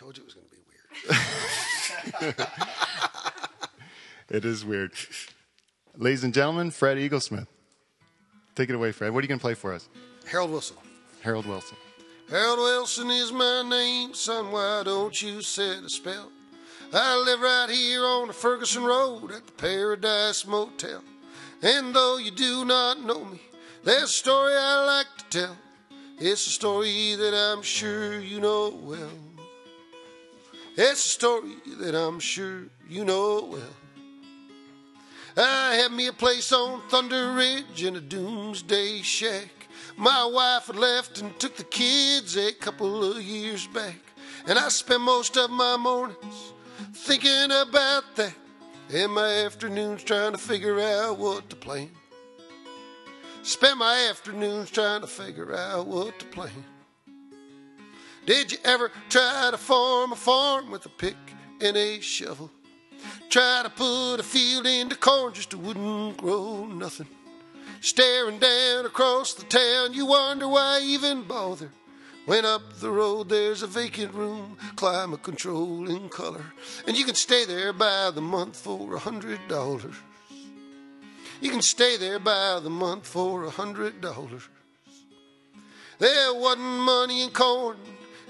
told 0.00 0.16
you 0.16 0.22
it 0.22 0.26
was 0.26 0.34
going 0.34 0.46
to 0.46 0.56
be 0.56 0.62
weird. 2.24 2.36
It 4.30 4.44
is 4.44 4.64
weird. 4.64 4.92
Ladies 5.96 6.22
and 6.22 6.32
gentlemen, 6.32 6.70
Fred 6.70 6.98
Eaglesmith. 6.98 7.48
Take 8.54 8.70
it 8.70 8.76
away, 8.76 8.92
Fred. 8.92 9.12
What 9.12 9.18
are 9.18 9.22
you 9.22 9.28
going 9.28 9.40
to 9.40 9.42
play 9.42 9.54
for 9.54 9.72
us? 9.72 9.88
Harold 10.24 10.52
Wilson. 10.52 10.76
Harold 11.20 11.46
Wilson. 11.46 11.76
Harold 12.30 12.60
Wilson 12.60 13.10
is 13.10 13.32
my 13.32 13.68
name, 13.68 14.14
son. 14.14 14.52
Why 14.52 14.82
don't 14.84 15.20
you 15.20 15.42
set 15.42 15.82
a 15.82 15.88
spell? 15.90 16.30
I 16.94 17.16
live 17.16 17.40
right 17.40 17.70
here 17.70 18.04
on 18.04 18.28
the 18.28 18.32
Ferguson 18.32 18.84
Road 18.84 19.32
at 19.32 19.46
the 19.46 19.52
Paradise 19.52 20.46
Motel. 20.46 21.02
And 21.62 21.92
though 21.92 22.18
you 22.18 22.30
do 22.30 22.64
not 22.64 23.00
know 23.00 23.24
me, 23.24 23.40
there's 23.82 24.04
a 24.04 24.06
story 24.06 24.52
I 24.56 24.84
like 24.84 25.06
to 25.18 25.40
tell. 25.40 25.56
It's 26.20 26.46
a 26.46 26.50
story 26.50 27.16
that 27.16 27.34
I'm 27.34 27.62
sure 27.62 28.20
you 28.20 28.38
know 28.38 28.78
well. 28.80 29.29
It's 30.82 31.04
a 31.04 31.08
story 31.10 31.56
that 31.80 31.94
I'm 31.94 32.18
sure 32.18 32.62
you 32.88 33.04
know 33.04 33.50
well. 33.52 33.76
I 35.36 35.74
had 35.74 35.92
me 35.92 36.06
a 36.06 36.12
place 36.14 36.52
on 36.52 36.80
Thunder 36.88 37.34
Ridge 37.34 37.84
in 37.84 37.96
a 37.96 38.00
doomsday 38.00 39.02
shack. 39.02 39.50
My 39.98 40.24
wife 40.24 40.68
had 40.68 40.76
left 40.76 41.20
and 41.20 41.38
took 41.38 41.54
the 41.58 41.64
kids 41.64 42.34
a 42.38 42.54
couple 42.54 43.04
of 43.04 43.22
years 43.22 43.66
back. 43.66 44.00
And 44.46 44.58
I 44.58 44.70
spent 44.70 45.02
most 45.02 45.36
of 45.36 45.50
my 45.50 45.76
mornings 45.76 46.54
thinking 46.94 47.50
about 47.52 48.16
that. 48.16 48.34
And 48.90 49.12
my 49.12 49.44
afternoons 49.44 50.02
trying 50.02 50.32
to 50.32 50.38
figure 50.38 50.80
out 50.80 51.18
what 51.18 51.50
to 51.50 51.56
plan. 51.56 51.90
Spend 53.42 53.78
my 53.78 54.08
afternoons 54.08 54.70
trying 54.70 55.02
to 55.02 55.06
figure 55.06 55.54
out 55.54 55.86
what 55.86 56.18
to 56.20 56.24
plan. 56.24 56.64
Did 58.26 58.52
you 58.52 58.58
ever 58.64 58.90
try 59.08 59.48
to 59.50 59.56
farm 59.56 60.12
a 60.12 60.16
farm 60.16 60.70
with 60.70 60.86
a 60.86 60.90
pick 60.90 61.16
and 61.60 61.76
a 61.76 62.00
shovel? 62.00 62.50
Try 63.30 63.62
to 63.62 63.70
put 63.70 64.16
a 64.16 64.22
field 64.22 64.66
into 64.66 64.96
corn, 64.96 65.32
just 65.32 65.54
wouldn't 65.54 66.18
grow 66.18 66.66
nothing. 66.66 67.06
Staring 67.80 68.38
down 68.38 68.84
across 68.84 69.32
the 69.32 69.44
town, 69.44 69.94
you 69.94 70.04
wonder 70.04 70.46
why 70.46 70.80
even 70.82 71.22
bother. 71.22 71.70
When 72.26 72.44
up 72.44 72.74
the 72.74 72.90
road 72.90 73.30
there's 73.30 73.62
a 73.62 73.66
vacant 73.66 74.12
room, 74.12 74.58
climate 74.76 75.22
control 75.22 75.88
in 75.88 76.10
color, 76.10 76.44
and 76.86 76.96
you 76.96 77.04
can 77.04 77.14
stay 77.14 77.46
there 77.46 77.72
by 77.72 78.10
the 78.10 78.20
month 78.20 78.56
for 78.56 78.94
a 78.94 78.98
hundred 78.98 79.40
dollars. 79.48 79.94
You 81.40 81.50
can 81.50 81.62
stay 81.62 81.96
there 81.96 82.18
by 82.18 82.60
the 82.62 82.70
month 82.70 83.06
for 83.06 83.44
a 83.44 83.50
hundred 83.50 84.02
dollars. 84.02 84.46
There 85.98 86.34
wasn't 86.34 86.66
money 86.66 87.22
in 87.22 87.30
corn, 87.30 87.78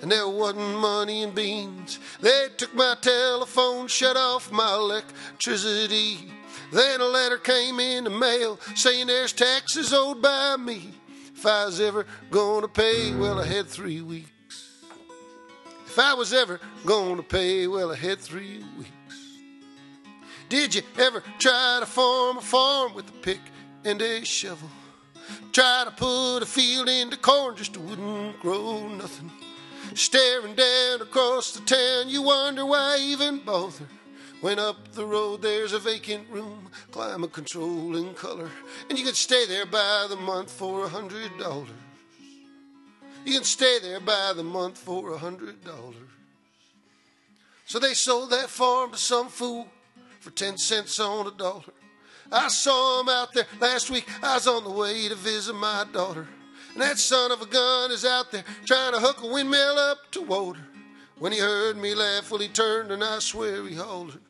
and 0.03 0.11
there 0.11 0.29
wasn't 0.29 0.79
money 0.79 1.23
in 1.23 1.33
beans. 1.33 1.99
They 2.21 2.47
took 2.57 2.75
my 2.75 2.97
telephone, 3.01 3.87
shut 3.87 4.17
off 4.17 4.51
my 4.51 4.75
electricity. 4.75 6.31
Then 6.73 7.01
a 7.01 7.05
letter 7.05 7.39
came 7.39 7.81
in 7.81 8.05
the 8.05 8.11
mail 8.11 8.59
saying 8.75 9.09
there's 9.09 9.33
taxes 9.33 9.93
owed 9.93 10.23
by 10.23 10.57
me. 10.57 10.95
If 11.35 11.45
I 11.47 11.67
was 11.67 11.81
ever 11.81 12.07
gonna 12.31 12.69
pay, 12.69 13.15
well, 13.15 13.41
I 13.41 13.47
had 13.47 13.67
three 13.67 14.01
weeks. 14.03 14.31
If 15.87 15.99
I 15.99 16.15
was 16.15 16.33
ever 16.33 16.61
gonna 16.87 17.23
pay, 17.23 17.67
well, 17.67 17.91
I 17.91 17.97
had 17.97 18.19
three 18.19 18.65
weeks. 18.79 18.91
Did 20.49 20.75
you 20.75 20.83
ever 20.99 21.23
try 21.39 21.79
to 21.81 21.87
farm 21.87 22.39
a 22.39 22.41
farm 22.41 22.95
with 22.95 23.09
a 23.09 23.13
pick 23.13 23.41
and 23.85 24.01
a 24.01 24.25
shovel? 24.25 24.69
Try 25.53 25.85
to 25.85 25.91
put 25.91 26.41
a 26.41 26.47
field 26.47 26.89
into 26.89 27.17
corn, 27.17 27.57
just 27.57 27.77
wouldn't 27.77 28.39
grow 28.41 28.87
nothing. 28.89 29.31
Staring 30.01 30.55
down 30.55 31.03
across 31.03 31.53
the 31.53 31.61
town, 31.61 32.09
you 32.09 32.23
wonder 32.23 32.65
why 32.65 32.97
even 32.99 33.39
bother. 33.41 33.85
When 34.41 34.59
up 34.59 34.93
the 34.93 35.05
road 35.05 35.43
there's 35.43 35.75
a 35.75 35.79
vacant 35.79 36.27
room, 36.31 36.71
climate 36.91 37.35
control 37.35 37.95
in 37.95 38.15
color, 38.15 38.49
and 38.89 38.99
you 38.99 39.05
can 39.05 39.13
stay 39.13 39.45
there 39.45 39.67
by 39.67 40.07
the 40.09 40.17
month 40.17 40.51
for 40.51 40.87
a 40.87 40.89
hundred 40.89 41.37
dollars. 41.39 41.69
You 43.27 43.35
can 43.35 43.45
stay 43.45 43.79
there 43.83 44.01
by 44.01 44.33
the 44.35 44.43
month 44.43 44.79
for 44.79 45.13
a 45.13 45.19
hundred 45.19 45.63
dollars. 45.65 45.97
So 47.67 47.79
they 47.79 47.93
sold 47.93 48.31
that 48.31 48.49
farm 48.49 48.93
to 48.93 48.97
some 48.97 49.29
fool 49.29 49.69
for 50.21 50.31
ten 50.31 50.57
cents 50.57 50.99
on 50.99 51.27
a 51.27 51.31
dollar. 51.31 51.75
I 52.33 52.49
saw 52.49 53.03
him 53.03 53.11
out 53.11 53.35
there 53.35 53.47
last 53.61 53.91
week. 53.91 54.09
I 54.23 54.33
was 54.33 54.49
on 54.49 54.65
the 54.65 54.71
way 54.71 55.09
to 55.09 55.15
visit 55.15 55.53
my 55.53 55.85
daughter. 55.93 56.27
And 56.73 56.83
that 56.83 56.99
son 56.99 57.33
of 57.33 57.43
a 57.43 57.47
gun 57.47 57.91
is 57.91 58.05
out 58.05 58.31
there 58.31 58.45
trying 58.65 58.93
to 58.93 59.01
hook 59.01 59.23
a 59.23 59.27
windmill 59.27 59.79
up 59.79 60.11
to 60.13 60.23
water. 60.23 60.61
When 61.19 61.33
he 61.33 61.39
heard 61.39 61.77
me 61.77 61.95
laugh, 61.95 62.31
well, 62.31 62.41
he 62.41 62.49
turned 62.49 62.91
and 62.91 63.05
I 63.05 63.19
swear 63.19 63.67
he 63.67 63.75
hollered. 63.75 64.21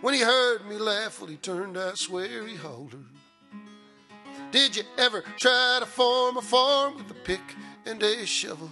When 0.00 0.12
he 0.12 0.20
heard 0.20 0.66
me 0.66 0.76
laugh, 0.76 1.20
well, 1.20 1.30
he 1.30 1.36
turned, 1.36 1.78
I 1.78 1.94
swear 1.94 2.46
he 2.46 2.56
hollered. 2.56 3.04
Did 4.50 4.76
you 4.76 4.82
ever 4.98 5.22
try 5.38 5.78
to 5.80 5.86
farm 5.86 6.36
a 6.36 6.42
farm 6.42 6.96
with 6.96 7.10
a 7.10 7.14
pick 7.14 7.40
and 7.86 8.02
a 8.02 8.26
shovel? 8.26 8.70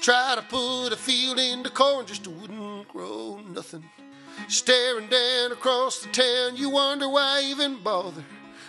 Try 0.00 0.34
to 0.36 0.42
put 0.42 0.90
a 0.92 0.96
field 0.96 1.38
into 1.38 1.70
corn, 1.70 2.06
just 2.06 2.28
wouldn't 2.28 2.88
grow 2.88 3.40
nothing. 3.48 3.84
Staring 4.48 5.08
down 5.08 5.52
across 5.52 6.00
the 6.00 6.10
town, 6.10 6.56
you 6.56 6.70
wonder 6.70 7.08
why 7.08 7.42
even 7.44 7.82
bother. 7.82 8.24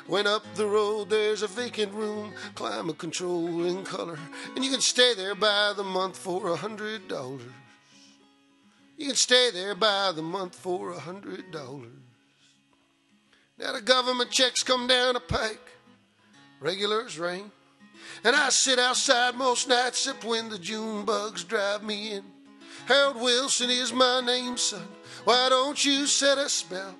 When 0.08 0.28
up 0.28 0.44
the 0.54 0.68
road 0.68 1.10
there's 1.10 1.42
a 1.42 1.48
vacant 1.48 1.94
room, 1.94 2.34
climate 2.54 2.98
control 3.00 3.66
in 3.66 3.84
color, 3.84 4.20
and 4.56 4.64
you 4.64 4.70
can 4.70 4.82
stay 4.82 5.16
there 5.16 5.34
by 5.34 5.74
the 5.76 5.84
month 5.84 6.18
for 6.18 6.50
a 6.50 6.56
hundred 6.56 7.08
dollars. 7.08 7.42
You 8.98 9.08
can 9.08 9.16
stay 9.16 9.50
there 9.52 9.74
by 9.74 10.12
the 10.16 10.22
month 10.22 10.56
for 10.56 10.92
a 10.92 11.00
hundred 11.00 11.52
dollars. 11.52 11.90
Now 13.58 13.74
the 13.74 13.82
government 13.82 14.30
checks 14.30 14.64
come 14.64 14.86
down 14.86 15.16
a 15.16 15.20
pike, 15.20 15.72
regular 16.60 17.06
as 17.06 17.18
rain. 17.18 17.52
And 18.24 18.36
I 18.36 18.50
sit 18.50 18.78
outside 18.78 19.36
most 19.36 19.68
nights 19.68 20.06
except 20.06 20.24
when 20.24 20.50
the 20.50 20.60
June 20.60 21.04
bugs 21.04 21.44
drive 21.44 21.84
me 21.84 22.14
in. 22.14 22.24
Harold 22.86 23.20
Wilson 23.20 23.70
is 23.72 23.92
my 23.92 24.22
name, 24.22 24.58
son. 24.58 24.88
Why 25.24 25.50
don't 25.50 25.84
you 25.84 26.06
set 26.06 26.38
a 26.38 26.48
spell? 26.48 26.96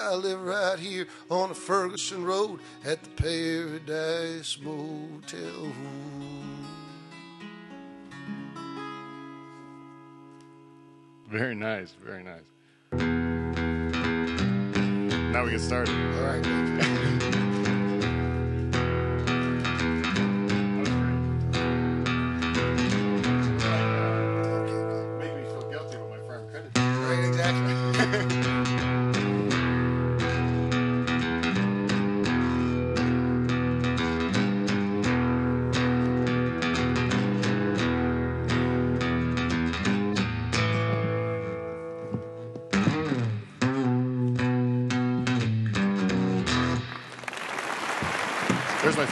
I 0.00 0.14
live 0.14 0.40
right 0.42 0.78
here 0.78 1.06
on 1.30 1.48
the 1.48 1.54
Ferguson 1.54 2.24
Road 2.24 2.60
at 2.84 3.02
the 3.02 3.10
Paradise 3.10 4.58
Motel. 4.62 5.72
Very 11.28 11.54
nice. 11.54 11.92
Very 12.02 12.22
nice. 12.22 12.42
Now 15.32 15.44
we 15.44 15.50
get 15.50 15.60
started. 15.60 15.94
All 15.94 16.22
right. 16.22 17.54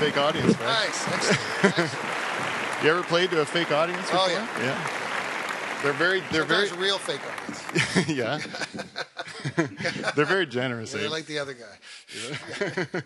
fake 0.06 0.18
audience. 0.18 0.60
Nice. 0.60 1.08
Excellent. 1.64 2.84
You 2.84 2.90
ever 2.90 3.02
played 3.02 3.30
to 3.30 3.40
a 3.40 3.44
fake 3.44 3.72
audience 3.72 4.02
before? 4.02 4.20
Oh, 4.20 4.28
yeah. 4.28 4.46
Yeah. 4.62 4.90
They're 5.82 5.92
very, 5.92 6.20
they're 6.32 6.46
Sometimes 6.46 6.70
very, 6.70 6.82
real 6.82 6.98
fake 6.98 7.20
audience. 7.32 8.08
yeah. 8.08 8.38
they're 10.14 10.24
very 10.24 10.46
generous. 10.46 10.92
They 10.92 11.06
eh? 11.06 11.08
like 11.08 11.26
the 11.26 11.38
other 11.38 11.54
guy. 11.54 13.02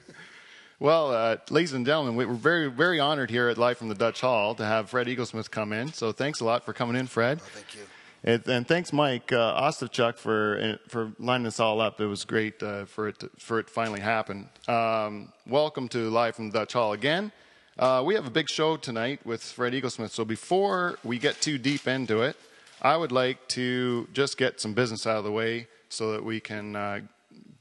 Well, 0.79 1.13
uh, 1.13 1.37
ladies 1.51 1.75
and 1.75 1.85
gentlemen, 1.85 2.17
we- 2.17 2.25
we're 2.25 2.35
very, 2.35 2.71
very 2.71 3.01
honored 3.01 3.31
here 3.31 3.49
at 3.49 3.59
Live 3.59 3.77
from 3.77 3.89
the 3.89 3.95
Dutch 3.95 4.23
Hall 4.23 4.55
to 4.55 4.65
have 4.65 4.89
Fred 4.89 5.09
Eaglesmith 5.09 5.51
come 5.51 5.73
in. 5.73 5.93
So 5.93 6.11
thanks 6.11 6.41
a 6.41 6.45
lot 6.45 6.65
for 6.65 6.73
coming 6.73 6.97
in, 6.97 7.07
Fred. 7.07 7.39
Oh, 7.43 7.47
thank 7.53 7.77
you. 7.77 7.83
And, 8.23 8.47
and 8.49 8.69
thanks, 8.69 8.93
Mike 8.93 9.33
uh, 9.33 9.63
Ostapchuk, 9.63 10.19
for 10.19 10.61
uh, 10.61 10.89
for 10.89 11.13
lining 11.19 11.45
this 11.45 11.59
all 11.59 11.81
up. 11.81 12.03
It 12.03 12.07
was 12.07 12.27
great 12.27 12.63
uh, 12.63 12.85
for 12.85 13.09
it 13.09 13.19
to, 13.21 13.31
for 13.39 13.61
it 13.61 13.69
to 13.69 13.73
finally 13.73 14.01
happen. 14.01 14.47
Um, 14.69 15.33
welcome 15.47 15.89
to 15.89 16.11
Live 16.11 16.37
from 16.37 16.51
the 16.51 16.59
Dutch 16.59 16.75
Hall 16.75 16.93
again. 16.93 17.33
Uh, 17.79 18.03
we 18.05 18.15
have 18.15 18.27
a 18.27 18.31
big 18.31 18.51
show 18.51 18.77
tonight 18.77 19.21
with 19.25 19.43
Fred 19.43 19.73
Eaglesmith. 19.73 20.11
So 20.11 20.27
before 20.27 20.99
we 21.03 21.19
get 21.19 21.41
too 21.41 21.57
deep 21.57 21.89
into 21.89 22.21
it, 22.21 22.37
I 22.83 22.95
would 22.95 23.11
like 23.11 23.49
to 23.49 24.07
just 24.13 24.37
get 24.37 24.61
some 24.61 24.75
business 24.75 25.07
out 25.07 25.17
of 25.17 25.25
the 25.25 25.33
way 25.33 25.67
so 25.89 26.13
that 26.13 26.23
we 26.23 26.41
can 26.41 26.77
uh, 26.77 27.01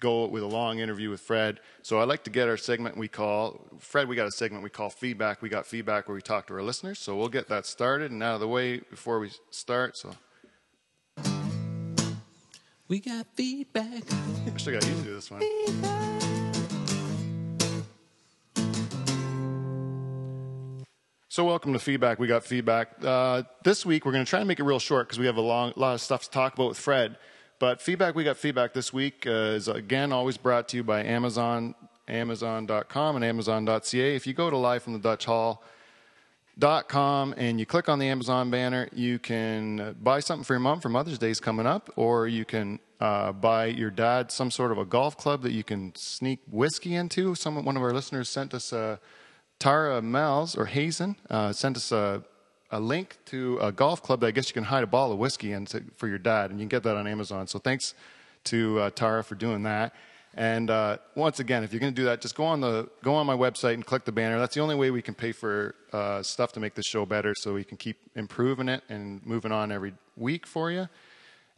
go 0.01 0.25
with 0.25 0.43
a 0.43 0.47
long 0.47 0.79
interview 0.79 1.09
with 1.09 1.21
Fred. 1.21 1.61
So 1.83 2.01
I'd 2.01 2.09
like 2.09 2.25
to 2.25 2.29
get 2.29 2.49
our 2.49 2.57
segment 2.57 2.97
we 2.97 3.07
call 3.07 3.61
Fred. 3.79 4.09
We 4.09 4.17
got 4.17 4.27
a 4.27 4.31
segment 4.31 4.65
we 4.65 4.69
call 4.69 4.89
feedback. 4.89 5.41
We 5.41 5.47
got 5.47 5.65
feedback 5.65 6.09
where 6.09 6.15
we 6.15 6.21
talk 6.21 6.47
to 6.47 6.53
our 6.55 6.61
listeners. 6.61 6.99
So 6.99 7.15
we'll 7.15 7.29
get 7.29 7.47
that 7.47 7.65
started 7.65 8.11
and 8.11 8.21
out 8.21 8.33
of 8.33 8.41
the 8.41 8.47
way 8.49 8.79
before 8.79 9.21
we 9.21 9.31
start. 9.51 9.95
So 9.95 10.15
We 12.89 12.99
got 12.99 13.27
feedback. 13.35 13.85
I 14.11 14.57
still 14.57 14.73
got 14.73 14.83
you 14.83 14.95
to 14.95 15.01
do 15.03 15.13
this 15.13 15.29
one. 15.29 15.41
So, 21.27 21.45
welcome 21.45 21.73
to 21.73 21.79
feedback. 21.79 22.17
We 22.17 22.25
got 22.25 22.43
feedback. 22.43 22.93
Uh, 23.03 23.43
this 23.63 23.85
week, 23.85 24.07
we're 24.07 24.11
going 24.11 24.25
to 24.25 24.29
try 24.29 24.39
and 24.39 24.47
make 24.47 24.59
it 24.59 24.63
real 24.63 24.79
short 24.79 25.07
because 25.07 25.19
we 25.19 25.27
have 25.27 25.37
a 25.37 25.41
long, 25.41 25.71
lot 25.75 25.93
of 25.93 26.01
stuff 26.01 26.23
to 26.23 26.31
talk 26.31 26.55
about 26.55 26.69
with 26.69 26.79
Fred. 26.79 27.17
But 27.59 27.79
feedback, 27.79 28.15
we 28.15 28.23
got 28.23 28.37
feedback 28.37 28.73
this 28.73 28.91
week 28.91 29.27
uh, 29.27 29.53
is 29.53 29.67
again 29.67 30.11
always 30.11 30.37
brought 30.37 30.67
to 30.69 30.77
you 30.77 30.83
by 30.83 31.03
Amazon, 31.03 31.75
Amazon.com, 32.07 33.15
and 33.17 33.23
Amazon.ca. 33.23 34.15
If 34.15 34.25
you 34.25 34.33
go 34.33 34.49
to 34.49 34.57
Live 34.57 34.81
from 34.81 34.93
the 34.93 34.99
Dutch 34.99 35.25
Hall, 35.25 35.63
dot 36.59 36.89
com 36.89 37.33
and 37.37 37.59
you 37.59 37.65
click 37.65 37.87
on 37.89 37.97
the 37.99 38.07
Amazon 38.07 38.51
banner, 38.51 38.89
you 38.93 39.17
can 39.17 39.79
uh, 39.79 39.93
buy 39.93 40.19
something 40.19 40.43
for 40.43 40.53
your 40.53 40.59
mom 40.59 40.79
for 40.81 40.89
Mother's 40.89 41.17
Day 41.17 41.31
is 41.31 41.39
coming 41.39 41.65
up, 41.65 41.89
or 41.95 42.27
you 42.27 42.45
can 42.45 42.79
uh, 42.99 43.31
buy 43.31 43.65
your 43.65 43.89
dad 43.89 44.31
some 44.31 44.51
sort 44.51 44.71
of 44.71 44.77
a 44.77 44.85
golf 44.85 45.15
club 45.15 45.41
that 45.43 45.53
you 45.53 45.63
can 45.63 45.93
sneak 45.95 46.39
whiskey 46.51 46.95
into. 46.95 47.33
Some 47.33 47.63
one 47.63 47.77
of 47.77 47.83
our 47.83 47.93
listeners 47.93 48.27
sent 48.29 48.53
us 48.53 48.73
a 48.73 48.99
Tara 49.57 50.01
Mel's 50.01 50.57
or 50.57 50.65
Hazen 50.65 51.15
uh, 51.29 51.51
sent 51.53 51.77
us 51.77 51.91
a, 51.91 52.23
a 52.71 52.79
link 52.79 53.17
to 53.25 53.57
a 53.61 53.71
golf 53.71 54.01
club 54.03 54.19
that 54.19 54.27
I 54.27 54.31
guess 54.31 54.49
you 54.49 54.53
can 54.53 54.65
hide 54.65 54.83
a 54.83 54.87
ball 54.87 55.11
of 55.11 55.17
whiskey 55.17 55.53
in 55.53 55.65
to, 55.67 55.83
for 55.95 56.07
your 56.07 56.19
dad, 56.19 56.51
and 56.51 56.59
you 56.59 56.63
can 56.65 56.69
get 56.69 56.83
that 56.83 56.95
on 56.95 57.07
Amazon. 57.07 57.47
So 57.47 57.59
thanks 57.59 57.93
to 58.45 58.79
uh, 58.79 58.89
Tara 58.91 59.23
for 59.23 59.35
doing 59.35 59.63
that. 59.63 59.93
And 60.35 60.69
uh, 60.69 60.97
once 61.15 61.39
again, 61.39 61.63
if 61.63 61.73
you're 61.73 61.79
going 61.79 61.93
to 61.93 62.01
do 62.01 62.05
that, 62.05 62.21
just 62.21 62.35
go 62.35 62.45
on 62.45 62.61
the 62.61 62.87
go 63.03 63.15
on 63.15 63.25
my 63.25 63.35
website 63.35 63.73
and 63.73 63.85
click 63.85 64.05
the 64.05 64.11
banner. 64.11 64.37
That's 64.37 64.53
the 64.53 64.61
only 64.61 64.75
way 64.75 64.91
we 64.91 65.01
can 65.01 65.15
pay 65.15 65.31
for 65.31 65.75
uh, 65.91 66.21
stuff 66.21 66.51
to 66.53 66.59
make 66.59 66.75
the 66.75 66.83
show 66.83 67.05
better, 67.05 67.33
so 67.35 67.53
we 67.53 67.63
can 67.63 67.77
keep 67.77 67.97
improving 68.15 68.69
it 68.69 68.83
and 68.89 69.25
moving 69.25 69.51
on 69.51 69.71
every 69.71 69.93
week 70.15 70.45
for 70.45 70.71
you. 70.71 70.87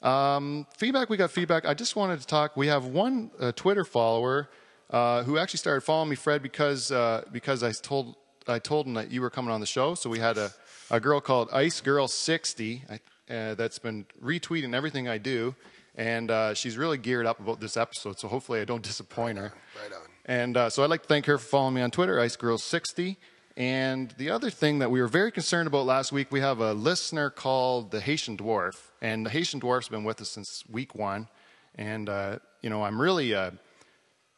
Um, 0.08 0.66
feedback, 0.78 1.10
we 1.10 1.18
got 1.18 1.32
feedback. 1.32 1.66
I 1.66 1.74
just 1.74 1.96
wanted 1.96 2.22
to 2.22 2.26
talk. 2.26 2.56
We 2.56 2.68
have 2.68 2.86
one 2.86 3.30
uh, 3.40 3.52
Twitter 3.52 3.84
follower 3.84 4.50
uh, 4.90 5.24
who 5.24 5.38
actually 5.38 5.60
started 5.60 5.82
following 5.82 6.10
me, 6.10 6.16
Fred, 6.16 6.42
because 6.42 6.92
uh, 6.92 7.26
because 7.32 7.64
I 7.64 7.74
told 7.74 8.16
I 8.48 8.58
told 8.58 8.88
him 8.88 8.94
that 8.94 9.12
you 9.12 9.22
were 9.22 9.30
coming 9.30 9.52
on 9.52 9.60
the 9.60 9.68
show. 9.68 9.96
So 9.96 10.10
we 10.10 10.20
had 10.20 10.38
a, 10.38 10.52
a 10.90 11.00
girl 11.00 11.20
called 11.20 11.50
Ice 11.52 11.82
Girl 11.82 12.08
sixty 12.08 12.84
uh, 12.90 13.54
that's 13.56 13.80
been 13.80 14.06
retweeting 14.24 14.74
everything 14.74 15.10
I 15.10 15.18
do 15.18 15.56
and 15.96 16.32
uh, 16.32 16.54
she's 16.54 16.78
really 16.78 16.98
geared 16.98 17.26
up 17.26 17.40
about 17.40 17.60
this 17.60 17.78
episode. 17.78 18.20
So 18.20 18.28
hopefully 18.28 18.62
I 18.62 18.66
don't 18.66 18.84
disappoint 18.84 19.38
her. 19.38 19.54
Right 19.82 19.94
on. 19.94 20.08
And 20.26 20.58
uh, 20.58 20.70
so 20.70 20.84
I'd 20.84 20.90
like 20.90 21.02
to 21.04 21.08
thank 21.08 21.26
her 21.26 21.38
for 21.38 21.46
following 21.46 21.76
me 21.76 21.82
on 21.82 21.92
Twitter, 21.92 22.18
IceGirl60. 22.18 23.18
And 23.58 24.12
the 24.18 24.30
other 24.30 24.50
thing 24.50 24.80
that 24.80 24.90
we 24.92 25.02
were 25.02 25.08
very 25.08 25.32
concerned 25.32 25.68
about 25.68 25.86
last 25.86 26.12
week, 26.12 26.32
we 26.32 26.40
have 26.40 26.60
a 26.60 26.74
listener 26.74 27.30
called 27.30 27.92
the 27.92 28.00
Haitian 28.00 28.38
Dwarf, 28.38 28.76
and 29.02 29.26
the 29.26 29.30
Haitian 29.30 29.60
Dwarf's 29.60 29.90
been 29.90 30.04
with 30.06 30.22
us 30.22 30.30
since 30.30 30.64
week 30.70 30.96
one. 30.96 31.28
And 31.76 32.08
uh, 32.08 32.40
you 32.62 32.70
know, 32.70 32.84
I'm 32.84 33.02
really, 33.02 33.36
uh, 33.36 33.52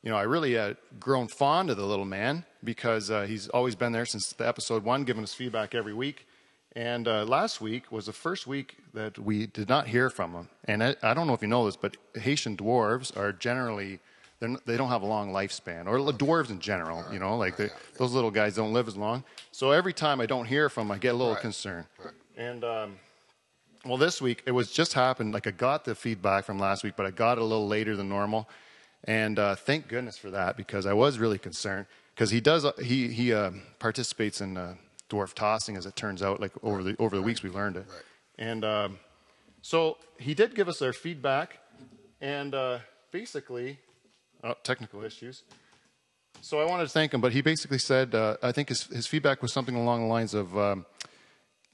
you 0.01 0.09
know, 0.09 0.17
I 0.17 0.23
really 0.23 0.57
uh, 0.57 0.73
grown 1.00 1.27
fond 1.27 1.69
of 1.69 1.77
the 1.77 1.85
little 1.85 2.05
man 2.05 2.45
because 2.63 3.11
uh, 3.11 3.23
he's 3.23 3.47
always 3.50 3.75
been 3.75 3.91
there 3.91 4.05
since 4.05 4.33
the 4.33 4.47
episode 4.47 4.83
one, 4.83 5.03
giving 5.03 5.23
us 5.23 5.33
feedback 5.33 5.75
every 5.75 5.94
week. 5.94 6.25
And 6.75 7.07
uh, 7.07 7.23
last 7.25 7.61
week 7.61 7.91
was 7.91 8.07
the 8.07 8.13
first 8.13 8.47
week 8.47 8.77
that 8.93 9.19
we 9.19 9.45
did 9.45 9.69
not 9.69 9.87
hear 9.87 10.09
from 10.09 10.33
him. 10.33 10.49
And 10.65 10.83
I, 10.83 10.95
I 11.03 11.13
don't 11.13 11.27
know 11.27 11.33
if 11.33 11.41
you 11.41 11.47
know 11.47 11.65
this, 11.65 11.75
but 11.75 11.97
Haitian 12.15 12.57
dwarves 12.57 13.15
are 13.15 13.31
generally 13.31 13.99
they 14.65 14.75
don't 14.75 14.89
have 14.89 15.03
a 15.03 15.05
long 15.05 15.31
lifespan, 15.31 15.87
or 15.87 15.97
dwarves 16.11 16.49
in 16.49 16.59
general. 16.59 17.05
You 17.13 17.19
know, 17.19 17.37
like 17.37 17.55
those 17.97 18.11
little 18.13 18.31
guys 18.31 18.55
don't 18.55 18.73
live 18.73 18.87
as 18.89 18.97
long. 18.97 19.23
So 19.51 19.71
every 19.71 19.93
time 19.93 20.19
I 20.19 20.25
don't 20.25 20.45
hear 20.45 20.67
from 20.67 20.87
him, 20.87 20.91
I 20.91 20.97
get 20.97 21.13
a 21.13 21.17
little 21.17 21.33
Right. 21.33 21.41
concerned. 21.41 21.85
Right. 22.03 22.13
And 22.35 22.63
um, 22.63 22.95
well, 23.85 23.97
this 23.97 24.21
week 24.21 24.43
it 24.45 24.51
was 24.51 24.71
just 24.71 24.93
happened. 24.93 25.33
Like 25.33 25.47
I 25.47 25.51
got 25.51 25.85
the 25.85 25.95
feedback 25.95 26.43
from 26.45 26.59
last 26.59 26.83
week, 26.83 26.95
but 26.97 27.05
I 27.05 27.11
got 27.11 27.37
it 27.37 27.41
a 27.41 27.45
little 27.45 27.67
later 27.67 27.95
than 27.95 28.09
normal. 28.09 28.49
And 29.05 29.39
uh, 29.39 29.55
thank 29.55 29.87
goodness 29.87 30.17
for 30.17 30.29
that 30.31 30.57
because 30.57 30.85
I 30.85 30.93
was 30.93 31.19
really 31.19 31.37
concerned 31.37 31.85
because 32.15 32.31
he 32.31 32.41
does 32.41 32.65
he 32.81 33.09
he 33.09 33.33
uh, 33.33 33.51
participates 33.79 34.41
in 34.41 34.57
uh, 34.57 34.75
dwarf 35.13 35.33
tossing 35.33 35.77
as 35.77 35.86
it 35.86 35.95
turns 35.95 36.21
out. 36.21 36.39
Like 36.39 36.54
over 36.63 36.81
the 36.83 36.95
over 36.98 37.15
the 37.15 37.21
weeks 37.21 37.44
we 37.44 37.50
learned 37.50 37.77
it. 37.77 37.86
Right. 37.88 38.04
And 38.50 38.65
um, 38.65 39.00
so 39.62 39.98
he 40.18 40.33
did 40.33 40.56
give 40.56 40.68
us 40.68 40.80
their 40.80 40.94
feedback, 40.94 41.60
and 42.19 42.54
uh, 42.54 42.80
basically, 43.12 43.80
oh, 44.44 44.56
technical 44.63 45.04
issues. 45.04 45.44
So 46.42 46.60
I 46.60 46.65
wanted 46.65 46.83
to 46.83 46.89
thank 46.89 47.13
him, 47.13 47.21
but 47.21 47.31
he 47.31 47.42
basically 47.42 47.77
said, 47.77 48.13
uh, 48.13 48.36
I 48.42 48.51
think 48.51 48.68
his, 48.69 48.83
his 48.88 49.07
feedback 49.07 49.42
was 49.42 49.54
something 49.54 49.75
along 49.75 50.01
the 50.01 50.07
lines 50.07 50.33
of, 50.33 50.57
um, 50.57 50.86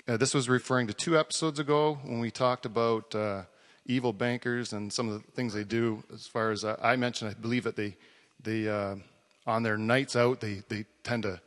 uh, 0.07 0.17
this 0.17 0.33
was 0.33 0.47
referring 0.47 0.85
to 0.87 0.93
two 0.93 1.17
episodes 1.17 1.59
ago 1.59 1.97
when 2.03 2.19
we 2.19 2.29
talked 2.29 2.65
about 2.65 3.15
uh, 3.15 3.43
evil 3.85 4.13
bankers 4.13 4.73
and 4.73 4.93
some 4.93 5.09
of 5.09 5.13
the 5.13 5.31
things 5.31 5.53
they 5.53 5.63
do. 5.63 6.03
As 6.13 6.27
far 6.27 6.51
as 6.51 6.63
uh, 6.63 6.75
I 6.83 6.97
mentioned, 6.97 7.31
I 7.31 7.33
believe 7.33 7.63
that 7.63 7.77
they, 7.77 7.95
they 8.43 8.67
uh, 8.67 8.97
on 9.47 9.63
their 9.63 9.77
nights 9.77 10.15
out, 10.15 10.41
they, 10.41 10.61
they 10.69 10.85
tend 11.03 11.23
to, 11.23 11.41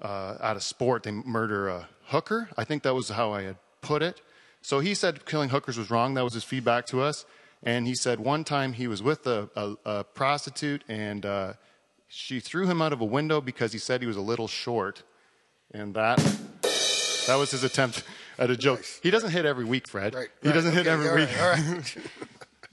uh, 0.00 0.36
out 0.40 0.56
of 0.56 0.62
sport, 0.62 1.02
they 1.02 1.10
murder 1.10 1.68
a 1.68 1.88
hooker. 2.06 2.48
I 2.56 2.64
think 2.64 2.82
that 2.82 2.94
was 2.94 3.08
how 3.10 3.32
I 3.32 3.42
had 3.42 3.56
put 3.80 4.02
it. 4.02 4.20
So 4.62 4.80
he 4.80 4.94
said 4.94 5.24
killing 5.26 5.50
hookers 5.50 5.78
was 5.78 5.90
wrong. 5.90 6.14
That 6.14 6.24
was 6.24 6.34
his 6.34 6.44
feedback 6.44 6.86
to 6.86 7.00
us. 7.00 7.24
And 7.62 7.86
he 7.86 7.94
said 7.94 8.20
one 8.20 8.44
time 8.44 8.72
he 8.72 8.86
was 8.86 9.02
with 9.02 9.26
a, 9.26 9.48
a, 9.56 9.76
a 9.84 10.04
prostitute 10.04 10.84
and 10.88 11.26
uh, 11.26 11.52
she 12.08 12.40
threw 12.40 12.66
him 12.66 12.80
out 12.80 12.92
of 12.92 13.00
a 13.00 13.04
window 13.04 13.40
because 13.40 13.72
he 13.72 13.78
said 13.78 14.00
he 14.00 14.06
was 14.06 14.16
a 14.16 14.22
little 14.22 14.48
short. 14.48 15.02
And 15.72 15.94
that 15.94 16.18
that 17.26 17.36
was 17.36 17.50
his 17.50 17.62
attempt 17.62 18.04
at 18.38 18.50
a 18.50 18.56
joke. 18.56 18.82
He 19.02 19.10
doesn't 19.10 19.30
hit 19.30 19.44
every 19.44 19.64
week, 19.64 19.86
Fred. 19.86 20.14
Right. 20.14 20.28
He 20.42 20.50
doesn't 20.50 20.72
hit 20.72 20.86
every 20.86 21.08
all 21.08 21.16
week. 21.16 21.28
right, 21.40 21.96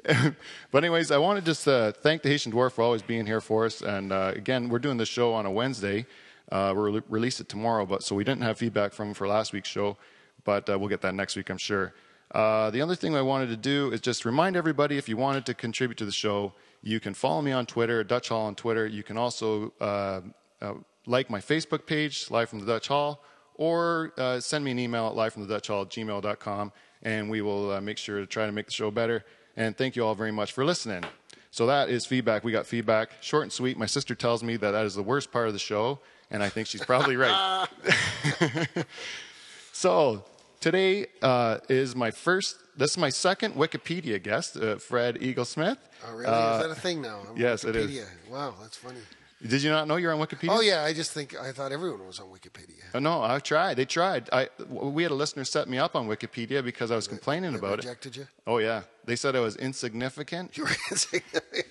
all 0.07 0.24
right. 0.24 0.33
but 0.72 0.83
anyways, 0.83 1.12
I 1.12 1.18
want 1.18 1.39
to 1.39 1.45
just 1.45 1.68
uh, 1.68 1.92
thank 1.92 2.22
the 2.22 2.30
Haitian 2.30 2.54
Dwarf 2.54 2.74
for 2.74 2.83
always 2.83 3.01
being 3.01 3.25
here 3.25 3.42
for 3.42 3.66
us. 3.66 3.81
And 3.81 4.13
uh, 4.13 4.31
again, 4.36 4.69
we're 4.69 4.80
doing 4.80 4.98
this 4.98 5.10
show 5.10 5.33
on 5.33 5.45
a 5.45 5.51
Wednesday. 5.51 6.06
Uh, 6.51 6.74
we'll 6.75 6.94
re- 6.94 7.01
release 7.09 7.39
it 7.39 7.50
tomorrow, 7.50 7.86
but 7.86 8.03
so 8.03 8.15
we 8.15 8.24
didn't 8.24 8.44
have 8.44 8.57
feedback 8.57 8.94
from 8.94 9.13
for 9.13 9.27
last 9.27 9.53
week's 9.53 9.69
show, 9.69 9.97
but 10.44 10.69
uh, 10.69 10.77
we'll 10.77 10.89
get 10.89 11.01
that 11.01 11.15
next 11.15 11.36
week, 11.36 11.50
I'm 11.50 11.57
sure. 11.57 11.94
Uh, 12.31 12.69
the 12.71 12.81
other 12.81 12.95
thing 12.95 13.15
I 13.15 13.21
wanted 13.21 13.47
to 13.47 13.57
do 13.57 13.92
is 13.92 14.01
just 14.01 14.25
remind 14.25 14.56
everybody 14.56 14.97
if 14.97 15.07
you 15.07 15.18
wanted 15.18 15.45
to 15.47 15.53
contribute 15.53 15.97
to 15.97 16.06
the 16.06 16.12
show, 16.12 16.53
you 16.81 17.00
can 17.00 17.13
follow 17.13 17.42
me 17.42 17.51
on 17.51 17.65
Twitter, 17.65 18.03
Dutch 18.03 18.30
Hall 18.30 18.45
on 18.45 18.56
Twitter. 18.56 18.86
You 18.86 19.03
can 19.03 19.18
also 19.18 19.74
uh, 19.80 20.21
uh, 20.62 20.74
like 21.06 21.30
my 21.30 21.39
Facebook 21.39 21.86
page, 21.86 22.30
Live 22.30 22.50
from 22.50 22.59
the 22.59 22.65
Dutch 22.65 22.88
Hall, 22.88 23.24
or 23.56 24.13
uh, 24.18 24.39
send 24.39 24.65
me 24.65 24.71
an 24.71 24.80
email 24.80 25.07
at 25.07 25.13
livefromthedutchhall 25.13 25.83
at 25.83 25.89
gmail.com, 25.89 26.71
and 27.03 27.30
we 27.30 27.41
will 27.41 27.80
make 27.81 27.98
sure 27.98 28.19
to 28.19 28.25
try 28.25 28.46
to 28.46 28.51
make 28.51 28.65
the 28.65 28.72
show 28.72 28.91
better. 28.91 29.24
And 29.55 29.77
thank 29.77 29.96
you 29.96 30.05
all 30.05 30.15
very 30.15 30.31
much 30.31 30.51
for 30.51 30.65
listening. 30.65 31.03
So 31.51 31.67
that 31.67 31.89
is 31.89 32.05
feedback. 32.05 32.43
We 32.43 32.51
got 32.51 32.65
feedback, 32.67 33.12
short 33.22 33.43
and 33.43 33.51
sweet. 33.51 33.77
My 33.77 33.86
sister 33.86 34.13
tells 34.13 34.43
me 34.43 34.58
that 34.58 34.72
that 34.72 34.86
is 34.86 34.96
the 34.96 35.03
worst 35.03 35.31
part 35.31 35.48
of 35.48 35.53
the 35.53 35.60
show, 35.60 36.00
and 36.32 36.44
I 36.44 36.50
think 36.50 36.67
she's 36.67 36.84
probably 36.84 37.15
right. 37.15 37.67
so 39.72 40.24
today 40.60 41.08
uh, 41.22 41.60
is 41.70 41.96
my 41.96 42.12
first. 42.12 42.58
This 42.77 42.91
is 42.91 42.98
my 42.98 43.10
second 43.10 43.55
Wikipedia 43.55 44.22
guest, 44.22 44.58
uh, 44.58 44.75
Fred 44.77 45.15
Eaglesmith. 45.22 45.77
Oh, 46.05 46.12
really? 46.13 46.24
is 46.25 46.62
that 46.62 46.70
a 46.72 46.75
thing 46.75 47.01
now? 47.01 47.20
I'm 47.22 47.27
Uh, 47.36 47.38
yes, 47.38 47.63
it 47.63 47.75
is. 47.75 48.05
Wow, 48.29 48.53
that's 48.62 48.77
funny. 48.77 49.00
Did 49.46 49.62
you 49.62 49.70
not 49.70 49.88
know 49.88 49.98
you're 49.98 50.13
on 50.13 50.20
Wikipedia? 50.20 50.50
Oh 50.58 50.62
yeah, 50.62 50.84
I 50.84 50.94
just 50.94 51.12
think 51.12 51.36
I 51.39 51.51
thought 51.51 51.72
everyone 51.72 52.05
was 52.08 52.20
on 52.20 52.27
Wikipedia. 52.27 52.84
Uh, 52.94 53.00
no, 53.00 53.22
I 53.22 53.39
tried. 53.39 53.75
They 53.75 53.86
tried. 53.86 54.29
I, 54.34 54.50
we 54.70 55.03
had 55.03 55.12
a 55.12 55.15
listener 55.15 55.44
set 55.44 55.67
me 55.70 55.77
up 55.77 55.96
on 55.96 56.08
Wikipedia 56.08 56.63
because 56.63 56.89
I 56.89 56.96
was 56.96 57.08
complaining 57.08 57.51
They 57.51 57.60
about 57.60 57.74
it. 57.79 57.86
rejected 57.86 58.15
you. 58.15 58.27
Oh 58.48 58.58
yeah, 58.58 58.84
they 59.05 59.15
said 59.15 59.36
I 59.36 59.41
was 59.41 59.55
insignificant, 59.58 60.58
You 60.58 60.63
were 60.63 60.70
insignificant. 60.91 61.67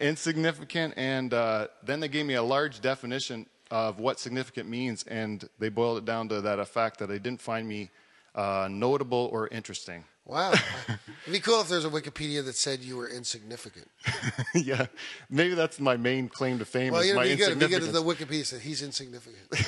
insignificant, 0.00 0.94
and 0.96 1.34
uh, 1.34 1.66
then 1.82 2.00
they 2.00 2.08
gave 2.08 2.26
me 2.26 2.34
a 2.34 2.42
large 2.42 2.80
definition 2.80 3.46
of 3.70 3.98
what 3.98 4.18
significant 4.18 4.68
means, 4.68 5.04
and 5.04 5.48
they 5.58 5.68
boiled 5.68 5.98
it 5.98 6.04
down 6.04 6.28
to 6.28 6.40
that 6.40 6.58
a 6.58 6.64
fact 6.64 6.98
that 6.98 7.08
they 7.08 7.18
didn't 7.18 7.40
find 7.40 7.68
me 7.68 7.90
uh, 8.34 8.68
notable 8.70 9.28
or 9.32 9.48
interesting. 9.48 10.04
Wow, 10.26 10.52
it'd 10.88 11.32
be 11.32 11.40
cool 11.40 11.60
if 11.60 11.68
there's 11.68 11.84
a 11.84 11.90
Wikipedia 11.90 12.44
that 12.44 12.54
said 12.54 12.80
you 12.80 12.96
were 12.96 13.08
insignificant. 13.08 13.88
yeah, 14.54 14.86
maybe 15.28 15.54
that's 15.54 15.80
my 15.80 15.96
main 15.96 16.28
claim 16.28 16.58
to 16.58 16.64
fame 16.64 16.92
Well, 16.92 17.04
you 17.04 17.14
know, 17.14 17.20
my 17.20 17.24
be 17.24 17.36
good. 17.36 17.48
It'd 17.48 17.58
be 17.58 17.66
good 17.66 17.82
if 17.82 17.88
insignificance. 17.88 18.18
the 18.18 18.24
Wikipedia 18.24 18.46
said 18.46 18.60
he's 18.60 18.82
insignificant. 18.82 19.66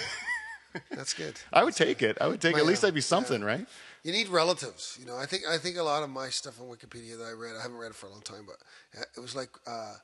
That's 0.91 1.13
good. 1.13 1.39
I 1.53 1.65
would 1.65 1.75
take 1.75 2.01
it. 2.01 2.17
I 2.19 2.29
would 2.29 2.41
take 2.41 2.57
it. 2.57 2.61
At 2.61 2.67
least 2.67 2.83
yeah, 2.83 2.89
I'd 2.89 2.95
be 2.95 3.03
something, 3.03 3.45
right? 3.45 3.67
You 4.05 4.13
need 4.13 4.29
relatives. 4.29 4.97
You 4.99 5.07
know, 5.07 5.17
I 5.17 5.27
think 5.27 5.43
I 5.47 5.59
think 5.59 5.77
a 5.77 5.83
lot 5.83 6.03
of 6.03 6.09
my 6.09 6.29
stuff 6.31 6.61
on 6.61 6.67
Wikipedia 6.69 7.19
that 7.19 7.25
I 7.25 7.33
read, 7.33 7.57
I 7.59 7.63
haven't 7.63 7.77
read 7.77 7.91
it 7.91 7.95
for 7.95 8.07
a 8.07 8.11
long 8.11 8.23
time, 8.23 8.47
but 8.47 8.57
uh, 8.99 9.05
it 9.17 9.21
was 9.21 9.37
like 9.37 9.51
uh, 9.67 9.95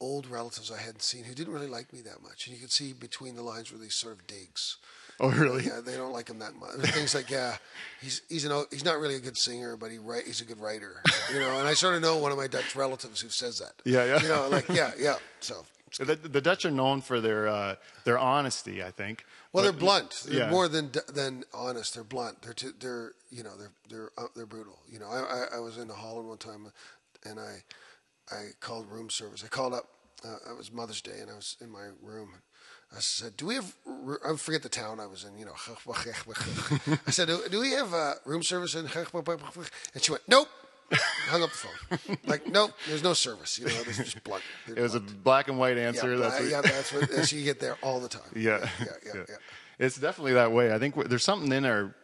old 0.00 0.26
relatives 0.26 0.70
I 0.70 0.78
hadn't 0.78 1.02
seen 1.02 1.24
who 1.24 1.34
didn't 1.34 1.52
really 1.52 1.68
like 1.68 1.92
me 1.92 2.00
that 2.02 2.22
much, 2.22 2.46
and 2.46 2.54
you 2.54 2.60
could 2.60 2.72
see 2.72 2.92
between 2.92 3.36
the 3.36 3.42
lines 3.42 3.72
were 3.72 3.78
these 3.78 3.94
sort 3.94 4.14
of 4.14 4.26
digs. 4.26 4.76
Oh, 5.20 5.30
really? 5.30 5.64
Yeah, 5.64 5.80
they 5.84 5.96
don't 5.96 6.12
like 6.12 6.28
him 6.28 6.40
that 6.40 6.54
much. 6.56 6.74
Things 6.90 7.14
like, 7.14 7.30
yeah, 7.30 7.56
he's 8.00 8.22
he's 8.28 8.44
an 8.44 8.64
he's 8.70 8.84
not 8.84 8.98
really 8.98 9.14
a 9.14 9.20
good 9.20 9.38
singer, 9.38 9.76
but 9.76 9.90
he 9.92 9.98
write 9.98 10.24
he's 10.26 10.40
a 10.40 10.44
good 10.44 10.60
writer. 10.60 11.02
You 11.32 11.38
know, 11.38 11.58
and 11.60 11.68
I 11.68 11.74
sort 11.74 11.94
of 11.94 12.02
know 12.02 12.16
one 12.18 12.32
of 12.32 12.38
my 12.38 12.48
Dutch 12.48 12.74
relatives 12.74 13.20
who 13.20 13.28
says 13.28 13.60
that. 13.60 13.72
Yeah, 13.84 14.04
yeah. 14.04 14.22
You 14.22 14.28
know, 14.28 14.48
like 14.48 14.68
yeah, 14.68 14.90
yeah. 14.98 15.14
So 15.40 15.64
The, 16.00 16.16
the 16.16 16.40
Dutch 16.40 16.64
are 16.64 16.70
known 16.72 17.00
for 17.00 17.20
their 17.20 17.46
uh, 17.46 17.76
their 18.02 18.18
honesty. 18.18 18.82
I 18.82 18.90
think. 18.90 19.24
well, 19.52 19.62
But- 19.64 19.70
they're 19.70 19.80
blunt. 19.80 20.22
They're 20.26 20.38
yeah. 20.38 20.50
more 20.50 20.66
than 20.66 20.90
than 21.12 21.44
honest. 21.54 21.94
They're 21.94 22.02
blunt. 22.02 22.42
They're 22.42 22.72
they're 22.80 23.12
you 23.30 23.44
know 23.44 23.56
they're 23.56 23.70
they're 23.88 24.10
uh, 24.18 24.26
they're 24.34 24.46
brutal. 24.46 24.80
You 24.90 24.98
know, 24.98 25.06
I, 25.08 25.20
I 25.20 25.56
I 25.56 25.60
was 25.60 25.78
in 25.78 25.86
the 25.86 25.94
Holland 25.94 26.28
one 26.28 26.38
time, 26.38 26.66
and 27.24 27.38
I 27.38 27.62
I 28.30 28.48
called 28.60 28.90
room 28.90 29.10
service. 29.10 29.42
I 29.44 29.48
called 29.48 29.74
up. 29.74 29.84
Uh, 30.24 30.36
it 30.50 30.56
was 30.56 30.72
Mother's 30.72 31.02
Day, 31.02 31.18
and 31.20 31.30
I 31.30 31.34
was 31.34 31.56
in 31.60 31.70
my 31.70 31.88
room. 32.02 32.30
I 32.96 33.00
said, 33.00 33.36
"Do 33.36 33.46
we 33.46 33.56
have?" 33.56 33.74
I 34.26 34.34
forget 34.36 34.62
the 34.62 34.68
town 34.68 35.00
I 35.00 35.06
was 35.06 35.24
in. 35.24 35.36
You 35.38 35.44
know, 35.46 35.54
I 37.06 37.10
said, 37.10 37.28
"Do, 37.28 37.40
do 37.50 37.60
we 37.60 37.72
have 37.72 37.92
uh, 37.92 38.14
room 38.24 38.42
service 38.42 38.74
in?" 38.74 38.86
And 38.86 40.02
she 40.02 40.10
went, 40.12 40.22
"Nope." 40.28 40.48
Hung 41.28 41.42
up 41.42 41.50
the 41.50 41.56
phone. 41.56 42.18
Like, 42.26 42.46
nope, 42.46 42.70
there's 42.86 43.02
no 43.02 43.14
service. 43.14 43.58
You 43.58 43.66
know, 43.66 43.82
just 43.84 44.22
blunt. 44.22 44.42
It 44.68 44.78
was 44.78 44.94
a 44.94 45.00
black 45.00 45.48
and 45.48 45.58
white 45.58 45.78
answer. 45.78 46.12
yeah, 46.12 46.18
that's 46.20 46.40
what- 46.40 46.50
yeah, 46.50 46.60
that's 46.60 46.92
what 46.92 47.10
that's, 47.10 47.32
you 47.32 47.42
get 47.42 47.58
there 47.58 47.76
all 47.82 48.00
the 48.00 48.08
time. 48.08 48.22
Yeah. 48.36 48.68
yeah, 48.80 48.86
yeah, 49.06 49.12
yeah. 49.28 49.36
It's 49.78 49.96
definitely 49.96 50.34
that 50.34 50.52
way. 50.52 50.72
I 50.72 50.78
think 50.78 50.94
there's 51.08 51.24
something 51.24 51.50
in 51.52 51.64
our 51.64 51.94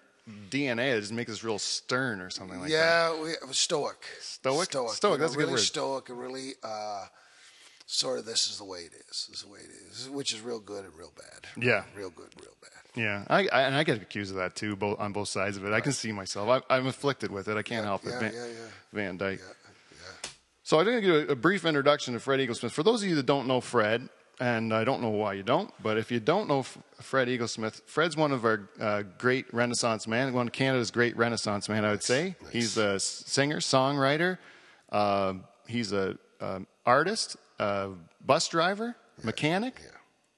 DNA 0.51 0.95
that 0.95 1.01
just 1.01 1.13
makes 1.13 1.31
us 1.31 1.45
real 1.45 1.59
stern 1.59 2.21
or 2.21 2.31
something 2.31 2.61
like 2.61 2.71
that. 2.71 2.75
yeah, 2.75 3.23
we, 3.23 3.33
stoic. 3.53 3.97
Stoic? 4.21 4.71
Stoic. 4.71 4.91
Stoic, 4.91 5.13
you 5.13 5.19
know, 5.19 5.23
that's 5.23 5.35
a 5.35 5.37
good 5.37 5.43
really 5.43 5.53
word. 5.53 5.61
stoic 5.61 6.09
and 6.09 6.19
really 6.19 6.53
uh, 6.63 7.05
sort 7.87 8.19
of 8.19 8.25
this 8.25 8.49
is 8.49 8.59
the 8.59 8.65
way 8.65 8.81
it 8.81 8.93
is. 8.93 9.27
This 9.29 9.39
is 9.39 9.43
the 9.43 9.51
way 9.51 9.61
it 9.61 9.71
is, 9.91 10.09
which 10.11 10.33
is 10.33 10.41
real 10.41 10.61
good 10.61 10.85
and 10.85 10.95
real 10.97 11.13
bad. 11.17 11.63
Yeah. 11.63 11.85
Real 11.97 12.11
good, 12.11 12.29
real 12.41 12.55
bad. 12.61 12.71
Yeah, 12.97 13.25
I, 13.29 13.47
I 13.53 13.63
and 13.63 13.77
I 13.77 13.85
get 13.85 14.03
accused 14.03 14.33
of 14.33 14.39
that 14.39 14.57
too, 14.57 14.75
both 14.75 14.99
on 14.99 15.13
both 15.13 15.29
sides 15.29 15.57
of 15.57 15.65
it. 15.65 15.73
I 15.73 15.81
can 15.81 15.93
see 15.93 16.11
myself. 16.11 16.49
I, 16.49 16.75
I'm 16.77 16.89
afflicted 16.89 17.31
with 17.31 17.47
it. 17.47 17.57
I 17.57 17.63
can't 17.63 17.85
help 17.85 18.05
it. 18.05 18.11
yeah, 18.11 18.19
Van, 18.19 18.33
yeah, 18.35 18.47
yeah. 18.47 18.55
Van 18.93 19.17
Dyke. 19.17 19.41
Yeah. 19.41 20.31
So 20.65 20.81
I 20.81 20.85
did 20.85 21.03
give 21.03 21.29
a, 21.29 21.33
a 21.33 21.37
brief 21.37 21.65
introduction 21.65 22.15
to 22.15 22.21
Fred 22.21 22.41
Eaglesmith. 22.41 22.73
For 22.73 22.83
those 22.83 23.03
of 23.03 23.09
you 23.09 23.15
that 23.17 23.27
don't 23.27 23.47
know 23.47 23.61
Fred, 23.61 24.09
and 24.41 24.73
I 24.73 24.85
don't 24.85 25.03
know 25.03 25.11
why 25.11 25.35
you 25.35 25.43
don't, 25.43 25.71
but 25.83 25.99
if 25.99 26.11
you 26.11 26.19
don't 26.19 26.49
know 26.49 26.61
F- 26.61 26.79
Fred 27.01 27.29
Eaglesmith, 27.29 27.83
Fred's 27.87 28.17
one 28.17 28.33
of 28.33 28.45
our 28.45 28.69
uh, 28.81 29.03
great 29.19 29.53
Renaissance 29.53 30.07
men, 30.07 30.33
one 30.33 30.47
of 30.47 30.53
Canada's 30.53 30.91
great 30.91 31.17
Renaissance 31.17 31.69
men, 31.69 31.85
I 31.85 31.91
would 31.91 32.03
say. 32.03 32.37
He's 32.51 32.77
a 32.77 32.99
singer, 32.99 33.59
songwriter. 33.59 34.39
Uh, 34.91 35.35
he's 35.69 35.93
a 35.93 36.17
um, 36.41 36.67
artist, 36.87 37.37
uh, 37.59 37.89
bus 38.25 38.49
driver, 38.49 38.97
mechanic. 39.23 39.81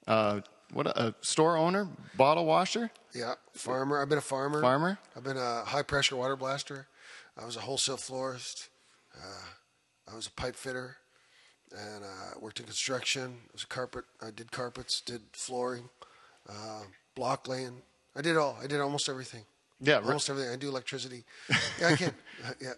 Uh, 0.07 0.41
what 0.73 0.87
a, 0.89 1.09
a 1.09 1.15
store 1.21 1.57
owner, 1.57 1.89
bottle 2.17 2.45
washer. 2.45 2.91
Yeah, 3.15 3.35
farmer. 3.53 4.03
I've 4.03 4.09
been 4.09 4.19
a 4.19 4.23
farmer. 4.23 4.61
Farmer? 4.61 4.99
I've 5.17 5.23
been 5.23 5.37
a 5.37 5.63
high 5.65 5.83
pressure 5.83 6.17
water 6.17 6.35
blaster. 6.35 6.89
I 7.41 7.45
was 7.45 7.57
a 7.57 7.61
wholesale 7.61 7.97
florist. 7.97 8.69
Uh, 9.17 10.11
I 10.11 10.17
was 10.17 10.27
a 10.27 10.31
pipe 10.31 10.57
fitter, 10.57 10.97
and 11.77 12.05
uh, 12.05 12.39
worked 12.41 12.61
in 12.61 12.67
construction. 12.67 13.23
I 13.49 13.53
was 13.53 13.63
a 13.65 13.67
carpet. 13.67 14.05
I 14.21 14.31
did 14.31 14.51
carpets, 14.53 15.01
did 15.01 15.23
flooring, 15.33 15.89
uh, 16.49 16.83
block 17.15 17.49
laying. 17.49 17.83
I 18.17 18.21
did 18.23 18.37
all. 18.37 18.59
I 18.63 18.67
did 18.67 18.81
almost 18.81 19.09
everything. 19.09 19.43
Yeah, 19.81 19.97
almost 19.99 20.31
everything. 20.31 20.53
I 20.53 20.57
do 20.57 20.69
electricity. 20.69 21.25
Yeah, 21.81 21.89
I 21.89 21.97
can. 21.97 22.15
Uh, 22.45 22.51
yeah, 22.61 22.73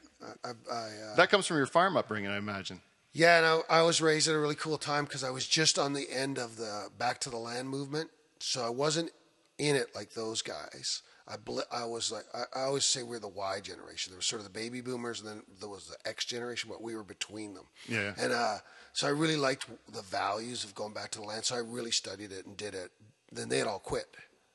I. 0.45 0.49
I, 0.51 0.53
I 0.75 0.87
uh, 1.13 1.17
That 1.17 1.31
comes 1.31 1.47
from 1.47 1.57
your 1.57 1.65
farm 1.67 1.97
upbringing, 1.97 2.29
I 2.31 2.37
imagine. 2.37 2.83
yeah, 3.15 3.39
and 3.39 3.47
I, 3.71 3.79
I 3.79 3.83
was 3.83 4.03
raised 4.03 4.29
at 4.29 4.35
a 4.35 4.39
really 4.39 4.57
cool 4.57 4.77
time 4.77 5.05
because 5.05 5.25
I 5.25 5.31
was 5.31 5.47
just 5.47 5.79
on 5.79 5.95
the 5.95 6.07
end 6.11 6.39
of 6.39 6.57
the 6.59 6.89
back 6.99 7.19
to 7.21 7.31
the 7.31 7.39
land 7.39 7.71
movement, 7.71 8.11
so 8.41 8.63
I 8.63 8.69
wasn't 8.69 9.11
in 9.57 9.75
it 9.75 9.95
like 9.95 10.13
those 10.13 10.43
guys. 10.43 11.01
I 11.27 11.39
bl- 11.39 11.61
I 11.73 11.87
was 11.87 12.13
like 12.13 12.25
I, 12.35 12.43
I 12.61 12.63
always 12.65 12.85
say 12.85 13.03
we're 13.03 13.21
the 13.21 13.29
Y 13.29 13.61
generation. 13.61 14.11
There 14.13 14.19
was 14.19 14.27
sort 14.27 14.41
of 14.41 14.45
the 14.45 14.51
baby 14.59 14.83
boomers, 14.83 15.21
and 15.21 15.29
then 15.31 15.43
there 15.61 15.71
was 15.71 15.87
the 15.87 15.97
X 16.07 16.27
generation, 16.27 16.69
but 16.71 16.83
we 16.83 16.95
were 16.95 17.05
between 17.05 17.55
them. 17.55 17.65
Yeah. 17.89 18.13
And 18.19 18.35
uh, 18.35 18.59
so 18.95 19.07
I 19.07 19.11
really 19.11 19.37
liked 19.37 19.67
the 19.93 20.01
values 20.03 20.65
of 20.65 20.75
going 20.75 20.95
back 20.95 21.11
to 21.11 21.19
the 21.21 21.25
land. 21.27 21.45
So 21.45 21.57
I 21.57 21.59
really 21.59 21.91
studied 21.91 22.33
it 22.33 22.47
and 22.47 22.57
did 22.57 22.75
it. 22.75 22.91
Then 23.31 23.49
they 23.51 23.59
had 23.59 23.67
all 23.67 23.79
quit. 23.81 24.07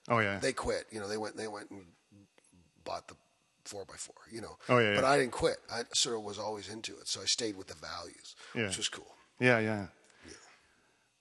Oh 0.07 0.17
yeah. 0.19 0.39
They 0.39 0.53
quit. 0.53 0.85
You 0.91 0.99
know, 0.99 1.07
they 1.07 1.17
went 1.17 1.37
they 1.37 1.47
went 1.47 1.69
and 1.69 1.81
bought 2.83 3.07
the 3.07 3.15
four 3.65 3.85
by 3.85 3.93
four. 3.95 4.15
You 4.31 4.41
know. 4.41 4.57
Oh, 4.69 4.79
yeah, 4.79 4.95
But 4.95 5.03
yeah. 5.03 5.09
I 5.11 5.17
didn't 5.19 5.33
quit. 5.33 5.57
I 5.71 5.81
sort 5.93 6.15
of 6.15 6.23
was 6.23 6.39
always 6.39 6.69
into 6.69 6.93
it, 6.97 7.07
so 7.07 7.21
I 7.21 7.25
stayed 7.25 7.55
with 7.57 7.67
the 7.67 7.75
values, 7.75 8.35
Yeah. 8.55 8.63
which 8.67 8.77
was 8.77 8.89
cool. 8.89 9.13
Yeah, 9.39 9.59
yeah. 9.59 9.85
yeah. 10.25 10.33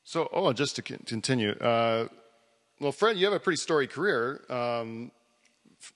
So, 0.04 0.28
oh, 0.32 0.52
just 0.54 0.76
to 0.76 0.82
continue. 0.82 1.50
Uh, 1.52 2.08
well, 2.80 2.92
Fred, 2.92 3.18
you 3.18 3.26
have 3.26 3.34
a 3.34 3.40
pretty 3.40 3.58
storied 3.58 3.90
career. 3.90 4.40
Um, 4.48 5.10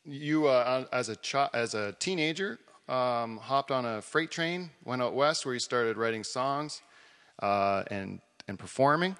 you, 0.04 0.46
uh, 0.48 0.84
as 0.92 1.08
a 1.08 1.16
chi- 1.16 1.48
as 1.54 1.74
a 1.74 1.92
teenager, 1.98 2.58
um, 2.88 3.38
hopped 3.38 3.70
on 3.70 3.86
a 3.86 4.02
freight 4.02 4.30
train, 4.30 4.70
went 4.84 5.00
out 5.00 5.14
west, 5.14 5.46
where 5.46 5.54
you 5.54 5.60
started 5.60 5.96
writing 5.96 6.24
songs 6.24 6.82
uh, 7.42 7.82
and 7.90 8.20
and 8.48 8.58
performing. 8.58 9.16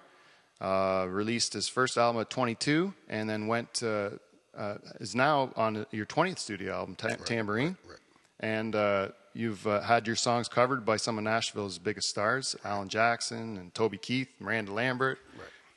Uh, 0.60 1.06
released 1.10 1.52
his 1.52 1.68
first 1.68 1.98
album 1.98 2.20
at 2.20 2.30
22, 2.30 2.94
and 3.08 3.28
then 3.28 3.48
went 3.48 3.74
to, 3.74 4.16
uh, 4.56 4.74
is 5.00 5.12
now 5.12 5.50
on 5.56 5.84
your 5.90 6.06
20th 6.06 6.38
studio 6.38 6.72
album, 6.72 6.94
Ta- 6.94 7.16
Tambourine. 7.24 7.76
right. 7.88 7.98
And 8.38 8.76
uh, 8.76 9.08
you've 9.34 9.66
uh, 9.66 9.80
had 9.80 10.06
your 10.06 10.14
songs 10.14 10.46
covered 10.46 10.84
by 10.84 10.98
some 10.98 11.18
of 11.18 11.24
Nashville's 11.24 11.78
biggest 11.78 12.06
stars, 12.08 12.54
Alan 12.64 12.88
Jackson 12.88 13.56
and 13.56 13.74
Toby 13.74 13.98
Keith, 13.98 14.28
Miranda 14.38 14.72
Lambert. 14.72 15.18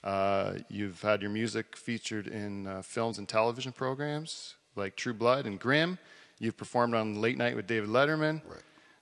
Uh, 0.04 0.60
you've 0.70 1.02
had 1.02 1.22
your 1.24 1.32
music 1.32 1.76
featured 1.76 2.28
in 2.28 2.68
uh, 2.68 2.84
films 2.84 3.18
and 3.18 3.28
television 3.28 3.72
programs 3.72 4.54
like 4.76 4.96
True 4.96 5.16
Blood 5.16 5.48
and 5.48 5.60
Grimm. 5.60 5.98
You've 6.38 6.58
performed 6.58 6.94
on 6.94 7.20
Late 7.20 7.40
Night 7.40 7.56
with 7.56 7.66
David 7.66 7.90
Letterman. 7.90 8.44
Right. 8.48 8.62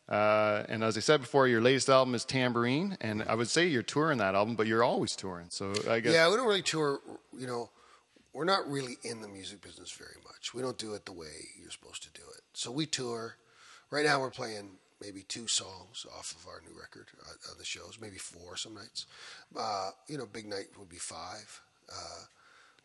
Uh, 0.10 0.64
and 0.68 0.84
as 0.84 0.98
I 0.98 1.00
said 1.00 1.22
before, 1.22 1.48
your 1.48 1.62
latest 1.62 1.90
album 1.90 2.14
is 2.14 2.26
Tambourine, 2.26 2.98
and 3.00 3.24
I 3.24 3.36
would 3.36 3.48
say 3.48 3.68
you're 3.68 3.84
touring 3.84 4.18
that 4.18 4.36
album, 4.36 4.56
but 4.56 4.68
you're 4.68 4.84
always 4.84 5.16
touring. 5.16 5.48
So 5.50 5.74
I 5.90 6.02
guess 6.02 6.14
Yeah, 6.14 6.30
we 6.30 6.36
don't 6.36 6.48
really 6.48 6.62
tour. 6.62 7.00
You 7.38 7.48
know, 7.48 7.70
we're 8.34 8.44
not 8.44 8.70
really 8.70 8.98
in 9.04 9.22
the 9.22 9.28
music 9.28 9.62
business 9.62 9.92
very 9.92 10.18
much. 10.26 10.54
We 10.54 10.62
don't 10.62 10.78
do 10.78 10.94
it 10.94 11.06
the 11.06 11.14
way 11.14 11.32
you're 11.60 11.72
supposed 11.72 12.04
to 12.04 12.10
do 12.12 12.24
it. 12.36 12.42
So 12.54 12.72
we 12.72 12.86
tour. 12.86 13.36
Right 13.92 14.06
now, 14.06 14.20
we're 14.20 14.32
playing 14.32 14.72
maybe 15.00 15.22
two 15.24 15.48
songs 15.48 16.06
off 16.18 16.36
of 16.38 16.48
our 16.48 16.62
new 16.68 16.78
record 16.80 17.08
uh, 17.22 17.52
on 17.52 17.58
the 17.58 17.66
shows, 17.66 17.98
maybe 18.02 18.18
four 18.18 18.58
some 18.58 18.74
nights. 18.74 19.06
Uh, 19.56 19.92
you 20.08 20.18
know, 20.18 20.26
big 20.26 20.48
night 20.48 20.66
would 20.78 20.90
be 20.90 20.98
five. 20.98 21.62
Uh, 21.90 22.24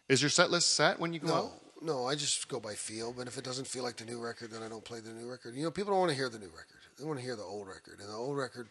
is 0.08 0.22
your 0.22 0.28
set 0.28 0.50
list 0.50 0.74
set 0.74 0.98
when 1.00 1.12
you 1.12 1.20
go 1.20 1.34
out? 1.34 1.50
no, 1.80 1.94
no, 2.00 2.06
I 2.06 2.14
just 2.14 2.48
go 2.48 2.60
by 2.60 2.74
feel. 2.74 3.12
But 3.12 3.26
if 3.26 3.38
it 3.38 3.44
doesn't 3.44 3.66
feel 3.66 3.82
like 3.84 3.96
the 3.96 4.04
new 4.04 4.20
record, 4.20 4.50
then 4.50 4.62
I 4.62 4.68
don't 4.68 4.84
play 4.84 5.00
the 5.00 5.12
new 5.12 5.30
record. 5.30 5.54
You 5.54 5.64
know, 5.64 5.70
people 5.70 5.92
don't 5.92 6.00
want 6.00 6.10
to 6.10 6.16
hear 6.16 6.28
the 6.28 6.38
new 6.38 6.46
record. 6.46 6.77
They 6.98 7.04
want 7.04 7.18
to 7.18 7.24
hear 7.24 7.36
the 7.36 7.42
old 7.44 7.68
record, 7.68 8.00
and 8.00 8.08
the 8.08 8.14
old 8.14 8.36
record, 8.36 8.68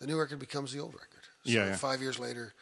the 0.00 0.06
new 0.06 0.18
record 0.18 0.38
becomes 0.38 0.72
the 0.72 0.80
old 0.80 0.94
record. 0.94 1.22
So 1.44 1.50
Yeah, 1.52 1.66
yeah. 1.66 1.76
Five 1.76 2.00
years 2.00 2.18
later, 2.18 2.54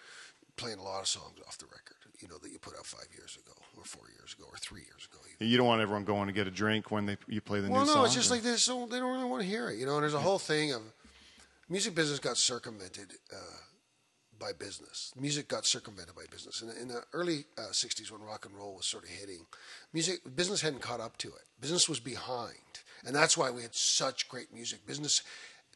playing 0.57 0.79
a 0.79 0.83
lot 0.83 1.01
of 1.01 1.09
songs 1.09 1.39
off 1.47 1.59
the 1.59 1.67
record. 1.67 1.97
You 2.21 2.29
know 2.29 2.39
that 2.39 2.51
you 2.51 2.59
put 2.59 2.77
out 2.79 2.87
five 2.87 3.07
years 3.17 3.37
ago, 3.37 3.53
or 3.77 3.85
four 3.85 4.05
years 4.19 4.35
ago, 4.39 4.47
or 4.51 4.57
three 4.59 4.81
years 4.83 5.07
ago. 5.11 5.19
Even. 5.37 5.49
You 5.51 5.57
don't 5.59 5.67
want 5.67 5.83
everyone 5.83 6.05
going 6.05 6.29
to 6.29 6.33
get 6.33 6.47
a 6.47 6.51
drink 6.51 6.91
when 6.91 7.05
they 7.07 7.17
you 7.29 7.41
play 7.41 7.61
the 7.61 7.69
Well, 7.71 7.83
new 7.83 7.87
no, 7.87 7.93
song. 7.95 8.05
it's 8.07 8.15
just 8.15 8.31
like 8.31 8.43
this. 8.43 8.63
So 8.63 8.87
they 8.87 8.99
don't 8.99 9.13
really 9.13 9.25
want 9.29 9.43
to 9.43 9.49
hear 9.49 9.69
it. 9.71 9.79
You 9.79 9.85
know, 9.87 9.95
and 9.95 10.03
there's 10.03 10.15
a 10.15 10.21
whole 10.21 10.39
thing 10.39 10.73
of 10.73 10.81
music 11.69 11.95
business 11.95 12.19
got 12.19 12.37
circumvented 12.39 13.13
uh, 13.33 13.37
by 14.39 14.53
business. 14.53 15.13
Music 15.19 15.49
got 15.49 15.67
circumvented 15.67 16.15
by 16.15 16.25
business. 16.31 16.63
In, 16.63 16.71
in 16.81 16.89
the 16.89 17.03
early 17.13 17.45
uh, 17.59 17.73
'60s, 17.73 18.11
when 18.11 18.23
rock 18.23 18.47
and 18.47 18.55
roll 18.55 18.77
was 18.77 18.87
sort 18.87 19.05
of 19.05 19.11
hitting, 19.11 19.47
music 19.93 20.21
business 20.35 20.61
hadn't 20.61 20.83
caught 20.83 21.01
up 21.01 21.17
to 21.19 21.29
it. 21.29 21.45
Business 21.61 21.89
was 21.89 22.01
behind, 22.01 22.83
and 23.05 23.15
that's 23.15 23.37
why 23.37 23.51
we 23.51 23.63
had 23.63 23.75
such 23.75 24.29
great 24.29 24.53
music. 24.53 24.87
Business 24.87 25.23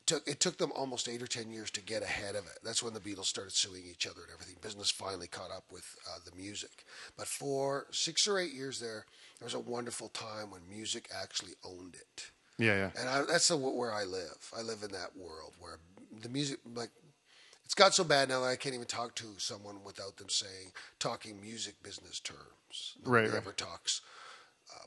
took 0.07 0.27
it 0.27 0.41
took 0.41 0.59
them 0.59 0.73
almost 0.75 1.09
eight 1.09 1.23
or 1.23 1.27
ten 1.27 1.51
years 1.51 1.71
to 1.73 1.81
get 1.81 2.03
ahead 2.03 2.35
of 2.35 2.45
it. 2.47 2.59
That's 2.65 2.83
when 2.83 2.95
the 2.95 3.01
Beatles 3.01 3.27
started 3.27 3.53
suing 3.53 3.83
each 3.89 4.07
other 4.07 4.23
and 4.23 4.33
everything. 4.33 4.57
Business 4.61 4.91
finally 4.91 5.27
caught 5.29 5.51
up 5.51 5.65
with 5.71 5.95
uh, 6.09 6.19
the 6.25 6.37
music. 6.37 6.85
But 7.17 7.27
for 7.27 7.87
six 7.91 8.27
or 8.27 8.39
eight 8.39 8.53
years 8.53 8.81
there, 8.81 9.05
there 9.39 9.47
was 9.47 9.55
a 9.55 9.61
wonderful 9.61 10.09
time 10.09 10.51
when 10.51 10.63
music 10.69 11.09
actually 11.15 11.53
owned 11.65 11.95
it. 11.95 12.31
yeah, 12.59 12.77
yeah. 12.77 12.91
And 12.99 13.09
I, 13.09 13.23
that's 13.23 13.49
the, 13.49 13.57
where 13.57 13.93
I 13.93 14.05
live. 14.05 14.51
I 14.57 14.63
live 14.63 14.83
in 14.83 14.93
that 14.93 15.17
world 15.17 15.55
where 15.61 15.79
the 16.23 16.29
music, 16.29 16.59
like, 16.75 16.91
it's 17.71 17.75
got 17.77 17.95
so 17.95 18.03
bad 18.03 18.29
now 18.29 18.41
that 18.41 18.49
I 18.49 18.57
can't 18.57 18.75
even 18.75 18.89
talk 18.89 19.15
to 19.15 19.27
someone 19.39 19.85
without 19.85 20.17
them 20.17 20.29
saying, 20.29 20.73
talking 20.99 21.41
music 21.41 21.81
business 21.85 22.19
terms. 22.19 22.97
Nobody 23.05 23.27
Right, 23.27 23.31
right. 23.33 23.37
ever 23.37 23.53
talks 23.53 24.01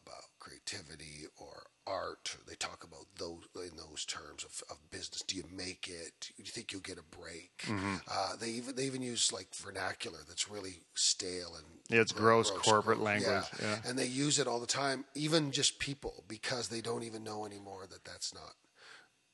about 0.02 0.26
creativity 0.38 1.28
or 1.38 1.64
art. 1.88 2.36
They 2.46 2.56
talk 2.56 2.84
about 2.84 3.06
those 3.18 3.44
in 3.56 3.78
those 3.78 4.04
terms 4.04 4.44
of, 4.44 4.62
of 4.70 4.92
business. 4.92 5.22
Do 5.22 5.38
you 5.38 5.46
make 5.50 5.88
it? 5.88 6.32
Do 6.36 6.44
you 6.44 6.52
think 6.52 6.74
you'll 6.74 6.82
get 6.82 6.98
a 6.98 7.18
break? 7.18 7.52
Mm-hmm. 7.68 7.96
Uh, 8.06 8.36
they 8.36 8.50
even 8.50 8.76
they 8.76 8.84
even 8.84 9.02
use 9.02 9.32
like 9.32 9.56
vernacular 9.56 10.20
that's 10.28 10.50
really 10.52 10.82
stale 10.94 11.56
and 11.56 11.66
Yeah, 11.88 12.02
it's 12.02 12.12
gross 12.12 12.52
corporate 12.52 13.00
language, 13.00 13.46
Yeah. 13.62 13.66
yeah. 13.66 13.78
and 13.90 13.98
they 13.98 14.08
use 14.08 14.40
it 14.40 14.48
all 14.48 14.60
the 14.60 14.68
time. 14.68 15.06
Even 15.16 15.52
just 15.52 15.80
people 15.80 16.26
because 16.28 16.68
they 16.68 16.82
don't 16.82 17.04
even 17.04 17.24
know 17.24 17.46
anymore 17.46 17.86
that 17.90 18.04
that's 18.04 18.34
not 18.34 18.56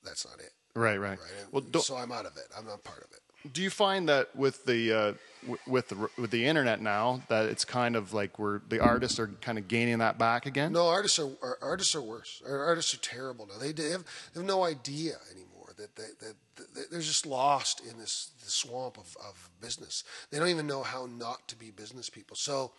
that's 0.03 0.23
not 0.23 0.39
it. 0.39 0.51
Right, 0.75 0.97
right. 0.97 1.17
Right. 1.19 1.31
And 1.41 1.51
Well, 1.73 1.81
so 1.81 1.97
I'm 1.97 2.11
out 2.11 2.27
of 2.27 2.37
it. 2.37 2.45
I'm 2.55 2.65
not 2.67 2.83
part 2.83 2.99
of 2.99 3.11
it. 3.11 3.21
Do 3.51 3.61
you 3.61 3.69
find 3.69 4.09
that 4.09 4.35
with 4.35 4.65
the 4.65 4.91
uh, 4.91 5.13
w- 5.41 5.59
with 5.67 5.89
the 5.89 6.09
with 6.17 6.31
the 6.31 6.45
internet 6.45 6.81
now 6.81 7.21
that 7.29 7.45
it's 7.45 7.65
kind 7.65 7.95
of 7.95 8.13
like 8.13 8.37
we're 8.39 8.61
the 8.69 8.79
artists 8.79 9.19
are 9.19 9.27
kind 9.41 9.57
of 9.57 9.67
gaining 9.67 9.99
that 9.99 10.17
back 10.17 10.45
again? 10.45 10.73
No, 10.73 10.87
artists 10.87 11.19
are, 11.19 11.29
are 11.41 11.57
artists 11.61 11.95
are 11.95 12.01
worse. 12.01 12.41
Ar- 12.45 12.65
Artists 12.65 12.93
are 12.93 12.99
terrible 12.99 13.47
now. 13.47 13.57
They, 13.57 13.71
they 13.71 13.89
have 13.91 14.03
they 14.33 14.39
have 14.41 14.47
no 14.47 14.63
idea 14.63 15.13
anymore 15.31 15.73
that 15.77 15.95
they, 15.95 16.03
that, 16.19 16.91
they're 16.91 16.99
just 16.99 17.25
lost 17.25 17.81
in 17.89 17.97
this, 17.97 18.31
swamp 18.43 18.97
of, 18.97 19.15
of 19.25 19.49
business. 19.61 20.03
They 20.31 20.39
don't 20.39 20.49
even 20.49 20.67
know 20.67 20.81
how 20.83 21.05
not 21.05 21.47
to 21.49 21.55
be 21.55 21.69
business 21.69 22.09
people. 22.09 22.35
So 22.35 22.71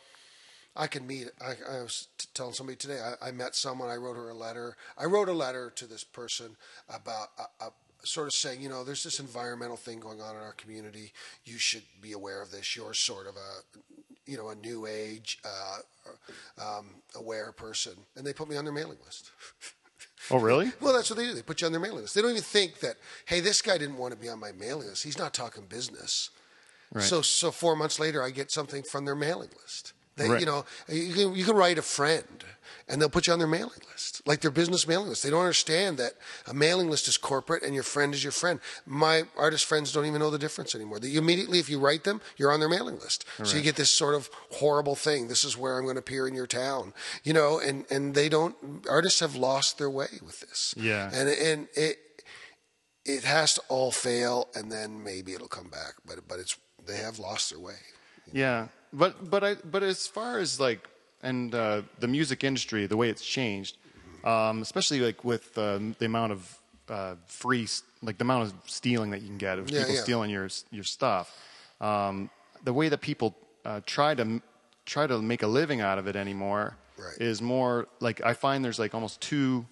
I 0.76 0.86
can 0.86 1.06
meet. 1.06 1.28
I, 1.40 1.78
I 1.78 1.82
was 1.82 2.08
t- 2.18 2.28
telling 2.34 2.52
somebody 2.54 2.76
today. 2.76 3.00
I, 3.00 3.28
I 3.28 3.30
met 3.30 3.54
someone. 3.54 3.88
I 3.88 3.96
wrote 3.96 4.16
her 4.16 4.28
a 4.28 4.34
letter. 4.34 4.76
I 4.98 5.04
wrote 5.04 5.28
a 5.28 5.32
letter 5.32 5.70
to 5.76 5.86
this 5.86 6.04
person 6.04 6.56
about 6.88 7.28
uh, 7.38 7.44
uh, 7.60 7.70
sort 8.04 8.26
of 8.26 8.32
saying, 8.34 8.60
you 8.60 8.68
know, 8.68 8.84
there's 8.84 9.04
this 9.04 9.20
environmental 9.20 9.76
thing 9.76 10.00
going 10.00 10.20
on 10.20 10.36
in 10.36 10.42
our 10.42 10.52
community. 10.52 11.12
You 11.44 11.58
should 11.58 11.82
be 12.00 12.12
aware 12.12 12.42
of 12.42 12.50
this. 12.50 12.76
You're 12.76 12.94
sort 12.94 13.26
of 13.26 13.36
a, 13.36 13.78
you 14.30 14.36
know, 14.36 14.50
a 14.50 14.54
new 14.54 14.86
age 14.86 15.38
uh, 15.44 15.78
um, 16.78 16.86
aware 17.16 17.52
person, 17.52 17.92
and 18.16 18.26
they 18.26 18.32
put 18.32 18.48
me 18.48 18.56
on 18.56 18.64
their 18.64 18.74
mailing 18.74 18.98
list. 19.04 19.30
Oh, 20.30 20.38
really? 20.38 20.72
Well, 20.80 20.92
that's 20.92 21.10
what 21.10 21.18
they 21.18 21.26
do. 21.26 21.34
They 21.34 21.42
put 21.42 21.60
you 21.60 21.66
on 21.66 21.72
their 21.72 21.80
mailing 21.80 22.02
list. 22.02 22.14
They 22.14 22.22
don't 22.22 22.30
even 22.30 22.42
think 22.42 22.80
that, 22.80 22.96
hey, 23.26 23.40
this 23.40 23.62
guy 23.62 23.78
didn't 23.78 23.96
want 23.96 24.12
to 24.12 24.18
be 24.18 24.28
on 24.28 24.38
my 24.38 24.52
mailing 24.52 24.88
list. 24.88 25.02
He's 25.02 25.18
not 25.18 25.34
talking 25.34 25.64
business. 25.64 26.30
Right. 26.92 27.04
So, 27.04 27.22
so 27.22 27.50
four 27.50 27.76
months 27.76 27.98
later, 27.98 28.22
I 28.22 28.30
get 28.30 28.50
something 28.50 28.82
from 28.82 29.04
their 29.04 29.14
mailing 29.14 29.50
list. 29.62 29.92
They, 30.20 30.28
Right. 30.28 30.40
you 30.40 30.46
know, 30.46 30.64
you 30.88 31.14
can, 31.14 31.34
you 31.34 31.44
can 31.44 31.56
write 31.56 31.78
a 31.78 31.82
friend, 31.82 32.44
and 32.88 33.00
they'll 33.00 33.08
put 33.08 33.26
you 33.26 33.32
on 33.32 33.38
their 33.38 33.48
mailing 33.48 33.80
list, 33.92 34.20
like 34.26 34.40
their 34.40 34.50
business 34.50 34.86
mailing 34.86 35.08
list. 35.08 35.22
They 35.22 35.30
don't 35.30 35.40
understand 35.40 35.96
that 35.98 36.12
a 36.46 36.52
mailing 36.54 36.90
list 36.90 37.08
is 37.08 37.16
corporate, 37.16 37.62
and 37.62 37.72
your 37.74 37.82
friend 37.84 38.12
is 38.14 38.22
your 38.22 38.32
friend. 38.32 38.60
My 38.84 39.22
artist 39.36 39.64
friends 39.64 39.92
don't 39.92 40.06
even 40.06 40.18
know 40.20 40.30
the 40.30 40.38
difference 40.46 40.74
anymore. 40.74 40.98
That 41.00 41.08
you 41.08 41.18
immediately, 41.20 41.58
if 41.58 41.68
you 41.70 41.78
write 41.78 42.04
them, 42.04 42.20
you're 42.36 42.52
on 42.52 42.60
their 42.60 42.68
mailing 42.68 42.98
list. 42.98 43.24
So 43.44 43.56
you 43.56 43.62
get 43.62 43.76
this 43.76 43.90
sort 43.90 44.14
of 44.14 44.28
horrible 44.50 44.96
thing. 44.96 45.28
This 45.28 45.44
is 45.44 45.56
where 45.56 45.78
I'm 45.78 45.84
going 45.84 45.94
to 45.96 46.00
appear 46.00 46.26
in 46.28 46.34
your 46.34 46.46
town, 46.48 46.92
you 47.24 47.32
know, 47.32 47.58
and 47.58 47.84
and 47.90 48.14
they 48.14 48.28
don't. 48.28 48.54
Artists 48.88 49.20
have 49.20 49.34
lost 49.36 49.78
their 49.78 49.90
way 49.90 50.08
with 50.22 50.40
this. 50.40 50.74
Yeah. 50.76 51.10
and 51.14 51.28
and 51.28 51.68
it 51.74 51.98
it 53.04 53.24
has 53.24 53.54
to 53.54 53.62
all 53.68 53.90
fail, 53.92 54.48
and 54.54 54.70
then 54.70 55.02
maybe 55.02 55.32
it'll 55.32 55.48
come 55.48 55.68
back. 55.68 55.94
But 56.06 56.26
but 56.28 56.38
it's 56.38 56.56
they 56.86 56.96
have 56.98 57.18
lost 57.18 57.50
their 57.50 57.60
way. 57.60 57.78
Yeah, 58.32 58.68
but 58.92 59.30
but 59.30 59.44
I 59.44 59.54
but 59.56 59.82
as 59.82 60.06
far 60.06 60.38
as 60.38 60.58
like 60.60 60.88
and 61.22 61.54
uh, 61.54 61.82
the 61.98 62.08
music 62.08 62.44
industry, 62.44 62.86
the 62.86 62.96
way 62.96 63.10
it's 63.10 63.24
changed, 63.24 63.76
um, 64.24 64.62
especially 64.62 65.00
like 65.00 65.22
with 65.24 65.56
um, 65.58 65.94
the 65.98 66.06
amount 66.06 66.32
of 66.32 66.58
uh, 66.88 67.14
free, 67.26 67.68
like 68.02 68.16
the 68.18 68.24
amount 68.24 68.44
of 68.44 68.54
stealing 68.66 69.10
that 69.10 69.20
you 69.20 69.28
can 69.28 69.38
get 69.38 69.58
of 69.58 69.70
Yeah, 69.70 69.80
people 69.80 69.94
yeah. 69.94 70.00
stealing 70.00 70.30
your 70.30 70.48
your 70.70 70.84
stuff, 70.84 71.36
um, 71.80 72.30
the 72.64 72.72
way 72.72 72.88
that 72.88 73.00
people 73.00 73.34
uh, 73.64 73.80
try 73.86 74.14
to 74.14 74.40
try 74.86 75.06
to 75.06 75.20
make 75.20 75.42
a 75.42 75.46
living 75.46 75.80
out 75.80 75.98
of 75.98 76.06
it 76.06 76.16
anymore 76.16 76.76
Right. 76.98 77.16
is 77.18 77.40
more 77.40 77.86
like 78.00 78.20
I 78.24 78.34
find 78.34 78.64
there's 78.64 78.78
like 78.78 78.94
almost 78.94 79.20
two 79.20 79.66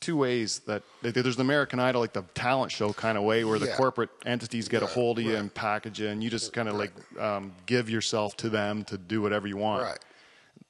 two 0.00 0.16
ways 0.16 0.60
that 0.66 0.82
there's 1.02 1.36
the 1.36 1.42
American 1.42 1.80
Idol, 1.80 2.00
like 2.00 2.12
the 2.12 2.22
talent 2.34 2.70
show 2.72 2.92
kind 2.92 3.18
of 3.18 3.24
way, 3.24 3.44
where 3.44 3.58
the 3.58 3.66
Yeah. 3.66 3.76
corporate 3.76 4.10
entities 4.24 4.68
get 4.68 4.82
a 4.82 4.86
hold 4.86 5.18
of 5.18 5.24
you 5.24 5.32
right. 5.32 5.40
and 5.40 5.52
package 5.52 6.00
you, 6.00 6.08
and 6.08 6.22
you 6.22 6.30
just 6.30 6.52
kind 6.52 6.68
of 6.68 6.76
like 6.76 6.92
um, 7.20 7.52
give 7.66 7.90
yourself 7.90 8.36
to 8.38 8.48
them 8.48 8.84
to 8.84 8.96
do 8.98 9.20
whatever 9.22 9.46
you 9.46 9.56
want. 9.56 9.82
Right. 9.82 9.98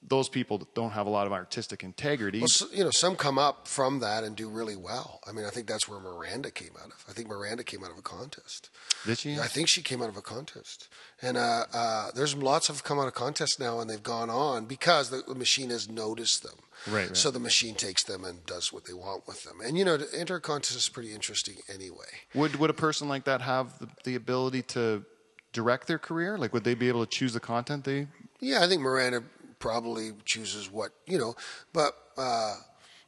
Those 0.06 0.30
people 0.30 0.66
don't 0.74 0.92
have 0.92 1.06
a 1.06 1.10
lot 1.10 1.26
of 1.26 1.34
artistic 1.34 1.82
integrity. 1.84 2.38
Well, 2.38 2.48
so, 2.48 2.66
you 2.72 2.82
know, 2.82 2.90
some 2.90 3.14
come 3.14 3.36
up 3.38 3.68
from 3.68 3.98
that 4.00 4.24
and 4.24 4.34
do 4.34 4.48
really 4.48 4.76
well. 4.76 5.20
I 5.26 5.32
mean, 5.32 5.44
I 5.44 5.50
think 5.50 5.66
that's 5.66 5.86
where 5.86 6.00
Miranda 6.00 6.50
came 6.50 6.70
out 6.82 6.86
of. 6.86 7.04
I 7.06 7.12
think 7.12 7.28
Miranda 7.28 7.62
came 7.62 7.84
out 7.84 7.90
of 7.90 7.98
a 7.98 8.02
contest. 8.02 8.70
Did 9.04 9.18
she? 9.18 9.38
I 9.38 9.46
think 9.48 9.68
she 9.68 9.82
came 9.82 10.00
out 10.00 10.08
of 10.08 10.16
a 10.16 10.22
contest. 10.22 10.88
And 11.20 11.36
uh, 11.36 11.64
uh, 11.74 12.10
there's 12.14 12.34
lots 12.34 12.70
of 12.70 12.84
come 12.84 12.98
out 12.98 13.06
of 13.08 13.12
contests 13.14 13.58
now, 13.58 13.80
and 13.80 13.90
they've 13.90 14.02
gone 14.02 14.30
on 14.30 14.64
because 14.64 15.10
the 15.10 15.34
machine 15.34 15.68
has 15.68 15.90
noticed 15.90 16.42
them. 16.42 16.56
Right, 16.90 17.08
right. 17.08 17.16
So 17.16 17.30
the 17.30 17.38
machine 17.38 17.74
takes 17.74 18.04
them 18.04 18.24
and 18.24 18.44
does 18.46 18.72
what 18.72 18.84
they 18.86 18.92
want 18.92 19.26
with 19.26 19.44
them. 19.44 19.58
And 19.64 19.76
you 19.78 19.84
know, 19.84 19.96
to 19.96 20.06
enter 20.14 20.36
a 20.36 20.40
contest 20.40 20.76
is 20.76 20.88
pretty 20.88 21.12
interesting 21.14 21.56
anyway. 21.72 22.06
Would 22.34 22.56
would 22.56 22.70
a 22.70 22.74
person 22.74 23.08
like 23.08 23.24
that 23.24 23.40
have 23.40 23.78
the, 23.78 23.88
the 24.04 24.14
ability 24.14 24.62
to 24.74 25.04
direct 25.52 25.86
their 25.86 25.98
career? 25.98 26.38
Like, 26.38 26.52
would 26.52 26.64
they 26.64 26.74
be 26.74 26.88
able 26.88 27.04
to 27.04 27.10
choose 27.10 27.32
the 27.32 27.40
content 27.40 27.84
they? 27.84 28.06
Yeah, 28.40 28.62
I 28.62 28.68
think 28.68 28.82
Miranda 28.82 29.22
probably 29.58 30.12
chooses 30.24 30.70
what 30.70 30.92
you 31.06 31.18
know, 31.18 31.34
but 31.72 31.94
uh, 32.16 32.56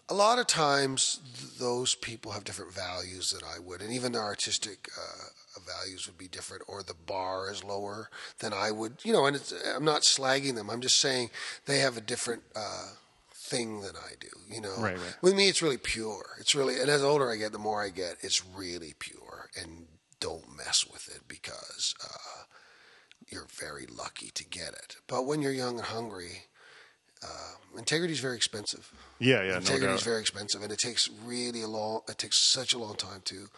a 0.08 0.14
lot 0.14 0.38
of 0.38 0.46
times 0.46 1.20
th- 1.38 1.58
those 1.58 1.94
people 1.94 2.32
have 2.32 2.44
different 2.44 2.72
values 2.72 3.30
than 3.30 3.42
I 3.44 3.58
would, 3.60 3.80
and 3.80 3.92
even 3.92 4.12
their 4.12 4.22
artistic 4.22 4.88
uh, 4.98 5.60
values 5.66 6.06
would 6.06 6.18
be 6.18 6.28
different, 6.28 6.64
or 6.66 6.82
the 6.82 6.94
bar 6.94 7.50
is 7.50 7.62
lower 7.62 8.10
than 8.40 8.52
I 8.52 8.70
would. 8.72 9.04
You 9.04 9.12
know, 9.12 9.26
and 9.26 9.36
it's, 9.36 9.52
I'm 9.74 9.84
not 9.84 10.02
slagging 10.02 10.56
them. 10.56 10.68
I'm 10.70 10.80
just 10.80 11.00
saying 11.00 11.30
they 11.66 11.78
have 11.78 11.96
a 11.96 12.00
different. 12.00 12.42
Uh, 12.54 12.90
thing 13.50 13.80
than 13.80 13.96
I 13.96 14.12
do 14.20 14.28
you 14.54 14.60
know 14.60 14.76
Right, 14.78 14.96
right. 14.96 15.16
with 15.22 15.34
me 15.34 15.48
it's 15.48 15.62
really 15.62 15.76
pure 15.78 16.24
it's 16.40 16.54
really 16.54 16.80
and 16.80 16.88
as 16.88 17.02
older 17.02 17.30
I 17.30 17.36
get 17.36 17.52
the 17.52 17.58
more 17.58 17.82
I 17.82 17.90
get 17.90 18.16
it's 18.20 18.40
really 18.62 18.94
pure 18.98 19.50
and 19.60 19.86
don't 20.20 20.54
mess 20.56 20.86
with 20.92 21.08
it 21.14 21.22
because 21.28 21.94
uh, 22.04 22.42
you're 23.28 23.46
very 23.66 23.86
lucky 23.86 24.30
to 24.34 24.44
get 24.44 24.70
it. 24.74 24.96
But 25.06 25.24
when 25.24 25.40
you're 25.40 25.52
young 25.64 25.78
and 25.78 25.86
hungry, 25.86 26.42
uh, 27.22 27.52
integrity 27.78 28.12
is 28.12 28.20
very 28.20 28.36
expensive. 28.36 28.92
Yeah, 29.18 29.42
yeah, 29.42 29.52
no 29.52 29.56
integrity 29.58 29.86
doubt. 29.86 29.94
is 29.96 30.02
very 30.02 30.20
expensive, 30.20 30.62
and 30.62 30.70
it 30.72 30.78
takes 30.78 31.08
really 31.24 31.62
a 31.62 31.68
long. 31.68 32.00
It 32.08 32.18
takes 32.18 32.36
such 32.38 32.74
a 32.74 32.78
long 32.78 32.96
time 32.96 33.22
to 33.26 33.48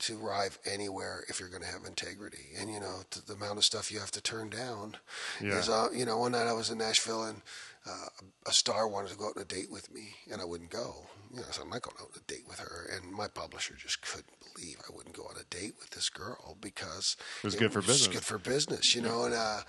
to 0.00 0.20
arrive 0.24 0.58
anywhere 0.64 1.24
if 1.28 1.40
you're 1.40 1.48
going 1.48 1.62
to 1.62 1.68
have 1.68 1.84
integrity. 1.86 2.50
And 2.58 2.72
you 2.72 2.78
know 2.78 3.00
the 3.26 3.32
amount 3.32 3.58
of 3.58 3.64
stuff 3.64 3.90
you 3.90 3.98
have 4.00 4.12
to 4.12 4.20
turn 4.20 4.50
down 4.50 4.96
Yeah. 5.40 5.58
is. 5.58 5.68
Uh, 5.68 5.88
you 5.92 6.04
know, 6.04 6.18
one 6.18 6.32
night 6.32 6.46
I 6.46 6.52
was 6.52 6.70
in 6.70 6.78
Nashville 6.78 7.24
and. 7.24 7.42
Uh, 7.88 8.08
a 8.46 8.52
star 8.52 8.88
wanted 8.88 9.10
to 9.10 9.16
go 9.16 9.26
out 9.26 9.36
on 9.36 9.42
a 9.42 9.46
date 9.46 9.70
with 9.70 9.92
me, 9.92 10.14
and 10.30 10.40
I 10.40 10.44
wouldn't 10.44 10.70
go. 10.70 11.06
You 11.32 11.40
know, 11.40 11.46
so 11.50 11.62
I'm 11.62 11.70
not 11.70 11.82
going 11.82 11.96
out 12.00 12.08
on 12.14 12.20
a 12.20 12.32
date 12.32 12.44
with 12.48 12.58
her. 12.58 12.90
And 12.92 13.12
my 13.12 13.28
publisher 13.28 13.74
just 13.76 14.00
couldn't 14.02 14.26
believe 14.54 14.76
I 14.88 14.94
wouldn't 14.94 15.14
go 15.14 15.24
on 15.24 15.36
a 15.40 15.44
date 15.54 15.74
with 15.78 15.90
this 15.90 16.08
girl 16.08 16.56
because 16.60 17.16
It 17.42 17.46
was 17.46 17.54
good 17.54 17.72
for 17.72 17.80
business. 17.80 18.06
It 18.06 18.08
was 18.08 18.08
business. 18.08 18.14
good 18.16 18.24
for 18.24 18.38
business, 18.38 18.94
you 18.94 19.02
know. 19.02 19.24
And 19.24 19.34
uh, 19.34 19.60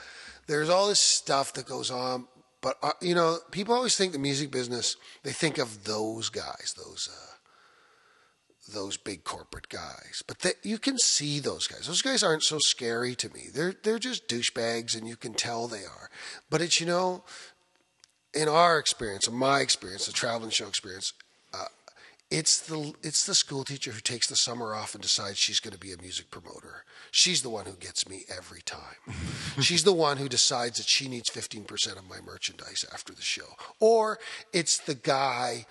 there's 0.48 0.70
all 0.70 0.88
this 0.88 1.00
stuff 1.00 1.54
that 1.54 1.68
goes 1.68 1.92
on, 1.92 2.28
but 2.62 2.78
uh, 2.82 2.94
you 3.02 3.14
know, 3.16 3.38
people 3.52 3.76
always 3.76 3.96
think 3.96 4.14
the 4.14 4.20
music 4.20 4.52
business. 4.52 4.96
They 5.24 5.32
think 5.32 5.58
of 5.58 5.84
those 5.84 6.30
guys, 6.30 6.74
those 6.78 7.10
uh, 7.12 7.34
those 8.74 8.98
big 8.98 9.24
corporate 9.24 9.70
guys, 9.70 10.24
but 10.28 10.40
they, 10.40 10.52
you 10.64 10.78
can 10.78 10.98
see 10.98 11.40
those 11.40 11.68
guys. 11.68 11.88
Those 11.88 12.02
guys 12.02 12.22
aren't 12.24 12.44
so 12.44 12.58
scary 12.60 13.16
to 13.16 13.30
me. 13.34 13.48
They're 13.54 13.74
they're 13.84 14.00
just 14.00 14.28
douchebags, 14.28 14.98
and 14.98 15.08
you 15.08 15.16
can 15.16 15.34
tell 15.34 15.68
they 15.68 15.86
are. 15.86 16.10
But 16.50 16.62
it's 16.62 16.80
you 16.80 16.86
know, 16.86 17.24
in 18.38 18.48
our 18.48 18.78
experience, 18.78 19.28
in 19.28 19.34
my 19.34 19.62
experience, 19.62 20.06
the 20.06 20.14
traveling 20.14 20.52
show 20.52 20.68
experience, 20.68 21.14
uh, 21.54 21.66
it's 22.30 22.60
the 22.60 22.94
it's 23.02 23.26
the 23.26 23.36
school 23.36 23.64
teacher 23.64 23.92
who 23.92 24.02
takes 24.02 24.28
the 24.28 24.36
summer 24.36 24.76
off 24.76 24.94
and 24.94 25.02
decides 25.02 25.38
she's 25.38 25.60
going 25.60 25.74
to 25.74 25.80
be 25.80 25.92
a 25.92 26.02
music 26.02 26.30
promoter. 26.30 26.84
She's 27.12 27.42
the 27.42 27.50
one 27.50 27.66
who 27.66 27.74
gets 27.74 28.08
me 28.08 28.24
every 28.36 28.62
time. 28.62 29.16
she's 29.62 29.84
the 29.84 29.94
one 29.94 30.18
who 30.18 30.30
decides 30.30 30.78
that 30.78 30.88
she 30.88 31.08
needs 31.08 31.30
15% 31.30 31.98
of 31.98 32.10
my 32.10 32.20
merchandise 32.26 32.86
after 32.94 33.14
the 33.14 33.22
show. 33.22 33.56
Or 33.80 34.20
it's 34.52 34.78
the 34.78 34.96
guy 34.96 35.66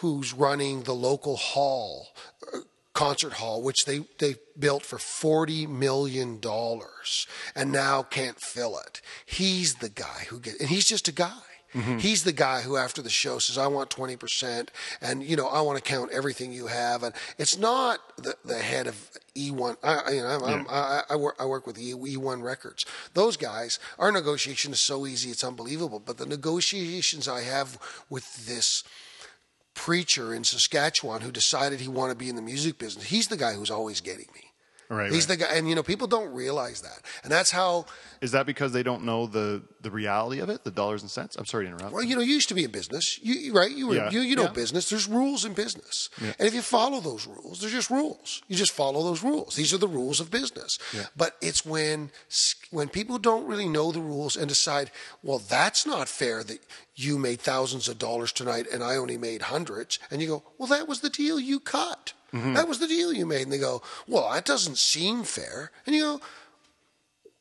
who's 0.00 0.32
running 0.32 0.82
the 0.82 0.94
local 0.94 1.36
hall 1.36 2.08
uh, 2.54 2.60
concert 2.94 3.34
hall 3.34 3.60
which 3.62 3.84
they 3.84 4.00
they 4.18 4.36
built 4.58 4.82
for 4.82 4.96
40 4.96 5.66
million 5.66 6.40
dollars 6.40 7.26
and 7.54 7.70
now 7.70 8.02
can't 8.02 8.40
fill 8.40 8.78
it. 8.78 9.02
He's 9.26 9.74
the 9.74 9.90
guy 9.90 10.24
who 10.30 10.40
get 10.40 10.58
and 10.58 10.70
he's 10.70 10.86
just 10.86 11.06
a 11.06 11.12
guy. 11.12 11.42
Mm-hmm. 11.76 11.98
He's 11.98 12.24
the 12.24 12.32
guy 12.32 12.62
who, 12.62 12.76
after 12.78 13.02
the 13.02 13.10
show, 13.10 13.38
says, 13.38 13.58
"I 13.58 13.66
want 13.66 13.90
twenty 13.90 14.16
percent, 14.16 14.70
and 15.02 15.22
you 15.22 15.36
know, 15.36 15.46
I 15.46 15.60
want 15.60 15.76
to 15.76 15.82
count 15.84 16.10
everything 16.10 16.50
you 16.52 16.68
have." 16.68 17.02
And 17.02 17.14
it's 17.36 17.58
not 17.58 17.98
the, 18.16 18.34
the 18.44 18.58
head 18.58 18.86
of 18.86 19.10
E1. 19.36 19.76
I, 19.84 19.94
I- 19.96 20.10
you 20.12 20.22
know, 20.22 20.28
I'm, 20.28 20.42
I'm, 20.44 20.66
I, 20.70 21.02
I 21.10 21.16
work, 21.16 21.36
I 21.38 21.44
work 21.44 21.66
with 21.66 21.78
E- 21.78 21.92
E1 21.92 22.42
Records. 22.42 22.86
Those 23.12 23.36
guys, 23.36 23.78
our 23.98 24.10
negotiation 24.10 24.72
is 24.72 24.80
so 24.80 25.06
easy, 25.06 25.28
it's 25.30 25.44
unbelievable. 25.44 26.00
But 26.00 26.16
the 26.16 26.24
negotiations 26.26 27.28
I 27.28 27.42
have 27.42 27.78
with 28.08 28.46
this 28.46 28.82
preacher 29.74 30.32
in 30.32 30.44
Saskatchewan 30.44 31.20
who 31.20 31.30
decided 31.30 31.80
he 31.80 31.88
wanted 31.88 32.14
to 32.14 32.18
be 32.18 32.30
in 32.30 32.36
the 32.36 32.42
music 32.42 32.78
business, 32.78 33.04
he's 33.06 33.28
the 33.28 33.36
guy 33.36 33.52
who's 33.52 33.70
always 33.70 34.00
getting 34.00 34.26
me. 34.34 34.45
Right, 34.88 35.10
He's 35.12 35.28
right. 35.28 35.38
the 35.38 35.44
guy, 35.44 35.54
and 35.54 35.68
you 35.68 35.74
know, 35.74 35.82
people 35.82 36.06
don't 36.06 36.32
realize 36.32 36.80
that, 36.82 37.00
and 37.22 37.32
that's 37.32 37.50
how. 37.50 37.86
Is 38.20 38.30
that 38.32 38.46
because 38.46 38.72
they 38.72 38.82
don't 38.82 39.04
know 39.04 39.26
the 39.26 39.62
the 39.80 39.90
reality 39.90 40.40
of 40.40 40.48
it, 40.48 40.64
the 40.64 40.70
dollars 40.70 41.02
and 41.02 41.10
cents? 41.10 41.36
I'm 41.36 41.44
sorry 41.44 41.66
to 41.66 41.72
interrupt. 41.72 41.92
Well, 41.92 42.02
you 42.04 42.14
know, 42.16 42.22
you 42.22 42.32
used 42.34 42.48
to 42.48 42.54
be 42.54 42.64
in 42.64 42.70
business, 42.70 43.18
you, 43.22 43.52
right? 43.52 43.70
You 43.70 43.88
were, 43.88 43.94
Yeah, 43.96 44.10
you, 44.10 44.20
you 44.20 44.36
know, 44.36 44.44
yeah. 44.44 44.52
business. 44.52 44.88
There's 44.88 45.08
rules 45.08 45.44
in 45.44 45.54
business, 45.54 46.08
and 46.20 46.34
if 46.48 46.54
you 46.54 46.62
follow 46.62 47.00
those 47.00 47.26
rules, 47.26 47.60
they're 47.60 47.70
just 47.70 47.90
rules. 47.90 48.42
You 48.48 48.56
just 48.56 48.72
follow 48.72 49.02
those 49.02 49.22
rules. 49.22 49.56
These 49.56 49.74
are 49.74 49.78
the 49.78 49.88
rules 49.88 50.20
of 50.20 50.30
business. 50.30 50.78
But 51.16 51.36
it's 51.40 51.64
when 51.66 52.10
when 52.70 52.88
people 52.88 53.18
don't 53.18 53.46
really 53.46 53.68
know 53.68 53.92
the 53.92 54.00
rules 54.00 54.36
and 54.36 54.48
decide, 54.48 54.90
well, 55.22 55.38
that's 55.38 55.84
not 55.86 56.08
fair 56.08 56.42
that 56.44 56.60
you 56.96 57.18
made 57.18 57.40
thousands 57.40 57.88
of 57.88 57.98
dollars 57.98 58.32
tonight 58.32 58.66
and 58.72 58.82
I 58.82 58.96
only 58.96 59.18
made 59.18 59.42
hundreds, 59.42 59.98
and 60.10 60.20
you 60.20 60.28
go, 60.28 60.42
well, 60.58 60.68
that 60.68 60.88
was 60.88 61.00
the 61.00 61.10
deal 61.10 61.38
you 61.38 61.60
cut. 61.60 62.14
Mm-hmm. 62.32 62.54
That 62.54 62.66
was 62.66 62.80
the 62.80 62.88
deal 62.88 63.12
you 63.12 63.26
made, 63.26 63.42
and 63.42 63.52
they 63.52 63.58
go, 63.58 63.82
well, 64.08 64.30
that 64.32 64.44
doesn't 64.44 64.78
seem 64.78 65.22
fair, 65.22 65.70
and 65.86 65.94
you 65.94 66.02
go, 66.02 66.20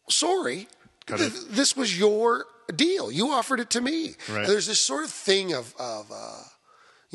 sorry, 0.10 0.68
th- 1.08 1.48
this 1.50 1.76
was 1.76 1.98
your 1.98 2.46
deal. 2.76 3.12
You 3.12 3.30
offered 3.32 3.60
it 3.60 3.70
to 3.72 3.82
me. 3.82 4.16
Right. 4.30 4.46
There's 4.46 4.68
this 4.68 4.82
sort 4.82 5.04
of 5.04 5.10
thing 5.10 5.54
of, 5.54 5.74
of 5.80 6.12
uh, 6.14 6.44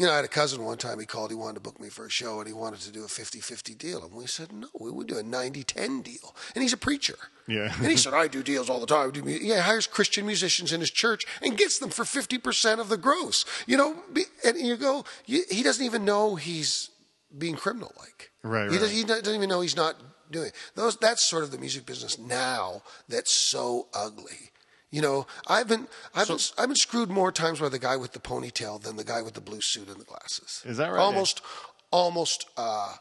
you 0.01 0.07
know, 0.07 0.13
I 0.13 0.17
had 0.17 0.25
a 0.25 0.29
cousin 0.29 0.65
one 0.65 0.79
time, 0.79 0.99
he 0.99 1.05
called, 1.05 1.31
he 1.31 1.37
wanted 1.37 1.57
to 1.57 1.61
book 1.61 1.79
me 1.79 1.91
for 1.91 2.07
a 2.07 2.09
show, 2.09 2.39
and 2.39 2.49
he 2.49 2.55
wanted 2.55 2.81
to 2.81 2.91
do 2.91 3.05
a 3.05 3.07
50-50 3.07 3.77
deal. 3.77 4.03
And 4.03 4.15
we 4.15 4.27
said, 4.27 4.51
no, 4.51 4.67
we 4.81 4.91
would 4.91 5.07
do 5.07 5.19
a 5.19 5.23
90-10 5.23 6.03
deal. 6.03 6.35
And 6.55 6.63
he's 6.63 6.73
a 6.73 6.79
preacher. 6.79 7.17
Yeah. 7.47 7.71
and 7.77 7.91
he 7.91 7.99
said, 7.99 8.15
I 8.15 8.27
do 8.27 8.43
deals 8.43 8.71
all 8.71 8.81
the 8.81 8.87
time. 8.87 9.13
Yeah, 9.27 9.37
he 9.37 9.53
hires 9.61 9.87
Christian 9.87 10.25
musicians 10.25 10.73
in 10.73 10.81
his 10.81 10.91
church 10.91 11.27
and 11.43 11.55
gets 11.59 11.79
them 11.79 11.91
for 11.91 12.05
50% 12.07 12.81
of 12.81 12.89
the 12.89 12.97
gross. 12.97 13.45
You 13.67 13.77
know, 13.77 13.97
and 14.43 14.59
you 14.59 14.79
go, 14.79 15.05
he 15.27 15.63
doesn't 15.63 15.85
even 15.85 16.07
know 16.07 16.37
he's 16.37 16.89
being 17.37 17.57
criminal 17.57 17.93
like. 17.99 18.31
Right, 18.43 18.71
He, 18.71 18.79
right. 18.79 18.81
Does, 18.81 18.91
he 18.93 19.05
doesn't 19.05 19.35
even 19.35 19.51
know 19.51 19.61
he's 19.61 19.77
not 19.77 19.97
doing 20.31 20.47
it. 20.47 20.55
Those 20.77 20.97
that's 20.97 21.23
sort 21.23 21.43
of 21.45 21.51
the 21.51 21.59
music 21.59 21.85
business 21.85 22.19
now 22.19 22.81
that's 23.07 23.33
so 23.33 23.89
ugly. 23.93 24.50
You 24.91 25.03
know, 25.03 25.27
I've 25.47 25.69
been 25.69 25.87
I've 26.15 26.27
been 26.27 26.39
I've 26.59 26.69
been 26.69 26.77
screwed 26.77 27.11
more 27.11 27.31
times 27.31 27.61
by 27.61 27.69
the 27.69 27.79
guy 27.79 27.97
with 27.97 28.13
the 28.13 28.19
ponytail 28.19 28.83
than 28.83 28.97
the 28.97 29.05
guy 29.05 29.23
with 29.23 29.35
the 29.35 29.41
blue 29.41 29.61
suit 29.61 29.89
and 29.89 30.01
the 30.01 30.05
glasses. 30.05 30.63
Is 30.65 30.79
that 30.79 30.89
right? 30.89 31.01
Almost 31.01 31.43
almost 31.93 32.47
uh, 32.57 32.95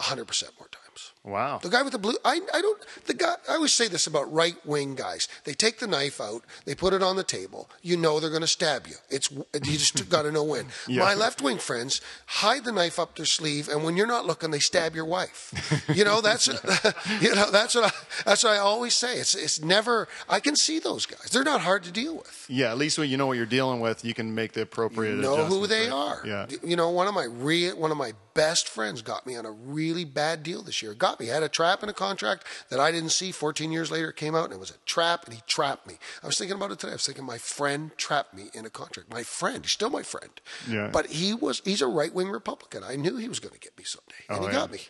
100% 0.00 0.26
more 0.58 0.68
times. 0.68 1.11
Wow. 1.24 1.58
The 1.62 1.68
guy 1.68 1.82
with 1.82 1.92
the 1.92 2.00
blue, 2.00 2.16
I, 2.24 2.40
I 2.52 2.60
don't, 2.60 2.82
the 3.06 3.14
guy, 3.14 3.34
I 3.48 3.54
always 3.54 3.72
say 3.72 3.86
this 3.86 4.08
about 4.08 4.32
right 4.32 4.56
wing 4.66 4.96
guys. 4.96 5.28
They 5.44 5.54
take 5.54 5.78
the 5.78 5.86
knife 5.86 6.20
out, 6.20 6.42
they 6.64 6.74
put 6.74 6.92
it 6.92 7.02
on 7.02 7.14
the 7.14 7.22
table. 7.22 7.70
You 7.80 7.96
know 7.96 8.18
they're 8.18 8.30
going 8.30 8.42
to 8.42 8.48
stab 8.48 8.88
you. 8.88 8.96
It's, 9.08 9.30
you 9.30 9.42
just 9.54 10.08
got 10.10 10.22
to 10.22 10.32
know 10.32 10.42
when. 10.42 10.66
My 10.88 11.14
left 11.14 11.40
wing 11.40 11.58
friends 11.58 12.00
hide 12.26 12.64
the 12.64 12.72
knife 12.72 12.98
up 12.98 13.14
their 13.14 13.26
sleeve, 13.26 13.68
and 13.68 13.84
when 13.84 13.96
you're 13.96 14.08
not 14.08 14.26
looking, 14.26 14.50
they 14.50 14.58
stab 14.58 14.94
your 14.94 15.04
wife. 15.04 15.52
You 15.92 16.04
know, 16.04 16.20
that's, 16.20 16.46
you 17.20 17.34
know, 17.34 17.50
that's 17.50 17.74
what 17.74 17.84
I, 17.84 17.90
that's 18.24 18.44
what 18.44 18.54
I 18.54 18.58
always 18.58 18.94
say. 18.94 19.18
It's, 19.18 19.34
it's 19.34 19.60
never, 19.60 20.08
I 20.28 20.40
can 20.40 20.56
see 20.56 20.78
those 20.78 21.04
guys. 21.06 21.28
They're 21.30 21.44
not 21.44 21.60
hard 21.60 21.82
to 21.84 21.92
deal 21.92 22.16
with. 22.16 22.46
Yeah, 22.48 22.70
at 22.70 22.78
least 22.78 22.98
when 22.98 23.10
you 23.10 23.16
know 23.16 23.26
what 23.26 23.36
you're 23.36 23.46
dealing 23.46 23.80
with, 23.80 24.04
you 24.04 24.14
can 24.14 24.34
make 24.34 24.52
the 24.52 24.62
appropriate. 24.62 25.16
you 25.16 25.22
know 25.22 25.44
who 25.44 25.66
they 25.66 25.88
right? 25.88 25.92
are. 25.92 26.22
Yeah. 26.24 26.46
You 26.62 26.76
know, 26.76 26.88
one 26.90 27.08
of 27.08 27.14
my 27.14 27.24
real, 27.24 27.76
one 27.76 27.90
of 27.90 27.96
my 27.98 28.12
best 28.34 28.68
friends 28.68 29.02
got 29.02 29.26
me 29.26 29.36
on 29.36 29.44
a 29.44 29.50
really 29.50 30.04
bad 30.04 30.42
deal 30.42 30.62
this 30.62 30.82
year. 30.82 30.94
Got 30.94 31.11
me 31.20 31.26
had 31.26 31.42
a 31.42 31.48
trap 31.48 31.82
in 31.82 31.88
a 31.88 31.92
contract 31.92 32.46
that 32.70 32.80
I 32.80 32.90
didn't 32.92 33.10
see. 33.10 33.32
14 33.32 33.72
years 33.72 33.90
later, 33.90 34.10
it 34.10 34.16
came 34.16 34.34
out 34.34 34.44
and 34.44 34.52
it 34.54 34.60
was 34.60 34.70
a 34.70 34.78
trap, 34.86 35.24
and 35.24 35.34
he 35.34 35.42
trapped 35.46 35.86
me. 35.86 35.94
I 36.22 36.26
was 36.26 36.38
thinking 36.38 36.56
about 36.56 36.70
it 36.70 36.78
today. 36.78 36.92
I 36.92 36.94
was 36.96 37.06
thinking 37.06 37.24
my 37.24 37.38
friend 37.38 37.90
trapped 37.96 38.34
me 38.34 38.50
in 38.54 38.64
a 38.66 38.70
contract. 38.70 39.10
My 39.10 39.22
friend, 39.22 39.64
he's 39.64 39.72
still 39.72 39.90
my 39.90 40.02
friend. 40.02 40.30
Yeah. 40.68 40.90
But 40.92 41.06
he 41.06 41.34
was, 41.34 41.60
he's 41.64 41.82
a 41.82 41.86
right 41.86 42.12
wing 42.12 42.28
Republican. 42.30 42.82
I 42.84 42.96
knew 42.96 43.16
he 43.16 43.28
was 43.28 43.40
going 43.40 43.54
to 43.54 43.60
get 43.60 43.76
me 43.78 43.84
someday, 43.84 44.24
and 44.28 44.38
Oh, 44.38 44.40
he 44.42 44.46
yeah. 44.48 44.52
got 44.60 44.72
me. 44.72 44.80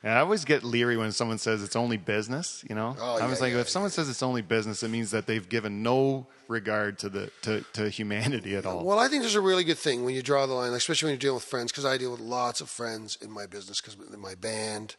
And 0.00 0.12
I 0.12 0.20
always 0.20 0.44
get 0.44 0.62
leery 0.62 0.96
when 0.96 1.10
someone 1.10 1.38
says 1.38 1.60
it's 1.60 1.74
only 1.74 1.96
business. 1.96 2.64
You 2.68 2.76
know, 2.76 2.94
Oh, 3.00 3.18
I 3.18 3.26
was 3.26 3.40
yeah, 3.40 3.44
like, 3.46 3.52
yeah, 3.54 3.58
if 3.58 3.68
someone 3.68 3.90
says 3.90 4.08
it's 4.08 4.22
only 4.22 4.42
business, 4.42 4.84
it 4.84 4.90
means 4.90 5.10
that 5.10 5.26
they've 5.26 5.48
given 5.48 5.82
no 5.82 6.28
regard 6.46 7.00
to 7.00 7.08
the 7.08 7.32
to, 7.42 7.62
to 7.72 7.88
humanity 7.90 8.54
at 8.54 8.64
all. 8.64 8.84
Well, 8.84 9.00
I 9.00 9.08
think 9.08 9.22
there's 9.22 9.34
a 9.34 9.40
really 9.40 9.64
good 9.64 9.76
thing 9.76 10.04
when 10.04 10.14
you 10.14 10.22
draw 10.22 10.46
the 10.46 10.54
line, 10.54 10.72
especially 10.72 11.08
when 11.08 11.14
you're 11.14 11.18
dealing 11.18 11.34
with 11.34 11.44
friends, 11.44 11.72
because 11.72 11.84
I 11.84 11.98
deal 11.98 12.12
with 12.12 12.20
lots 12.20 12.60
of 12.60 12.70
friends 12.70 13.18
in 13.20 13.28
my 13.28 13.46
business, 13.46 13.80
because 13.80 13.96
in 14.14 14.20
my 14.20 14.36
band, 14.36 14.94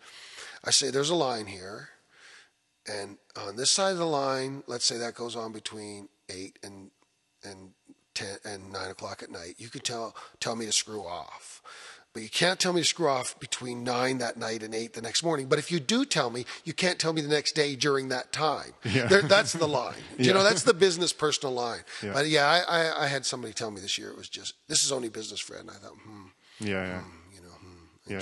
I 0.64 0.72
say 0.72 0.90
there's 0.90 1.10
a 1.10 1.16
line 1.16 1.46
here, 1.48 1.90
and 2.88 3.18
on 3.38 3.56
this 3.56 3.72
side 3.72 3.92
of 3.94 3.98
the 3.98 4.06
line, 4.06 4.64
let's 4.68 4.86
say 4.86 4.98
that 4.98 5.16
goes 5.16 5.36
on 5.36 5.52
between 5.52 6.10
eight 6.30 6.60
and 6.64 6.92
and 7.44 7.72
ten 8.14 8.38
and 8.44 8.72
nine 8.72 8.92
o'clock 8.92 9.24
at 9.24 9.32
night. 9.32 9.56
You 9.58 9.70
can 9.70 9.82
tell 9.82 10.16
tell 10.40 10.56
me 10.56 10.66
to 10.66 10.72
screw 10.72 11.02
off. 11.06 11.62
But 12.12 12.24
you 12.24 12.30
can't 12.30 12.60
tell 12.60 12.74
me 12.74 12.82
to 12.82 12.88
screw 12.88 13.08
off 13.08 13.40
between 13.40 13.84
nine 13.84 14.18
that 14.18 14.36
night 14.36 14.64
and 14.64 14.74
eight 14.74 14.94
the 14.94 15.02
next 15.02 15.24
morning. 15.24 15.46
But 15.48 15.60
if 15.60 15.72
you 15.72 15.80
do 15.80 16.06
tell 16.06 16.32
me, 16.32 16.44
you 16.64 16.74
can't 16.74 16.98
tell 16.98 17.14
me 17.14 17.22
the 17.22 17.28
next 17.28 17.52
day 17.54 17.76
during 17.76 18.10
that 18.10 18.32
time. 18.32 18.74
Yeah. 18.84 19.06
There, 19.06 19.22
that's 19.22 19.54
the 19.54 19.68
line. 19.68 19.94
You 20.18 20.34
know, 20.34 20.44
that's 20.44 20.64
the 20.64 20.74
business 20.74 21.14
personal 21.14 21.54
line. 21.54 21.82
Yeah. 22.04 22.14
But 22.14 22.28
yeah, 22.28 22.48
I, 22.48 22.80
I, 22.82 23.04
I 23.04 23.08
had 23.08 23.28
somebody 23.28 23.54
tell 23.54 23.70
me 23.70 23.80
this 23.80 24.00
year 24.00 24.10
it 24.10 24.18
was 24.18 24.28
just 24.28 24.56
this 24.68 24.84
is 24.84 24.92
only 24.92 25.10
business, 25.10 25.40
Fred. 25.40 25.62
And 25.62 25.70
I 25.70 25.74
thought, 25.74 25.94
hmm, 26.04 26.26
yeah, 26.60 26.68
yeah. 26.88 27.02
you 27.36 27.42
know, 27.42 27.54
hmm, 27.54 28.12
Yeah. 28.12 28.20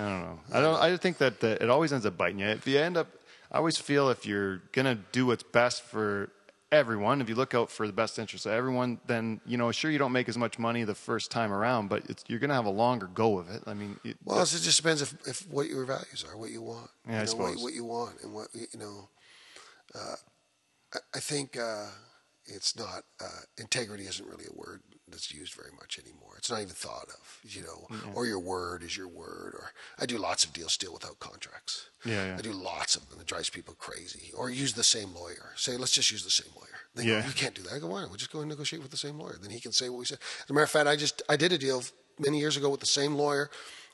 I 0.00 0.08
don't 0.08 0.20
know. 0.20 0.40
I 0.52 0.60
don't. 0.60 0.80
I 0.80 0.96
think 0.96 1.18
that 1.18 1.40
the, 1.40 1.62
it 1.62 1.68
always 1.68 1.92
ends 1.92 2.06
up 2.06 2.16
biting 2.16 2.38
you. 2.38 2.46
If 2.46 2.66
you 2.66 2.78
end 2.78 2.96
up, 2.96 3.08
I 3.52 3.58
always 3.58 3.76
feel 3.76 4.08
if 4.08 4.24
you're 4.24 4.62
gonna 4.72 4.94
do 5.12 5.26
what's 5.26 5.42
best 5.42 5.82
for 5.82 6.30
everyone, 6.72 7.20
if 7.20 7.28
you 7.28 7.34
look 7.34 7.54
out 7.54 7.70
for 7.70 7.86
the 7.86 7.92
best 7.92 8.18
interest 8.18 8.46
of 8.46 8.52
everyone, 8.52 8.98
then 9.06 9.40
you 9.44 9.58
know, 9.58 9.70
sure, 9.72 9.90
you 9.90 9.98
don't 9.98 10.12
make 10.12 10.28
as 10.28 10.38
much 10.38 10.58
money 10.58 10.84
the 10.84 10.94
first 10.94 11.30
time 11.30 11.52
around, 11.52 11.88
but 11.88 12.04
it's, 12.08 12.24
you're 12.28 12.38
gonna 12.38 12.54
have 12.54 12.64
a 12.66 12.70
longer 12.70 13.08
go 13.08 13.38
of 13.38 13.50
it. 13.50 13.62
I 13.66 13.74
mean, 13.74 13.98
it, 14.02 14.16
Well, 14.24 14.40
it 14.40 14.46
just 14.46 14.76
depends 14.76 15.02
if, 15.02 15.14
if 15.26 15.48
what 15.50 15.68
your 15.68 15.84
values 15.84 16.24
are, 16.26 16.36
what 16.36 16.50
you 16.50 16.62
want. 16.62 16.90
Yeah, 17.06 17.12
I 17.12 17.14
you 17.14 17.20
know, 17.20 17.26
suppose. 17.26 17.56
What, 17.56 17.62
what 17.64 17.72
you 17.74 17.84
want, 17.84 18.22
and 18.22 18.32
what 18.32 18.48
you 18.54 18.78
know. 18.78 19.08
Uh, 19.94 20.14
I, 20.94 20.98
I 21.16 21.20
think 21.20 21.58
uh, 21.58 21.88
it's 22.46 22.76
not 22.76 23.02
uh, 23.20 23.42
integrity 23.58 24.04
isn't 24.04 24.26
really 24.26 24.46
a 24.46 24.56
word 24.56 24.80
that's 25.10 25.32
used 25.32 25.54
very 25.54 25.70
much 25.72 25.98
anymore. 25.98 26.34
It's 26.38 26.50
not 26.50 26.60
even 26.60 26.74
thought 26.74 27.08
of, 27.08 27.38
you 27.42 27.62
know. 27.62 27.86
Or 28.14 28.26
your 28.26 28.38
word 28.40 28.82
is 28.82 28.96
your 28.96 29.08
word. 29.08 29.54
Or 29.54 29.72
I 29.98 30.06
do 30.06 30.18
lots 30.18 30.44
of 30.44 30.52
deals 30.52 30.72
still 30.72 30.92
without 30.92 31.18
contracts. 31.20 31.90
Yeah, 32.04 32.26
yeah. 32.26 32.36
I 32.38 32.40
do 32.42 32.52
lots 32.52 32.96
of 32.96 33.08
them. 33.10 33.18
It 33.20 33.26
drives 33.26 33.50
people 33.50 33.74
crazy. 33.74 34.32
Or 34.36 34.50
use 34.50 34.72
the 34.74 34.84
same 34.84 35.14
lawyer. 35.14 35.52
Say, 35.56 35.76
let's 35.76 35.92
just 35.92 36.10
use 36.10 36.24
the 36.24 36.30
same 36.30 36.52
lawyer. 36.56 36.66
They 36.94 37.04
Yeah. 37.04 37.20
go, 37.22 37.28
you 37.28 37.34
can't 37.34 37.54
do 37.54 37.62
that. 37.62 37.72
I 37.72 37.78
go, 37.78 37.88
why? 37.88 38.04
We'll 38.04 38.16
just 38.16 38.32
go 38.32 38.40
and 38.40 38.48
negotiate 38.48 38.82
with 38.82 38.90
the 38.90 38.96
same 38.96 39.18
lawyer. 39.18 39.36
Then 39.40 39.50
he 39.50 39.60
can 39.60 39.72
say 39.72 39.88
what 39.88 39.98
we 39.98 40.04
said. 40.04 40.18
As 40.44 40.50
a 40.50 40.52
matter 40.52 40.64
of 40.64 40.70
fact, 40.70 40.88
I 40.88 40.96
just 40.96 41.22
I 41.28 41.36
did 41.36 41.52
a 41.52 41.58
deal 41.58 41.82
many 42.18 42.38
years 42.38 42.56
ago 42.56 42.68
with 42.70 42.80
the 42.80 42.86
same 42.86 43.14
lawyer. 43.14 43.50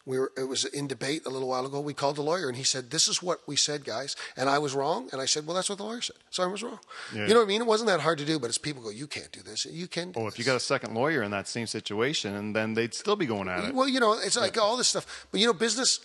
We 0.07 0.21
were 0.21 0.33
it 0.37 0.45
was 0.45 0.65
in 0.65 0.87
debate 0.87 1.27
a 1.27 1.29
little 1.29 1.49
while 1.49 1.67
ago. 1.67 1.81
We 1.81 1.93
called 1.93 2.17
the 2.17 2.23
lawyer 2.23 2.49
and 2.49 2.57
he 2.57 2.63
said, 2.63 2.91
"This 2.91 3.09
is 3.09 3.21
what 3.21 3.41
we 3.47 3.57
said, 3.57 3.85
guys," 3.85 4.15
and 4.37 4.49
I 4.49 4.59
was 4.59 4.73
wrong. 4.73 5.09
And 5.13 5.21
I 5.21 5.27
said, 5.27 5.47
"Well, 5.47 5.57
that's 5.57 5.69
what 5.69 5.79
the 5.79 5.85
lawyer 5.85 6.01
said, 6.01 6.17
so 6.31 6.45
I 6.45 6.47
was 6.47 6.63
wrong." 6.63 6.79
Yeah. 7.13 7.27
You 7.27 7.35
know 7.35 7.41
what 7.41 7.47
I 7.47 7.49
mean? 7.49 7.61
It 7.61 7.67
wasn't 7.67 7.89
that 7.89 8.01
hard 8.01 8.19
to 8.19 8.25
do, 8.25 8.39
but 8.39 8.47
it's 8.47 8.57
people 8.57 8.83
go, 8.83 8.91
"You 8.91 9.09
can't 9.09 9.33
do 9.33 9.43
this. 9.43 9.67
You 9.67 9.89
can." 9.89 10.13
Do 10.13 10.21
oh, 10.21 10.27
if 10.29 10.39
you 10.39 10.45
got 10.45 10.57
a 10.57 10.61
second 10.61 10.95
lawyer 10.95 11.23
in 11.23 11.33
that 11.33 11.49
same 11.49 11.67
situation, 11.67 12.35
and 12.37 12.55
then 12.55 12.75
they'd 12.75 12.95
still 12.95 13.17
be 13.17 13.27
going 13.27 13.49
at 13.49 13.65
it. 13.65 13.75
Well, 13.75 13.89
you 13.89 13.99
know, 13.99 14.13
it's 14.13 14.37
like 14.37 14.57
all 14.57 14.77
this 14.77 14.89
stuff. 14.89 15.27
But 15.33 15.41
you 15.41 15.47
know, 15.47 15.53
business, 15.53 15.99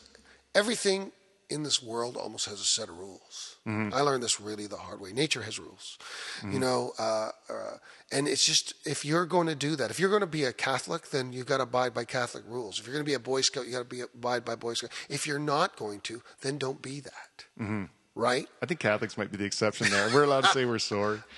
everything 0.56 1.12
in 1.52 1.62
this 1.62 1.84
world 1.84 2.18
almost 2.18 2.48
has 2.48 2.60
a 2.60 2.66
set 2.66 2.90
of 2.90 2.98
rules. 2.98 3.51
Mm-hmm. 3.68 3.94
I 3.94 4.02
learned 4.02 4.24
this 4.24 4.42
really 4.42 4.66
the 4.66 4.78
hard 4.78 5.00
way. 5.00 5.14
Nature 5.14 5.44
has 5.44 5.60
rules, 5.60 6.00
you 6.44 6.60
know, 6.60 6.94
uh, 6.98 7.30
uh, 7.48 7.78
and 8.12 8.28
it's 8.28 8.44
just 8.44 8.74
if 8.88 9.06
you're 9.06 9.28
going 9.28 9.46
to 9.46 9.56
do 9.56 9.76
that, 9.76 9.92
if 9.92 10.00
you're 10.00 10.10
going 10.10 10.22
to 10.22 10.28
be 10.28 10.46
a 10.46 10.54
Catholic, 10.54 11.12
then 11.12 11.32
you've 11.32 11.46
got 11.46 11.58
to 11.58 11.64
abide 11.64 11.94
by 11.94 12.04
Catholic 12.04 12.44
rules. 12.48 12.80
If 12.80 12.88
you're 12.88 12.94
going 12.94 13.06
to 13.06 13.10
be 13.10 13.14
a 13.14 13.20
Boy 13.20 13.42
Scout, 13.42 13.68
you 13.68 13.72
got 13.72 13.80
to 13.80 13.86
be 13.86 14.02
abide 14.02 14.44
by 14.44 14.56
Boy 14.56 14.74
Scout. 14.74 14.90
If 15.10 15.28
you're 15.28 15.38
not 15.38 15.76
going 15.76 16.00
to, 16.02 16.24
then 16.42 16.58
don't 16.58 16.82
be 16.82 17.02
that. 17.02 17.46
Mm-hmm. 17.60 17.84
Right? 18.16 18.48
I 18.64 18.66
think 18.66 18.80
Catholics 18.80 19.16
might 19.16 19.32
be 19.32 19.38
the 19.38 19.46
exception 19.46 19.90
there. 19.92 20.10
We're 20.12 20.24
allowed 20.24 20.46
to 20.46 20.50
say 20.50 20.66
we're 20.66 20.80
sorry. 20.80 21.20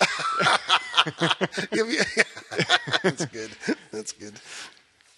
That's 3.02 3.26
good. 3.26 3.50
That's 3.92 4.12
good. 4.12 4.32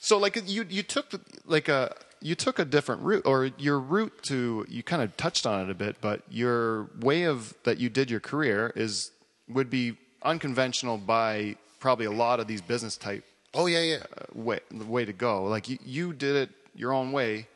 So 0.01 0.19
like 0.19 0.41
you 0.47 0.67
you 0.69 0.83
took 0.83 1.13
like 1.47 1.69
a 1.69 1.95
you 2.21 2.35
took 2.35 2.59
a 2.59 2.65
different 2.65 3.03
route 3.03 3.25
or 3.27 3.51
your 3.59 3.79
route 3.79 4.23
to 4.25 4.65
you 4.69 4.83
kind 4.83 5.03
of 5.03 5.17
touched 5.17 5.47
on 5.47 5.63
it 5.63 5.71
a 5.71 5.75
bit, 5.75 5.97
but 6.01 6.23
your 6.31 6.89
way 7.01 7.25
of 7.25 7.55
that 7.65 7.79
you 7.79 7.89
did 7.89 8.11
your 8.11 8.21
career 8.21 8.73
is 8.77 9.11
would 9.49 9.71
be 9.71 9.97
unconventional 10.23 10.99
by 10.99 11.57
probably 11.79 12.07
a 12.07 12.11
lot 12.11 12.41
of 12.41 12.47
these 12.47 12.61
business 12.61 12.97
type 12.97 13.25
Oh 13.55 13.67
yeah, 13.67 13.81
yeah. 13.81 13.97
uh, 14.19 14.25
way 14.35 14.61
the 14.71 14.85
way 14.85 15.05
to 15.05 15.13
go. 15.13 15.45
Like 15.45 15.69
you, 15.69 15.79
you 15.85 16.13
did 16.13 16.37
it 16.37 16.51
your 16.75 16.93
own 16.93 17.11
way, 17.13 17.47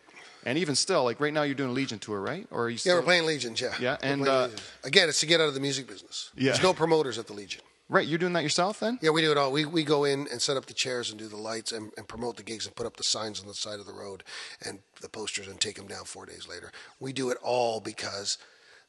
and 0.47 0.57
even 0.57 0.75
still, 0.75 1.05
like 1.05 1.21
right 1.21 1.33
now 1.33 1.43
you're 1.43 1.55
doing 1.55 1.71
a 1.71 1.75
Legion 1.75 1.99
tour, 1.99 2.21
right? 2.21 2.47
Or 2.51 2.65
are 2.65 2.69
you 2.71 2.75
Yeah, 2.75 2.79
still 2.79 2.97
we're 2.97 3.03
playing 3.03 3.27
Legions. 3.27 3.61
Yeah. 3.61 3.75
Yeah, 3.79 3.97
We're 4.03 4.09
and, 4.09 4.29
uh, 4.29 4.49
again, 4.85 5.09
it's 5.11 5.21
to 5.21 5.27
get 5.27 5.41
out 5.41 5.49
of 5.49 5.55
the 5.55 5.61
music 5.61 5.87
business. 5.87 6.31
Yeah. 6.37 6.53
There's 6.53 6.63
no 6.63 6.73
promoters 6.73 7.19
at 7.19 7.27
the 7.27 7.35
Legion. 7.35 7.61
Right? 7.91 8.07
You're 8.07 8.19
doing 8.19 8.33
that 8.33 8.43
yourself 8.43 8.81
then? 8.81 8.99
Yeah, 9.03 9.11
we 9.11 9.21
do 9.21 9.31
it 9.31 9.37
all. 9.37 9.53
We 9.53 9.67
we 9.67 9.85
go 9.85 10.05
in 10.05 10.27
and 10.33 10.41
set 10.41 10.57
up 10.57 10.65
the 10.67 10.73
chairs 10.75 11.11
and 11.11 11.19
do 11.19 11.29
the 11.29 11.37
lights 11.37 11.73
and, 11.73 11.93
and 11.99 12.09
promote 12.09 12.39
the 12.39 12.43
gigs 12.43 12.65
and 12.67 12.75
put 12.75 12.87
up 12.87 12.97
the 12.97 13.05
signs 13.05 13.41
on 13.41 13.47
the 13.47 13.55
side 13.55 13.79
of 13.81 13.87
the 13.87 13.93
road 13.93 14.23
and 14.65 14.79
the 15.03 15.09
posters 15.11 15.47
and 15.49 15.61
take 15.61 15.77
them 15.77 15.87
down 15.87 16.05
four 16.05 16.25
days 16.25 16.49
later. 16.49 16.73
We 16.99 17.13
do 17.13 17.29
it 17.31 17.37
all 17.43 17.81
because 17.81 18.39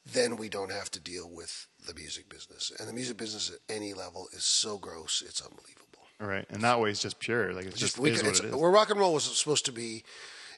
then 0.06 0.38
we 0.38 0.48
don't 0.50 0.72
have 0.72 0.90
to 0.92 1.00
deal 1.00 1.30
with 1.30 1.68
the 1.86 1.94
music 1.94 2.30
business. 2.30 2.72
And 2.80 2.88
the 2.88 2.94
music 2.94 3.18
business 3.18 3.52
at 3.52 3.76
any 3.76 3.94
level 3.94 4.28
is 4.34 4.44
so 4.44 4.78
gross, 4.78 5.22
it's 5.26 5.42
unbelievable. 5.42 5.78
Right, 6.20 6.46
and 6.50 6.62
that 6.64 6.80
way 6.80 6.92
it's 6.92 7.02
just 7.02 7.20
pure. 7.20 7.52
Like 7.54 7.66
it's 7.66 7.80
just, 7.80 7.98
we 8.00 8.12
is 8.12 8.18
what 8.24 8.28
it's- 8.34 8.40
it 8.40 8.46
is. 8.50 8.56
Where 8.56 8.72
rock 8.72 8.90
and 8.92 9.00
roll 9.00 9.14
was 9.14 9.24
supposed 9.24 9.66
to 9.66 9.72
be. 9.72 10.04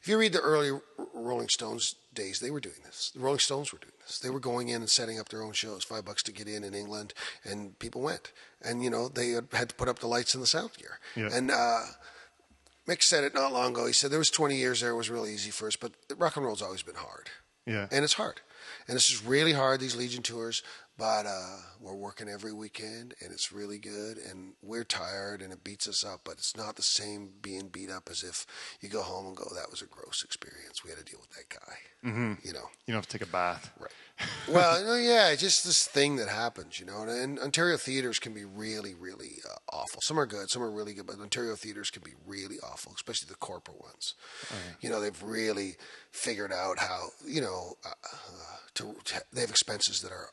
If 0.04 0.10
you 0.10 0.18
read 0.18 0.34
the 0.34 0.42
early 0.42 0.78
Rolling 1.13 1.48
Stones 1.48 1.96
days, 2.13 2.42
they 2.42 2.52
were 2.52 2.60
doing 2.60 2.82
this. 2.84 3.13
The 3.16 3.22
Rolling 3.22 3.39
Stones 3.39 3.72
were 3.72 3.80
doing 3.80 3.94
this. 4.06 4.20
They 4.20 4.30
were 4.30 4.42
going 4.42 4.68
in 4.68 4.82
and 4.82 4.89
setting 4.89 5.18
up 5.18 5.30
their 5.30 5.42
own 5.42 5.54
shows, 5.54 5.86
five 5.86 6.04
bucks 6.04 6.22
to 6.24 6.34
get 6.34 6.46
in 6.46 6.66
in 6.66 6.74
England, 6.74 7.13
and 7.46 7.80
people 7.80 8.02
went. 8.02 8.34
And 8.62 8.84
you 8.84 8.89
know 8.89 9.08
they 9.08 9.30
had 9.54 9.70
to 9.70 9.76
put 9.76 9.88
up 9.88 10.00
the 10.00 10.08
lights 10.08 10.36
in 10.36 10.42
the 10.42 10.46
sound 10.48 10.72
gear. 10.78 11.00
Yeah. 11.16 11.30
And 11.32 11.50
uh, 11.50 11.84
Mick 12.86 13.02
said 13.02 13.24
it 13.24 13.34
not 13.34 13.54
long 13.54 13.72
ago. 13.72 13.88
He 13.88 13.94
said 13.94 14.12
there 14.12 14.20
was 14.20 14.30
20 14.30 14.58
years 14.58 14.82
there 14.82 14.92
it 14.92 14.96
was 14.96 15.10
really 15.10 15.34
easy 15.34 15.52
for 15.52 15.68
us, 15.68 15.78
but 15.78 15.94
rock 16.18 16.36
and 16.36 16.46
roll's 16.46 16.62
always 16.62 16.84
been 16.84 16.96
hard. 16.96 17.30
Yeah. 17.66 17.88
And 17.89 18.04
it's 18.04 18.16
hard. 18.16 18.42
And 18.89 18.98
this 18.98 19.10
is 19.10 19.24
really 19.24 19.54
hard, 19.54 19.80
these 19.80 19.96
Legion 19.96 20.22
tours, 20.22 20.63
but 20.98 21.26
uh, 21.26 21.58
we're 21.80 21.96
working 21.96 22.30
every 22.30 22.54
weekend 22.54 23.16
and 23.22 23.32
it's 23.32 23.52
really 23.52 23.80
good 23.80 24.18
and 24.18 24.54
we're 24.62 24.84
tired 24.84 25.42
and 25.42 25.52
it 25.52 25.64
beats 25.64 25.88
us 25.88 26.06
up, 26.06 26.22
but 26.24 26.34
it's 26.34 26.56
not 26.56 26.76
the 26.76 26.84
same 26.84 27.32
being 27.42 27.68
beat 27.70 27.90
up 27.90 28.10
as 28.12 28.24
if 28.24 28.46
you 28.80 28.90
go 28.90 29.02
home 29.02 29.26
and 29.26 29.36
go, 29.36 29.46
that 29.56 29.72
was 29.72 29.82
a 29.82 29.88
gross 29.88 30.24
experience. 30.24 30.84
We 30.84 30.92
had 30.92 31.00
to 31.00 31.06
deal 31.06 31.20
with 31.20 31.32
that 31.32 31.50
guy. 31.50 32.10
Mm-hmm. 32.10 32.48
You 32.48 32.54
know? 32.54 32.70
you 32.86 32.94
don't 32.94 32.96
have 32.96 33.08
to 33.08 33.18
take 33.18 33.28
a 33.28 33.32
bath. 33.32 33.72
Right. 33.80 33.92
well, 34.48 34.86
no, 34.86 34.96
yeah, 34.96 35.30
it's 35.30 35.42
just 35.42 35.66
this 35.66 35.88
thing 35.88 36.18
that 36.18 36.30
happens, 36.30 36.80
you 36.80 36.86
know. 36.86 37.02
And, 37.02 37.10
and 37.10 37.40
Ontario 37.40 37.78
theaters 37.78 38.20
can 38.20 38.34
be 38.34 38.46
really, 38.46 38.94
really 38.94 39.38
uh, 39.50 39.56
awful. 39.76 40.00
Some 40.04 40.20
are 40.20 40.28
good, 40.28 40.52
some 40.52 40.62
are 40.62 40.70
really 40.70 40.94
good, 40.94 41.08
but 41.08 41.20
Ontario 41.20 41.56
theaters 41.56 41.90
can 41.90 42.04
be 42.04 42.14
really 42.26 42.58
awful, 42.60 42.92
especially 42.96 43.30
the 43.30 43.36
corporate 43.36 43.82
ones. 43.82 44.14
You 44.82 44.90
know, 44.90 45.02
they've 45.02 45.24
really 45.24 45.78
figured 46.12 46.52
out 46.52 46.78
how, 46.78 47.08
you 47.26 47.42
know, 47.42 47.78
uh, 47.84 47.90
uh, 47.90 48.58
to, 48.76 48.96
to 49.06 49.24
they 49.34 49.42
have 49.42 49.50
expenses 49.50 50.02
that 50.02 50.12
are 50.12 50.30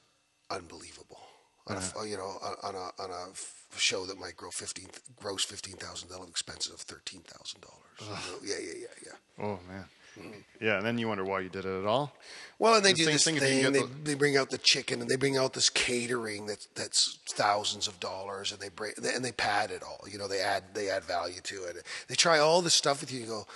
unbelievable. 0.50 1.20
on 1.66 1.76
a 1.76 1.78
uh-huh. 1.78 2.02
you 2.04 2.16
know 2.16 2.36
on, 2.42 2.54
on 2.62 2.74
a 2.74 3.02
on 3.02 3.10
a 3.10 3.78
show 3.78 4.06
that 4.06 4.18
might 4.18 4.36
grow 4.36 4.50
fifteen 4.50 4.88
gross 5.16 5.44
fifteen 5.44 5.76
thousand 5.76 6.10
dollars 6.10 6.28
expenses 6.28 6.72
of 6.72 6.80
thirteen 6.80 7.22
thousand 7.22 7.60
dollars. 7.62 8.36
Yeah, 8.44 8.56
yeah, 8.60 8.72
yeah, 8.80 8.86
yeah. 9.06 9.44
Oh 9.44 9.58
man. 9.68 9.84
Mm-hmm. 10.18 10.40
Yeah, 10.60 10.78
and 10.78 10.84
then 10.84 10.98
you 10.98 11.06
wonder 11.06 11.24
why 11.24 11.40
you 11.40 11.48
did 11.48 11.64
it 11.64 11.80
at 11.80 11.86
all. 11.86 12.12
Well, 12.58 12.74
and 12.74 12.84
they 12.84 12.92
The 12.92 13.04
do 13.04 13.04
this 13.06 13.24
thing 13.24 13.36
thing. 13.36 13.72
they, 13.72 13.80
get 13.80 14.04
they 14.04 14.14
bring 14.14 14.36
out 14.36 14.50
the 14.50 14.58
chicken 14.58 15.00
and 15.00 15.08
they 15.08 15.16
bring 15.16 15.36
out 15.36 15.52
this 15.52 15.70
catering 15.70 16.46
that's 16.46 16.66
that's 16.74 17.18
thousands 17.30 17.86
of 17.86 18.00
dollars, 18.00 18.50
and 18.50 18.60
they 18.60 18.70
bring 18.70 18.92
and 19.02 19.24
they 19.24 19.32
pad 19.32 19.70
it 19.70 19.82
all. 19.82 20.06
You 20.10 20.18
know, 20.18 20.26
they 20.26 20.40
add 20.40 20.64
they 20.74 20.90
add 20.90 21.04
value 21.04 21.40
to 21.44 21.64
it. 21.64 21.76
They 22.08 22.16
try 22.16 22.38
all 22.40 22.60
this 22.60 22.74
stuff 22.74 23.00
with 23.00 23.12
you. 23.12 23.20
You 23.20 23.26
go. 23.26 23.46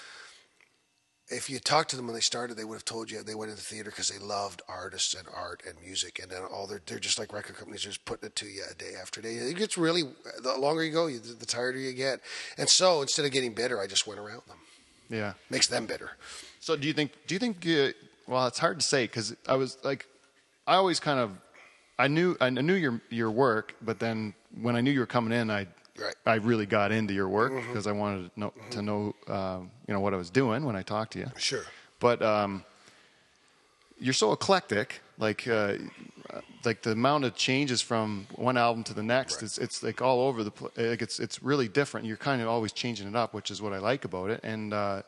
If 1.28 1.48
you 1.48 1.58
talked 1.58 1.90
to 1.90 1.96
them 1.96 2.06
when 2.06 2.14
they 2.14 2.20
started, 2.20 2.56
they 2.56 2.64
would 2.64 2.74
have 2.74 2.84
told 2.84 3.10
you 3.10 3.22
they 3.22 3.34
went 3.34 3.50
into 3.50 3.62
theater 3.62 3.90
because 3.90 4.10
they 4.10 4.18
loved 4.18 4.60
artists 4.68 5.14
and 5.14 5.26
art 5.34 5.62
and 5.66 5.80
music, 5.80 6.20
and 6.22 6.30
then 6.30 6.42
all 6.42 6.66
they're 6.66 6.82
they're 6.84 6.98
just 6.98 7.18
like 7.18 7.32
record 7.32 7.56
companies, 7.56 7.80
just 7.82 8.04
putting 8.04 8.26
it 8.26 8.36
to 8.36 8.46
you 8.46 8.62
a 8.70 8.74
day 8.74 8.92
after 9.00 9.22
day. 9.22 9.36
It 9.36 9.56
gets 9.56 9.78
really 9.78 10.02
the 10.42 10.56
longer 10.58 10.84
you 10.84 10.92
go, 10.92 11.06
you, 11.06 11.18
the 11.18 11.46
tighter 11.46 11.78
you 11.78 11.92
get. 11.94 12.20
And 12.58 12.68
so 12.68 13.00
instead 13.00 13.24
of 13.24 13.32
getting 13.32 13.54
bitter, 13.54 13.80
I 13.80 13.86
just 13.86 14.06
went 14.06 14.20
around 14.20 14.42
them. 14.46 14.58
Yeah. 15.08 15.32
Makes 15.48 15.68
them 15.68 15.86
bitter. 15.86 16.10
So 16.60 16.76
do 16.76 16.86
you 16.86 16.92
think? 16.92 17.12
Do 17.26 17.34
you 17.34 17.38
think? 17.38 17.66
Uh, 17.66 17.92
well, 18.26 18.46
it's 18.46 18.58
hard 18.58 18.78
to 18.80 18.86
say 18.86 19.04
because 19.04 19.34
I 19.48 19.56
was 19.56 19.78
like, 19.82 20.06
I 20.66 20.76
always 20.76 21.00
kind 21.00 21.20
of, 21.20 21.32
I 21.98 22.08
knew 22.08 22.36
I 22.40 22.50
knew 22.50 22.74
your 22.74 23.00
your 23.08 23.30
work, 23.30 23.74
but 23.80 23.98
then 23.98 24.34
when 24.60 24.76
I 24.76 24.82
knew 24.82 24.90
you 24.90 25.00
were 25.00 25.06
coming 25.06 25.38
in, 25.38 25.50
I 25.50 25.68
Right. 25.96 26.14
I 26.26 26.34
really 26.36 26.66
got 26.66 26.90
into 26.90 27.14
your 27.14 27.28
work 27.28 27.52
because 27.54 27.86
I 27.86 27.92
wanted 27.92 28.34
to 28.34 28.40
know 28.40 28.52
to 28.70 28.82
know 28.82 29.14
um, 29.28 29.70
you 29.86 29.94
know 29.94 30.00
what 30.00 30.14
I 30.14 30.16
was 30.16 30.30
doing 30.30 30.64
when 30.64 30.76
I 30.76 30.82
talked 30.82 31.12
to 31.12 31.18
you. 31.18 31.30
Sure. 31.36 31.64
But 32.00 32.22
um, 32.22 32.64
you're 33.98 34.14
so 34.14 34.32
eclectic, 34.32 35.00
like 35.18 35.46
uh, 35.46 35.74
like 36.64 36.82
the 36.82 36.92
amount 36.92 37.24
of 37.24 37.34
changes 37.34 37.80
from 37.80 38.26
one 38.34 38.56
album 38.56 38.84
to 38.84 38.94
the 38.94 39.02
next. 39.02 39.36
Right. 39.36 39.42
It's 39.44 39.58
it's 39.58 39.82
like 39.82 40.02
all 40.02 40.20
over 40.22 40.44
the 40.44 40.50
place. 40.50 40.72
Like 40.76 41.02
it's 41.02 41.20
it's 41.20 41.42
really 41.42 41.68
different. 41.68 42.06
You're 42.06 42.16
kind 42.16 42.42
of 42.42 42.48
always 42.48 42.72
changing 42.72 43.08
it 43.08 43.16
up, 43.16 43.34
which 43.34 43.50
is 43.50 43.60
what 43.62 43.72
I 43.72 43.78
like 43.78 44.04
about 44.04 44.30
it. 44.30 44.40
And 44.42 44.72
uh, 44.72 45.02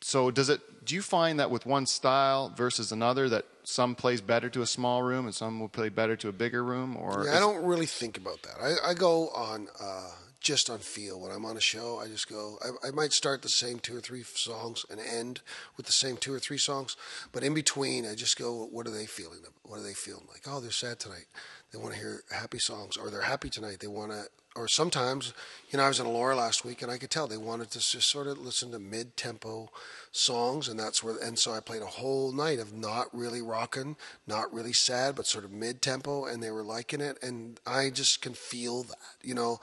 so, 0.00 0.30
does 0.30 0.48
it? 0.48 0.84
Do 0.84 0.94
you 0.94 1.02
find 1.02 1.38
that 1.40 1.50
with 1.50 1.66
one 1.66 1.86
style 1.86 2.52
versus 2.56 2.92
another, 2.92 3.28
that 3.28 3.44
some 3.64 3.94
plays 3.94 4.20
better 4.20 4.48
to 4.50 4.62
a 4.62 4.66
small 4.66 5.02
room 5.02 5.26
and 5.26 5.34
some 5.34 5.60
will 5.60 5.68
play 5.68 5.88
better 5.88 6.16
to 6.16 6.28
a 6.28 6.32
bigger 6.32 6.64
room? 6.64 6.96
Or 6.96 7.24
Yeah, 7.26 7.36
I 7.36 7.40
don't 7.40 7.64
really 7.64 7.86
think 7.86 8.16
about 8.16 8.42
that. 8.42 8.56
I, 8.60 8.90
I 8.90 8.94
go 8.94 9.28
on 9.30 9.68
uh, 9.80 10.10
just 10.48 10.70
on 10.70 10.78
feel. 10.78 11.20
When 11.20 11.30
I'm 11.30 11.44
on 11.44 11.58
a 11.58 11.60
show, 11.60 12.00
I 12.02 12.08
just 12.08 12.26
go. 12.26 12.58
I, 12.64 12.88
I 12.88 12.90
might 12.90 13.12
start 13.12 13.42
the 13.42 13.50
same 13.50 13.78
two 13.78 13.94
or 13.94 14.00
three 14.00 14.22
songs 14.22 14.86
and 14.88 14.98
end 14.98 15.42
with 15.76 15.84
the 15.84 15.92
same 15.92 16.16
two 16.16 16.32
or 16.32 16.38
three 16.38 16.56
songs, 16.56 16.96
but 17.32 17.44
in 17.44 17.52
between, 17.52 18.06
I 18.06 18.14
just 18.14 18.38
go. 18.38 18.66
What 18.72 18.86
are 18.86 18.90
they 18.90 19.04
feeling? 19.04 19.40
What 19.64 19.78
are 19.78 19.82
they 19.82 19.92
feeling 19.92 20.24
like? 20.26 20.44
Oh, 20.46 20.60
they're 20.60 20.70
sad 20.70 21.00
tonight. 21.00 21.26
They 21.70 21.78
want 21.78 21.92
to 21.92 22.00
hear 22.00 22.22
happy 22.30 22.58
songs, 22.58 22.96
or 22.96 23.10
they're 23.10 23.20
happy 23.20 23.50
tonight. 23.50 23.80
They 23.80 23.88
want 23.88 24.12
to. 24.12 24.24
Or 24.58 24.66
sometimes, 24.66 25.32
you 25.70 25.78
know, 25.78 25.84
I 25.84 25.88
was 25.88 26.00
in 26.00 26.06
Laura 26.08 26.34
last 26.34 26.64
week, 26.64 26.82
and 26.82 26.90
I 26.90 26.98
could 26.98 27.10
tell 27.10 27.28
they 27.28 27.36
wanted 27.36 27.70
to 27.70 27.78
just 27.78 28.08
sort 28.08 28.26
of 28.26 28.38
listen 28.38 28.72
to 28.72 28.80
mid-tempo 28.80 29.70
songs, 30.10 30.66
and 30.66 30.78
that's 30.80 31.02
where. 31.02 31.16
And 31.16 31.38
so 31.38 31.52
I 31.52 31.60
played 31.60 31.82
a 31.82 31.86
whole 31.86 32.32
night 32.32 32.58
of 32.58 32.74
not 32.74 33.06
really 33.12 33.40
rocking, 33.40 33.96
not 34.26 34.52
really 34.52 34.72
sad, 34.72 35.14
but 35.14 35.26
sort 35.26 35.44
of 35.44 35.52
mid-tempo, 35.52 36.24
and 36.24 36.42
they 36.42 36.50
were 36.50 36.64
liking 36.64 37.00
it, 37.00 37.22
and 37.22 37.60
I 37.64 37.90
just 37.90 38.20
can 38.20 38.34
feel 38.34 38.82
that. 38.82 38.98
You 39.22 39.34
know, 39.34 39.60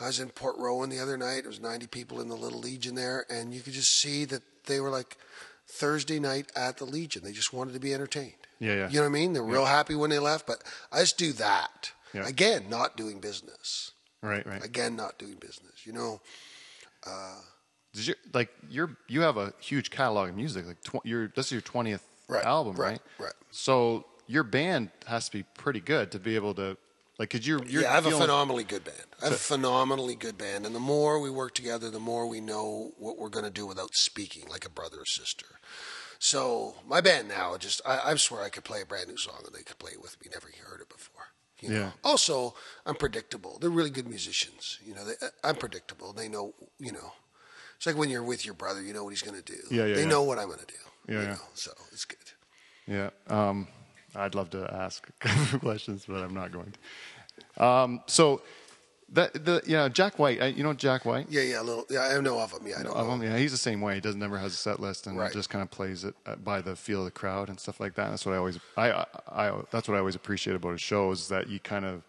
I 0.00 0.06
was 0.06 0.18
in 0.18 0.30
Port 0.30 0.56
Rowan 0.56 0.88
the 0.88 1.00
other 1.00 1.18
night. 1.18 1.42
There 1.42 1.50
was 1.50 1.60
90 1.60 1.86
people 1.88 2.20
in 2.20 2.28
the 2.28 2.34
Little 2.34 2.60
Legion 2.60 2.94
there, 2.94 3.26
and 3.28 3.52
you 3.52 3.60
could 3.60 3.74
just 3.74 4.00
see 4.00 4.24
that 4.24 4.42
they 4.64 4.80
were 4.80 4.90
like 4.90 5.18
Thursday 5.66 6.18
night 6.18 6.50
at 6.56 6.78
the 6.78 6.86
Legion. 6.86 7.22
They 7.22 7.32
just 7.32 7.52
wanted 7.52 7.74
to 7.74 7.80
be 7.80 7.92
entertained. 7.92 8.32
Yeah, 8.60 8.74
yeah. 8.74 8.88
You 8.88 8.96
know 8.96 9.02
what 9.02 9.08
I 9.08 9.20
mean? 9.20 9.34
They're 9.34 9.42
real 9.42 9.66
happy 9.66 9.94
when 9.94 10.08
they 10.08 10.18
left, 10.18 10.46
but 10.46 10.62
I 10.90 11.00
just 11.00 11.18
do 11.18 11.34
that. 11.34 11.92
Yeah. 12.14 12.26
Again, 12.26 12.70
not 12.70 12.96
doing 12.96 13.20
business. 13.20 13.92
Right, 14.22 14.46
right. 14.46 14.64
Again, 14.64 14.96
not 14.96 15.18
doing 15.18 15.34
business. 15.34 15.84
You 15.84 15.92
know, 15.92 16.20
uh, 17.06 17.40
Did 17.94 18.06
you 18.08 18.14
like 18.32 18.50
you're 18.68 18.96
you 19.08 19.20
have 19.22 19.36
a 19.36 19.52
huge 19.60 19.90
catalog 19.90 20.30
of 20.30 20.36
music? 20.36 20.66
Like 20.66 20.82
tw- 20.82 21.04
your 21.04 21.28
this 21.28 21.46
is 21.46 21.52
your 21.52 21.60
twentieth 21.60 22.06
Right, 22.28 22.44
album, 22.44 22.76
right, 22.76 22.90
right? 22.90 23.00
right. 23.18 23.32
So 23.50 24.04
your 24.26 24.42
band 24.42 24.90
has 25.06 25.30
to 25.30 25.38
be 25.38 25.44
pretty 25.54 25.80
good 25.80 26.12
to 26.12 26.18
be 26.18 26.34
able 26.34 26.52
to 26.54 26.76
like 27.18 27.32
you're 27.46 27.64
you're 27.66 27.82
yeah, 27.82 27.90
I 27.90 27.94
have 27.94 28.06
a 28.06 28.10
phenomenally 28.10 28.64
good 28.64 28.84
band. 28.84 28.96
I 29.20 29.24
have 29.24 29.32
a 29.32 29.36
phenomenally 29.36 30.14
good 30.14 30.36
band, 30.36 30.66
and 30.66 30.74
the 30.74 30.80
more 30.80 31.18
we 31.18 31.30
work 31.30 31.54
together, 31.54 31.90
the 31.90 31.98
more 31.98 32.26
we 32.28 32.40
know 32.40 32.92
what 32.98 33.18
we're 33.18 33.30
going 33.30 33.46
to 33.46 33.50
do 33.50 33.66
without 33.66 33.94
speaking, 33.94 34.46
like 34.48 34.66
a 34.66 34.70
brother 34.70 34.98
or 34.98 35.06
sister. 35.06 35.46
So 36.18 36.74
my 36.86 37.00
band 37.00 37.28
now, 37.28 37.56
just 37.56 37.80
I, 37.86 38.10
I 38.10 38.14
swear 38.16 38.42
I 38.42 38.50
could 38.50 38.64
play 38.64 38.82
a 38.82 38.86
brand 38.86 39.08
new 39.08 39.16
song 39.16 39.40
and 39.46 39.54
they 39.54 39.62
could 39.62 39.78
play 39.78 39.92
it 39.92 40.02
with 40.02 40.16
me. 40.20 40.28
Never 40.30 40.48
heard 40.68 40.80
it 40.80 40.88
before. 40.88 41.17
You 41.60 41.70
know? 41.70 41.74
Yeah. 41.80 41.90
Also, 42.04 42.54
I'm 42.86 42.94
predictable. 42.94 43.58
They're 43.60 43.70
really 43.70 43.90
good 43.90 44.08
musicians. 44.08 44.78
You 44.84 44.94
know, 44.94 45.04
they, 45.04 45.14
I'm 45.42 45.56
predictable. 45.56 46.12
They 46.12 46.28
know. 46.28 46.54
You 46.78 46.92
know, 46.92 47.12
it's 47.76 47.86
like 47.86 47.96
when 47.96 48.10
you're 48.10 48.22
with 48.22 48.44
your 48.44 48.54
brother. 48.54 48.82
You 48.82 48.92
know 48.92 49.04
what 49.04 49.10
he's 49.10 49.22
going 49.22 49.40
to 49.40 49.52
do. 49.52 49.58
Yeah, 49.70 49.86
yeah, 49.86 49.94
They 49.94 50.02
yeah. 50.02 50.08
know 50.08 50.22
what 50.22 50.38
I'm 50.38 50.46
going 50.46 50.60
to 50.60 50.66
do. 50.66 51.12
Yeah, 51.12 51.22
yeah. 51.22 51.28
Know? 51.30 51.38
So 51.54 51.72
it's 51.92 52.04
good. 52.04 52.18
Yeah. 52.86 53.10
Um, 53.28 53.68
I'd 54.14 54.34
love 54.34 54.50
to 54.50 54.68
ask 54.72 55.08
a 55.08 55.12
couple 55.28 55.58
questions, 55.60 56.04
but 56.08 56.22
I'm 56.22 56.34
not 56.34 56.52
going 56.52 56.72
to. 56.72 57.64
Um, 57.64 58.00
so, 58.06 58.42
that 59.12 59.44
the 59.44 59.62
yeah, 59.66 59.88
Jack 59.88 60.18
White. 60.18 60.56
You 60.56 60.62
know 60.62 60.74
Jack 60.74 61.04
White? 61.04 61.26
Yeah, 61.30 61.42
yeah. 61.42 61.60
A 61.60 61.62
little. 61.62 61.86
Yeah, 61.88 62.00
I 62.16 62.20
know 62.20 62.38
of 62.38 62.52
them. 62.52 62.66
Yeah, 62.66 62.76
I 62.80 62.82
know. 62.82 62.92
Of 62.92 63.06
him, 63.08 63.22
yeah, 63.22 63.36
he's 63.38 63.52
the 63.52 63.56
same 63.58 63.80
way. 63.80 63.94
He 63.94 64.00
doesn't 64.00 64.20
never 64.20 64.38
has 64.38 64.52
a 64.52 64.56
set 64.56 64.80
list 64.80 65.06
and 65.06 65.16
Right. 65.18 65.32
just 65.32 65.50
kind 65.50 65.62
of 65.62 65.70
plays 65.70 66.04
it 66.04 66.14
uh, 66.26 66.36
by 66.36 66.60
the 66.60 66.76
feel 66.76 67.00
of 67.00 67.04
the 67.06 67.10
crowd 67.10 67.48
and 67.48 67.58
stuff 67.58 67.80
like 67.80 67.94
that. 67.94 68.10
That's 68.10 68.26
what 68.26 68.34
I 68.34 68.38
always 68.38 68.58
I, 68.76 68.90
I, 68.90 69.06
I 69.30 69.60
that's 69.70 69.88
what 69.88 69.94
I 69.94 69.98
always 69.98 70.14
appreciate 70.14 70.56
about 70.56 70.72
his 70.72 70.80
shows 70.82 71.22
is 71.22 71.28
that 71.28 71.48
you 71.48 71.58
kind 71.60 71.84
of 71.84 72.02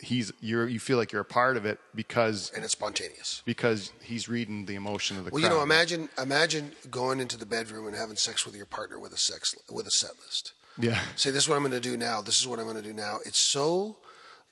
he's 0.00 0.32
you're 0.40 0.66
you 0.66 0.80
feel 0.80 0.96
like 0.96 1.12
you're 1.12 1.20
a 1.20 1.24
part 1.26 1.56
of 1.58 1.66
it 1.66 1.78
because 1.94 2.50
and 2.54 2.62
it's 2.64 2.72
spontaneous. 2.72 3.42
because 3.44 3.92
he's 4.02 4.28
reading 4.28 4.64
the 4.66 4.76
emotion 4.76 5.18
of 5.18 5.24
the 5.24 5.30
Well, 5.30 5.42
crowd. 5.42 5.50
you 5.50 5.56
know, 5.56 5.62
imagine 5.62 6.08
imagine 6.22 6.72
going 6.90 7.20
into 7.20 7.36
the 7.36 7.46
bedroom 7.46 7.86
and 7.86 7.96
having 7.96 8.16
sex 8.16 8.46
with 8.46 8.54
your 8.56 8.66
partner 8.66 8.98
with 8.98 9.12
a 9.12 9.18
sex 9.18 9.54
with 9.70 9.86
a 9.86 9.90
set 9.90 10.12
list. 10.24 10.52
yeah, 10.78 11.00
Say, 11.16 11.30
this 11.30 11.42
is 11.44 11.48
what 11.48 11.56
I'm 11.56 11.62
going 11.62 11.72
to 11.72 11.80
do 11.80 11.96
now. 11.96 12.22
This 12.22 12.40
is 12.40 12.46
what 12.48 12.58
I'm 12.58 12.64
going 12.64 12.76
to 12.76 12.82
do 12.82 12.92
now. 12.94 13.18
It's 13.26 13.38
so. 13.38 13.96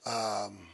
Um, 0.05 0.67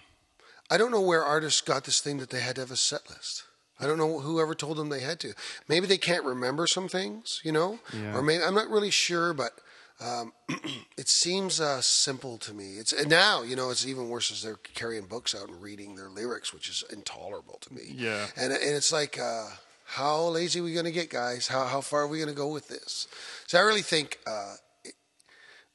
I 0.71 0.77
don't 0.77 0.91
know 0.91 1.01
where 1.01 1.25
artists 1.25 1.61
got 1.61 1.85
this 1.85 2.01
thing 2.01 2.19
that 2.19 2.31
they 2.31 2.41
had 2.41 2.57
to 2.57 2.61
have 2.63 2.71
a 2.71 2.77
set 2.77 3.09
list. 3.09 3.45
I 3.81 3.87
don't 3.87 3.99
know 3.99 4.19
whoever 4.21 4.55
told 4.55 4.77
them 4.77 4.89
they 4.89 5.01
had 5.01 5.21
to. 5.21 5.35
Maybe 5.69 5.87
they 5.87 5.99
can't 5.99 6.25
remember 6.25 6.67
some 6.67 6.89
things, 6.89 7.41
you 7.45 7.53
know, 7.53 7.79
Yeah. 7.93 8.17
or 8.17 8.23
maybe 8.23 8.43
I'm 8.43 8.55
not 8.55 8.69
really 8.69 8.91
sure, 8.91 9.33
but 9.33 9.53
um, 10.01 10.33
it 10.99 11.09
seems 11.09 11.61
uh, 11.61 11.81
simple 11.81 12.39
to 12.39 12.53
me. 12.53 12.75
It's 12.79 12.93
and 12.93 13.09
now 13.09 13.43
you 13.43 13.55
know 13.57 13.71
it's 13.71 13.87
even 13.87 14.09
worse 14.09 14.31
as 14.33 14.43
they're 14.43 14.57
carrying 14.75 15.07
books 15.07 15.35
out 15.35 15.49
and 15.49 15.63
reading 15.63 15.95
their 15.97 16.09
lyrics, 16.11 16.53
which 16.53 16.69
is 16.69 16.85
intolerable 16.93 17.59
to 17.63 17.73
me. 17.75 17.83
Yeah. 17.95 18.27
and 18.37 18.53
and 18.53 18.63
it's 18.77 18.93
like. 18.93 19.19
Uh, 19.19 19.47
how 19.93 20.27
lazy 20.27 20.61
are 20.61 20.65
we 20.65 20.75
going 20.75 20.85
to 20.85 20.93
get, 20.93 21.09
guys? 21.09 21.49
How 21.49 21.65
how 21.65 21.81
far 21.81 22.03
are 22.03 22.09
we 22.09 22.19
going 22.19 22.29
to 22.29 22.35
go 22.35 22.49
with 22.49 22.69
this? 22.69 23.09
So 23.47 23.57
I 23.57 23.63
really 23.63 23.81
think 23.81 24.19
uh, 24.27 24.57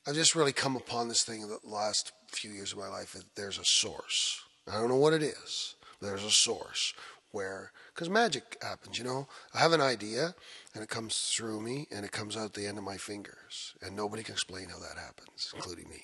I've 0.06 0.14
just 0.14 0.36
really 0.36 0.52
come 0.52 0.76
upon 0.76 1.08
this 1.08 1.24
thing 1.24 1.42
in 1.42 1.50
the 1.50 1.58
last 1.64 2.12
few 2.28 2.52
years 2.52 2.74
of 2.74 2.78
my 2.78 2.88
life 2.90 3.14
that 3.14 3.24
there's 3.36 3.58
a 3.58 3.66
source. 3.66 4.40
I 4.72 4.74
don't 4.80 4.90
know 4.90 4.96
what 4.98 5.14
it 5.14 5.24
is. 5.24 5.76
There's 6.02 6.24
a 6.24 6.32
source 6.32 6.94
where, 7.32 7.72
because 7.94 8.10
magic 8.10 8.58
happens, 8.62 8.98
you 8.98 9.04
know. 9.04 9.28
I 9.54 9.60
have 9.60 9.74
an 9.74 9.82
idea, 9.82 10.36
and 10.74 10.84
it 10.84 10.90
comes 10.90 11.34
through 11.36 11.62
me, 11.62 11.88
and 11.92 12.06
it 12.06 12.12
comes 12.12 12.38
out 12.38 12.54
the 12.54 12.68
end 12.68 12.78
of 12.78 12.84
my 12.84 12.98
fingers, 12.98 13.74
and 13.82 13.96
nobody 13.96 14.22
can 14.24 14.34
explain 14.34 14.70
how 14.70 14.80
that 14.80 14.98
happens, 15.00 15.52
including 15.56 15.90
me. 15.90 16.04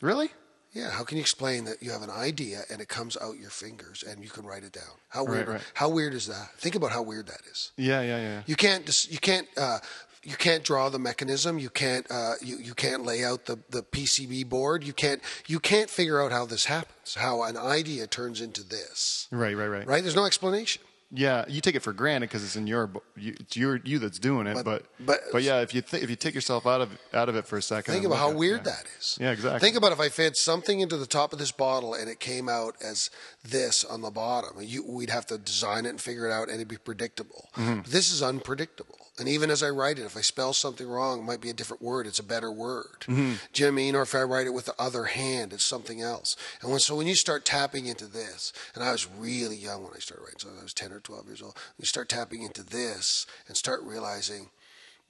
really? 0.00 0.30
Yeah, 0.72 0.90
how 0.90 1.04
can 1.04 1.18
you 1.18 1.20
explain 1.20 1.66
that 1.66 1.80
you 1.84 1.92
have 1.92 2.02
an 2.02 2.10
idea 2.10 2.62
and 2.68 2.80
it 2.80 2.88
comes 2.88 3.16
out 3.22 3.38
your 3.38 3.50
fingers 3.50 4.02
and 4.02 4.24
you 4.24 4.28
can 4.28 4.44
write 4.44 4.64
it 4.64 4.72
down? 4.72 4.98
How 5.08 5.22
weird! 5.22 5.46
right. 5.46 5.60
How 5.74 5.88
weird 5.88 6.14
is 6.14 6.26
that? 6.26 6.50
Think 6.56 6.74
about 6.74 6.90
how 6.90 7.00
weird 7.00 7.28
that 7.28 7.42
is. 7.48 7.70
Yeah, 7.76 8.00
yeah, 8.00 8.16
yeah. 8.18 8.42
You 8.46 8.56
can't 8.56 8.84
just 8.84 9.08
you 9.12 9.18
can't 9.18 9.46
uh, 9.56 9.78
you 10.24 10.36
can't 10.36 10.64
draw 10.64 10.88
the 10.88 10.98
mechanism. 10.98 11.58
You 11.58 11.70
can't 11.70 12.06
uh, 12.10 12.34
you 12.42 12.58
you 12.58 12.74
can't 12.74 13.04
lay 13.04 13.24
out 13.24 13.46
the, 13.46 13.58
the 13.70 13.82
PCB 13.82 14.48
board. 14.48 14.84
You 14.84 14.92
can't 14.92 15.20
you 15.46 15.60
can't 15.60 15.90
figure 15.90 16.20
out 16.22 16.32
how 16.32 16.46
this 16.46 16.64
happens. 16.66 17.14
How 17.14 17.42
an 17.42 17.56
idea 17.56 18.06
turns 18.06 18.40
into 18.40 18.62
this. 18.64 19.28
Right, 19.30 19.56
right, 19.56 19.66
right. 19.68 19.86
Right? 19.86 20.02
There's 20.02 20.16
no 20.16 20.24
explanation. 20.26 20.82
Yeah, 21.16 21.44
you 21.46 21.60
take 21.60 21.76
it 21.76 21.82
for 21.82 21.92
granted 21.92 22.28
because 22.28 22.42
it's 22.42 22.56
in 22.56 22.66
your, 22.66 22.90
you, 23.16 23.36
it's 23.38 23.56
your 23.56 23.78
you 23.84 24.00
that's 24.00 24.18
doing 24.18 24.48
it. 24.48 24.54
But 24.54 24.64
But- 24.64 24.84
but, 25.06 25.20
but- 25.30 25.42
yeah, 25.44 25.60
if 25.60 25.72
you 25.72 25.80
th- 25.80 26.02
if 26.02 26.10
you 26.10 26.16
take 26.16 26.34
yourself 26.34 26.66
out 26.66 26.80
of 26.80 26.88
out 27.12 27.28
of 27.28 27.36
it 27.36 27.46
for 27.46 27.56
a 27.56 27.62
second, 27.62 27.92
Think 27.94 28.04
about 28.06 28.18
how 28.18 28.30
at- 28.30 28.36
weird 28.36 28.62
yeah. 28.66 28.72
that 28.72 28.84
is. 28.98 29.18
Yeah, 29.20 29.30
exactly. 29.30 29.60
Think 29.60 29.76
about 29.76 29.92
if 29.92 30.00
I 30.00 30.08
fed 30.08 30.36
something 30.36 30.80
into 30.80 30.96
the 30.96 31.06
top 31.06 31.32
of 31.32 31.38
this 31.38 31.52
bottle 31.52 31.94
and 31.94 32.08
it 32.08 32.18
came 32.18 32.48
out 32.48 32.74
as 32.82 33.10
this 33.44 33.84
on 33.84 34.00
the 34.00 34.10
bottom. 34.10 34.56
You, 34.60 34.84
we'd 34.84 35.10
have 35.10 35.26
to 35.26 35.38
design 35.38 35.86
it 35.86 35.90
and 35.90 36.00
figure 36.00 36.26
it 36.26 36.32
out, 36.32 36.48
and 36.48 36.56
it'd 36.56 36.66
be 36.68 36.78
predictable. 36.78 37.48
Mm-hmm. 37.56 37.88
This 37.88 38.10
is 38.12 38.20
unpredictable. 38.20 38.98
And 39.16 39.28
even 39.28 39.48
as 39.48 39.62
I 39.62 39.70
write 39.70 40.00
it, 40.00 40.04
if 40.06 40.16
I 40.16 40.22
spell 40.22 40.52
something 40.52 40.88
wrong, 40.88 41.20
it 41.20 41.24
might 41.24 41.40
be 41.40 41.50
a 41.50 41.54
different 41.54 41.82
word. 41.82 42.06
It's 42.06 42.18
a 42.18 42.24
better 42.24 42.50
word. 42.50 43.02
Mm-hmm. 43.02 43.34
Do 43.52 43.62
you 43.62 43.66
know 43.66 43.66
what 43.66 43.66
I 43.66 43.70
mean? 43.70 43.94
Or 43.94 44.02
if 44.02 44.14
I 44.14 44.22
write 44.22 44.48
it 44.48 44.54
with 44.54 44.64
the 44.64 44.74
other 44.76 45.04
hand, 45.04 45.52
it's 45.52 45.64
something 45.64 46.00
else. 46.00 46.36
And 46.60 46.70
when 46.70 46.80
so 46.80 46.96
when 46.96 47.06
you 47.06 47.14
start 47.14 47.44
tapping 47.44 47.86
into 47.86 48.06
this, 48.06 48.52
and 48.74 48.82
I 48.82 48.90
was 48.90 49.08
really 49.08 49.56
young 49.56 49.84
when 49.84 49.92
I 49.94 50.00
started 50.00 50.24
writing, 50.24 50.40
so 50.40 50.48
I 50.58 50.62
was 50.62 50.74
ten 50.74 50.90
or 50.92 50.98
twelve 50.98 51.26
years 51.26 51.42
old. 51.42 51.56
You 51.78 51.86
start 51.86 52.08
tapping 52.08 52.42
into 52.42 52.64
this 52.64 53.26
and 53.46 53.56
start 53.56 53.82
realizing 53.84 54.50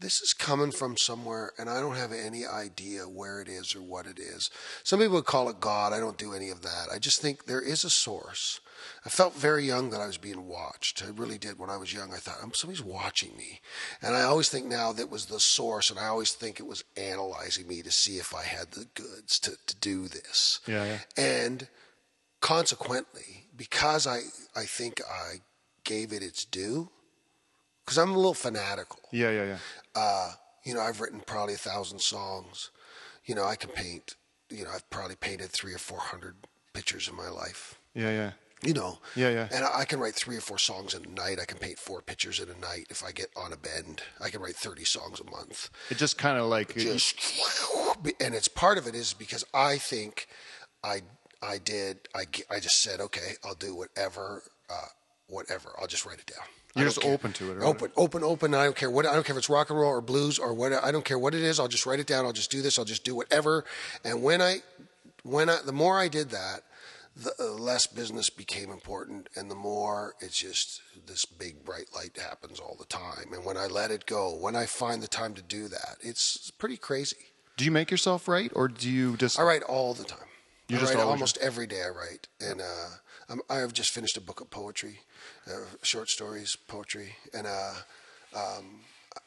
this 0.01 0.21
is 0.21 0.35
coming 0.35 0.73
from 0.73 0.99
somewhere, 0.99 1.53
and 1.57 1.71
I 1.71 1.81
don't 1.81 1.97
have 1.97 2.13
any 2.13 2.45
idea 2.45 3.09
where 3.09 3.41
it 3.41 3.49
is 3.49 3.75
or 3.75 3.81
what 3.81 4.07
it 4.07 4.19
is. 4.19 4.51
Some 4.83 4.99
people 4.99 5.15
would 5.15 5.25
call 5.25 5.49
it 5.49 5.61
God. 5.61 5.95
I 5.95 6.01
don't 6.01 6.19
do 6.19 6.35
any 6.35 6.51
of 6.51 6.61
that. 6.63 6.89
I 6.93 6.99
just 6.99 7.23
think 7.23 7.47
there 7.47 7.63
is 7.63 7.85
a 7.85 7.91
source. 7.91 8.61
I 9.05 9.09
felt 9.09 9.35
very 9.35 9.65
young 9.65 9.91
that 9.91 10.01
I 10.01 10.07
was 10.07 10.19
being 10.19 10.47
watched. 10.47 11.03
I 11.05 11.11
really 11.11 11.39
did. 11.39 11.59
When 11.59 11.71
I 11.71 11.77
was 11.77 11.93
young, 11.93 12.13
I 12.13 12.19
thought, 12.19 12.43
"Um, 12.43 12.53
somebody's 12.55 12.83
watching 12.83 13.37
me. 13.37 13.61
And 14.01 14.15
I 14.15 14.23
always 14.23 14.49
think 14.49 14.67
now 14.67 14.93
that 14.93 15.11
was 15.11 15.27
the 15.27 15.41
source, 15.41 15.91
and 15.91 15.99
I 15.99 16.07
always 16.07 16.33
think 16.33 16.59
it 16.59 16.67
was 16.67 16.85
analyzing 16.97 17.67
me 17.69 17.83
to 17.83 17.91
see 17.91 18.19
if 18.19 18.35
I 18.35 18.43
had 18.43 18.73
the 18.73 18.87
goods 18.95 19.39
to, 19.41 19.57
to 19.67 19.77
do 19.77 20.09
this. 20.09 20.61
Yeah, 20.67 20.85
yeah. 20.85 20.99
And 21.17 21.69
consequently, 22.41 23.47
because 23.57 24.07
I, 24.07 24.21
I 24.55 24.65
think 24.65 25.01
I 25.11 25.41
gave 25.85 26.13
it 26.13 26.23
its 26.23 26.45
due, 26.45 26.91
because 27.85 27.99
I'm 27.99 28.13
a 28.13 28.17
little 28.17 28.35
fanatical. 28.35 29.01
Yeah, 29.13 29.31
yeah, 29.31 29.45
yeah. 29.45 29.59
Uh, 29.95 30.33
you 30.65 30.75
know, 30.75 30.81
I've 30.81 31.01
written 31.01 31.21
probably 31.27 31.55
a 31.55 31.59
thousand 31.59 32.01
songs. 32.01 32.71
You 33.27 33.35
know, 33.35 33.45
I 33.45 33.57
can 33.57 33.71
paint. 33.71 34.17
You 34.51 34.65
know, 34.65 34.71
I've 34.75 34.89
probably 34.91 35.17
painted 35.17 35.51
three 35.51 35.75
or 35.75 35.79
four 35.79 35.99
hundred 35.99 36.37
pictures 36.73 37.09
in 37.09 37.17
my 37.17 37.29
life. 37.29 37.79
Yeah, 37.95 38.11
yeah. 38.11 38.31
You 38.65 38.75
know, 38.75 38.99
Yeah, 39.15 39.31
yeah. 39.31 39.49
and 39.53 39.65
I 39.65 39.81
I 39.81 39.85
can 39.85 40.01
write 40.01 40.15
three 40.15 40.37
or 40.37 40.41
four 40.41 40.59
songs 40.59 40.95
in 40.95 41.05
a 41.05 41.09
night. 41.09 41.39
I 41.41 41.45
can 41.45 41.59
paint 41.59 41.79
four 41.79 42.01
pictures 42.01 42.41
in 42.41 42.49
a 42.49 42.59
night 42.59 42.87
if 42.91 43.05
I 43.05 43.13
get 43.13 43.29
on 43.37 43.53
a 43.53 43.57
bend. 43.57 44.03
I 44.21 44.31
can 44.31 44.41
write 44.41 44.57
thirty 44.57 44.85
songs 44.85 45.21
a 45.21 45.31
month. 45.31 45.71
It 45.91 45.99
just 45.99 46.17
kind 46.19 46.39
of 46.39 46.47
like 46.47 46.75
Just, 46.75 47.17
and 48.21 48.35
it's 48.35 48.49
part 48.49 48.79
of 48.79 48.87
it 48.87 48.95
is 48.95 49.13
because 49.13 49.45
I 49.53 49.77
think 49.79 50.27
I 50.83 51.03
I 51.43 51.59
did 51.59 52.09
I 52.15 52.25
I 52.51 52.61
just 52.61 52.81
said 52.83 53.01
okay 53.01 53.35
I'll 53.45 53.55
do 53.55 53.75
whatever 53.75 54.43
uh, 54.71 54.89
whatever 55.29 55.71
I'll 55.79 55.87
just 55.87 56.07
write 56.07 56.19
it 56.19 56.27
down. 56.27 56.47
You're 56.77 56.87
just 56.87 57.01
care. 57.01 57.13
open 57.13 57.33
to 57.35 57.53
it, 57.53 57.55
right? 57.59 57.67
Open, 57.67 57.93
open, 57.97 58.25
open. 58.25 58.53
I 58.55 58.65
don't 58.65 58.75
care 58.75 58.91
what. 58.91 59.07
I 59.07 59.15
don't 59.15 59.25
care 59.25 59.35
if 59.35 59.39
it's 59.39 59.49
rock 59.49 59.71
and 59.71 59.79
roll 59.79 59.91
or 59.93 60.01
blues 60.01 60.41
or 60.41 60.53
what. 60.53 60.73
I 60.73 60.91
don't 60.91 61.05
care 61.05 61.19
what 61.21 61.33
it 61.33 61.43
is. 61.43 61.61
I'll 61.61 61.69
just 61.69 61.87
write 61.87 62.01
it 62.01 62.09
down. 62.09 62.25
I'll 62.25 62.33
just 62.33 62.51
do 62.51 62.63
this. 62.63 62.81
I'll 62.81 62.85
just 62.85 63.05
do 63.05 63.15
whatever. 63.15 63.65
And 64.05 64.25
when 64.25 64.43
I, 64.43 64.57
when 65.23 65.49
I, 65.49 65.59
the 65.65 65.73
more 65.73 66.01
I 66.01 66.09
did 66.09 66.31
that, 66.31 66.63
the 67.17 67.33
uh, 67.39 67.45
less 67.53 67.87
business 67.87 68.29
became 68.29 68.71
important, 68.71 69.29
and 69.37 69.51
the 69.51 69.55
more 69.55 70.15
it's 70.21 70.39
just 70.39 70.83
this 71.07 71.25
big 71.25 71.65
bright 71.65 71.87
light 71.95 72.19
happens 72.19 72.59
all 72.59 72.77
the 72.79 72.87
time. 72.87 73.33
And 73.33 73.45
when 73.45 73.57
I 73.57 73.67
let 73.67 73.91
it 73.91 74.07
go, 74.07 74.35
when 74.35 74.57
I 74.57 74.67
find 74.67 75.03
the 75.03 75.09
time 75.09 75.35
to 75.35 75.43
do 75.43 75.69
that, 75.69 75.97
it's 76.01 76.51
pretty 76.51 76.77
crazy. 76.77 77.17
Do 77.57 77.65
you 77.65 77.71
make 77.71 77.91
yourself 77.91 78.27
write, 78.27 78.51
or 78.55 78.67
do 78.67 78.91
you 78.91 79.17
just? 79.17 79.39
I 79.39 79.45
write 79.45 79.63
all 79.63 79.95
the 79.95 80.05
time. 80.05 80.27
You 80.69 80.77
I 80.77 80.81
just 80.81 80.95
write 80.95 81.05
almost 81.05 81.39
every 81.39 81.67
day. 81.67 81.83
I 81.83 81.91
write, 81.91 82.27
and 82.41 82.61
uh, 82.61 82.89
I'm, 83.29 83.41
I've 83.49 83.73
just 83.73 83.91
finished 83.91 84.17
a 84.17 84.21
book 84.21 84.41
of 84.41 84.51
poetry, 84.51 85.01
uh, 85.47 85.67
short 85.83 86.09
stories, 86.09 86.57
poetry, 86.57 87.15
and 87.33 87.47
uh, 87.47 87.75
um, 88.35 88.81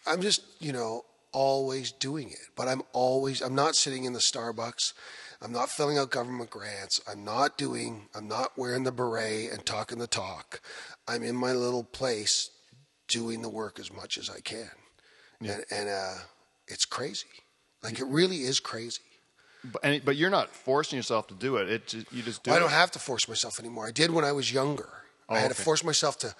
I'm 0.06 0.22
just 0.22 0.42
you 0.60 0.74
know 0.74 1.06
always 1.32 1.92
doing 1.92 2.32
it. 2.32 2.50
But 2.56 2.68
I'm 2.68 2.82
always 2.92 3.42
I'm 3.42 3.56
not 3.56 3.76
sitting 3.76 4.04
in 4.04 4.12
the 4.12 4.20
Starbucks. 4.20 4.94
I'm 5.42 5.52
not 5.52 5.70
filling 5.70 5.98
out 5.98 6.10
government 6.10 6.50
grants. 6.50 7.00
I'm 7.10 7.24
not 7.24 7.58
doing. 7.58 8.08
I'm 8.16 8.28
not 8.28 8.58
wearing 8.58 8.84
the 8.84 8.92
beret 8.92 9.52
and 9.52 9.66
talking 9.66 10.00
the 10.00 10.08
talk. 10.08 10.62
I'm 11.08 11.24
in 11.24 11.36
my 11.36 11.54
little 11.54 11.84
place, 11.84 12.50
doing 13.08 13.42
the 13.42 13.50
work 13.50 13.80
as 13.80 13.92
much 13.94 14.18
as 14.18 14.30
I 14.30 14.40
can, 14.40 14.70
and 15.42 15.64
and 15.72 15.90
uh, 15.90 16.16
it's 16.68 16.86
crazy. 16.86 17.28
Like 17.84 18.00
it 18.00 18.06
really 18.08 18.38
is 18.38 18.60
crazy. 18.60 19.02
But, 19.64 19.84
and, 19.84 20.06
but 20.06 20.16
you're 20.16 20.30
not 20.30 20.50
forcing 20.50 20.98
yourself 20.98 21.28
to 21.28 21.34
do 21.34 21.58
it. 21.58 21.70
It 21.70 21.88
just, 21.88 22.12
you 22.14 22.22
just 22.22 22.44
do 22.44 22.52
I 22.52 22.58
it. 22.58 22.60
don't 22.60 22.72
have 22.72 22.92
to 22.92 23.00
force 23.00 23.28
myself 23.28 23.60
anymore. 23.60 23.88
I 23.88 23.92
did 23.92 24.12
when 24.12 24.24
I 24.24 24.32
was 24.32 24.52
younger. 24.54 24.90
Oh, 25.28 25.36
I 25.36 25.40
had 25.40 25.52
okay. 25.52 25.56
to 25.56 25.62
force 25.62 25.84
myself 25.84 26.18
to 26.20 26.36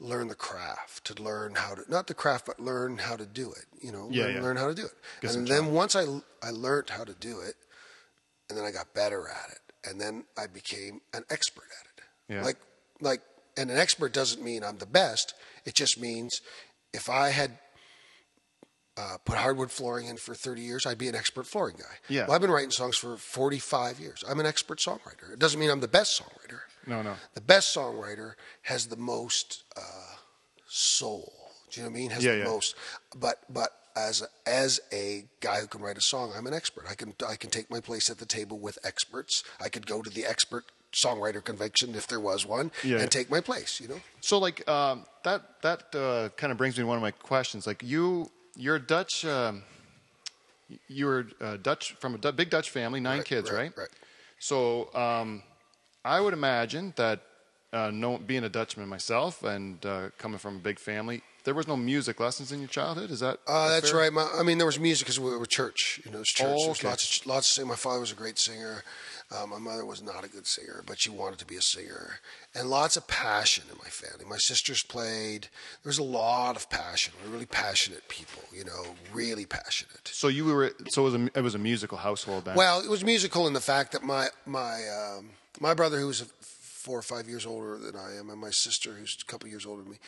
learn 0.00 0.28
the 0.28 0.34
craft, 0.34 1.04
to 1.04 1.22
learn 1.22 1.54
how 1.54 1.74
to 1.74 1.82
not 1.88 2.08
the 2.08 2.14
craft, 2.14 2.46
but 2.46 2.58
learn 2.58 2.98
how 2.98 3.16
to 3.16 3.26
do 3.26 3.52
it. 3.52 3.66
You 3.80 3.92
know, 3.92 4.08
Yeah, 4.10 4.24
learn, 4.24 4.34
yeah. 4.34 4.42
learn 4.42 4.56
how 4.56 4.68
to 4.68 4.74
do 4.74 4.84
it. 4.86 4.92
Get 5.20 5.34
and 5.34 5.46
then 5.46 5.72
once 5.72 5.94
I 5.94 6.04
I 6.42 6.50
learned 6.50 6.90
how 6.90 7.04
to 7.04 7.14
do 7.14 7.40
it, 7.40 7.54
and 8.48 8.58
then 8.58 8.64
I 8.64 8.70
got 8.70 8.92
better 8.94 9.28
at 9.28 9.50
it, 9.52 9.88
and 9.88 10.00
then 10.00 10.24
I 10.38 10.46
became 10.46 11.00
an 11.12 11.24
expert 11.30 11.64
at 11.80 11.86
it. 11.86 12.34
Yeah. 12.34 12.42
Like 12.44 12.56
like, 13.00 13.20
and 13.56 13.70
an 13.70 13.76
expert 13.78 14.12
doesn't 14.12 14.42
mean 14.42 14.62
I'm 14.64 14.78
the 14.78 14.86
best. 14.86 15.34
It 15.64 15.74
just 15.74 16.00
means 16.00 16.40
if 16.92 17.10
I 17.10 17.30
had 17.30 17.58
uh, 18.96 19.16
put 19.24 19.36
hardwood 19.36 19.70
flooring 19.72 20.06
in 20.06 20.16
for 20.16 20.34
30 20.34 20.62
years, 20.62 20.86
I'd 20.86 20.98
be 20.98 21.08
an 21.08 21.16
expert 21.16 21.46
flooring 21.46 21.76
guy. 21.76 21.96
Yeah. 22.08 22.26
Well, 22.26 22.34
I've 22.36 22.40
been 22.40 22.50
writing 22.52 22.70
songs 22.70 22.96
for 22.96 23.16
45 23.16 23.98
years. 23.98 24.22
I'm 24.28 24.38
an 24.38 24.46
expert 24.46 24.78
songwriter. 24.78 25.32
It 25.32 25.40
doesn't 25.40 25.58
mean 25.58 25.70
I'm 25.70 25.80
the 25.80 25.88
best 25.88 26.20
songwriter. 26.22 26.60
No, 26.86 27.02
no. 27.02 27.14
The 27.34 27.40
best 27.40 27.74
songwriter 27.76 28.34
has 28.62 28.86
the 28.86 28.96
most 28.96 29.64
uh, 29.76 29.80
soul. 30.68 31.32
Do 31.72 31.80
you 31.80 31.86
know 31.86 31.90
what 31.90 31.96
I 31.96 31.98
mean? 32.00 32.10
Has 32.10 32.24
Yeah, 32.24 32.32
the 32.32 32.38
yeah. 32.38 32.44
most. 32.44 32.76
But 33.16 33.40
but 33.50 33.70
as 33.96 34.22
a, 34.22 34.26
as 34.48 34.80
a 34.92 35.24
guy 35.40 35.60
who 35.60 35.66
can 35.66 35.80
write 35.80 35.96
a 35.98 36.00
song, 36.00 36.32
I'm 36.36 36.46
an 36.46 36.54
expert. 36.54 36.84
I 36.90 36.94
can 36.94 37.14
I 37.26 37.36
can 37.36 37.50
take 37.50 37.70
my 37.70 37.80
place 37.80 38.10
at 38.10 38.18
the 38.18 38.26
table 38.26 38.58
with 38.58 38.78
experts. 38.84 39.44
I 39.60 39.68
could 39.68 39.86
go 39.86 40.02
to 40.02 40.10
the 40.10 40.24
expert 40.26 40.64
songwriter 40.92 41.42
convention 41.42 41.94
if 41.94 42.06
there 42.06 42.20
was 42.20 42.46
one 42.46 42.70
Yeah. 42.84 43.00
and 43.00 43.10
take 43.10 43.28
my 43.30 43.40
place. 43.40 43.80
You 43.80 43.88
know. 43.88 44.00
So 44.20 44.38
like 44.38 44.66
um, 44.68 45.06
that 45.24 45.62
that 45.62 45.94
uh, 45.94 46.28
kind 46.36 46.50
of 46.50 46.58
brings 46.58 46.76
me 46.76 46.82
to 46.82 46.86
one 46.86 46.96
of 46.96 47.02
my 47.02 47.10
questions. 47.12 47.66
Like 47.66 47.82
you, 47.82 48.30
you're 48.56 48.78
Dutch. 48.78 49.24
Um, 49.24 49.62
you 50.88 51.06
were 51.06 51.26
uh, 51.40 51.56
Dutch 51.58 51.94
from 52.00 52.14
a 52.14 52.32
big 52.32 52.50
Dutch 52.50 52.70
family, 52.70 52.98
nine 52.98 53.18
Right, 53.18 53.26
kids, 53.26 53.50
right, 53.50 53.58
right? 53.58 53.78
right. 53.78 53.88
So 54.38 54.92
um, 54.94 55.42
I 56.04 56.20
would 56.20 56.32
imagine 56.32 56.92
that 56.96 57.20
uh, 57.72 57.90
no, 57.92 58.18
being 58.18 58.44
a 58.44 58.48
Dutchman 58.48 58.88
myself 58.88 59.42
and 59.42 59.84
uh, 59.84 60.10
coming 60.16 60.38
from 60.38 60.56
a 60.56 60.58
big 60.60 60.78
family, 60.78 61.22
there 61.44 61.54
was 61.54 61.68
no 61.68 61.76
music 61.76 62.20
lessons 62.20 62.52
in 62.52 62.58
your 62.58 62.68
childhood. 62.68 63.10
Is 63.10 63.20
that? 63.20 63.38
Uh, 63.46 63.68
that's 63.68 63.90
fair? 63.90 64.00
right. 64.00 64.12
My, 64.12 64.28
I 64.34 64.42
mean, 64.42 64.58
there 64.58 64.66
was 64.66 64.80
music 64.80 65.06
because 65.06 65.20
we 65.20 65.36
were 65.36 65.46
church. 65.46 66.00
You 66.04 66.10
know, 66.10 66.18
it 66.18 66.20
was 66.20 66.28
church. 66.28 66.48
Oh, 66.48 66.70
okay. 66.70 66.88
lots 66.88 67.20
of 67.20 67.26
lots 67.26 67.48
of 67.48 67.52
singing. 67.52 67.68
My 67.68 67.76
father 67.76 68.00
was 68.00 68.12
a 68.12 68.14
great 68.14 68.38
singer. 68.38 68.82
Uh, 69.30 69.46
my 69.46 69.58
mother 69.58 69.84
was 69.84 70.02
not 70.02 70.24
a 70.24 70.28
good 70.28 70.46
singer, 70.46 70.82
but 70.86 71.00
she 71.00 71.10
wanted 71.10 71.38
to 71.38 71.46
be 71.46 71.56
a 71.56 71.62
singer. 71.62 72.20
And 72.54 72.68
lots 72.68 72.96
of 72.96 73.06
passion 73.08 73.64
in 73.70 73.76
my 73.78 73.88
family. 73.88 74.24
My 74.24 74.36
sisters 74.36 74.82
played. 74.82 75.48
There 75.82 75.90
was 75.90 75.98
a 75.98 76.02
lot 76.02 76.56
of 76.56 76.68
passion. 76.70 77.14
We 77.20 77.28
were 77.28 77.34
really 77.34 77.46
passionate 77.46 78.06
people. 78.08 78.42
You 78.52 78.64
know, 78.64 78.96
really 79.12 79.46
passionate. 79.46 80.08
So 80.12 80.28
you 80.28 80.46
were. 80.46 80.72
So 80.88 81.02
it 81.02 81.04
was 81.04 81.14
a, 81.14 81.38
it 81.38 81.42
was 81.42 81.54
a 81.54 81.58
musical 81.58 81.98
household 81.98 82.46
then. 82.46 82.56
Well, 82.56 82.80
it 82.80 82.88
was 82.88 83.04
musical 83.04 83.46
in 83.46 83.52
the 83.52 83.60
fact 83.60 83.92
that 83.92 84.02
my 84.02 84.28
my 84.46 84.80
um, 84.88 85.30
my 85.60 85.74
brother, 85.74 85.98
who 85.98 86.06
was 86.06 86.22
four 86.40 86.98
or 86.98 87.02
five 87.02 87.28
years 87.28 87.46
older 87.46 87.78
than 87.78 87.96
I 87.96 88.16
am, 88.16 88.30
and 88.30 88.40
my 88.40 88.50
sister, 88.50 88.92
who's 88.92 89.16
a 89.20 89.24
couple 89.30 89.48
years 89.48 89.66
older 89.66 89.82
than 89.82 89.92
me, 89.92 89.98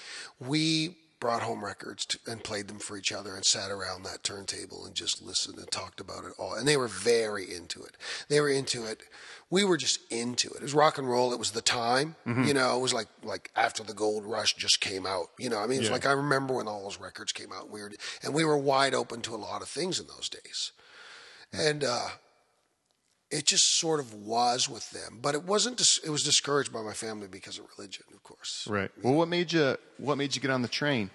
we 0.40 0.96
brought 1.19 1.43
home 1.43 1.65
records 1.65 2.05
to, 2.07 2.19
and 2.27 2.45
played 2.45 2.69
them 2.69 2.79
for 2.79 2.97
each 2.97 3.11
other 3.13 3.35
and 3.35 3.45
sat 3.45 3.71
around 3.71 4.03
that 4.03 4.23
turntable 4.23 4.85
and 4.85 4.95
just 4.95 5.23
listened 5.23 5.59
and 5.59 5.71
talked 5.71 6.01
about 6.01 6.25
it 6.25 6.33
all. 6.39 6.55
And 6.55 6.69
they 6.69 6.77
were 6.77 6.89
very 6.89 7.45
into 7.55 7.83
it. 7.83 7.97
They 8.29 8.41
were 8.41 8.51
into 8.51 8.85
it. 8.85 9.01
We 9.49 9.65
were 9.65 9.77
just 9.77 10.01
into 10.13 10.49
it. 10.51 10.57
It 10.57 10.63
was 10.63 10.75
rock 10.75 10.99
and 10.99 11.09
roll. 11.09 11.33
It 11.33 11.39
was 11.39 11.53
the 11.53 11.63
time. 11.63 12.17
You 12.27 12.53
know, 12.53 12.77
it 12.77 12.81
was 12.81 12.93
like 12.93 13.07
like 13.23 13.51
after 13.57 13.83
the 13.85 13.95
gold 13.95 14.25
rush 14.27 14.55
just 14.57 14.81
came 14.81 15.07
out. 15.07 15.29
You 15.39 15.49
know, 15.51 15.59
I 15.59 15.67
mean, 15.67 15.79
it's 15.79 15.87
Yeah. 15.87 15.93
like 15.95 16.07
I 16.07 16.13
remember 16.13 16.55
when 16.55 16.67
all 16.69 16.83
those 16.83 17.01
records 17.01 17.33
came 17.33 17.53
out. 17.53 17.71
We 17.71 17.81
were, 17.81 17.93
and 18.23 18.35
we 18.35 18.45
were 18.45 18.59
wide 18.59 18.93
open 18.95 19.21
to 19.23 19.35
a 19.35 19.37
lot 19.37 19.63
of 19.63 19.69
things 19.69 20.01
in 20.01 20.07
those 20.09 20.29
days. 20.29 20.73
And 21.53 21.85
uh, 21.85 22.09
it 23.31 23.45
just 23.47 23.79
sort 23.79 23.99
of 24.01 24.15
was 24.15 24.69
with 24.69 24.89
them, 24.91 25.19
but 25.21 25.35
it 25.35 25.45
wasn't. 25.45 25.79
Dis- 25.79 26.01
it 26.05 26.11
was 26.11 26.23
discouraged 26.23 26.73
by 26.73 26.83
my 26.83 26.93
family 26.93 27.27
because 27.29 27.59
of 27.59 27.65
religion, 27.77 28.05
of 28.15 28.23
course. 28.23 28.67
right. 28.69 28.91
Well, 29.03 29.15
what 29.15 29.29
made 29.29 29.53
you? 29.53 29.77
What 29.99 30.17
made 30.19 30.35
you 30.37 30.41
get 30.43 30.51
on 30.51 30.62
the 30.62 30.69
train? 30.69 31.11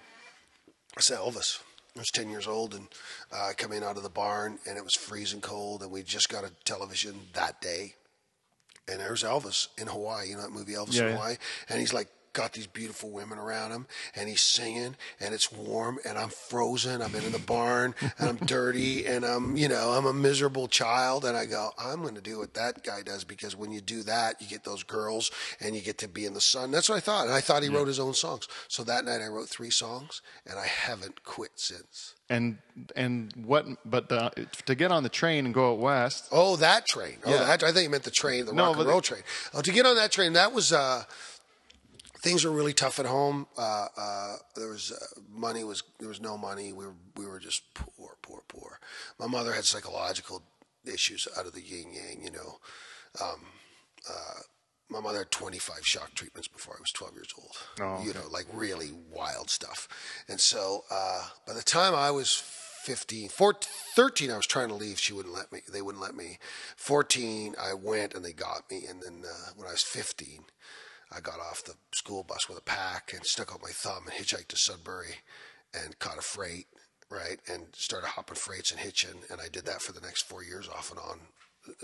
I 0.96 1.00
said 1.00 1.18
Elvis. 1.18 1.60
I 1.96 2.00
was 2.00 2.10
ten 2.10 2.30
years 2.30 2.46
old, 2.46 2.74
and 2.74 2.88
uh, 3.32 3.52
in 3.72 3.82
out 3.82 3.96
of 3.96 4.02
the 4.02 4.08
barn, 4.10 4.58
and 4.68 4.76
it 4.78 4.84
was 4.84 4.94
freezing 4.94 5.40
cold, 5.40 5.82
and 5.82 5.90
we 5.90 6.02
just 6.02 6.28
got 6.28 6.44
a 6.44 6.50
television 6.64 7.14
that 7.34 7.60
day, 7.60 7.94
and 8.90 9.00
there's 9.00 9.22
Elvis 9.22 9.68
in 9.78 9.86
Hawaii. 9.86 10.28
You 10.28 10.36
know 10.36 10.42
that 10.42 10.52
movie 10.52 10.72
Elvis 10.72 10.94
Yeah, 10.94 11.02
in 11.02 11.08
yeah. 11.08 11.14
Hawaii, 11.14 11.36
and 11.68 11.80
he's 11.80 11.92
like 11.92 12.08
got 12.32 12.52
these 12.52 12.66
beautiful 12.66 13.10
women 13.10 13.38
around 13.38 13.72
him, 13.72 13.86
and 14.16 14.28
he's 14.28 14.42
singing, 14.42 14.96
and 15.20 15.34
it's 15.34 15.52
warm, 15.52 15.98
and 16.04 16.16
I'm 16.18 16.28
frozen. 16.30 17.02
I'm 17.02 17.14
in 17.14 17.30
the 17.32 17.38
barn, 17.38 17.94
and 18.18 18.28
I'm 18.28 18.36
dirty, 18.46 19.06
and 19.06 19.24
I'm 19.24 19.56
you 19.56 19.68
know 19.68 19.90
I'm 19.90 20.06
a 20.06 20.12
miserable 20.12 20.68
child, 20.68 21.24
and 21.24 21.36
I 21.36 21.46
go 21.46 21.70
I'm 21.78 22.02
going 22.02 22.14
to 22.14 22.20
do 22.20 22.38
what 22.38 22.54
that 22.54 22.84
guy 22.84 23.02
does 23.02 23.24
because 23.24 23.54
when 23.56 23.70
you 23.70 23.80
do 23.80 24.02
that, 24.04 24.40
you 24.40 24.48
get 24.48 24.64
those 24.64 24.82
girls, 24.82 25.30
and 25.60 25.74
you 25.76 25.82
get 25.82 25.98
to 25.98 26.08
be 26.08 26.24
in 26.26 26.34
the 26.34 26.40
sun. 26.40 26.70
That's 26.70 26.88
what 26.88 26.96
I 26.96 27.00
thought, 27.00 27.26
and 27.26 27.34
I 27.34 27.40
thought 27.40 27.62
he 27.62 27.68
wrote 27.68 27.88
his 27.88 28.00
own 28.00 28.14
songs. 28.14 28.48
So 28.68 28.82
that 28.84 29.04
night 29.04 29.20
I 29.20 29.26
wrote 29.28 29.48
three 29.48 29.70
songs, 29.70 30.22
and 30.46 30.58
I 30.58 30.66
haven't 30.66 31.24
quit 31.24 31.52
since. 31.56 32.14
And 32.30 32.58
and 32.96 33.30
what? 33.44 33.66
But 33.84 34.10
uh, 34.10 34.30
to 34.64 34.74
get 34.74 34.90
on 34.90 35.02
the 35.02 35.10
train 35.10 35.44
and 35.44 35.54
go 35.54 35.72
out 35.72 35.78
west. 35.78 36.28
Oh, 36.32 36.56
that 36.56 36.86
train. 36.86 37.16
Oh, 37.26 37.30
Yeah. 37.30 37.44
that, 37.44 37.62
I 37.62 37.72
think 37.72 37.84
you 37.84 37.90
meant 37.90 38.04
the 38.04 38.10
train, 38.10 38.46
the 38.46 38.52
No, 38.54 38.68
rock 38.68 38.78
and 38.78 38.86
roll 38.88 39.00
the- 39.00 39.06
train. 39.06 39.22
Oh, 39.52 39.60
to 39.60 39.70
get 39.72 39.84
on 39.84 39.96
that 39.96 40.12
train, 40.12 40.32
that 40.32 40.52
was 40.54 40.72
uh, 40.72 41.04
things 42.22 42.44
were 42.44 42.52
really 42.52 42.72
tough 42.72 42.98
at 42.98 43.06
home. 43.06 43.46
Uh, 43.58 43.88
uh, 43.96 44.36
there 44.56 44.68
was 44.68 44.92
uh, 44.92 45.20
money 45.30 45.64
was 45.64 45.82
there 45.98 46.08
was 46.08 46.20
no 46.20 46.38
money. 46.38 46.72
We 46.72 46.86
were 46.86 46.94
we 47.16 47.26
were 47.26 47.40
just 47.40 47.62
poor, 47.74 48.16
poor, 48.22 48.42
poor. 48.48 48.78
My 49.18 49.26
mother 49.26 49.52
had 49.52 49.64
psychological 49.64 50.42
issues 50.84 51.28
out 51.36 51.46
of 51.46 51.52
the 51.52 51.60
yin 51.60 51.92
yang. 51.92 52.24
You 52.24 52.30
know, 52.30 52.58
um, 53.20 53.40
uh, 54.08 54.40
my 54.88 55.00
mother 55.00 55.18
had 55.18 55.30
25 55.30 55.86
shock 55.86 56.14
treatments 56.14 56.48
before 56.48 56.74
I 56.76 56.80
was 56.80 56.92
12 56.92 57.14
years 57.14 57.28
old. 57.38 57.56
Oh, 57.80 58.04
You 58.04 58.12
know, 58.14 58.28
like 58.30 58.46
really 58.52 58.90
wild 59.10 59.48
stuff. 59.50 59.88
And 60.28 60.38
so 60.40 60.84
uh, 60.90 61.28
by 61.46 61.54
the 61.54 61.62
time 61.62 61.94
I 61.94 62.10
was 62.10 62.42
15, 62.84 63.28
14, 63.30 63.70
13, 63.96 64.30
I 64.30 64.36
was 64.36 64.46
trying 64.46 64.68
to 64.68 64.74
leave. 64.74 64.98
She 64.98 65.12
wouldn't 65.14 65.34
let 65.34 65.50
me. 65.52 65.60
They 65.72 65.80
wouldn't 65.82 66.02
let 66.02 66.14
me. 66.14 66.38
14, 66.76 67.54
I 67.60 67.72
went 67.74 68.12
and 68.14 68.24
they 68.24 68.32
got 68.32 68.70
me. 68.70 68.84
And 68.88 69.00
then 69.02 69.22
uh, 69.24 69.50
when 69.56 69.66
I 69.68 69.72
was 69.72 69.82
15, 69.82 70.44
I 71.14 71.20
got 71.20 71.40
off 71.40 71.64
the 71.64 71.74
school 71.92 72.22
bus 72.22 72.48
with 72.48 72.58
a 72.58 72.62
pack 72.62 73.12
and 73.12 73.24
stuck 73.24 73.52
out 73.52 73.62
my 73.62 73.70
thumb 73.70 74.04
and 74.06 74.14
hitchhiked 74.14 74.48
to 74.48 74.56
Sudbury 74.56 75.16
and 75.74 75.98
caught 75.98 76.18
a 76.18 76.22
freight, 76.22 76.66
right? 77.10 77.38
And 77.46 77.66
started 77.72 78.08
hopping 78.08 78.36
freights 78.36 78.70
and 78.70 78.80
hitching. 78.80 79.22
And 79.30 79.40
I 79.40 79.48
did 79.48 79.66
that 79.66 79.82
for 79.82 79.92
the 79.92 80.00
next 80.00 80.22
four 80.22 80.42
years 80.42 80.68
off 80.68 80.90
and 80.90 80.98
on 80.98 81.20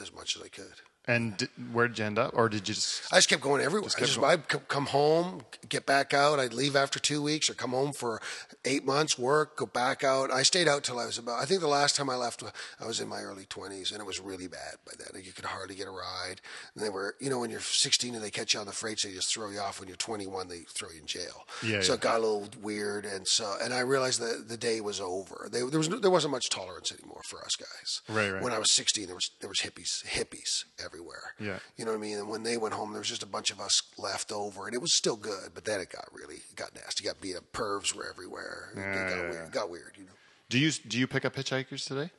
as 0.00 0.12
much 0.12 0.36
as 0.36 0.42
I 0.42 0.48
could. 0.48 0.80
And 1.08 1.48
where 1.72 1.88
did 1.88 1.98
you 1.98 2.04
end 2.04 2.18
up, 2.18 2.32
or 2.34 2.50
did 2.50 2.68
you 2.68 2.74
just? 2.74 3.02
I 3.10 3.16
just 3.16 3.30
kept 3.30 3.40
going 3.40 3.62
everywhere. 3.62 3.88
I 3.88 3.98
kept 3.98 4.06
just, 4.06 4.20
going. 4.20 4.30
I'd 4.30 4.68
come 4.68 4.86
home, 4.86 5.40
get 5.68 5.86
back 5.86 6.12
out. 6.12 6.38
I'd 6.38 6.52
leave 6.52 6.76
after 6.76 6.98
two 6.98 7.22
weeks 7.22 7.48
or 7.48 7.54
come 7.54 7.70
home 7.70 7.92
for 7.92 8.20
eight 8.64 8.84
months, 8.84 9.18
work, 9.18 9.56
go 9.56 9.66
back 9.66 10.04
out. 10.04 10.30
I 10.30 10.42
stayed 10.42 10.68
out 10.68 10.84
till 10.84 10.98
I 10.98 11.06
was 11.06 11.18
about, 11.18 11.40
I 11.40 11.46
think 11.46 11.60
the 11.60 11.68
last 11.68 11.96
time 11.96 12.10
I 12.10 12.16
left, 12.16 12.42
I 12.80 12.86
was 12.86 13.00
in 13.00 13.08
my 13.08 13.20
early 13.20 13.44
20s 13.44 13.92
and 13.92 14.00
it 14.00 14.06
was 14.06 14.20
really 14.20 14.48
bad 14.48 14.76
by 14.84 14.92
then. 14.98 15.22
You 15.22 15.32
could 15.32 15.44
hardly 15.44 15.74
get 15.74 15.86
a 15.86 15.90
ride. 15.90 16.40
And 16.74 16.84
they 16.84 16.90
were, 16.90 17.16
you 17.20 17.30
know, 17.30 17.40
when 17.40 17.50
you're 17.50 17.60
16 17.60 18.14
and 18.14 18.22
they 18.22 18.30
catch 18.30 18.54
you 18.54 18.60
on 18.60 18.66
the 18.66 18.72
freights, 18.72 19.04
they 19.04 19.12
just 19.12 19.32
throw 19.32 19.50
you 19.50 19.60
off. 19.60 19.80
When 19.80 19.88
you're 19.88 19.96
21, 19.96 20.48
they 20.48 20.60
throw 20.74 20.90
you 20.90 21.00
in 21.00 21.06
jail. 21.06 21.46
Yeah, 21.62 21.80
so 21.80 21.92
yeah. 21.92 21.94
it 21.94 22.00
got 22.00 22.18
a 22.18 22.22
little 22.22 22.48
weird. 22.60 23.04
And 23.06 23.26
so, 23.26 23.56
and 23.62 23.72
I 23.72 23.80
realized 23.80 24.20
that 24.20 24.48
the 24.48 24.56
day 24.56 24.80
was 24.80 25.00
over. 25.00 25.48
They, 25.50 25.60
there 25.60 25.78
was 25.78 25.88
there 25.88 26.10
wasn't 26.10 26.32
much 26.32 26.50
tolerance 26.50 26.92
anymore 26.92 27.22
for 27.24 27.42
us 27.44 27.56
guys. 27.56 28.02
Right, 28.08 28.30
right. 28.30 28.42
When 28.42 28.52
I 28.52 28.58
was 28.58 28.70
16, 28.72 29.06
there 29.06 29.14
was, 29.14 29.30
there 29.40 29.48
was 29.48 29.60
hippies, 29.60 30.04
hippies 30.04 30.64
everywhere. 30.84 30.97
Yeah. 31.40 31.58
You 31.76 31.84
know 31.84 31.92
what 31.92 31.98
I 31.98 32.00
mean? 32.00 32.18
And 32.18 32.28
when 32.28 32.42
they 32.42 32.56
went 32.56 32.74
home, 32.74 32.90
there 32.92 32.98
was 33.00 33.08
just 33.08 33.22
a 33.22 33.26
bunch 33.26 33.50
of 33.50 33.60
us 33.60 33.82
left 33.98 34.32
over, 34.32 34.66
and 34.66 34.74
it 34.74 34.80
was 34.80 34.92
still 34.92 35.16
good. 35.16 35.50
But 35.54 35.64
then 35.64 35.80
it 35.80 35.90
got 35.90 36.06
really, 36.12 36.36
it 36.36 36.56
got 36.56 36.74
nasty. 36.74 37.04
Got 37.04 37.20
beat 37.20 37.36
up. 37.36 37.44
Pervs 37.52 37.94
were 37.94 38.08
everywhere. 38.08 38.70
it 38.74 38.78
Yeah, 38.80 38.92
got 38.94 39.00
yeah, 39.16 39.20
weird. 39.22 39.34
yeah. 39.34 39.44
It 39.46 39.52
got 39.52 39.70
weird. 39.70 39.92
You 39.96 40.04
know. 40.04 40.10
Do 40.48 40.58
you 40.58 40.70
do 40.72 40.98
you 40.98 41.06
pick 41.06 41.24
up 41.24 41.34
hitchhikers 41.36 41.86
today? 41.86 42.10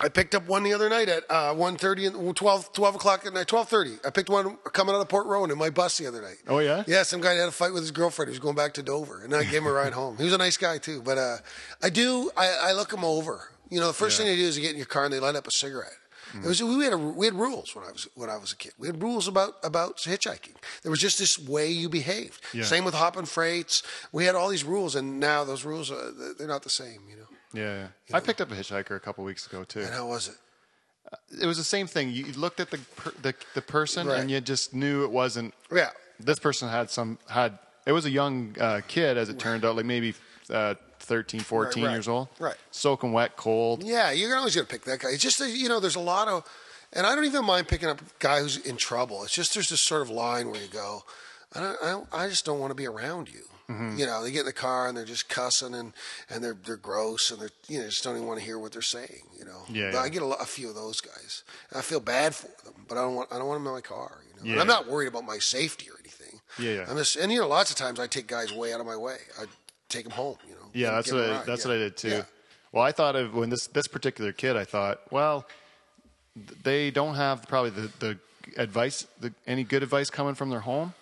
I 0.00 0.08
picked 0.08 0.34
up 0.34 0.48
one 0.48 0.64
the 0.64 0.72
other 0.74 0.88
night 0.88 1.08
at 1.08 1.22
uh, 1.30 1.54
1.30 1.54 2.34
12, 2.34 2.72
12 2.72 2.94
o'clock 2.96 3.24
at 3.26 3.32
night, 3.32 3.46
twelve 3.46 3.68
thirty. 3.68 3.92
I 4.04 4.10
picked 4.10 4.28
one 4.28 4.56
coming 4.72 4.92
out 4.92 5.00
of 5.00 5.08
Port 5.08 5.24
Rowan 5.28 5.52
in 5.52 5.56
my 5.58 5.70
bus 5.70 5.98
the 5.98 6.08
other 6.08 6.20
night. 6.20 6.38
Oh, 6.48 6.58
yeah? 6.58 6.82
Yeah, 6.88 7.04
some 7.04 7.20
guy 7.20 7.34
had 7.34 7.48
a 7.48 7.52
fight 7.52 7.72
with 7.72 7.82
his 7.84 7.92
girlfriend. 7.92 8.28
He 8.28 8.32
was 8.32 8.40
going 8.40 8.56
back 8.56 8.74
to 8.74 8.82
Dover, 8.82 9.22
and 9.22 9.32
I 9.32 9.44
gave 9.44 9.62
him 9.62 9.66
a 9.68 9.72
ride 9.72 9.92
home. 9.92 10.16
He 10.16 10.24
was 10.24 10.32
a 10.32 10.38
nice 10.38 10.56
guy 10.56 10.78
too. 10.78 11.00
But 11.00 11.18
uh, 11.18 11.36
I 11.80 11.90
do, 11.90 12.28
I, 12.36 12.56
I 12.60 12.72
look 12.72 12.92
him 12.92 13.04
over. 13.04 13.50
You 13.70 13.78
know, 13.78 13.86
the 13.86 13.92
first 13.92 14.18
Yeah. 14.18 14.24
thing 14.26 14.34
they 14.34 14.42
do 14.42 14.48
is 14.48 14.56
you 14.56 14.62
get 14.62 14.72
in 14.72 14.78
your 14.78 14.86
car 14.86 15.04
and 15.04 15.14
they 15.14 15.20
light 15.20 15.36
up 15.36 15.46
a 15.46 15.52
cigarette. 15.52 15.92
It 16.42 16.46
was 16.46 16.62
we 16.62 16.84
had 16.84 16.92
a, 16.92 16.98
we 16.98 17.26
had 17.26 17.34
rules 17.34 17.74
when 17.76 17.84
I 17.84 17.92
was 17.92 18.08
when 18.14 18.28
I 18.30 18.36
was 18.36 18.52
a 18.52 18.56
kid. 18.56 18.72
We 18.78 18.86
had 18.88 19.02
rules 19.02 19.28
about 19.28 19.54
about 19.62 19.98
hitchhiking. 19.98 20.54
There 20.82 20.90
was 20.90 21.00
just 21.00 21.18
this 21.18 21.38
way 21.38 21.70
you 21.70 21.88
behaved. 21.88 22.40
Yeah. 22.52 22.64
Same 22.64 22.84
with 22.84 22.94
hopping 22.94 23.26
freights. 23.26 23.82
We 24.12 24.24
had 24.24 24.34
all 24.34 24.48
these 24.48 24.64
rules, 24.64 24.94
and 24.96 25.20
now 25.20 25.44
those 25.44 25.64
rules 25.64 25.90
are, 25.90 26.10
they're 26.38 26.48
not 26.48 26.62
the 26.62 26.70
same. 26.70 27.00
You 27.08 27.16
know. 27.16 27.28
Yeah, 27.52 27.86
yeah. 28.08 28.16
I 28.16 28.20
picked 28.20 28.40
up 28.40 28.50
a 28.50 28.54
hitchhiker 28.54 28.96
a 28.96 29.00
couple 29.00 29.22
weeks 29.24 29.46
ago 29.46 29.62
too. 29.64 29.80
And 29.80 29.94
how 29.94 30.08
was 30.08 30.28
it? 30.28 30.34
It 31.40 31.46
was 31.46 31.56
the 31.58 31.64
same 31.64 31.86
thing. 31.86 32.10
You 32.10 32.24
looked 32.32 32.58
at 32.58 32.70
the 32.70 32.78
per, 32.96 33.12
the, 33.22 33.34
the 33.54 33.62
person 33.62 34.08
Right. 34.08 34.18
and 34.20 34.30
you 34.30 34.40
just 34.40 34.74
knew 34.74 35.04
it 35.04 35.10
wasn't. 35.12 35.54
Yeah. 35.72 35.90
This 36.18 36.38
person 36.40 36.68
had 36.68 36.90
some 36.90 37.18
had. 37.28 37.58
It 37.86 37.92
was 37.92 38.06
a 38.06 38.10
young 38.10 38.56
uh, 38.58 38.80
kid, 38.88 39.18
as 39.18 39.28
it 39.28 39.38
turned 39.38 39.64
out, 39.64 39.76
like 39.76 39.84
maybe 39.84 40.14
uh, 40.50 40.74
13, 41.04 41.40
14 41.40 41.84
right. 41.84 41.92
years 41.92 42.08
old. 42.08 42.28
Right. 42.38 42.56
Soaking 42.70 43.12
wet, 43.12 43.36
cold. 43.36 43.82
Yeah, 43.82 44.10
you're 44.10 44.36
always 44.36 44.54
going 44.54 44.66
to 44.66 44.72
pick 44.72 44.84
that 44.84 45.00
guy. 45.00 45.10
It's 45.10 45.22
just 45.22 45.40
you 45.40 45.68
know, 45.68 45.80
there's 45.80 45.96
a 45.96 46.00
lot 46.00 46.28
of, 46.28 46.48
and 46.92 47.06
I 47.06 47.14
don't 47.14 47.24
even 47.24 47.44
mind 47.44 47.68
picking 47.68 47.88
up 47.88 48.00
a 48.00 48.04
guy 48.18 48.40
who's 48.40 48.56
in 48.56 48.76
trouble. 48.76 49.22
It's 49.22 49.34
just 49.34 49.54
there's 49.54 49.68
this 49.68 49.80
sort 49.80 50.02
of 50.02 50.10
line 50.10 50.50
where 50.50 50.60
you 50.60 50.68
go, 50.68 51.02
I 51.54 51.60
don't, 51.60 52.08
I, 52.12 52.24
I 52.24 52.28
just 52.28 52.44
don't 52.44 52.58
want 52.58 52.70
to 52.70 52.74
be 52.74 52.86
around 52.86 53.32
you. 53.32 53.42
Mm-hmm. 53.68 53.98
You 53.98 54.06
know, 54.06 54.22
they 54.22 54.30
get 54.30 54.40
in 54.40 54.46
the 54.46 54.52
car 54.52 54.88
and 54.88 54.96
they're 54.96 55.06
just 55.06 55.28
cussing 55.28 55.74
and, 55.74 55.94
and 56.28 56.44
they're 56.44 56.56
they're 56.66 56.76
gross 56.76 57.30
and 57.30 57.40
they're 57.40 57.50
you 57.66 57.78
know 57.78 57.86
just 57.86 58.04
don't 58.04 58.14
even 58.16 58.28
want 58.28 58.38
to 58.38 58.44
hear 58.44 58.58
what 58.58 58.72
they're 58.72 58.82
saying. 58.82 59.22
You 59.38 59.46
know, 59.46 59.62
Yeah, 59.70 59.90
But 59.90 59.98
yeah. 59.98 60.02
I 60.02 60.08
get 60.10 60.22
a, 60.22 60.26
lot, 60.26 60.42
a 60.42 60.46
few 60.46 60.68
of 60.68 60.74
those 60.74 61.00
guys. 61.00 61.44
And 61.70 61.78
I 61.78 61.82
feel 61.82 62.00
bad 62.00 62.34
for 62.34 62.48
them, 62.64 62.84
but 62.88 62.98
I 62.98 63.02
don't 63.02 63.14
want 63.14 63.32
I 63.32 63.38
don't 63.38 63.48
want 63.48 63.60
them 63.60 63.68
in 63.68 63.72
my 63.72 63.80
car. 63.80 64.20
You 64.28 64.34
know, 64.36 64.40
and 64.42 64.54
Yeah. 64.56 64.60
I'm 64.60 64.66
not 64.66 64.86
worried 64.86 65.08
about 65.08 65.24
my 65.24 65.38
safety 65.38 65.88
or 65.88 65.98
anything. 65.98 66.40
Yeah, 66.58 66.72
yeah. 66.72 66.86
I'm 66.88 66.96
just 66.98 67.16
and 67.16 67.32
you 67.32 67.40
know 67.40 67.48
lots 67.48 67.70
of 67.70 67.76
times 67.76 67.98
I 67.98 68.06
take 68.06 68.26
guys 68.26 68.52
way 68.52 68.74
out 68.74 68.80
of 68.80 68.86
my 68.86 68.96
way. 68.96 69.16
I 69.40 69.46
take 69.88 70.04
them 70.04 70.12
home. 70.12 70.36
You 70.46 70.56
know. 70.56 70.63
Yeah, 70.74 70.90
that's 70.90 71.10
what 71.12 71.22
I, 71.22 71.42
that's 71.44 71.64
what 71.64 71.74
I 71.74 71.78
did 71.78 71.96
too. 71.96 72.08
Yeah. 72.08 72.22
Well, 72.72 72.82
I 72.82 72.92
thought 72.92 73.16
of 73.16 73.34
when 73.34 73.50
this 73.50 73.68
this 73.68 73.86
particular 73.86 74.32
kid, 74.32 74.56
I 74.56 74.64
thought, 74.64 75.00
well, 75.10 75.46
they 76.62 76.90
don't 76.90 77.14
have 77.14 77.46
probably 77.48 77.70
the, 77.70 77.90
the 78.00 78.18
advice, 78.56 79.06
the, 79.20 79.32
any 79.46 79.64
good 79.64 79.82
advice 79.82 80.10
coming 80.10 80.34
from 80.34 80.50
their 80.50 80.60
home. 80.60 80.92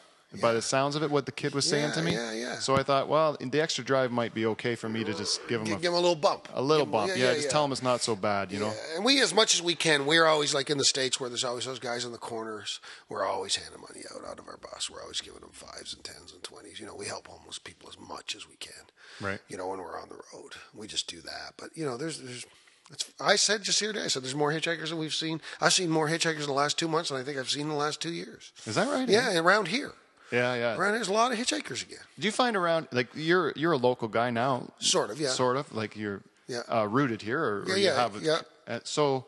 By 0.41 0.53
the 0.55 0.62
sounds 0.62 0.97
of 0.97 1.03
it, 1.03 1.11
what 1.11 1.26
the 1.26 1.33
kid 1.33 1.55
was 1.55 1.68
saying 1.68 1.89
Yeah, 1.89 1.95
to 1.95 2.03
me. 2.03 2.12
yeah, 2.12 2.33
yeah. 2.33 2.59
So 2.59 2.74
I 2.76 2.83
thought, 2.83 3.09
well, 3.09 3.37
the 3.41 3.61
extra 3.61 3.85
drive 3.85 4.11
might 4.11 4.33
be 4.33 4.47
okay 4.47 4.74
for 4.74 4.89
me 4.89 5.05
to 5.05 5.12
just 5.12 5.47
give 5.49 5.61
him 5.61 5.66
Give, 5.66 5.76
a, 5.78 5.80
give 5.80 5.91
them 5.93 5.95
a 5.99 6.01
little 6.01 6.14
bump. 6.16 6.49
a 6.55 6.62
little 6.62 6.87
'em- 6.87 6.91
bump. 6.93 7.12
Yeah, 7.16 7.35
just 7.35 7.51
tell 7.51 7.64
him 7.64 7.72
it's 7.72 7.83
not 7.83 8.01
so 8.01 8.16
bad, 8.16 8.51
you 8.51 8.59
know. 8.61 8.72
And 8.95 9.05
we, 9.05 9.20
as 9.20 9.35
much 9.35 9.55
as 9.55 9.61
we 9.62 9.74
can, 9.74 10.07
we're 10.07 10.24
always 10.26 10.55
like 10.55 10.70
in 10.70 10.78
the 10.78 10.85
states 10.85 11.20
where 11.20 11.28
there's 11.28 11.45
always 11.45 11.64
those 11.66 11.78
guys 11.78 12.05
in 12.05 12.12
the 12.12 12.18
corners. 12.18 12.80
We're 13.09 13.24
always 13.26 13.57
handing 13.57 13.80
money 13.80 14.01
out 14.14 14.24
out 14.28 14.39
of 14.39 14.49
our 14.49 14.57
bus. 14.57 14.89
We're 14.91 15.03
always 15.03 15.20
giving 15.20 15.41
them 15.41 15.51
fives 15.53 15.93
and 15.93 16.03
tens 16.03 16.33
and 16.33 16.43
twenties. 16.43 16.80
You 16.80 16.87
know, 16.87 16.95
we 16.95 17.07
help 17.07 17.26
homeless 17.28 17.59
people 17.59 17.89
as 17.91 17.99
much 17.99 18.35
as 18.35 18.49
we 18.49 18.57
can. 18.57 18.72
Right. 19.20 19.41
You 19.49 19.57
know, 19.59 19.68
when 19.68 19.78
we're 19.80 20.01
on 20.01 20.09
the 20.09 20.20
road, 20.35 20.53
we 20.74 20.87
just 20.87 21.09
do 21.09 21.20
that. 21.20 21.55
But 21.59 21.70
you 21.76 21.85
know, 21.85 21.97
there's 21.97 22.18
there's. 22.20 22.47
It's, 22.91 23.11
I 23.20 23.37
said 23.37 23.62
just 23.62 23.80
here 23.80 23.93
today. 23.93 24.05
I 24.05 24.09
said 24.09 24.22
there's 24.22 24.35
more 24.35 24.51
hitchhikers 24.53 24.89
than 24.91 24.99
we've 24.99 25.14
seen. 25.14 25.41
I've 25.61 25.72
seen 25.72 25.89
more 25.89 26.09
hitchhikers 26.09 26.41
in 26.41 26.47
the 26.47 26.53
last 26.53 26.78
two 26.78 26.89
months 26.89 27.09
than 27.11 27.18
I 27.18 27.22
think 27.22 27.39
I've 27.39 27.49
seen 27.49 27.62
in 27.62 27.68
the 27.68 27.74
last 27.74 28.01
two 28.03 28.12
years. 28.12 28.53
Is 28.66 28.74
that 28.74 28.89
right? 28.89 29.09
Yeah, 29.09 29.39
around 29.39 29.68
here, 29.68 29.93
Yeah, 30.33 30.55
yeah. 30.55 30.76
around 30.76 30.93
there's 30.95 31.09
a 31.09 31.12
lot 31.12 31.30
of 31.33 31.39
hitchhikers 31.39 31.83
again. 31.83 31.99
Do 32.18 32.26
you 32.26 32.33
find 32.33 32.57
around 32.57 32.89
like 32.91 33.09
you're 33.14 33.53
you're 33.55 33.72
a 33.72 33.76
local 33.76 34.09
guy 34.09 34.30
now? 34.30 34.68
Sort 34.78 35.11
of, 35.11 35.20
yeah. 35.20 35.28
Sort 35.28 35.57
of 35.57 35.72
like 35.74 35.95
you're 35.97 36.22
Yeah. 36.49 36.62
uh, 36.72 36.89
rooted 36.89 37.22
here, 37.22 37.39
or, 37.41 37.62
or 37.62 37.76
you 37.76 37.85
yeah, 37.85 37.95
have. 37.97 38.20
yeah. 38.22 38.41
uh, 38.66 38.80
so, 38.85 39.26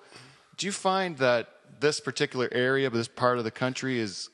do 0.56 0.66
you 0.66 0.72
find 0.72 1.18
that 1.18 1.48
this 1.80 2.00
particular 2.00 2.48
area, 2.52 2.88
this 2.90 3.08
part 3.08 3.38
of 3.38 3.44
the 3.44 3.50
country, 3.50 3.98
is? 4.00 4.30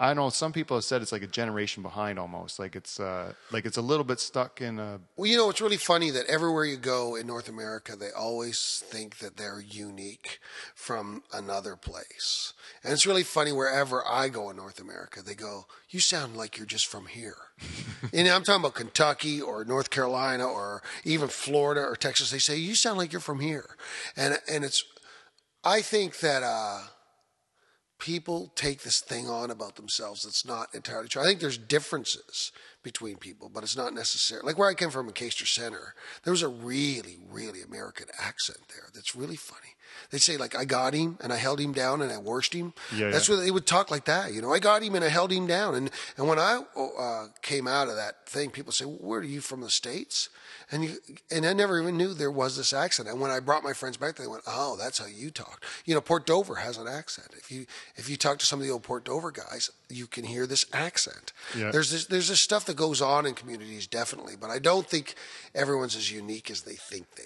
I 0.00 0.12
know 0.12 0.28
some 0.30 0.52
people 0.52 0.76
have 0.76 0.84
said 0.84 1.02
it's 1.02 1.12
like 1.12 1.22
a 1.22 1.28
generation 1.28 1.82
behind 1.82 2.18
almost. 2.18 2.58
Like 2.58 2.74
it's 2.74 2.98
uh, 2.98 3.32
like 3.52 3.64
it's 3.64 3.76
a 3.76 3.82
little 3.82 4.04
bit 4.04 4.18
stuck 4.18 4.60
in 4.60 4.80
a. 4.80 5.00
Well, 5.16 5.30
you 5.30 5.36
know, 5.36 5.48
it's 5.50 5.60
really 5.60 5.76
funny 5.76 6.10
that 6.10 6.26
everywhere 6.26 6.64
you 6.64 6.76
go 6.76 7.14
in 7.14 7.28
North 7.28 7.48
America, 7.48 7.94
they 7.94 8.10
always 8.10 8.82
think 8.86 9.18
that 9.18 9.36
they're 9.36 9.60
unique 9.60 10.40
from 10.74 11.22
another 11.32 11.76
place. 11.76 12.54
And 12.82 12.92
it's 12.92 13.06
really 13.06 13.22
funny 13.22 13.52
wherever 13.52 14.02
I 14.06 14.28
go 14.30 14.50
in 14.50 14.56
North 14.56 14.80
America, 14.80 15.22
they 15.22 15.34
go, 15.34 15.66
You 15.88 16.00
sound 16.00 16.36
like 16.36 16.56
you're 16.56 16.66
just 16.66 16.88
from 16.88 17.06
here. 17.06 17.36
and 18.12 18.26
I'm 18.26 18.42
talking 18.42 18.62
about 18.62 18.74
Kentucky 18.74 19.40
or 19.40 19.64
North 19.64 19.90
Carolina 19.90 20.44
or 20.44 20.82
even 21.04 21.28
Florida 21.28 21.82
or 21.82 21.94
Texas. 21.94 22.32
They 22.32 22.38
say, 22.40 22.56
You 22.56 22.74
sound 22.74 22.98
like 22.98 23.12
you're 23.12 23.20
from 23.20 23.38
here. 23.38 23.76
And, 24.16 24.40
and 24.50 24.64
it's, 24.64 24.84
I 25.62 25.82
think 25.82 26.18
that, 26.18 26.42
uh, 26.42 26.80
people 28.04 28.52
take 28.54 28.82
this 28.82 29.00
thing 29.00 29.30
on 29.30 29.50
about 29.50 29.76
themselves 29.76 30.24
that's 30.24 30.44
not 30.44 30.74
entirely 30.74 31.08
true. 31.08 31.22
I 31.22 31.24
think 31.24 31.40
there's 31.40 31.56
differences 31.56 32.52
between 32.82 33.16
people, 33.16 33.48
but 33.48 33.62
it's 33.62 33.78
not 33.78 33.94
necessary. 33.94 34.42
Like 34.44 34.58
where 34.58 34.68
I 34.68 34.74
came 34.74 34.90
from 34.90 35.08
in 35.08 35.14
Caistor 35.14 35.46
Centre, 35.46 35.94
there 36.22 36.30
was 36.30 36.42
a 36.42 36.48
really, 36.48 37.18
really 37.34 37.62
American 37.62 38.06
accent 38.18 38.58
there 38.68 38.88
that's 38.94 39.14
really 39.16 39.36
funny. 39.36 39.74
They'd 40.10 40.22
say 40.22 40.36
like, 40.36 40.56
I 40.56 40.64
got 40.64 40.94
him 40.94 41.18
and 41.22 41.32
I 41.32 41.36
held 41.36 41.60
him 41.60 41.72
down 41.72 42.02
and 42.02 42.12
I 42.12 42.18
worst 42.18 42.52
him. 42.52 42.72
Yeah, 42.94 43.10
that's 43.10 43.28
yeah. 43.28 43.36
what 43.36 43.42
they 43.42 43.50
would 43.50 43.66
talk 43.66 43.90
like 43.90 44.04
that. 44.06 44.32
You 44.32 44.42
know, 44.42 44.52
I 44.52 44.58
got 44.58 44.82
him 44.82 44.94
and 44.94 45.04
I 45.04 45.08
held 45.08 45.32
him 45.32 45.46
down. 45.46 45.74
And, 45.74 45.90
and 46.16 46.28
when 46.28 46.38
I 46.38 46.62
uh, 46.76 47.26
came 47.42 47.68
out 47.68 47.88
of 47.88 47.96
that 47.96 48.26
thing, 48.26 48.50
people 48.50 48.72
say, 48.72 48.84
where 48.84 49.20
are 49.20 49.24
you 49.24 49.40
from 49.40 49.60
the 49.60 49.70
States? 49.70 50.28
And 50.70 50.84
you, 50.84 50.96
and 51.30 51.44
I 51.46 51.52
never 51.52 51.80
even 51.80 51.96
knew 51.96 52.14
there 52.14 52.30
was 52.30 52.56
this 52.56 52.72
accent. 52.72 53.08
And 53.08 53.20
when 53.20 53.30
I 53.30 53.40
brought 53.40 53.62
my 53.62 53.72
friends 53.72 53.96
back, 53.96 54.16
they 54.16 54.26
went, 54.26 54.42
"Oh, 54.46 54.76
that's 54.76 54.98
how 54.98 55.06
you 55.06 55.30
talk." 55.30 55.62
You 55.84 55.94
know, 55.94 56.00
Port 56.00 56.26
Dover 56.26 56.56
has 56.56 56.78
an 56.78 56.88
accent. 56.88 57.28
If 57.36 57.52
you 57.52 57.66
if 57.96 58.08
you 58.08 58.16
talk 58.16 58.38
to 58.38 58.46
some 58.46 58.60
of 58.60 58.66
the 58.66 58.72
old 58.72 58.82
Port 58.82 59.04
Dover 59.04 59.30
guys, 59.30 59.70
you 59.88 60.06
can 60.06 60.24
hear 60.24 60.46
this 60.46 60.64
accent. 60.72 61.32
Yeah. 61.56 61.70
There's 61.70 61.90
this 61.90 62.06
there's 62.06 62.28
this 62.28 62.40
stuff 62.40 62.64
that 62.64 62.76
goes 62.76 63.02
on 63.02 63.26
in 63.26 63.34
communities, 63.34 63.86
definitely, 63.86 64.36
but 64.40 64.50
I 64.50 64.58
don't 64.58 64.88
think 64.88 65.14
everyone's 65.54 65.96
as 65.96 66.10
unique 66.10 66.50
as 66.50 66.62
they 66.62 66.74
think 66.74 67.14
they. 67.16 67.23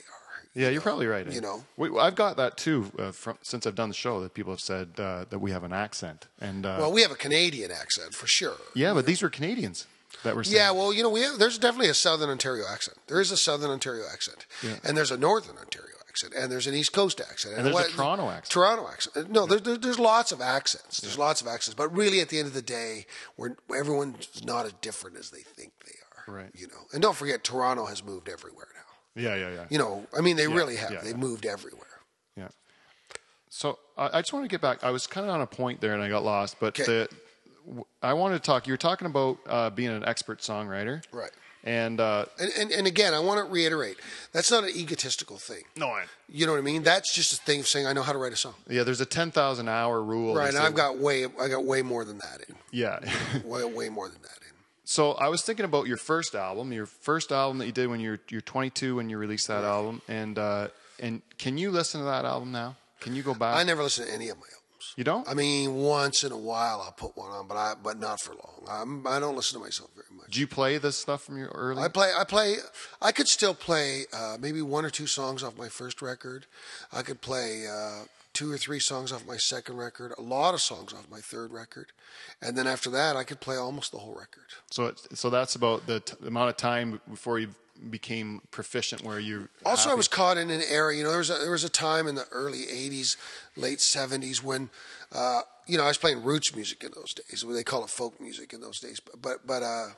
Yeah, 0.58 0.70
you're 0.70 0.80
probably 0.80 1.06
right. 1.06 1.26
you 1.32 1.40
know. 1.40 1.64
we, 1.76 1.96
I've 1.98 2.14
got 2.16 2.36
that 2.36 2.56
too 2.56 2.90
uh, 2.98 3.12
from 3.12 3.38
since 3.42 3.66
I've 3.66 3.74
done 3.76 3.88
the 3.88 3.94
show 3.94 4.20
that 4.22 4.34
people 4.34 4.52
have 4.52 4.60
said 4.60 4.88
uh, 4.98 5.24
that 5.30 5.38
we 5.38 5.50
have 5.52 5.64
an 5.64 5.72
accent, 5.72 6.26
and 6.40 6.66
uh, 6.66 6.76
Well, 6.80 6.92
we 6.92 7.02
have 7.02 7.12
a 7.12 7.16
Canadian 7.26 7.70
accent 7.70 8.12
for 8.14 8.26
sure. 8.26 8.56
yeah, 8.74 8.92
but 8.92 9.06
these 9.06 9.22
were 9.22 9.30
Canadians 9.30 9.86
that 10.24 10.34
were 10.34 10.42
saying. 10.44 10.56
Yeah, 10.56 10.70
well, 10.72 10.92
you 10.92 11.02
know, 11.02 11.10
we 11.10 11.20
have, 11.22 11.38
there's 11.38 11.58
definitely 11.58 11.90
a 11.90 11.94
Southern 11.94 12.28
Ontario 12.30 12.64
accent. 12.68 12.98
There 13.06 13.20
is 13.20 13.30
a 13.30 13.36
Southern 13.36 13.70
Ontario 13.70 14.04
accent, 14.12 14.46
and 14.84 14.96
there's 14.96 15.10
a 15.12 15.16
Northern 15.16 15.56
Ontario 15.58 15.94
accent, 16.08 16.34
and 16.36 16.50
there's 16.50 16.66
an 16.66 16.74
East 16.74 16.92
Coast 16.92 17.20
accent, 17.20 17.54
And 17.56 17.64
there's 17.66 17.86
a 17.86 17.90
Toronto 17.90 18.28
accent. 18.28 18.50
Toronto 18.50 18.88
accent. 18.88 19.30
No, 19.30 19.46
there, 19.46 19.60
there, 19.60 19.76
there's 19.76 19.98
lots 20.00 20.32
of 20.32 20.40
accents. 20.40 21.00
There's 21.00 21.18
lots 21.18 21.40
of 21.40 21.46
accents, 21.46 21.74
but 21.76 21.94
really, 21.96 22.20
at 22.20 22.30
the 22.30 22.38
end 22.40 22.48
of 22.48 22.54
the 22.54 22.62
day, 22.62 23.06
we're 23.36 23.54
everyone's 23.76 24.42
not 24.44 24.66
as 24.66 24.72
different 24.80 25.16
as 25.18 25.30
they 25.30 25.42
think 25.42 25.72
they 25.86 25.92
are. 26.32 26.34
Right. 26.34 26.50
You 26.54 26.66
know, 26.66 26.82
and 26.92 27.00
don't 27.00 27.16
forget, 27.16 27.44
Toronto 27.44 27.86
has 27.86 28.02
moved 28.02 28.28
everywhere 28.28 28.66
now. 28.74 28.77
Yeah, 29.14 29.34
yeah, 29.34 29.50
yeah. 29.50 29.64
You 29.70 29.78
know, 29.78 30.06
I 30.16 30.20
mean, 30.20 30.36
they 30.36 30.48
really 30.48 30.76
have. 30.76 30.90
yeah, 30.90 31.00
they 31.00 31.10
yeah. 31.10 31.16
moved 31.16 31.46
everywhere. 31.46 31.86
Yeah. 32.36 32.48
So 33.48 33.78
I, 33.96 34.18
I 34.18 34.20
just 34.20 34.32
want 34.32 34.44
to 34.44 34.48
get 34.48 34.60
back. 34.60 34.84
I 34.84 34.90
was 34.90 35.06
kind 35.06 35.26
of 35.26 35.32
on 35.32 35.40
a 35.40 35.46
point 35.46 35.80
there, 35.80 35.94
and 35.94 36.02
I 36.02 36.08
got 36.08 36.24
lost. 36.24 36.56
But 36.60 36.74
the, 36.74 37.08
I 38.02 38.12
wanted 38.14 38.36
to 38.36 38.42
talk. 38.42 38.66
You 38.66 38.72
were 38.72 38.78
talking 38.78 39.06
about 39.06 39.38
uh, 39.46 39.70
being 39.70 39.90
an 39.90 40.04
expert 40.04 40.40
songwriter, 40.40 41.02
Right. 41.12 41.30
And 41.64 41.98
uh, 42.00 42.26
And, 42.38 42.50
and, 42.56 42.70
and 42.70 42.86
again, 42.86 43.14
I 43.14 43.18
want 43.18 43.44
to 43.44 43.52
reiterate 43.52 43.96
that's 44.32 44.50
not 44.50 44.62
an 44.62 44.70
egotistical 44.70 45.38
thing. 45.38 45.64
no, 45.76 45.88
I, 45.88 46.04
You 46.28 46.46
know 46.46 46.52
what 46.52 46.58
I 46.58 46.62
mean? 46.62 46.84
That's 46.84 47.12
just 47.12 47.32
a 47.32 47.36
thing 47.36 47.60
of 47.60 47.66
saying 47.66 47.84
I 47.84 47.92
know 47.92 48.02
how 48.02 48.12
to 48.12 48.18
write 48.18 48.32
a 48.32 48.36
song. 48.36 48.54
yeah, 48.70 48.84
there's 48.84 49.00
a 49.00 49.06
ten 49.06 49.32
thousand 49.32 49.68
hour 49.68 50.00
rule. 50.00 50.36
Right. 50.36 50.48
And 50.48 50.56
I've 50.56 50.74
got 50.74 50.98
way 50.98 51.24
I 51.24 51.48
got 51.48 51.64
way 51.64 51.82
more 51.82 52.04
than 52.04 52.18
that 52.18 52.44
in. 52.48 52.54
yeah. 52.70 53.00
Way 53.44 53.64
way 53.64 53.88
more 53.88 54.08
than 54.08 54.22
that 54.22 54.38
in. 54.42 54.47
So 54.88 55.12
I 55.12 55.28
was 55.28 55.42
thinking 55.42 55.66
about 55.66 55.86
your 55.86 55.98
first 55.98 56.34
album, 56.34 56.72
your 56.72 56.86
first 56.86 57.30
album 57.30 57.58
that 57.58 57.66
you 57.66 57.72
did 57.72 57.88
when 57.88 58.00
you're 58.00 58.20
you're 58.30 58.40
22 58.40 58.96
when 58.96 59.10
you 59.10 59.18
released 59.18 59.46
that 59.48 59.62
album, 59.62 60.00
and 60.08 60.38
uh, 60.38 60.68
and 60.98 61.20
can 61.36 61.58
you 61.58 61.70
listen 61.70 62.00
to 62.00 62.06
that 62.06 62.24
album 62.24 62.52
now? 62.52 62.74
Can 63.00 63.14
you 63.14 63.22
go 63.22 63.34
back? 63.34 63.54
I 63.54 63.64
never 63.64 63.82
listen 63.82 64.06
to 64.06 64.14
any 64.14 64.30
of 64.30 64.38
my 64.38 64.46
albums. 64.46 64.94
you 64.96 65.04
don't? 65.04 65.28
I 65.28 65.34
mean, 65.34 65.74
once 65.74 66.24
in 66.24 66.32
a 66.32 66.38
while 66.38 66.80
I'll 66.80 66.92
put 66.92 67.18
one 67.18 67.30
on, 67.30 67.46
but 67.46 67.58
I 67.58 67.74
but 67.74 68.00
not 68.00 68.18
for 68.18 68.32
long. 68.32 68.64
I'm, 68.66 69.06
I 69.06 69.20
don't 69.20 69.36
listen 69.36 69.58
to 69.58 69.62
myself 69.62 69.90
very 69.94 70.06
much. 70.16 70.30
Do 70.30 70.40
you 70.40 70.46
play 70.46 70.78
this 70.78 70.96
stuff 70.96 71.22
from 71.22 71.36
your 71.36 71.48
early? 71.48 71.82
I 71.82 71.88
play. 71.88 72.10
I 72.18 72.24
play. 72.24 72.56
I 73.02 73.12
could 73.12 73.28
still 73.28 73.52
play 73.52 74.06
uh, 74.14 74.38
maybe 74.40 74.62
one 74.62 74.86
or 74.86 74.90
two 74.90 75.06
songs 75.06 75.42
off 75.42 75.58
my 75.58 75.68
first 75.68 76.00
record. 76.00 76.46
I 76.94 77.02
could 77.02 77.20
play 77.20 77.66
uh, 77.70 78.04
two 78.38 78.52
or 78.52 78.56
three 78.56 78.78
songs 78.78 79.10
off 79.10 79.26
my 79.26 79.36
second 79.36 79.76
record. 79.76 80.12
A 80.16 80.22
lot 80.22 80.54
of 80.54 80.60
songs 80.60 80.92
off 80.92 81.10
my 81.10 81.18
third 81.20 81.52
record, 81.52 81.90
and 82.40 82.56
then 82.56 82.68
after 82.68 82.88
that, 82.90 83.16
I 83.16 83.24
could 83.24 83.40
play 83.40 83.56
almost 83.56 83.90
the 83.90 83.98
whole 83.98 84.14
record. 84.14 84.46
so 84.70 84.94
so 85.12 85.28
that's 85.28 85.56
about 85.56 85.86
the 85.86 85.98
t- 86.00 86.14
amount 86.24 86.50
of 86.50 86.56
time 86.56 87.00
before 87.10 87.40
you 87.40 87.48
became 87.90 88.40
proficient 88.52 89.02
where 89.02 89.18
you. 89.18 89.48
Also, 89.66 89.90
I 89.90 89.94
was 89.94 90.06
caught 90.06 90.36
in 90.36 90.50
an 90.50 90.62
era. 90.70 90.94
You 90.94 91.02
know, 91.02 91.10
there 91.10 91.18
was 91.18 91.30
a, 91.30 91.34
there 91.34 91.50
was 91.50 91.64
a 91.64 91.68
time 91.68 92.06
in 92.06 92.14
the 92.14 92.26
early 92.30 92.62
'80s, 92.66 93.16
late 93.56 93.78
'70s 93.78 94.40
when, 94.42 94.70
uh, 95.12 95.40
you 95.66 95.76
know, 95.76 95.84
I 95.84 95.88
was 95.88 95.98
playing 95.98 96.22
roots 96.22 96.54
music 96.54 96.84
in 96.84 96.92
those 96.94 97.14
days. 97.14 97.44
They 97.46 97.64
call 97.64 97.82
it 97.82 97.90
folk 97.90 98.20
music 98.20 98.52
in 98.52 98.60
those 98.60 98.78
days. 98.78 99.00
But 99.00 99.20
but, 99.20 99.46
but 99.46 99.62
uh, 99.64 99.88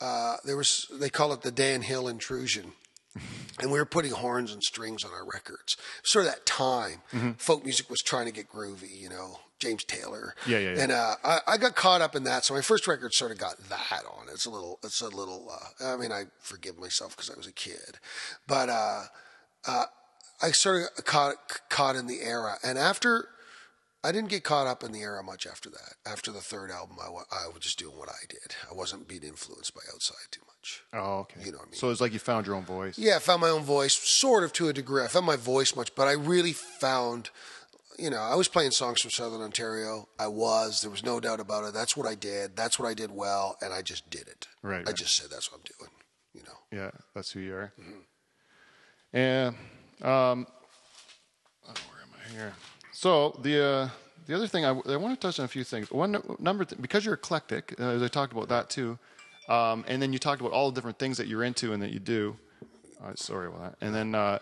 uh, 0.00 0.36
there 0.44 0.56
was 0.56 0.86
they 0.92 1.10
call 1.10 1.32
it 1.32 1.42
the 1.42 1.50
Dan 1.50 1.82
Hill 1.82 2.06
intrusion. 2.06 2.74
And 3.60 3.70
we 3.70 3.78
were 3.78 3.84
putting 3.84 4.12
horns 4.12 4.52
and 4.52 4.62
strings 4.62 5.04
on 5.04 5.10
our 5.12 5.24
records. 5.24 5.76
Sort 6.02 6.24
of 6.26 6.32
that 6.32 6.46
time, 6.46 7.02
folk 7.36 7.64
music 7.64 7.90
was 7.90 8.00
trying 8.00 8.26
to 8.26 8.32
get 8.32 8.50
groovy, 8.50 8.98
you 8.98 9.08
know, 9.10 9.38
James 9.58 9.84
Taylor. 9.84 10.34
Yeah, 10.46 10.58
yeah, 10.58 10.74
yeah. 10.74 10.82
And 10.82 10.92
uh, 10.92 11.14
I, 11.22 11.38
I 11.46 11.56
got 11.58 11.76
caught 11.76 12.00
up 12.00 12.16
in 12.16 12.24
that. 12.24 12.44
So 12.44 12.54
my 12.54 12.62
first 12.62 12.86
record 12.88 13.12
sort 13.14 13.30
of 13.30 13.38
got 13.38 13.58
that 13.68 14.02
on. 14.10 14.28
it. 14.28 14.32
It's 14.32 14.46
a 14.46 14.50
little, 14.50 14.78
it's 14.82 15.00
a 15.00 15.08
little. 15.08 15.52
Uh, 15.80 15.94
I 15.94 15.96
mean, 15.96 16.10
I 16.10 16.24
forgive 16.40 16.78
myself 16.78 17.14
because 17.16 17.30
I 17.30 17.36
was 17.36 17.46
a 17.46 17.52
kid, 17.52 17.98
but 18.48 18.68
uh, 18.68 19.02
uh, 19.66 19.84
I 20.40 20.50
sort 20.50 20.88
of 20.98 21.04
caught 21.04 21.36
caught 21.68 21.94
in 21.94 22.06
the 22.06 22.22
era. 22.22 22.56
And 22.64 22.78
after, 22.78 23.28
I 24.02 24.10
didn't 24.10 24.30
get 24.30 24.42
caught 24.42 24.66
up 24.66 24.82
in 24.82 24.90
the 24.90 25.02
era 25.02 25.22
much 25.22 25.46
after 25.46 25.70
that. 25.70 25.94
After 26.04 26.32
the 26.32 26.40
third 26.40 26.70
album, 26.72 26.96
I, 27.00 27.06
I 27.06 27.46
was 27.48 27.60
just 27.62 27.78
doing 27.78 27.96
what 27.96 28.08
I 28.08 28.24
did. 28.28 28.56
I 28.68 28.74
wasn't 28.74 29.06
being 29.06 29.22
influenced 29.22 29.74
by 29.74 29.82
outside 29.94 30.16
too 30.32 30.40
much. 30.46 30.51
Oh, 30.92 31.20
okay. 31.20 31.40
You 31.44 31.52
know 31.52 31.58
what 31.58 31.68
I 31.68 31.70
mean. 31.70 31.78
So 31.78 31.90
it's 31.90 32.00
like 32.00 32.12
you 32.12 32.18
found 32.18 32.46
your 32.46 32.56
own 32.56 32.64
voice. 32.64 32.98
Yeah, 32.98 33.16
I 33.16 33.18
found 33.18 33.40
my 33.40 33.48
own 33.48 33.62
voice, 33.62 33.94
sort 33.94 34.44
of 34.44 34.52
to 34.54 34.68
a 34.68 34.72
degree. 34.72 35.02
I 35.02 35.08
found 35.08 35.26
my 35.26 35.36
voice 35.36 35.74
much, 35.74 35.94
but 35.94 36.08
I 36.08 36.12
really 36.12 36.52
found, 36.52 37.30
you 37.98 38.10
know, 38.10 38.20
I 38.20 38.34
was 38.34 38.48
playing 38.48 38.70
songs 38.72 39.00
from 39.00 39.10
Southern 39.10 39.40
Ontario. 39.40 40.08
I 40.18 40.28
was. 40.28 40.80
There 40.80 40.90
was 40.90 41.04
no 41.04 41.20
doubt 41.20 41.40
about 41.40 41.64
it. 41.64 41.74
That's 41.74 41.96
what 41.96 42.06
I 42.06 42.14
did. 42.14 42.56
That's 42.56 42.78
what 42.78 42.88
I 42.88 42.94
did 42.94 43.10
well, 43.10 43.56
and 43.60 43.72
I 43.72 43.82
just 43.82 44.10
did 44.10 44.28
it. 44.28 44.48
Right, 44.62 44.80
I 44.80 44.90
right. 44.90 44.96
just 44.96 45.16
said 45.16 45.30
that's 45.30 45.50
what 45.50 45.60
I'm 45.60 45.64
doing. 45.78 45.90
You 46.34 46.42
know. 46.42 46.58
Yeah, 46.84 46.90
that's 47.14 47.30
who 47.32 47.40
you 47.40 47.54
are. 47.54 47.72
And 49.12 49.54
um, 50.00 50.46
oh, 51.68 51.74
where 51.88 52.02
am 52.02 52.10
I 52.14 52.32
here? 52.32 52.54
So 52.92 53.38
the 53.42 53.64
uh, 53.64 53.88
the 54.26 54.34
other 54.34 54.46
thing 54.46 54.64
I, 54.64 54.70
I 54.70 54.96
want 54.96 55.20
to 55.20 55.26
touch 55.26 55.38
on 55.38 55.44
a 55.44 55.48
few 55.48 55.64
things. 55.64 55.90
One 55.90 56.22
number 56.38 56.64
th- 56.64 56.80
because 56.80 57.04
you're 57.04 57.14
eclectic, 57.14 57.74
uh, 57.78 57.90
as 57.90 58.02
I 58.02 58.08
talked 58.08 58.32
about 58.32 58.48
that 58.48 58.70
too, 58.70 58.98
um, 59.52 59.84
and 59.86 60.00
then 60.00 60.14
you 60.14 60.18
talked 60.18 60.40
about 60.40 60.52
all 60.52 60.70
the 60.70 60.74
different 60.74 60.98
things 60.98 61.18
that 61.18 61.26
you're 61.26 61.44
into 61.44 61.74
and 61.74 61.82
that 61.82 61.90
you 61.90 61.98
do. 61.98 62.36
Uh, 63.04 63.14
sorry 63.16 63.48
about 63.48 63.78
that. 63.78 63.86
And 63.86 63.94
then 63.94 64.14
uh, 64.14 64.38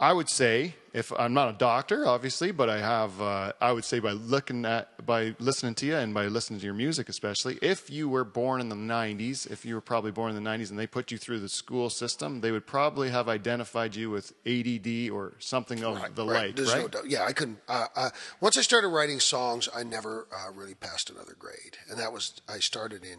I 0.00 0.14
would 0.14 0.30
say, 0.30 0.74
if 0.94 1.12
I'm 1.18 1.34
not 1.34 1.50
a 1.50 1.58
doctor, 1.58 2.06
obviously, 2.06 2.52
but 2.52 2.70
I 2.70 2.78
have, 2.78 3.20
uh, 3.20 3.52
I 3.60 3.72
would 3.72 3.84
say 3.84 3.98
by 3.98 4.12
looking 4.12 4.64
at, 4.64 5.04
by 5.04 5.34
listening 5.38 5.74
to 5.74 5.86
you 5.86 5.96
and 5.96 6.14
by 6.14 6.26
listening 6.26 6.58
to 6.60 6.64
your 6.64 6.74
music, 6.74 7.10
especially, 7.10 7.58
if 7.60 7.90
you 7.90 8.08
were 8.08 8.24
born 8.24 8.62
in 8.62 8.70
the 8.70 8.76
90s, 8.76 9.50
if 9.50 9.66
you 9.66 9.74
were 9.74 9.82
probably 9.82 10.10
born 10.10 10.34
in 10.34 10.42
the 10.42 10.48
90s 10.48 10.70
and 10.70 10.78
they 10.78 10.86
put 10.86 11.10
you 11.10 11.18
through 11.18 11.40
the 11.40 11.48
school 11.48 11.90
system, 11.90 12.40
they 12.40 12.52
would 12.52 12.66
probably 12.66 13.10
have 13.10 13.28
identified 13.28 13.94
you 13.94 14.08
with 14.08 14.32
ADD 14.46 15.10
or 15.10 15.34
something 15.38 15.84
of 15.84 16.14
the 16.14 16.24
like, 16.24 16.56
There's 16.56 16.72
right? 16.72 16.90
no. 16.90 17.02
Yeah, 17.06 17.24
I 17.24 17.34
couldn't. 17.34 17.58
Uh, 17.68 17.88
uh, 17.94 18.10
once 18.40 18.56
I 18.56 18.62
started 18.62 18.88
writing 18.88 19.20
songs, 19.20 19.68
I 19.74 19.82
never 19.82 20.28
uh, 20.32 20.50
really 20.52 20.74
passed 20.74 21.10
another 21.10 21.36
grade, 21.38 21.76
and 21.90 21.98
that 21.98 22.10
was 22.10 22.40
I 22.48 22.58
started 22.58 23.04
in 23.04 23.18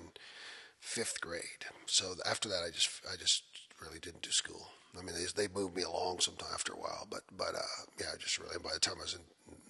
fifth 0.79 1.21
grade. 1.21 1.65
So 1.85 2.13
after 2.29 2.49
that, 2.49 2.63
I 2.65 2.71
just 2.71 2.89
I 3.11 3.15
just 3.17 3.43
really 3.81 3.99
didn't 3.99 4.21
do 4.21 4.31
school. 4.31 4.69
I 4.97 5.03
mean, 5.03 5.13
they, 5.15 5.43
they 5.47 5.53
moved 5.53 5.75
me 5.75 5.83
along 5.83 6.21
sometime 6.21 6.49
after 6.53 6.73
a 6.73 6.77
while, 6.77 7.07
but 7.09 7.21
but 7.37 7.55
uh, 7.55 7.83
yeah, 7.99 8.07
I 8.13 8.17
just 8.17 8.39
really 8.39 8.57
by 8.63 8.71
the 8.73 8.79
time 8.79 8.95
I 8.99 9.03
was 9.03 9.13
in 9.13 9.21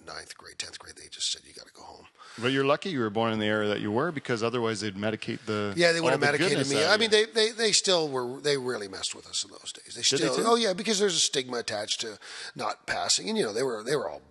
ninth 0.06 0.36
grade, 0.36 0.58
tenth 0.58 0.78
grade, 0.78 0.96
they 0.96 1.08
just 1.10 1.30
said 1.30 1.42
you 1.44 1.52
got 1.52 1.66
to 1.66 1.72
go 1.72 1.82
home. 1.82 2.06
But 2.38 2.52
you're 2.52 2.64
lucky 2.64 2.90
you 2.90 3.00
were 3.00 3.10
born 3.10 3.32
in 3.32 3.38
the 3.38 3.46
era 3.46 3.68
that 3.68 3.80
you 3.80 3.92
were 3.92 4.10
because 4.10 4.42
otherwise 4.42 4.80
they'd 4.80 4.94
medicate 4.94 5.40
the. 5.44 5.74
Yeah, 5.76 5.92
they 5.92 6.00
would 6.00 6.10
have 6.10 6.20
the 6.20 6.26
medicated 6.26 6.68
me. 6.68 6.84
I 6.84 6.96
mean, 6.96 7.10
they, 7.10 7.26
they, 7.26 7.50
they 7.50 7.72
still 7.72 8.08
were. 8.08 8.40
They 8.40 8.56
really 8.56 8.88
messed 8.88 9.14
with 9.14 9.26
us 9.26 9.44
in 9.44 9.50
those 9.50 9.72
days. 9.72 9.94
They 9.94 10.02
Did 10.16 10.26
they 10.26 10.32
still. 10.32 10.44
too? 10.44 10.50
oh 10.50 10.56
yeah, 10.56 10.72
because 10.72 10.98
there's 10.98 11.16
a 11.16 11.20
stigma 11.20 11.58
attached 11.58 12.00
to 12.02 12.18
not 12.56 12.86
passing, 12.86 13.28
and 13.28 13.36
you 13.36 13.44
know 13.44 13.52
they 13.52 13.62
were 13.62 13.82
they 13.82 13.96
were 13.96 14.08
all 14.08 14.22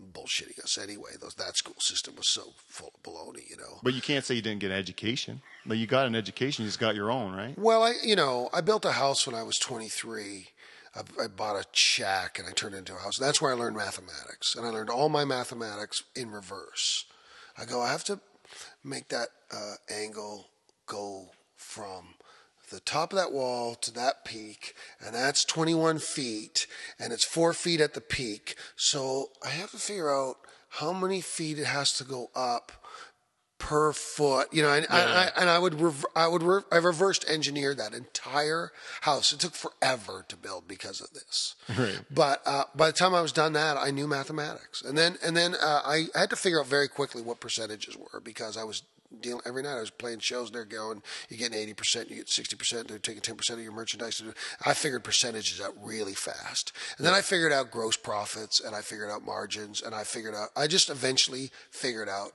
bullshitting 0.00 0.62
us 0.62 0.78
anyway. 0.78 1.12
Those 1.20 1.34
that 1.34 1.56
school 1.56 1.76
system 1.78 2.16
was 2.16 2.28
so 2.28 2.52
full 2.66 2.92
of 2.94 3.02
baloney. 3.02 3.48
You 3.48 3.56
know. 3.56 3.78
But 3.82 3.94
you 3.94 4.00
can't 4.00 4.24
say 4.24 4.34
you 4.34 4.42
didn't 4.42 4.60
get 4.60 4.70
an 4.70 4.78
education. 4.78 5.42
But 5.66 5.78
you 5.78 5.86
got 5.86 6.06
an 6.06 6.14
education, 6.14 6.64
you 6.64 6.68
just 6.68 6.80
got 6.80 6.94
your 6.94 7.10
own, 7.10 7.32
right? 7.34 7.58
Well, 7.58 7.82
I 7.82 7.94
you 8.02 8.16
know 8.16 8.50
I 8.52 8.60
built 8.60 8.84
a 8.84 8.92
house 8.92 9.26
when 9.26 9.34
I 9.36 9.42
was 9.42 9.58
23. 9.58 10.48
I, 10.96 11.24
I 11.24 11.26
bought 11.26 11.56
a 11.56 11.64
shack 11.72 12.38
and 12.38 12.46
I 12.48 12.52
turned 12.52 12.74
it 12.74 12.78
into 12.78 12.94
a 12.94 12.98
house. 12.98 13.18
That's 13.18 13.42
where 13.42 13.52
I 13.52 13.54
learned 13.54 13.76
mathematics, 13.76 14.54
and 14.54 14.66
I 14.66 14.70
learned 14.70 14.90
all 14.90 15.08
my 15.08 15.24
mathematics 15.24 16.02
in 16.14 16.30
reverse. 16.30 17.06
I 17.58 17.64
go, 17.64 17.80
I 17.80 17.90
have 17.90 18.04
to 18.04 18.20
make 18.82 19.08
that 19.08 19.28
uh, 19.52 19.74
angle 19.88 20.48
go 20.86 21.30
from 21.56 22.14
the 22.74 22.80
top 22.80 23.12
of 23.12 23.18
that 23.18 23.32
wall 23.32 23.76
to 23.76 23.92
that 23.92 24.24
peak, 24.24 24.74
and 25.04 25.14
that's 25.14 25.44
21 25.44 26.00
feet, 26.00 26.66
and 26.98 27.12
it's 27.12 27.24
four 27.24 27.52
feet 27.52 27.80
at 27.80 27.94
the 27.94 28.00
peak. 28.00 28.56
So 28.74 29.30
I 29.44 29.50
have 29.50 29.70
to 29.70 29.78
figure 29.78 30.12
out 30.12 30.36
how 30.68 30.92
many 30.92 31.20
feet 31.20 31.58
it 31.58 31.66
has 31.66 31.92
to 31.98 32.04
go 32.04 32.30
up 32.34 32.72
per 33.58 33.92
foot. 33.92 34.48
You 34.52 34.62
know, 34.62 34.72
and, 34.72 34.86
I, 34.90 34.98
I, 34.98 35.30
and 35.40 35.48
I 35.48 35.58
would 35.58 35.80
rev- 35.80 36.06
I 36.16 36.26
would 36.26 36.42
re- 36.42 36.62
I 36.72 36.76
reversed 36.76 37.24
engineered 37.28 37.78
that 37.78 37.94
entire 37.94 38.72
house. 39.02 39.32
It 39.32 39.38
took 39.38 39.54
forever 39.54 40.24
to 40.28 40.36
build 40.36 40.66
because 40.66 41.00
of 41.00 41.12
this. 41.12 41.54
Right. 41.78 42.00
But 42.10 42.42
uh, 42.44 42.64
by 42.74 42.88
the 42.88 42.92
time 42.92 43.14
I 43.14 43.22
was 43.22 43.32
done 43.32 43.52
that, 43.52 43.76
I 43.76 43.92
knew 43.92 44.08
mathematics, 44.08 44.82
and 44.82 44.98
then 44.98 45.16
and 45.24 45.36
then 45.36 45.54
uh, 45.54 45.80
I 45.84 46.06
had 46.14 46.30
to 46.30 46.36
figure 46.36 46.60
out 46.60 46.66
very 46.66 46.88
quickly 46.88 47.22
what 47.22 47.38
percentages 47.38 47.96
were 47.96 48.20
because 48.20 48.56
I 48.56 48.64
was 48.64 48.82
dealing 49.20 49.42
every 49.46 49.62
night. 49.62 49.76
I 49.76 49.80
was 49.80 49.90
playing 49.90 50.20
shows. 50.20 50.48
and 50.48 50.54
They're 50.54 50.64
going, 50.64 51.02
you 51.28 51.36
get 51.36 51.54
eighty 51.54 51.74
percent, 51.74 52.10
you 52.10 52.16
get 52.16 52.28
sixty 52.28 52.56
percent. 52.56 52.88
They're 52.88 52.98
taking 52.98 53.22
ten 53.22 53.36
percent 53.36 53.58
of 53.58 53.64
your 53.64 53.72
merchandise. 53.72 54.22
I 54.64 54.74
figured 54.74 55.04
percentages 55.04 55.60
out 55.60 55.74
really 55.82 56.14
fast, 56.14 56.72
and 56.98 57.06
then 57.06 57.14
I 57.14 57.20
figured 57.20 57.52
out 57.52 57.70
gross 57.70 57.96
profits, 57.96 58.60
and 58.60 58.74
I 58.74 58.80
figured 58.80 59.10
out 59.10 59.24
margins, 59.24 59.82
and 59.82 59.94
I 59.94 60.04
figured 60.04 60.34
out. 60.34 60.48
I 60.56 60.66
just 60.66 60.90
eventually 60.90 61.50
figured 61.70 62.08
out 62.08 62.32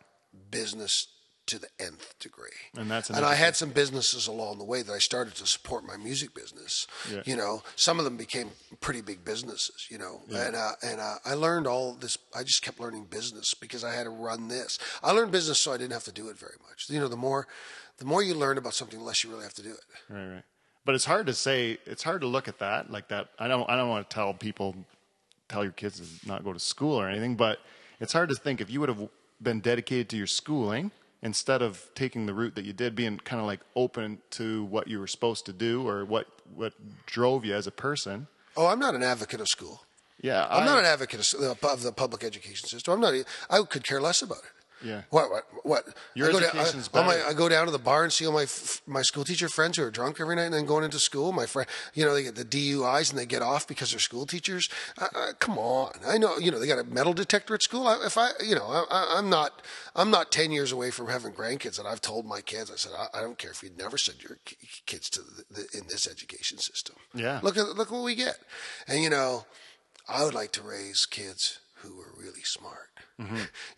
business 0.51 1.07
to 1.49 1.59
the 1.59 1.67
nth 1.79 2.17
degree. 2.19 2.49
And 2.77 2.89
that's 2.89 3.09
an 3.09 3.17
and 3.17 3.25
I 3.25 3.35
had 3.35 3.55
some 3.55 3.71
businesses 3.71 4.27
along 4.27 4.59
the 4.59 4.63
way 4.63 4.81
that 4.83 4.93
I 4.93 4.99
started 4.99 5.35
to 5.35 5.47
support 5.47 5.83
my 5.85 5.97
music 5.97 6.33
business. 6.33 6.87
Yeah. 7.11 7.21
You 7.25 7.35
know, 7.35 7.63
some 7.75 7.97
of 7.97 8.05
them 8.05 8.17
became 8.17 8.51
pretty 8.81 9.01
big 9.01 9.25
businesses. 9.25 9.87
You 9.89 9.97
know, 9.97 10.21
and 10.33 10.55
uh, 10.55 10.71
and 10.83 11.01
uh, 11.01 11.15
I 11.25 11.33
learned 11.33 11.67
all 11.67 11.93
this. 11.93 12.17
I 12.35 12.43
just 12.43 12.61
kept 12.61 12.79
learning 12.79 13.05
business 13.05 13.53
because 13.53 13.83
I 13.83 13.93
had 13.93 14.03
to 14.03 14.11
run 14.11 14.47
this. 14.47 14.77
I 15.03 15.11
learned 15.11 15.31
business 15.31 15.59
so 15.59 15.73
I 15.73 15.77
didn't 15.77 15.93
have 15.93 16.03
to 16.05 16.11
do 16.11 16.29
it 16.29 16.37
very 16.37 16.57
much. 16.67 16.89
You 16.89 16.99
know, 16.99 17.07
the 17.07 17.17
more 17.17 17.47
the 17.97 18.05
more 18.05 18.21
you 18.23 18.35
learn 18.35 18.57
about 18.57 18.73
something, 18.73 18.99
the 18.99 19.05
less 19.05 19.23
you 19.23 19.29
really 19.31 19.43
have 19.43 19.55
to 19.55 19.63
do 19.63 19.71
it. 19.71 19.83
Right, 20.09 20.27
right. 20.27 20.43
But 20.85 20.95
it's 20.95 21.05
hard 21.05 21.25
to 21.27 21.33
say. 21.33 21.77
It's 21.85 22.03
hard 22.03 22.21
to 22.21 22.27
look 22.27 22.47
at 22.47 22.59
that 22.59 22.91
like 22.91 23.07
that. 23.09 23.29
I 23.39 23.47
don't. 23.47 23.69
I 23.69 23.75
don't 23.75 23.89
want 23.89 24.09
to 24.09 24.13
tell 24.13 24.33
people, 24.33 24.75
tell 25.47 25.63
your 25.63 25.73
kids 25.73 25.99
to 25.99 26.27
not 26.27 26.43
go 26.43 26.53
to 26.53 26.59
school 26.59 26.99
or 26.99 27.09
anything. 27.09 27.35
But 27.35 27.59
it's 27.99 28.13
hard 28.13 28.29
to 28.29 28.35
think 28.35 28.61
if 28.61 28.69
you 28.69 28.79
would 28.79 28.89
have 28.89 29.09
been 29.41 29.59
dedicated 29.59 30.09
to 30.09 30.17
your 30.17 30.27
schooling 30.27 30.91
instead 31.21 31.61
of 31.61 31.89
taking 31.95 32.25
the 32.25 32.33
route 32.33 32.55
that 32.55 32.65
you 32.65 32.73
did, 32.73 32.95
being 32.95 33.17
kind 33.17 33.39
of 33.39 33.45
like 33.47 33.59
open 33.75 34.19
to 34.31 34.63
what 34.65 34.87
you 34.87 34.99
were 34.99 35.07
supposed 35.07 35.45
to 35.47 35.53
do 35.53 35.87
or 35.87 36.05
what 36.05 36.27
what 36.55 36.73
drove 37.05 37.45
you 37.45 37.53
as 37.55 37.67
a 37.67 37.71
person. 37.71 38.27
Oh, 38.57 38.67
I'm 38.67 38.79
not 38.79 38.95
an 38.95 39.03
advocate 39.03 39.39
of 39.41 39.47
school. 39.47 39.83
Yeah, 40.21 40.45
I'm 40.49 40.63
I- 40.63 40.65
not 40.65 40.79
an 40.79 40.85
advocate 40.85 41.33
of, 41.33 41.63
of 41.63 41.81
the 41.83 41.91
public 41.91 42.23
education 42.23 42.67
system. 42.67 42.93
I'm 42.95 42.99
not. 42.99 43.13
I 43.49 43.61
could 43.63 43.83
care 43.83 44.01
less 44.01 44.21
about 44.21 44.39
it. 44.39 44.51
Yeah. 44.83 45.01
What? 45.09 45.29
What? 45.29 45.45
What? 45.63 45.87
Your 46.15 46.29
I 46.29 46.31
go, 46.31 46.39
down, 46.39 46.49
education's 46.49 46.89
I, 46.93 46.99
all 46.99 47.05
my. 47.05 47.21
I 47.27 47.33
go 47.33 47.49
down 47.49 47.65
to 47.65 47.71
the 47.71 47.79
bar 47.79 48.03
and 48.03 48.13
see 48.13 48.25
all 48.25 48.33
my 48.33 48.43
f- 48.43 48.81
my 48.85 49.01
school 49.01 49.23
teacher 49.23 49.49
friends 49.49 49.77
who 49.77 49.83
are 49.83 49.91
drunk 49.91 50.19
every 50.19 50.35
night, 50.35 50.45
and 50.45 50.53
then 50.53 50.65
going 50.65 50.83
into 50.83 50.99
school. 50.99 51.31
My 51.31 51.45
friend, 51.45 51.67
you 51.93 52.05
know, 52.05 52.13
they 52.13 52.23
get 52.23 52.35
the 52.35 52.45
DUIs 52.45 53.09
and 53.09 53.19
they 53.19 53.25
get 53.25 53.41
off 53.41 53.67
because 53.67 53.91
they're 53.91 53.99
school 53.99 54.25
teachers. 54.25 54.69
Uh, 54.97 55.07
uh, 55.13 55.33
come 55.39 55.57
on, 55.57 55.91
I 56.07 56.17
know. 56.17 56.37
You 56.37 56.51
know, 56.51 56.59
they 56.59 56.67
got 56.67 56.79
a 56.79 56.83
metal 56.83 57.13
detector 57.13 57.53
at 57.53 57.61
school. 57.61 57.87
I, 57.87 57.99
if 58.05 58.17
I, 58.17 58.29
you 58.43 58.55
know, 58.55 58.65
I, 58.65 58.85
I, 58.89 59.15
I'm 59.17 59.29
not, 59.29 59.61
I'm 59.95 60.11
not 60.11 60.31
ten 60.31 60.51
years 60.51 60.71
away 60.71 60.91
from 60.91 61.07
having 61.07 61.33
grandkids, 61.33 61.77
and 61.79 61.87
I've 61.87 62.01
told 62.01 62.25
my 62.25 62.41
kids, 62.41 62.71
I 62.71 62.75
said, 62.75 62.93
I, 62.97 63.19
I 63.19 63.21
don't 63.21 63.37
care 63.37 63.51
if 63.51 63.61
you 63.63 63.71
never 63.77 63.97
send 63.97 64.23
your 64.23 64.37
kids 64.85 65.09
to 65.11 65.21
the, 65.21 65.43
the, 65.51 65.77
in 65.77 65.87
this 65.87 66.07
education 66.07 66.57
system. 66.57 66.95
Yeah. 67.13 67.39
Look 67.43 67.57
at 67.57 67.75
look 67.75 67.91
what 67.91 68.03
we 68.03 68.15
get, 68.15 68.37
and 68.87 69.03
you 69.03 69.09
know, 69.09 69.45
I 70.07 70.23
would 70.23 70.33
like 70.33 70.51
to 70.53 70.61
raise 70.61 71.05
kids 71.05 71.59
who 71.81 71.95
were 71.97 72.13
really 72.17 72.43
smart. 72.43 72.89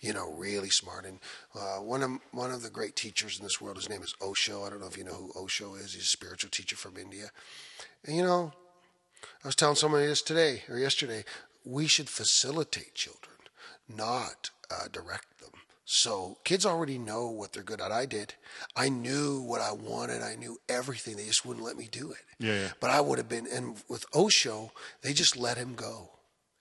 You 0.02 0.14
know, 0.14 0.32
really 0.32 0.70
smart. 0.70 1.06
And 1.06 1.20
uh, 1.56 1.78
one 1.78 2.04
of 2.04 2.12
one 2.32 2.52
of 2.52 2.62
the 2.64 2.70
great 2.70 2.95
teachers 2.95 3.38
in 3.38 3.43
this 3.43 3.60
world, 3.62 3.78
his 3.78 3.89
name 3.89 4.02
is 4.02 4.16
Osho. 4.22 4.64
I 4.64 4.70
don't 4.70 4.82
know 4.82 4.88
if 4.88 4.97
you 4.97 5.04
know 5.04 5.14
who 5.14 5.32
Osho 5.36 5.76
is. 5.76 5.93
He's 5.93 6.04
a 6.04 6.08
spiritual 6.08 6.49
teacher 6.49 6.76
from 6.76 6.97
India. 6.97 7.32
And 8.06 8.16
you 8.18 8.24
know, 8.24 8.52
I 9.43 9.47
was 9.47 9.56
telling 9.56 9.76
somebody 9.76 10.06
this 10.08 10.22
today 10.22 10.64
or 10.70 10.78
yesterday. 10.78 11.24
We 11.64 11.86
should 11.88 12.10
facilitate 12.10 12.95
children, 12.95 13.38
not 13.88 14.49
uh, 14.72 14.88
direct 14.91 15.39
them. 15.39 15.52
So 15.86 16.38
kids 16.43 16.66
already 16.66 16.97
know 16.97 17.28
what 17.28 17.54
they're 17.54 17.64
good 17.64 17.82
at. 17.82 17.91
I 17.91 18.06
did. 18.06 18.34
I 18.76 18.89
knew 18.89 19.41
what 19.41 19.62
I 19.62 19.72
wanted. 19.74 20.22
I 20.22 20.36
knew 20.36 20.58
everything. 20.70 21.18
They 21.18 21.26
just 21.26 21.45
wouldn't 21.45 21.66
let 21.66 21.78
me 21.78 21.89
do 21.91 22.12
it. 22.12 22.24
Yeah, 22.39 22.54
yeah. 22.54 22.68
But 22.80 22.91
I 22.91 23.02
would 23.02 23.18
have 23.18 23.30
been. 23.30 23.47
And 23.52 23.76
with 23.89 24.06
Osho, 24.16 24.72
they 25.02 25.14
just 25.14 25.36
let 25.36 25.58
him 25.58 25.74
go. 25.76 26.10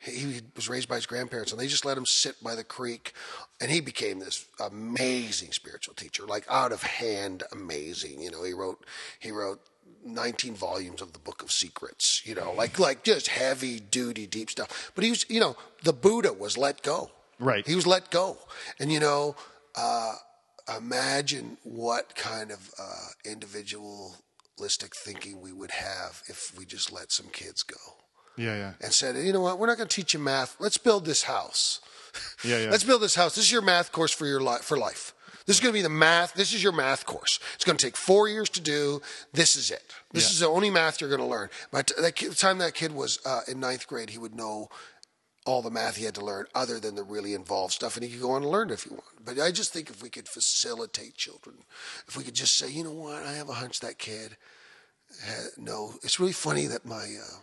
He 0.01 0.41
was 0.57 0.69
raised 0.71 0.89
by 0.89 0.95
his 0.95 1.05
grandparents, 1.05 1.53
and 1.53 1.61
they 1.61 1.67
just 1.67 1.85
let 1.85 1.99
him 1.99 2.07
sit 2.07 2.43
by 2.43 2.55
the 2.55 2.65
creek, 2.65 3.13
and 3.61 3.71
he 3.71 3.81
became 3.81 4.19
this 4.19 4.47
amazing 4.59 5.53
spiritual 5.53 5.93
teacher, 5.93 6.25
like 6.27 6.47
out 6.49 6.73
of 6.73 6.83
hand 6.83 7.43
amazing. 7.53 8.23
You 8.23 8.31
know, 8.31 8.43
he 8.43 8.55
wrote 8.55 8.83
he 9.19 9.31
wrote 9.31 9.61
19 10.03 10.55
volumes 10.55 11.03
of 11.03 11.13
the 11.13 11.19
Book 11.19 11.43
of 11.43 11.53
Secrets. 11.53 12.23
You 12.25 12.35
know, 12.35 12.53
like 12.53 12.79
like 12.79 13.05
just 13.05 13.29
heavy 13.29 13.79
duty, 13.79 14.27
deep 14.27 14.49
stuff. 14.49 14.91
But 14.95 15.05
he 15.05 15.11
was, 15.11 15.27
you 15.29 15.39
know, 15.39 15.55
the 15.85 15.93
Buddha 15.93 16.33
was 16.33 16.57
let 16.57 16.83
go. 16.83 17.11
Right. 17.39 17.67
He 17.67 17.75
was 17.75 17.87
let 17.87 18.11
go, 18.11 18.39
and 18.79 18.91
you 18.91 19.01
know, 19.01 19.37
uh, 19.75 20.15
imagine 20.79 21.59
what 21.63 22.15
kind 22.15 22.51
of 22.51 22.71
uh, 22.79 23.09
individualistic 23.27 24.95
thinking 24.95 25.43
we 25.43 25.53
would 25.53 25.73
have 25.73 26.23
if 26.27 26.57
we 26.57 26.65
just 26.65 26.91
let 26.91 27.13
some 27.13 27.27
kids 27.27 27.63
go 27.63 27.77
Yeah, 28.41 28.57
yeah. 28.57 28.73
and 28.81 28.93
said, 28.93 29.17
you 29.25 29.33
know 29.33 29.41
what, 29.43 29.59
we're 29.59 29.67
not 29.67 29.77
going 29.77 29.89
to 29.89 29.95
teach 29.95 30.15
you 30.15 30.21
math. 30.21 30.57
Let's 30.59 30.79
build 30.79 31.05
this 31.05 31.23
house. 31.25 31.81
Yeah, 32.43 32.59
yeah. 32.59 32.71
Let's 32.71 32.83
build 32.83 33.03
this 33.03 33.15
house. 33.15 33.37
This 33.37 33.45
is 33.45 33.53
your 33.53 33.63
math 33.63 33.93
course 33.93 34.11
for 34.13 34.27
your 34.27 34.41
life 34.41 34.63
for 34.63 34.77
life. 34.77 35.15
This 35.47 35.57
is 35.57 35.61
going 35.61 35.73
to 35.73 35.79
be 35.79 35.83
the 35.83 35.89
math. 35.89 36.35
This 36.35 36.53
is 36.53 36.61
your 36.63 36.73
math 36.73 37.07
course. 37.07 37.39
It's 37.55 37.65
going 37.65 37.77
to 37.79 37.87
take 37.87 37.97
four 37.97 38.29
years 38.29 38.49
to 38.51 38.61
do. 38.61 39.01
This 39.33 39.55
is 39.55 39.71
it. 39.71 39.85
This 40.13 40.25
Yeah. 40.25 40.31
is 40.35 40.39
the 40.41 40.47
only 40.49 40.71
math 40.71 41.01
you're 41.01 41.09
going 41.11 41.21
to 41.21 41.27
learn. 41.27 41.51
By 41.71 41.83
t- 41.83 41.95
that 42.01 42.17
kid, 42.17 42.33
the 42.33 42.35
time 42.35 42.59
that 42.59 42.75
kid 42.75 42.93
was 42.93 43.21
uh, 43.25 43.43
in 43.47 43.61
ninth 43.61 43.87
grade, 43.87 44.11
he 44.11 44.19
would 44.19 44.35
know 44.35 44.71
all 45.47 45.63
the 45.63 45.71
math 45.71 45.97
he 45.97 46.05
had 46.05 46.15
to 46.17 46.25
learn, 46.25 46.47
other 46.55 46.81
than 46.81 46.95
the 46.97 47.05
really 47.05 47.33
involved 47.35 47.75
stuff, 47.75 47.95
and 47.97 48.05
he 48.05 48.11
could 48.11 48.21
go 48.21 48.33
on 48.33 48.43
and 48.43 48.51
learn 48.51 48.71
it 48.71 48.75
if 48.75 48.83
he 48.85 48.91
wanted. 48.91 49.25
But 49.25 49.39
I 49.39 49.53
just 49.53 49.73
think 49.73 49.89
if 49.89 50.03
we 50.03 50.11
could 50.11 50.27
facilitate 50.29 51.15
children, 51.15 51.57
if 52.09 52.17
we 52.17 52.25
could 52.25 52.35
just 52.35 52.57
say, 52.59 52.69
you 52.71 52.83
know 52.85 52.93
what, 52.93 53.23
I 53.25 53.33
have 53.35 53.49
a 53.49 53.55
hunch 53.55 53.79
that 53.81 53.99
kid. 53.99 54.37
Uh, 55.29 55.33
no, 55.57 55.95
it's 56.03 56.19
really 56.19 56.33
funny 56.33 56.67
that 56.67 56.85
my. 56.85 57.05
Uh, 57.05 57.37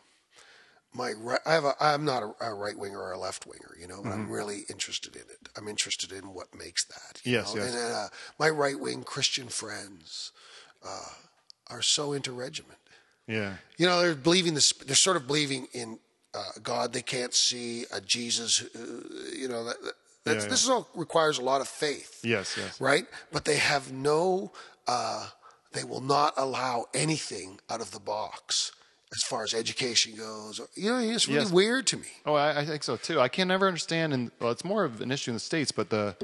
my 0.97 1.13
right, 1.13 1.39
I 1.45 1.53
have 1.53 1.63
a, 1.65 1.73
I'm 1.79 2.03
not 2.03 2.23
a, 2.23 2.33
a 2.41 2.53
right 2.53 2.77
winger 2.77 2.99
or 2.99 3.11
a 3.11 3.19
left 3.19 3.45
winger, 3.45 3.75
you 3.79 3.87
know, 3.87 4.01
but 4.03 4.11
I'm 4.11 4.29
really 4.29 4.61
interested 4.69 5.15
in 5.15 5.21
it. 5.21 5.49
I'm 5.55 5.67
interested 5.67 6.11
in 6.11 6.33
what 6.33 6.53
makes 6.55 6.85
that. 6.85 7.21
Yes, 7.23 7.53
know? 7.53 7.61
yes. 7.61 7.75
And 7.75 7.93
uh, 7.93 8.07
my 8.39 8.49
right 8.49 8.79
wing 8.79 9.03
Christian 9.03 9.47
friends 9.47 10.31
uh, 10.85 11.09
are 11.69 11.81
so 11.81 12.13
into 12.13 12.31
regiment. 12.31 12.79
Yeah. 13.27 13.53
You 13.77 13.85
know, 13.85 13.99
they're 14.01 14.15
believing 14.15 14.53
this. 14.53 14.71
They're 14.73 14.95
sort 14.95 15.17
of 15.17 15.27
believing 15.27 15.67
in 15.73 15.99
uh, 16.33 16.43
God. 16.63 16.93
They 16.93 17.01
can't 17.01 17.33
see 17.33 17.85
a 17.93 18.01
Jesus. 18.01 18.63
Uh, 18.63 18.79
you 19.35 19.47
know, 19.47 19.65
that, 19.65 19.75
that's, 20.23 20.45
Yeah, 20.45 20.49
this 20.49 20.63
is 20.63 20.69
all 20.69 20.87
requires 20.95 21.37
a 21.37 21.43
lot 21.43 21.61
of 21.61 21.67
faith 21.67 22.19
Yes, 22.23 22.55
yes. 22.57 22.81
right? 22.81 23.05
But 23.31 23.45
they 23.45 23.57
have 23.57 23.91
no, 23.91 24.51
uh, 24.87 25.27
they 25.73 25.83
will 25.83 26.01
not 26.01 26.33
allow 26.37 26.85
anything 26.93 27.59
out 27.69 27.81
of 27.81 27.91
the 27.91 27.99
box 27.99 28.71
as 29.15 29.23
far 29.23 29.43
as 29.43 29.53
education 29.53 30.15
goes. 30.15 30.59
You 30.75 30.91
know, 30.91 30.99
it's 30.99 31.27
really 31.27 31.39
Yes. 31.41 31.51
weird 31.51 31.87
to 31.87 31.97
me. 31.97 32.07
Oh, 32.25 32.33
I, 32.33 32.59
I 32.59 32.65
think 32.65 32.83
so 32.83 32.97
too. 32.97 33.19
I 33.19 33.29
can 33.29 33.47
never 33.47 33.67
understand, 33.67 34.13
and 34.13 34.31
well, 34.39 34.51
it's 34.51 34.65
more 34.65 34.83
of 34.83 35.01
an 35.01 35.11
issue 35.11 35.31
in 35.31 35.35
the 35.35 35.39
states, 35.39 35.71
but 35.71 35.89
the 35.89 36.15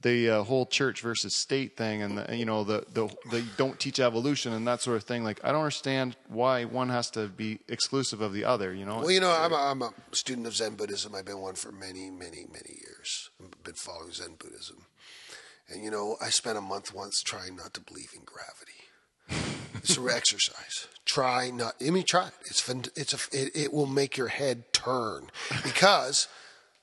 the 0.00 0.30
uh, 0.30 0.42
whole 0.44 0.64
church 0.64 1.00
versus 1.00 1.34
state 1.34 1.76
thing, 1.76 2.02
and 2.02 2.18
the, 2.18 2.36
you 2.36 2.44
know 2.44 2.62
the, 2.62 2.84
the 2.92 3.08
the 3.30 3.42
don't 3.56 3.80
teach 3.80 3.98
evolution 3.98 4.52
and 4.52 4.64
that 4.66 4.80
sort 4.80 4.96
of 4.96 5.02
thing. 5.02 5.24
Like, 5.24 5.40
I 5.44 5.50
don't 5.50 5.62
understand 5.62 6.14
why 6.28 6.64
one 6.64 6.88
has 6.88 7.10
to 7.12 7.26
be 7.26 7.58
exclusive 7.68 8.20
of 8.20 8.32
the 8.32 8.44
other. 8.44 8.72
You 8.72 8.84
know? 8.84 8.98
Well, 8.98 9.10
you 9.10 9.20
know, 9.20 9.30
I'm 9.32 9.52
a, 9.52 9.56
I'm 9.56 9.82
a 9.82 9.92
student 10.12 10.46
of 10.46 10.54
Zen 10.54 10.74
Buddhism. 10.76 11.16
I've 11.16 11.24
been 11.26 11.40
one 11.40 11.56
for 11.56 11.72
many, 11.72 12.10
many, 12.10 12.46
many 12.46 12.78
years. 12.80 13.30
I've 13.42 13.62
been 13.64 13.74
following 13.74 14.12
Zen 14.12 14.36
Buddhism. 14.38 14.86
And, 15.70 15.84
you 15.84 15.90
know, 15.90 16.16
I 16.22 16.30
spent 16.30 16.56
a 16.56 16.62
month 16.62 16.94
once 16.94 17.20
trying 17.20 17.56
not 17.56 17.74
to 17.74 17.80
believe 17.80 18.12
in 18.14 18.22
gravity. 18.24 18.77
It's 19.76 19.96
an 19.96 20.08
exercise. 20.10 20.86
Try 21.04 21.50
not. 21.50 21.74
I 21.84 21.90
mean, 21.90 22.04
try 22.04 22.26
it. 22.28 22.34
It's 22.46 22.60
fun, 22.60 22.84
it's 22.94 23.14
a. 23.14 23.18
It, 23.36 23.56
it 23.56 23.72
will 23.72 23.86
make 23.86 24.16
your 24.16 24.28
head 24.28 24.72
turn 24.72 25.30
because, 25.64 26.28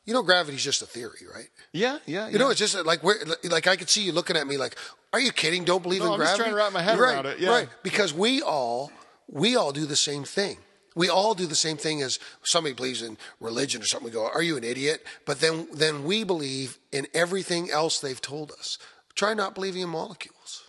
you 0.06 0.14
know, 0.14 0.24
gravity's 0.24 0.64
just 0.64 0.82
a 0.82 0.86
theory, 0.86 1.20
right? 1.34 1.50
yeah, 1.72 2.00
yeah. 2.06 2.28
You 2.30 2.40
know, 2.40 2.50
it's 2.50 2.60
just 2.60 2.76
like 2.86 3.04
where, 3.04 3.18
like 3.44 3.68
I 3.68 3.76
could 3.76 3.90
see 3.90 4.02
you 4.04 4.12
looking 4.12 4.36
at 4.36 4.48
me 4.48 4.58
like, 4.58 4.76
"Are 5.14 5.20
you 5.20 5.32
kidding? 5.32 5.64
Don't 5.66 5.84
believe 5.84 6.02
No, 6.02 6.08
in 6.08 6.12
I'm 6.14 6.18
gravity." 6.20 6.40
trying 6.40 6.52
to 6.52 6.58
wrap 6.58 6.74
my 6.74 6.82
head 6.82 6.98
right, 6.98 7.14
around 7.14 7.26
it, 7.28 7.40
yeah. 7.40 7.50
Right, 7.50 7.70
because 7.84 8.14
we 8.14 8.42
all 8.42 8.92
we 9.28 9.56
all 9.56 9.72
do 9.72 9.86
the 9.86 9.96
same 9.96 10.24
thing. 10.24 10.58
We 10.96 11.10
all 11.10 11.36
do 11.36 11.46
the 11.46 11.56
same 11.56 11.78
thing 11.78 12.02
as 12.02 12.20
somebody 12.42 12.74
believes 12.74 13.02
in 13.02 13.18
religion 13.40 13.82
or 13.82 13.86
something. 13.86 14.06
We 14.06 14.12
go, 14.12 14.28
"Are 14.28 14.42
you 14.42 14.58
an 14.58 14.64
idiot?" 14.64 15.06
But 15.26 15.40
then 15.40 15.68
then 15.72 16.04
we 16.04 16.24
believe 16.24 16.80
in 16.92 17.06
everything 17.14 17.70
else 17.70 18.00
they've 18.00 18.22
told 18.22 18.52
us. 18.54 18.80
Try 19.14 19.34
not 19.36 19.54
believing 19.54 19.82
in 19.84 19.90
molecules. 19.90 20.65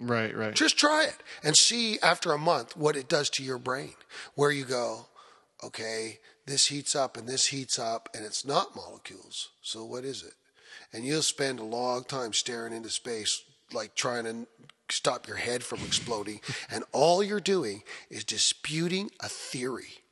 Right, 0.00 0.36
right. 0.36 0.54
Just 0.54 0.78
try 0.78 1.04
it 1.04 1.16
and 1.42 1.56
see 1.56 1.98
after 2.00 2.32
a 2.32 2.38
month 2.38 2.76
what 2.76 2.96
it 2.96 3.08
does 3.08 3.30
to 3.30 3.42
your 3.42 3.58
brain. 3.58 3.94
Where 4.34 4.50
you 4.50 4.64
go, 4.64 5.06
okay, 5.62 6.18
this 6.46 6.66
heats 6.66 6.94
up 6.94 7.16
and 7.16 7.28
this 7.28 7.46
heats 7.46 7.78
up, 7.78 8.08
and 8.14 8.24
it's 8.24 8.44
not 8.44 8.76
molecules. 8.76 9.50
So 9.62 9.84
what 9.84 10.04
is 10.04 10.22
it? 10.22 10.34
And 10.92 11.04
you'll 11.04 11.22
spend 11.22 11.58
a 11.58 11.64
long 11.64 12.04
time 12.04 12.32
staring 12.32 12.72
into 12.72 12.90
space, 12.90 13.42
like 13.72 13.94
trying 13.94 14.24
to 14.24 14.46
stop 14.90 15.26
your 15.26 15.36
head 15.36 15.64
from 15.64 15.80
exploding. 15.80 16.40
and 16.70 16.84
all 16.92 17.22
you're 17.22 17.40
doing 17.40 17.82
is 18.10 18.24
disputing 18.24 19.10
a 19.20 19.28
theory. 19.28 20.04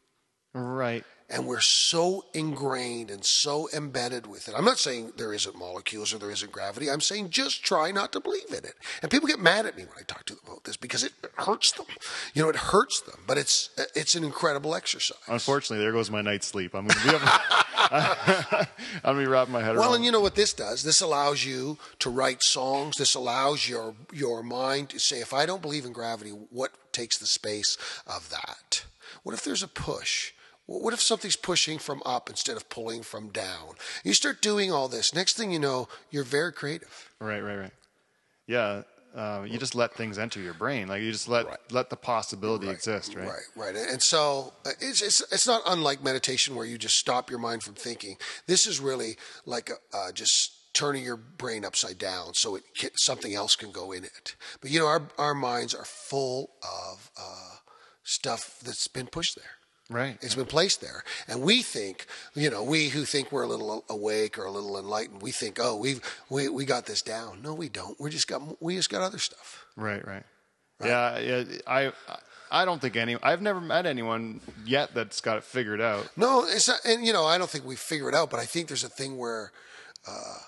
Right. 0.55 1.05
And 1.33 1.47
we're 1.47 1.61
so 1.61 2.27
ingrained 2.35 3.11
and 3.11 3.25
so 3.25 3.69
embedded 3.75 4.27
with 4.27 4.49
it. 4.49 4.55
I'm 4.57 4.65
not 4.67 4.79
saying 4.79 5.13
there 5.17 5.33
isn't 5.33 5.57
molecules 5.57 6.13
or 6.13 6.19
there 6.19 6.31
isn't 6.31 6.53
gravity. 6.53 6.91
I'm 6.91 7.01
saying 7.01 7.31
just 7.31 7.65
try 7.65 7.91
not 7.91 8.13
to 8.13 8.21
believe 8.21 8.49
in 8.51 8.65
it. 8.65 8.75
And 9.01 9.11
people 9.11 9.29
get 9.29 9.39
mad 9.41 9.65
at 9.65 9.77
me 9.77 9.85
when 9.85 9.95
I 9.99 10.03
talk 10.03 10.27
to 10.27 10.35
them 10.35 10.43
about 10.47 10.65
this 10.65 10.77
because 10.77 11.03
it 11.03 11.13
hurts 11.37 11.73
them. 11.73 11.87
You 12.35 12.43
know, 12.43 12.49
it 12.51 12.57
hurts 12.57 13.01
them, 13.01 13.21
but 13.27 13.39
it's 13.39 13.71
it's 13.97 14.15
an 14.15 14.25
incredible 14.25 14.75
exercise. 14.75 15.17
Unfortunately, 15.27 15.83
there 15.83 15.93
goes 15.93 16.11
my 16.11 16.21
night's 16.23 16.47
sleep. 16.47 16.75
I'm 16.75 16.87
gonna 16.87 17.01
be, 17.03 17.17
I'm 17.79 18.67
gonna 19.03 19.19
be 19.19 19.27
wrapping 19.27 19.53
my 19.53 19.61
head 19.61 19.69
Well, 19.71 19.77
around. 19.77 19.87
Well, 19.89 19.95
and 19.95 20.05
you 20.05 20.13
know 20.13 20.21
what 20.21 20.35
this 20.35 20.53
does? 20.53 20.83
This 20.83 21.01
allows 21.01 21.45
you 21.45 21.79
to 22.01 22.11
write 22.11 22.43
songs. 22.43 22.97
This 22.97 23.15
allows 23.15 23.69
your 23.69 23.95
your 24.13 24.43
mind 24.43 24.91
to 24.91 24.99
say, 24.99 25.21
if 25.21 25.33
I 25.33 25.47
don't 25.47 25.63
believe 25.63 25.85
in 25.85 25.93
gravity, 25.93 26.31
what 26.31 26.73
takes 26.93 27.17
the 27.19 27.27
space 27.27 27.79
of 28.07 28.29
that? 28.31 28.85
What 29.23 29.35
if 29.35 29.45
there's 29.45 29.63
a 29.63 29.69
push? 29.69 30.33
What 30.67 30.95
if 30.95 31.03
something's 31.03 31.37
pushing 31.37 31.79
from 31.79 32.03
up 32.07 32.31
instead 32.31 32.57
of 32.57 32.69
pulling 32.69 33.03
from 33.03 33.29
down? 33.29 33.75
You 34.05 34.15
start 34.15 34.41
doing 34.41 34.73
all 34.73 34.89
this. 34.89 35.15
Next 35.15 35.37
thing 35.37 35.53
you 35.53 35.59
know, 35.59 35.89
you're 36.11 36.25
very 36.25 36.53
creative. 36.53 37.11
Right, 37.21 37.41
right, 37.41 37.57
right. 37.57 37.73
Yeah, 38.47 38.83
uh, 39.15 39.45
you 39.47 39.59
just 39.59 39.75
let 39.75 39.95
things 39.95 40.19
enter 40.19 40.41
your 40.41 40.55
brain. 40.55 40.89
Like 40.89 41.03
you 41.03 41.13
just 41.13 41.29
let 41.29 41.47
let 41.71 41.91
the 41.91 41.97
possibility 41.97 42.69
exist, 42.69 43.15
right? 43.15 43.29
Right, 43.29 43.43
right. 43.57 43.77
And 43.77 44.03
so 44.03 44.53
uh, 44.65 44.71
it's, 44.81 45.03
it's 45.03 45.21
it's 45.33 45.47
not 45.47 45.63
unlike 45.67 46.03
meditation 46.03 46.55
where 46.55 46.67
you 46.67 46.79
just 46.79 46.97
stop 46.97 47.29
your 47.29 47.39
mind 47.39 47.63
from 47.63 47.75
thinking. 47.75 48.17
This 48.47 48.67
is 48.67 48.81
really 48.81 49.17
like 49.45 49.71
a, 49.71 49.97
uh, 49.97 50.13
just 50.13 50.73
turning 50.73 51.05
your 51.05 51.17
brain 51.17 51.65
upside 51.65 51.99
down 51.99 52.33
so 52.33 52.57
it 52.57 52.63
can, 52.75 52.91
something 52.95 53.35
else 53.35 53.55
can 53.55 53.71
go 53.71 53.93
in 53.93 54.05
it. 54.05 54.35
But 54.61 54.71
you 54.71 54.81
know, 54.81 54.87
our 54.87 55.03
our 55.19 55.35
minds 55.35 55.75
are 55.75 55.85
full 55.85 56.53
of 56.63 57.11
uh, 57.21 57.57
stuff 58.03 58.61
that's 58.65 58.89
been 58.89 59.09
pushed 59.09 59.37
there. 59.37 59.57
Right. 59.93 60.19
It's 60.23 60.35
been 60.35 60.47
placed 60.47 60.81
there, 60.81 61.05
and 61.29 61.43
we 61.43 61.63
think, 61.63 62.07
you 62.35 62.51
know, 62.51 62.65
we 62.65 62.89
who 62.89 63.05
think 63.05 63.31
we're 63.31 63.43
a 63.43 63.47
little 63.47 63.85
awake 63.89 64.39
or 64.39 64.45
a 64.45 64.51
little 64.51 64.79
enlightened, 64.79 65.23
we 65.23 65.33
think, 65.33 65.59
oh, 65.61 65.77
we've 65.77 66.01
we 66.31 66.49
we 66.49 66.65
got 66.65 66.87
this 66.87 67.03
down. 67.03 67.43
No, 67.43 67.55
we 67.55 67.69
don't. 67.69 68.01
We 68.01 68.11
just 68.11 68.27
got 68.27 68.63
we 68.63 68.77
just 68.77 68.91
got 68.91 69.03
other 69.03 69.19
stuff. 69.19 69.65
Right, 69.77 70.07
right. 70.07 70.25
Yeah, 70.83 71.19
yeah. 71.19 71.45
I 71.67 71.93
I 72.51 72.65
don't 72.65 72.81
think 72.81 72.97
any. 72.97 73.17
I've 73.23 73.41
never 73.41 73.61
met 73.61 73.87
anyone 73.87 74.41
yet 74.65 74.95
that's 74.95 75.21
got 75.21 75.39
it 75.39 75.45
figured 75.45 75.81
out. 75.81 76.09
No, 76.17 76.45
it's 76.45 76.69
not, 76.69 76.81
and 76.85 77.05
you 77.05 77.13
know, 77.13 77.25
I 77.25 77.39
don't 77.39 77.49
think 77.49 77.65
we 77.65 77.77
figure 77.77 78.09
it 78.09 78.15
out, 78.15 78.31
but 78.31 78.41
I 78.41 78.45
think 78.45 78.69
there's 78.69 78.85
a 78.85 78.91
thing 78.91 79.17
where 79.17 79.53
uh, 80.07 80.39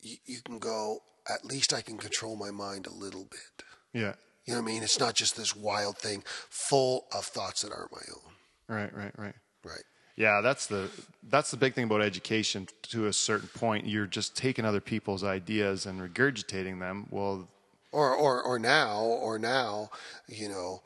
you, 0.00 0.16
you 0.24 0.40
can 0.42 0.58
go. 0.58 1.00
At 1.28 1.44
least 1.44 1.72
I 1.72 1.80
can 1.80 1.96
control 1.96 2.34
my 2.34 2.50
mind 2.50 2.86
a 2.86 2.92
little 2.92 3.24
bit. 3.24 3.64
Yeah. 3.92 4.14
You 4.46 4.54
know 4.54 4.60
what 4.62 4.70
I 4.70 4.72
mean? 4.72 4.82
It's 4.82 4.98
not 4.98 5.14
just 5.14 5.36
this 5.36 5.54
wild 5.54 5.98
thing 5.98 6.22
full 6.48 7.06
of 7.14 7.24
thoughts 7.24 7.62
that 7.62 7.72
aren't 7.72 7.92
my 7.92 8.02
own. 8.12 8.32
Right. 8.76 8.94
Right. 8.94 9.12
Right. 9.18 9.34
Right. 9.64 9.84
Yeah, 10.16 10.40
that's 10.42 10.66
the 10.66 10.90
that's 11.30 11.50
the 11.50 11.56
big 11.56 11.74
thing 11.74 11.84
about 11.84 12.02
education. 12.02 12.68
To 12.90 13.06
a 13.06 13.12
certain 13.12 13.48
point, 13.48 13.86
you're 13.86 14.06
just 14.06 14.36
taking 14.36 14.64
other 14.64 14.80
people's 14.80 15.24
ideas 15.24 15.86
and 15.86 16.00
regurgitating 16.00 16.78
them. 16.80 17.06
Well, 17.10 17.48
Or, 17.92 18.14
or, 18.14 18.42
or 18.42 18.58
now, 18.58 19.00
or 19.00 19.38
now, 19.38 19.90
you 20.28 20.48
know, 20.48 20.82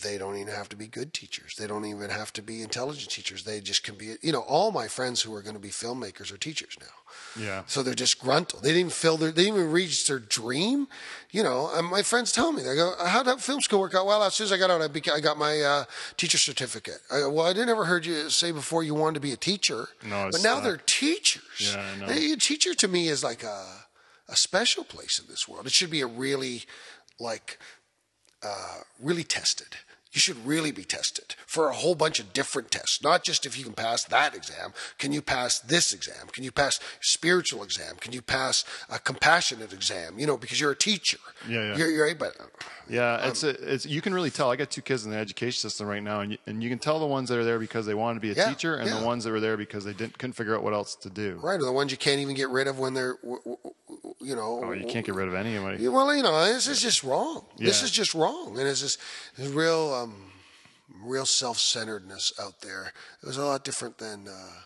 they 0.00 0.18
don't 0.18 0.36
even 0.36 0.52
have 0.52 0.68
to 0.70 0.76
be 0.76 0.86
good 0.86 1.12
teachers. 1.14 1.54
They 1.58 1.66
don't 1.66 1.84
even 1.84 2.10
have 2.10 2.32
to 2.34 2.42
be 2.42 2.62
intelligent 2.62 3.10
teachers. 3.10 3.44
They 3.44 3.60
just 3.60 3.82
can 3.82 3.94
be, 3.94 4.14
you 4.22 4.32
know, 4.32 4.40
all 4.40 4.72
my 4.72 4.88
friends 4.88 5.22
who 5.22 5.34
are 5.34 5.42
going 5.42 5.54
to 5.54 5.60
be 5.60 5.68
filmmakers 5.70 6.32
are 6.32 6.36
teachers 6.36 6.76
now. 6.80 7.42
yeah, 7.42 7.62
So 7.66 7.82
they're 7.82 7.94
just 7.94 8.18
gruntled. 8.20 8.62
They 8.62 8.70
didn't 8.70 8.80
even 8.80 8.90
fill 8.90 9.16
their, 9.16 9.30
they 9.30 9.44
didn't 9.44 9.58
even 9.60 9.72
reach 9.72 10.06
their 10.06 10.18
dream. 10.18 10.88
You 11.30 11.42
know, 11.42 11.70
and 11.72 11.86
my 11.86 12.02
friends 12.02 12.32
tell 12.32 12.52
me, 12.52 12.62
they 12.62 12.74
go, 12.74 12.94
how'd 13.04 13.26
that 13.26 13.40
film 13.40 13.60
school 13.60 13.80
work 13.80 13.94
out? 13.94 14.06
Well, 14.06 14.22
as 14.22 14.34
soon 14.34 14.46
as 14.46 14.52
I 14.52 14.58
got 14.58 14.70
out, 14.70 14.82
I, 14.82 14.88
beca- 14.88 15.12
I 15.12 15.20
got 15.20 15.38
my 15.38 15.60
uh, 15.60 15.84
teacher 16.16 16.38
certificate. 16.38 16.98
I 17.10 17.26
well, 17.26 17.46
I 17.46 17.52
didn't 17.52 17.68
ever 17.68 17.84
heard 17.84 18.04
you 18.04 18.30
say 18.30 18.50
before 18.52 18.82
you 18.82 18.94
wanted 18.94 19.14
to 19.14 19.20
be 19.20 19.32
a 19.32 19.36
teacher. 19.36 19.88
No, 20.04 20.26
it's 20.28 20.38
but 20.38 20.44
now 20.44 20.54
not. 20.54 20.64
they're 20.64 20.80
teachers. 20.86 21.42
Yeah, 21.74 21.80
I 21.80 22.06
know. 22.06 22.12
A 22.12 22.36
teacher 22.36 22.74
to 22.74 22.88
me 22.88 23.08
is 23.08 23.22
like 23.22 23.42
a, 23.44 23.64
a 24.28 24.34
special 24.36 24.82
place 24.84 25.18
in 25.20 25.26
this 25.28 25.46
world. 25.48 25.66
It 25.66 25.72
should 25.72 25.90
be 25.90 26.00
a 26.00 26.06
really, 26.06 26.62
like, 27.20 27.58
uh, 28.42 28.78
really 29.00 29.24
tested. 29.24 29.76
You 30.12 30.18
should 30.20 30.44
really 30.44 30.72
be 30.72 30.82
tested 30.82 31.36
for 31.46 31.68
a 31.68 31.72
whole 31.74 31.94
bunch 31.94 32.18
of 32.18 32.32
different 32.32 32.72
tests, 32.72 33.00
not 33.02 33.22
just 33.22 33.46
if 33.46 33.56
you 33.56 33.62
can 33.64 33.74
pass 33.74 34.02
that 34.04 34.34
exam. 34.34 34.72
Can 34.98 35.12
you 35.12 35.22
pass 35.22 35.60
this 35.60 35.92
exam? 35.92 36.26
Can 36.32 36.42
you 36.42 36.50
pass 36.50 36.80
spiritual 37.00 37.62
exam? 37.62 37.94
Can 38.00 38.12
you 38.12 38.20
pass 38.20 38.64
a 38.88 38.98
compassionate 38.98 39.72
exam? 39.72 40.18
You 40.18 40.26
know, 40.26 40.36
because 40.36 40.60
you're 40.60 40.72
a 40.72 40.76
teacher. 40.76 41.18
Yeah, 41.48 41.60
yeah. 41.62 41.76
You're, 41.76 41.90
you're 41.90 42.14
but 42.16 42.34
uh, 42.40 42.44
yeah. 42.88 43.14
Um, 43.22 43.28
it's 43.30 43.44
a, 43.44 43.50
it's 43.72 43.86
you 43.86 44.00
can 44.00 44.12
really 44.12 44.30
tell. 44.30 44.50
I 44.50 44.56
got 44.56 44.70
two 44.70 44.82
kids 44.82 45.04
in 45.04 45.12
the 45.12 45.16
education 45.16 45.60
system 45.60 45.86
right 45.86 46.02
now, 46.02 46.20
and 46.20 46.32
you, 46.32 46.38
and 46.46 46.60
you 46.60 46.68
can 46.70 46.80
tell 46.80 46.98
the 46.98 47.06
ones 47.06 47.28
that 47.28 47.38
are 47.38 47.44
there 47.44 47.60
because 47.60 47.86
they 47.86 47.94
want 47.94 48.16
to 48.16 48.20
be 48.20 48.32
a 48.32 48.34
Yeah, 48.34 48.48
teacher, 48.48 48.74
and 48.76 48.88
yeah. 48.88 48.98
the 48.98 49.06
ones 49.06 49.22
that 49.24 49.30
were 49.30 49.38
there 49.40 49.56
because 49.56 49.84
they 49.84 49.92
didn't 49.92 50.18
couldn't 50.18 50.34
figure 50.34 50.56
out 50.56 50.64
what 50.64 50.72
else 50.72 50.96
to 50.96 51.08
do. 51.10 51.38
right, 51.40 51.60
or 51.60 51.64
the 51.64 51.70
ones 51.72 51.92
you 51.92 51.98
can't 51.98 52.18
even 52.20 52.34
get 52.34 52.48
rid 52.50 52.66
of 52.66 52.80
when 52.80 52.94
they're, 52.94 53.16
you 54.20 54.36
know. 54.36 54.60
Oh, 54.64 54.72
you 54.72 54.86
can't 54.86 55.04
get 55.04 55.14
rid 55.14 55.28
of 55.28 55.34
anybody. 55.34 55.86
Well, 55.88 56.14
you 56.14 56.22
know, 56.22 56.44
this 56.44 56.66
is 56.66 56.80
just 56.80 57.02
wrong. 57.02 57.44
This 57.58 57.82
is 57.82 57.90
just 57.90 58.14
wrong, 58.14 58.58
and 58.58 58.68
it's 58.68 58.80
just 58.80 58.98
there's 59.36 59.52
real, 59.52 59.92
um, 59.94 60.32
real 61.02 61.26
self-centeredness 61.26 62.32
out 62.40 62.60
there. 62.60 62.92
It 63.22 63.26
was 63.26 63.36
a 63.36 63.44
lot 63.44 63.64
different 63.64 63.98
than, 63.98 64.28
uh, 64.28 64.60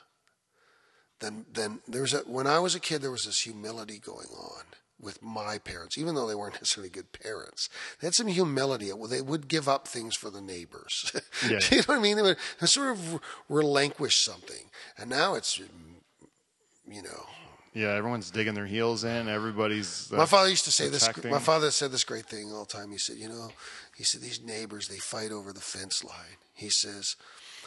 than 1.21 1.47
than 1.53 1.81
there 1.89 2.03
was 2.03 2.15
a, 2.15 2.19
when 2.21 2.47
I 2.47 2.59
was 2.59 2.75
a 2.75 2.81
kid. 2.81 3.03
There 3.03 3.11
was 3.11 3.25
this 3.25 3.41
humility 3.41 3.99
going 3.99 4.29
on 4.37 4.65
with 5.01 5.23
my 5.23 5.59
parents, 5.59 5.99
even 5.99 6.15
though 6.15 6.27
they 6.27 6.35
weren't 6.35 6.55
necessarily 6.61 6.91
good 6.91 7.13
parents. 7.13 7.69
They 8.01 8.07
had 8.07 8.15
some 8.15 8.27
humility. 8.29 8.93
Well, 8.93 9.09
they 9.09 9.21
would 9.21 9.49
give 9.49 9.69
up 9.69 9.87
things 9.87 10.17
for 10.17 10.31
the 10.31 10.41
neighbors. 10.41 11.13
Yeah. 11.49 11.59
you 11.71 11.79
know 11.79 11.83
what 11.87 11.99
I 11.99 12.01
mean? 12.01 12.17
They 12.17 12.23
would 12.23 12.39
sort 12.65 12.93
of 12.93 13.21
relinquish 13.51 14.17
something, 14.19 14.71
and 14.97 15.11
now 15.11 15.35
it's, 15.35 15.59
you 15.59 17.03
know, 17.03 17.27
Yeah, 17.75 17.89
everyone's 17.89 18.31
digging 18.31 18.55
their 18.55 18.67
heels 18.67 19.03
in. 19.03 19.29
Everybody's 19.29 20.13
uh, 20.13 20.17
my 20.17 20.27
father 20.27 20.49
used 20.49 20.65
to 20.65 20.71
say 20.71 20.89
this. 20.89 21.09
My 21.25 21.41
father 21.41 21.71
said 21.73 21.91
this 21.91 22.05
great 22.05 22.27
thing 22.27 22.53
all 22.53 22.65
the 22.65 22.73
time. 22.73 22.93
He 22.93 22.99
said, 22.99 23.17
"You 23.17 23.29
know, 23.29 23.51
he 23.97 24.05
said 24.05 24.21
these 24.21 24.41
neighbors 24.41 24.87
they 24.87 24.99
fight 24.99 25.33
over 25.33 25.53
the 25.53 25.61
fence 25.61 26.05
line." 26.05 26.39
He 26.55 26.69
says, 26.69 27.17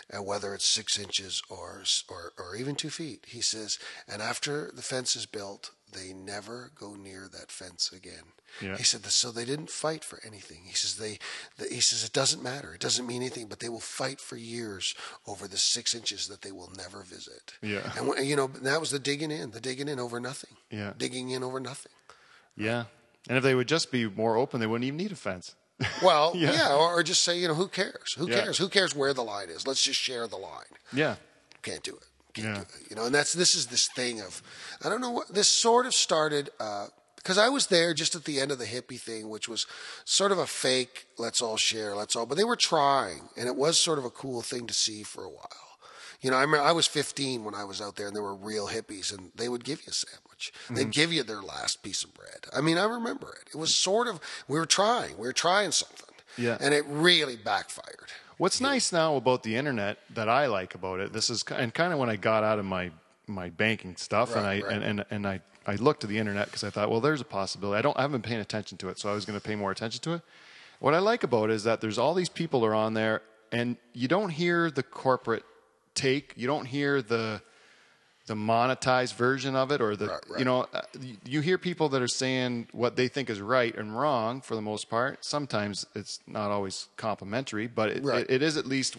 and 0.10 0.26
whether 0.26 0.54
it's 0.54 0.66
six 0.66 0.98
inches 0.98 1.42
or 1.50 1.84
or 2.08 2.32
or 2.38 2.56
even 2.56 2.76
two 2.76 2.90
feet, 2.90 3.26
he 3.28 3.42
says, 3.42 3.78
and 4.08 4.22
after 4.22 4.72
the 4.74 4.82
fence 4.82 5.16
is 5.16 5.26
built, 5.26 5.72
they 5.92 6.14
never 6.14 6.72
go 6.76 6.96
near 6.96 7.28
that 7.32 7.52
fence 7.52 7.92
again. 7.92 8.24
Yeah. 8.62 8.78
He 8.78 8.84
said, 8.84 9.06
so 9.06 9.32
they 9.32 9.46
didn't 9.46 9.70
fight 9.70 10.04
for 10.04 10.20
anything. 10.26 10.62
He 10.66 10.74
says 10.74 10.98
they, 10.98 11.20
the, 11.58 11.66
he 11.74 11.80
says 11.82 12.04
it 12.04 12.14
doesn't 12.14 12.42
matter. 12.44 12.74
It 12.74 12.82
doesn't 12.82 13.06
mean 13.08 13.22
anything, 13.22 13.48
but 13.48 13.60
they 13.60 13.70
will 13.70 13.80
fight 13.80 14.20
for 14.20 14.36
years 14.38 14.96
over 15.28 15.48
the 15.48 15.58
six 15.58 15.94
inches 15.96 16.28
that 16.28 16.42
they 16.42 16.52
will 16.52 16.72
never 16.78 17.04
visit. 17.04 17.54
Yeah. 17.62 17.92
and 17.98 18.28
you 18.28 18.36
know 18.36 18.48
that 18.48 18.80
was 18.80 18.92
the 18.92 19.00
digging 19.00 19.32
in, 19.32 19.52
the 19.52 19.62
digging 19.62 19.88
in 19.88 20.00
over 20.00 20.20
nothing. 20.20 20.56
Yeah. 20.72 20.94
digging 20.98 21.30
in 21.32 21.44
over 21.44 21.60
nothing. 21.60 21.92
yeah. 22.56 22.86
And 23.30 23.38
if 23.38 23.44
they 23.44 23.56
would 23.56 23.68
just 23.68 23.92
be 23.92 24.08
more 24.08 24.38
open, 24.38 24.62
they 24.62 24.68
wouldn't 24.68 24.86
even 24.88 24.98
need 24.98 25.12
a 25.12 25.16
fence. 25.16 25.56
Well, 26.02 26.32
Yeah. 26.36 26.54
yeah, 26.54 26.74
or, 26.74 26.94
or 27.00 27.04
just 27.04 27.24
say, 27.24 27.38
you 27.38 27.48
know, 27.50 27.54
who 27.56 27.68
cares? 27.68 28.14
Who 28.18 28.30
Yeah. 28.30 28.42
cares? 28.44 28.58
Who 28.58 28.70
cares 28.70 28.96
where 28.96 29.14
the 29.14 29.24
line 29.24 29.50
is? 29.50 29.68
Let's 29.68 29.84
just 29.84 30.00
share 30.00 30.28
the 30.28 30.38
line. 30.38 30.72
yeah. 30.94 31.16
Can't 31.62 31.84
do 31.84 31.96
it. 31.96 32.04
Yeah. 32.44 32.64
You 32.90 32.96
know, 32.96 33.06
and 33.06 33.16
that's 33.16 33.34
this 33.34 33.56
is 33.56 33.68
this 33.68 33.88
thing 33.88 34.22
of, 34.22 34.42
I 34.84 34.90
don't 34.90 35.02
know 35.02 35.12
what 35.12 35.34
this 35.34 35.48
sort 35.48 35.86
of 35.86 35.94
started 35.94 36.50
uh, 36.60 36.88
because 37.16 37.38
I 37.38 37.50
was 37.50 37.68
there 37.68 37.94
just 37.94 38.16
at 38.16 38.24
the 38.24 38.40
end 38.40 38.52
of 38.52 38.60
the 38.60 38.66
hippie 38.66 39.00
thing, 39.00 39.28
which 39.28 39.50
was 39.50 39.68
sort 40.06 40.32
of 40.32 40.38
a 40.38 40.48
fake. 40.48 41.08
Let's 41.18 41.42
all 41.42 41.58
share. 41.58 41.94
Let's 41.94 42.16
all. 42.16 42.26
But 42.26 42.38
they 42.38 42.46
were 42.46 42.56
trying, 42.56 43.30
and 43.36 43.48
it 43.48 43.56
was 43.56 43.78
sort 43.78 44.00
of 44.00 44.06
a 44.06 44.10
cool 44.10 44.42
thing 44.42 44.66
to 44.68 44.74
see 44.74 45.04
for 45.04 45.26
a 45.26 45.30
while. 45.30 45.50
You 46.22 46.32
know, 46.32 46.38
I 46.38 46.42
remember 46.42 46.66
I 46.66 46.72
was 46.72 46.88
15 46.88 47.44
when 47.44 47.54
I 47.54 47.64
was 47.64 47.82
out 47.82 47.96
there, 47.96 48.08
and 48.08 48.16
there 48.16 48.24
were 48.24 48.34
real 48.34 48.68
hippies, 48.68 49.16
and 49.16 49.32
they 49.36 49.50
would 49.50 49.64
give 49.64 49.82
you 49.82 49.90
a 49.90 49.94
sandwich. 49.94 50.54
They'd 50.70 50.82
mm-hmm. 50.84 50.90
give 50.90 51.14
you 51.14 51.24
their 51.24 51.42
last 51.42 51.84
piece 51.84 52.04
of 52.04 52.14
bread. 52.14 52.46
I 52.56 52.62
mean, 52.62 52.78
I 52.78 52.86
remember 52.86 53.36
it. 53.42 53.50
It 53.54 53.58
was 53.58 53.76
sort 53.76 54.08
of 54.08 54.20
we 54.48 54.58
were 54.58 54.66
trying. 54.66 55.18
We 55.18 55.28
were 55.28 55.34
trying 55.34 55.72
something. 55.72 56.16
Yeah. 56.38 56.58
And 56.62 56.74
it 56.74 56.86
really 56.88 57.36
backfired. 57.36 58.12
What's 58.38 58.62
nice 58.62 58.92
now 58.92 59.16
about 59.16 59.42
the 59.44 59.56
internet 59.56 59.98
that 60.14 60.30
I 60.30 60.46
like 60.46 60.76
about 60.76 61.00
it, 61.00 61.12
this 61.12 61.30
is 61.30 61.44
and 61.52 61.74
kind 61.74 61.92
of 61.92 62.00
when 62.00 62.10
I 62.10 62.16
got 62.16 62.44
out 62.44 62.60
of 62.60 62.66
my 62.66 62.92
my 63.26 63.50
banking 63.50 63.96
stuff 63.96 64.36
and 64.36 64.46
I 64.46 64.56
Right, 64.56 64.64
right. 64.64 64.74
and, 64.74 64.84
and 64.84 65.06
and 65.10 65.28
I 65.28 65.42
I 65.66 65.76
looked 65.76 66.02
to 66.02 66.08
the 66.08 66.18
internet 66.18 66.46
because 66.46 66.64
I 66.64 66.70
thought, 66.70 66.90
well, 66.90 67.02
there's 67.02 67.20
a 67.22 67.26
possibility. 67.26 67.78
I 67.80 67.82
don't 67.82 67.98
I 67.98 68.02
haven't 68.02 68.22
been 68.22 68.30
paying 68.30 68.42
attention 68.42 68.78
to 68.80 68.90
it, 68.90 69.00
so 69.00 69.10
I 69.10 69.14
was 69.14 69.26
going 69.26 69.40
to 69.40 69.46
pay 69.46 69.56
more 69.56 69.72
attention 69.72 70.02
to 70.04 70.14
it. 70.14 70.22
What 70.80 70.94
I 70.94 71.00
like 71.00 71.24
about 71.24 71.50
it 71.50 71.54
is 71.54 71.64
that 71.64 71.82
there's 71.82 71.98
all 71.98 72.14
these 72.14 72.30
people 72.30 72.64
are 72.64 72.76
on 72.76 72.94
there, 72.94 73.22
and 73.52 73.76
you 73.94 74.08
don't 74.08 74.30
hear 74.30 74.70
the 74.70 74.84
corporate 74.84 75.44
take. 75.96 76.34
You 76.38 76.46
don't 76.48 76.66
hear 76.66 77.02
the 77.02 77.42
the 78.28 78.36
monetized 78.36 79.16
version 79.16 79.56
of 79.56 79.72
it 79.72 79.82
or 79.82 79.96
the 79.96 80.08
Right, 80.08 80.20
right. 80.30 80.40
you 80.40 80.46
know 80.46 80.68
uh, 80.74 80.82
you- 81.26 81.42
hear 81.42 81.58
people 81.58 81.90
that 81.90 82.02
are 82.02 82.08
saying 82.08 82.68
what 82.72 82.96
they 82.96 83.08
think 83.08 83.30
is 83.30 83.42
right 83.42 83.76
and 83.76 83.98
wrong 83.98 84.42
for 84.42 84.54
the 84.56 84.62
most 84.62 84.90
part 84.90 85.24
sometimes 85.26 85.86
it's 85.96 86.20
not 86.28 86.52
always 86.52 86.88
complimentary 86.98 87.68
but 87.68 87.90
it, 87.90 88.04
Right. 88.04 88.22
it, 88.30 88.30
it 88.30 88.42
is 88.42 88.58
at 88.58 88.66
least 88.66 88.98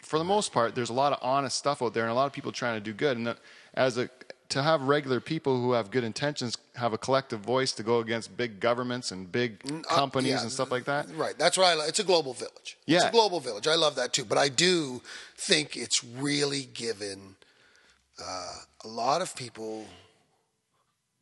for 0.00 0.18
the 0.18 0.24
most 0.24 0.52
part 0.52 0.74
there's 0.74 0.90
a 0.90 0.94
lot 0.94 1.12
of 1.12 1.18
honest 1.22 1.56
stuff 1.56 1.80
out 1.82 1.94
there 1.94 2.02
and 2.04 2.10
a 2.10 2.14
lot 2.14 2.26
of 2.26 2.32
people 2.32 2.50
trying 2.50 2.74
to 2.76 2.80
do 2.80 2.92
good 2.92 3.16
and 3.16 3.26
that- 3.28 3.38
as 3.74 3.96
a 3.98 4.08
to 4.48 4.62
have 4.62 4.82
regular 4.82 5.18
people 5.18 5.58
who 5.62 5.72
have 5.72 5.90
good 5.90 6.04
intentions 6.04 6.58
have 6.76 6.92
a 6.92 6.98
collective 6.98 7.40
voice 7.40 7.72
to 7.72 7.82
go 7.82 8.00
against 8.00 8.36
big 8.36 8.60
governments 8.60 9.10
and 9.10 9.32
big 9.32 9.58
Uh, 9.64 9.80
companies 9.94 10.32
yeah, 10.32 10.42
and 10.42 10.52
stuff 10.52 10.70
like 10.70 10.84
that 10.84 11.08
Right. 11.14 11.38
That's 11.38 11.56
what 11.56 11.66
I 11.66 11.74
like. 11.74 11.88
It's 11.88 12.00
a 12.00 12.04
global 12.04 12.34
village. 12.34 12.76
It's 12.86 13.02
Yeah. 13.02 13.08
a 13.08 13.12
global 13.12 13.40
village. 13.40 13.66
I 13.66 13.76
love 13.76 13.94
that 13.96 14.12
too. 14.12 14.24
But 14.26 14.36
I 14.36 14.48
do 14.50 15.00
think 15.36 15.74
it's 15.76 16.04
really 16.04 16.64
given 16.64 17.36
uh, 18.26 18.54
a 18.84 18.88
lot 18.88 19.22
of 19.22 19.34
people 19.36 19.86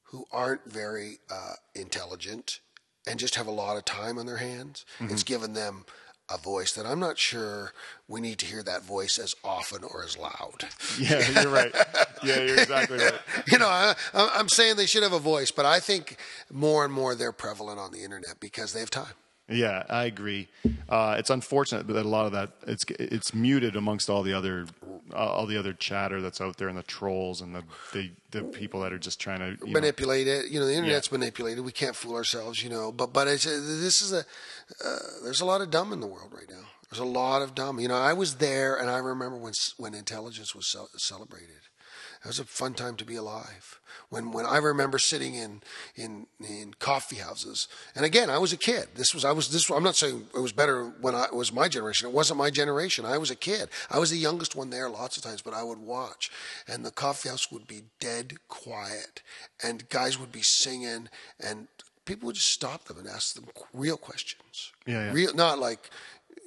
who 0.05 0.25
aren't 0.33 0.65
very 0.65 1.19
uh, 1.31 1.55
intelligent 1.75 2.61
and 3.07 3.19
just 3.19 3.37
have 3.37 3.47
a 3.47 3.53
lot 3.53 3.77
of 3.77 3.85
time 3.85 4.19
on 4.19 4.27
their 4.27 4.39
hands. 4.39 4.85
Mm-hmm. 4.99 5.13
It's 5.13 5.23
given 5.23 5.55
them 5.55 5.85
a 6.33 6.39
voice 6.39 6.73
that 6.73 6.87
I'm 6.87 7.01
not 7.01 7.19
sure 7.19 7.73
we 8.07 8.21
need 8.21 8.39
to 8.39 8.47
hear 8.47 8.63
that 8.63 8.83
voice 8.83 9.19
as 9.19 9.35
often 9.43 9.83
or 9.83 10.05
as 10.05 10.17
loud. 10.17 10.67
yeah 10.99 11.43
you're 11.43 11.51
right 11.51 11.75
yeah 12.23 12.41
you're 12.41 12.61
exactly 12.61 12.99
right 12.99 13.15
you 13.49 13.59
know, 13.59 13.67
I, 13.67 13.95
I'm 14.15 14.49
saying 14.49 14.77
they 14.77 14.87
should 14.87 15.03
have 15.03 15.13
a 15.13 15.19
voice, 15.19 15.51
but 15.51 15.67
I 15.67 15.81
think 15.81 16.17
more 16.53 16.85
and 16.85 16.93
more 16.93 17.15
they're 17.15 17.33
prevalent 17.33 17.81
on 17.81 17.91
the 17.91 18.05
internet 18.05 18.39
because 18.39 18.73
they 18.73 18.81
have 18.81 18.91
time. 18.91 19.15
Yeah, 19.51 19.85
I 19.89 20.05
agree. 20.05 20.49
Uh, 20.89 21.17
it's 21.19 21.31
unfortunate 21.31 21.87
that 21.89 21.97
a 21.97 22.09
lot 22.09 22.27
of 22.27 22.33
that 22.33 22.51
it's 22.67 22.85
it's 22.99 23.35
muted 23.35 23.77
amongst 23.77 24.09
all 24.09 24.23
the 24.23 24.33
other 24.33 24.67
uh, 25.13 25.17
all 25.17 25.47
the 25.47 25.57
other 25.57 25.73
chatter 25.73 26.21
that's 26.21 26.41
out 26.41 26.57
there 26.57 26.69
and 26.69 26.79
the 26.79 26.83
trolls 26.83 27.41
and 27.41 27.55
the 27.55 27.65
the, 27.93 28.11
the 28.31 28.43
people 28.43 28.81
that 28.83 28.93
are 28.93 28.99
just 28.99 29.21
trying 29.21 29.41
to 29.41 29.67
you 29.67 29.73
know, 29.73 29.81
manipulate 29.81 30.29
it. 30.29 30.51
You 30.51 30.61
know, 30.61 30.67
the 30.67 30.75
internet's 30.75 31.11
manipulated. 31.11 31.65
We 31.65 31.73
can't 31.73 31.97
fool 31.97 32.15
ourselves. 32.15 32.63
You 32.63 32.71
know, 32.71 32.93
but 32.93 33.13
but 33.13 33.27
it's, 33.29 33.47
uh, 33.47 33.51
this 33.51 34.03
is 34.03 34.13
a 34.13 34.21
uh, 34.85 34.99
there's 35.25 35.41
a 35.41 35.47
lot 35.47 35.61
of 35.61 35.71
dumb 35.71 35.93
in 35.93 36.01
the 36.01 36.07
world 36.07 36.33
right 36.33 36.49
now. 36.49 36.67
There's 36.91 37.01
a 37.01 37.05
lot 37.05 37.43
of 37.43 37.55
dumb. 37.55 37.79
You 37.81 37.89
know, 37.89 37.97
I 37.97 38.13
was 38.13 38.37
there, 38.37 38.77
and 38.77 38.91
I 38.91 38.99
remember 38.99 39.37
when 39.37 39.53
when 39.79 39.95
intelligence 39.95 40.55
was 40.55 40.67
ce- 40.67 41.03
celebrated. 41.03 41.57
It 42.23 42.29
was 42.29 42.39
a 42.39 42.45
fun 42.45 42.75
time 42.75 42.97
to 42.97 43.05
be 43.05 43.17
alive. 43.17 43.81
When 44.11 44.31
when 44.31 44.45
I 44.45 44.59
remember 44.59 44.99
sitting 44.99 45.35
in 45.35 45.63
in 45.97 46.27
in 46.39 46.75
coffee 46.79 47.17
houses, 47.17 47.67
and 47.95 48.05
again, 48.05 48.29
I 48.29 48.37
was 48.39 48.53
a 48.53 48.59
kid. 48.59 48.89
This 48.95 49.15
was 49.15 49.25
I 49.25 49.33
was 49.33 49.49
this. 49.49 49.71
I'm 49.71 49.83
not 49.83 49.97
saying 49.97 50.27
it 50.35 50.41
was 50.41 50.53
better 50.53 50.85
when 51.01 51.15
I 51.15 51.25
it 51.25 51.35
was 51.35 51.53
my 51.53 51.69
generation. 51.69 52.09
It 52.09 52.15
wasn't 52.15 52.39
my 52.39 52.51
generation. 52.51 53.07
I 53.07 53.17
was 53.17 53.31
a 53.31 53.37
kid. 53.37 53.71
I 53.91 53.99
was 53.99 54.11
the 54.11 54.19
youngest 54.19 54.55
one 54.55 54.69
there 54.69 54.91
lots 54.91 55.17
of 55.17 55.23
times, 55.23 55.41
but 55.41 55.55
I 55.55 55.63
would 55.63 55.79
watch, 55.79 56.31
and 56.69 56.85
the 56.85 56.91
coffee 56.91 57.31
house 57.31 57.51
would 57.51 57.67
be 57.67 57.85
dead 58.01 58.35
quiet, 58.49 59.23
and 59.63 59.89
guys 59.89 60.19
would 60.19 60.33
be 60.33 60.43
singing, 60.43 61.09
and 61.39 61.69
people 62.05 62.27
would 62.27 62.37
just 62.37 62.51
stop 62.51 62.85
them 62.85 62.99
and 62.99 63.09
ask 63.09 63.35
them 63.35 63.47
real 63.73 63.97
questions. 63.97 64.73
Yeah, 64.87 65.07
yeah. 65.07 65.13
Real, 65.13 65.35
not 65.35 65.59
like 65.59 65.89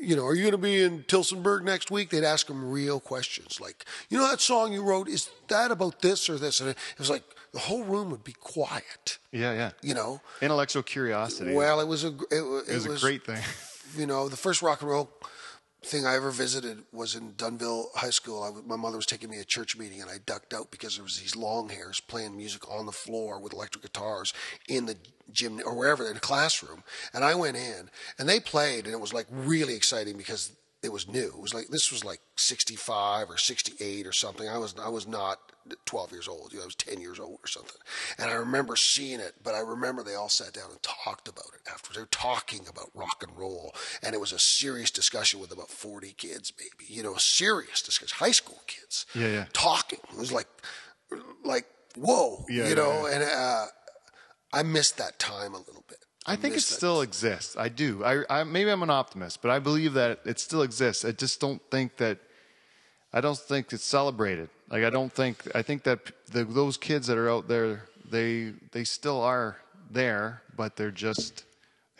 you 0.03 0.15
know, 0.15 0.25
are 0.25 0.35
you 0.35 0.41
going 0.41 0.51
to 0.51 0.57
be 0.57 0.81
in 0.81 1.03
Tillsonburg 1.03 1.63
next 1.63 1.89
week? 1.89 2.09
They'd 2.09 2.23
ask 2.23 2.47
them 2.47 2.69
real 2.69 2.99
questions 2.99 3.59
like, 3.59 3.85
you 4.09 4.17
know, 4.17 4.29
that 4.29 4.41
song 4.41 4.73
you 4.73 4.83
wrote, 4.83 5.07
is 5.07 5.29
that 5.47 5.71
about 5.71 6.01
this 6.01 6.29
or 6.29 6.37
this? 6.37 6.59
And 6.59 6.69
it 6.69 6.77
was 6.97 7.09
like, 7.09 7.23
the 7.53 7.59
whole 7.59 7.83
room 7.83 8.09
would 8.09 8.23
be 8.23 8.33
quiet. 8.33 9.19
Yeah, 9.31 9.53
yeah. 9.53 9.71
You 9.81 9.93
know, 9.93 10.21
Intellectual 10.41 10.83
curiosity. 10.83 11.53
well, 11.53 11.79
it 11.79 11.87
was 11.87 12.03
a 12.03 12.07
it, 12.07 12.17
it 12.31 12.69
it 12.69 12.87
was, 12.89 13.03
a 13.03 13.05
great 13.05 13.23
thing. 13.25 13.41
you 13.97 14.07
know, 14.07 14.27
the 14.27 14.37
first 14.37 14.61
rock 14.61 14.81
and 14.81 14.89
roll 14.89 15.09
thing 15.85 16.05
I 16.05 16.15
ever 16.15 16.31
visited 16.31 16.83
was 16.91 17.15
in 17.15 17.33
Dunnville 17.33 17.85
High 17.95 18.09
School. 18.09 18.43
I 18.43 18.51
my 18.67 18.75
mother 18.75 18.97
was 18.97 19.05
taking 19.05 19.29
me 19.29 19.37
to 19.37 19.41
a 19.41 19.45
church 19.45 19.77
meeting, 19.77 20.01
and 20.01 20.09
I 20.09 20.17
ducked 20.25 20.53
out 20.53 20.71
because 20.71 20.95
there 20.95 21.03
was 21.03 21.19
these 21.19 21.35
long 21.35 21.69
hairs 21.69 21.99
playing 21.99 22.35
music 22.35 22.69
on 22.69 22.85
the 22.85 22.91
floor 22.91 23.39
with 23.39 23.53
electric 23.53 23.83
guitars 23.83 24.33
in 24.67 24.85
the 24.85 24.95
gym 25.31 25.61
or 25.65 25.75
wherever 25.75 26.07
in 26.07 26.15
the 26.15 26.19
classroom. 26.19 26.83
And 27.13 27.23
I 27.23 27.35
went 27.35 27.57
in, 27.57 27.89
and 28.17 28.27
they 28.27 28.39
played, 28.39 28.85
and 28.85 28.93
it 28.93 28.99
was 28.99 29.13
like 29.13 29.27
really 29.29 29.75
exciting 29.75 30.17
because 30.17 30.51
it 30.83 30.91
was 30.91 31.07
new. 31.07 31.27
It 31.27 31.39
was 31.41 31.53
like 31.53 31.67
this 31.69 31.91
was 31.91 32.03
like 32.03 32.19
65 32.35 33.29
or 33.29 33.37
68 33.37 34.05
or 34.05 34.11
something. 34.11 34.47
I 34.47 34.57
was 34.57 34.75
I 34.81 34.89
was 34.89 35.07
not 35.07 35.39
12 35.85 36.11
years 36.11 36.27
old. 36.27 36.51
You 36.51 36.57
know, 36.57 36.63
I 36.63 36.65
was 36.65 36.75
10 36.75 36.99
years 36.99 37.19
old 37.19 37.39
or 37.41 37.47
something. 37.47 37.79
And 38.17 38.29
I 38.29 38.33
remember 38.33 38.75
seeing 38.75 39.21
it, 39.21 39.33
but 39.41 39.55
I 39.55 39.59
remember 39.59 40.03
they 40.03 40.15
all 40.15 40.27
sat 40.27 40.51
down 40.53 40.69
and 40.71 40.81
talked 40.83 41.29
about 41.29 41.45
it 41.53 41.61
afterwards. 41.71 41.95
They 41.95 42.01
were 42.01 42.07
talking 42.07 42.67
about 42.69 42.89
rock 42.93 43.23
and 43.25 43.37
roll, 43.37 43.73
and 44.03 44.13
it 44.13 44.19
was 44.19 44.33
a 44.33 44.39
serious 44.39 44.91
discussion 44.91 45.39
with 45.39 45.53
about 45.53 45.69
40 45.69 46.13
kids, 46.17 46.51
maybe. 46.59 46.91
You 46.93 47.03
know, 47.03 47.15
a 47.15 47.19
serious 47.19 47.81
discussion, 47.81 48.15
high 48.19 48.31
school 48.31 48.61
kids. 48.67 49.05
Yeah, 49.15 49.27
yeah. 49.27 49.45
Talking. 49.53 49.99
It 50.11 50.19
was 50.19 50.33
like, 50.33 50.47
like 51.45 51.65
whoa, 51.95 52.43
Yeah, 52.49 52.63
you 52.63 52.69
yeah, 52.69 52.75
know. 52.75 53.07
yeah. 53.07 53.13
And 53.15 53.23
uh, 53.23 53.65
I 54.51 54.63
missed 54.63 54.97
that 54.97 55.17
time 55.19 55.53
a 55.53 55.59
little 55.59 55.85
bit. 55.87 55.99
I 56.25 56.35
think 56.35 56.55
it 56.55 56.61
still 56.61 57.01
exists. 57.01 57.57
I 57.57 57.69
do. 57.69 58.03
I, 58.03 58.23
I 58.29 58.43
maybe 58.43 58.69
I'm 58.71 58.83
an 58.83 58.89
optimist, 58.89 59.41
but 59.41 59.51
I 59.51 59.59
believe 59.59 59.93
that 59.93 60.19
it 60.25 60.39
still 60.39 60.61
exists. 60.61 61.03
I 61.03 61.11
just 61.11 61.39
don't 61.39 61.61
think 61.69 61.97
that. 61.97 62.19
I 63.15 63.21
don't 63.21 63.37
think 63.37 63.71
it's 63.73 63.83
celebrated. 63.83 64.49
Like 64.69 64.83
I 64.83 64.89
don't 64.89 65.11
think. 65.11 65.35
I 65.53 65.61
think 65.61 65.83
that 65.83 66.11
the, 66.31 66.45
those 66.45 66.77
kids 66.77 67.07
that 67.07 67.17
are 67.17 67.29
out 67.29 67.47
there, 67.47 67.83
they 68.09 68.53
they 68.71 68.83
still 68.83 69.21
are 69.21 69.57
there, 69.91 70.41
but 70.55 70.75
they're 70.77 70.91
just 70.91 71.43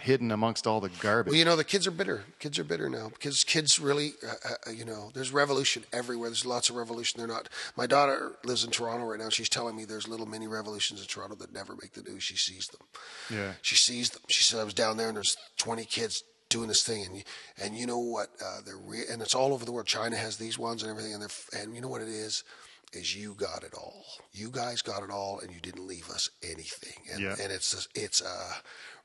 hidden 0.04 0.32
amongst 0.32 0.68
all 0.68 0.82
the 0.82 0.90
garbage. 0.90 1.32
Well, 1.32 1.40
you 1.40 1.46
know, 1.46 1.56
the 1.56 1.64
kids 1.64 1.88
are 1.88 1.92
bitter. 1.92 2.26
Kids 2.40 2.60
are 2.60 2.64
bitter 2.66 2.90
now 2.90 3.10
because 3.10 3.44
kids 3.44 3.80
really, 3.80 4.14
uh, 4.28 4.34
uh, 4.68 4.72
you 4.72 4.84
know, 4.84 5.12
there's 5.14 5.32
revolution 5.32 5.84
everywhere. 5.94 6.30
There's 6.30 6.46
lots 6.46 6.70
of 6.70 6.76
revolution. 6.76 7.18
They're 7.20 7.28
not. 7.28 7.48
My 7.78 7.88
daughter 7.88 8.34
lives 8.44 8.64
in 8.66 8.72
Toronto 8.72 9.06
right 9.06 9.20
now. 9.20 9.30
She's 9.30 9.50
telling 9.50 9.76
me 9.76 9.86
there's 9.86 10.08
little 10.08 10.26
mini 10.26 10.48
revolutions 10.48 11.00
in 11.02 11.08
Toronto 11.08 11.36
that 11.38 11.54
never 11.54 11.74
make 11.82 11.94
the 11.94 12.02
news. 12.04 12.22
She 12.24 12.36
sees 12.36 12.68
them. 12.68 12.82
Yeah. 13.30 13.54
She 13.62 13.76
sees 13.76 14.10
them. 14.10 14.22
She 14.30 14.44
said 14.44 14.60
I 14.60 14.66
was 14.66 14.74
down 14.74 14.98
there 14.98 15.08
and 15.08 15.16
there's 15.16 15.38
20 15.58 15.86
kids 15.86 16.24
doing 16.50 16.68
this 16.68 16.84
thing 16.84 17.06
and 17.06 17.16
you, 17.18 17.24
and 17.64 17.76
you 17.76 17.88
know 17.88 18.00
what? 18.00 18.28
Uh, 18.44 18.60
they're 18.66 18.78
re- 18.78 19.06
and 19.10 19.22
it's 19.22 19.34
all 19.34 19.54
over 19.54 19.64
the 19.66 19.72
world. 19.72 19.88
China 19.88 20.18
has 20.18 20.36
these 20.38 20.60
ones 20.60 20.84
and 20.84 20.92
everything 20.92 21.14
and 21.14 21.22
they're 21.22 21.30
f- 21.30 21.50
and 21.58 21.74
you 21.76 21.82
know 21.82 21.88
what 21.88 22.02
it 22.02 22.10
is. 22.10 22.44
Is 22.92 23.16
you 23.16 23.34
got 23.34 23.64
it 23.64 23.74
all. 23.74 24.04
You 24.34 24.52
guys 24.52 24.84
got 24.84 25.02
it 25.02 25.10
all, 25.10 25.40
and 25.40 25.52
you 25.52 25.60
didn't 25.60 25.88
leave 25.88 26.12
us 26.12 26.30
anything. 26.44 26.94
And, 27.12 27.24
Yeah. 27.24 27.36
and 27.42 27.52
it's 27.52 27.74
a, 27.74 28.00
it's 28.00 28.22
a 28.22 28.38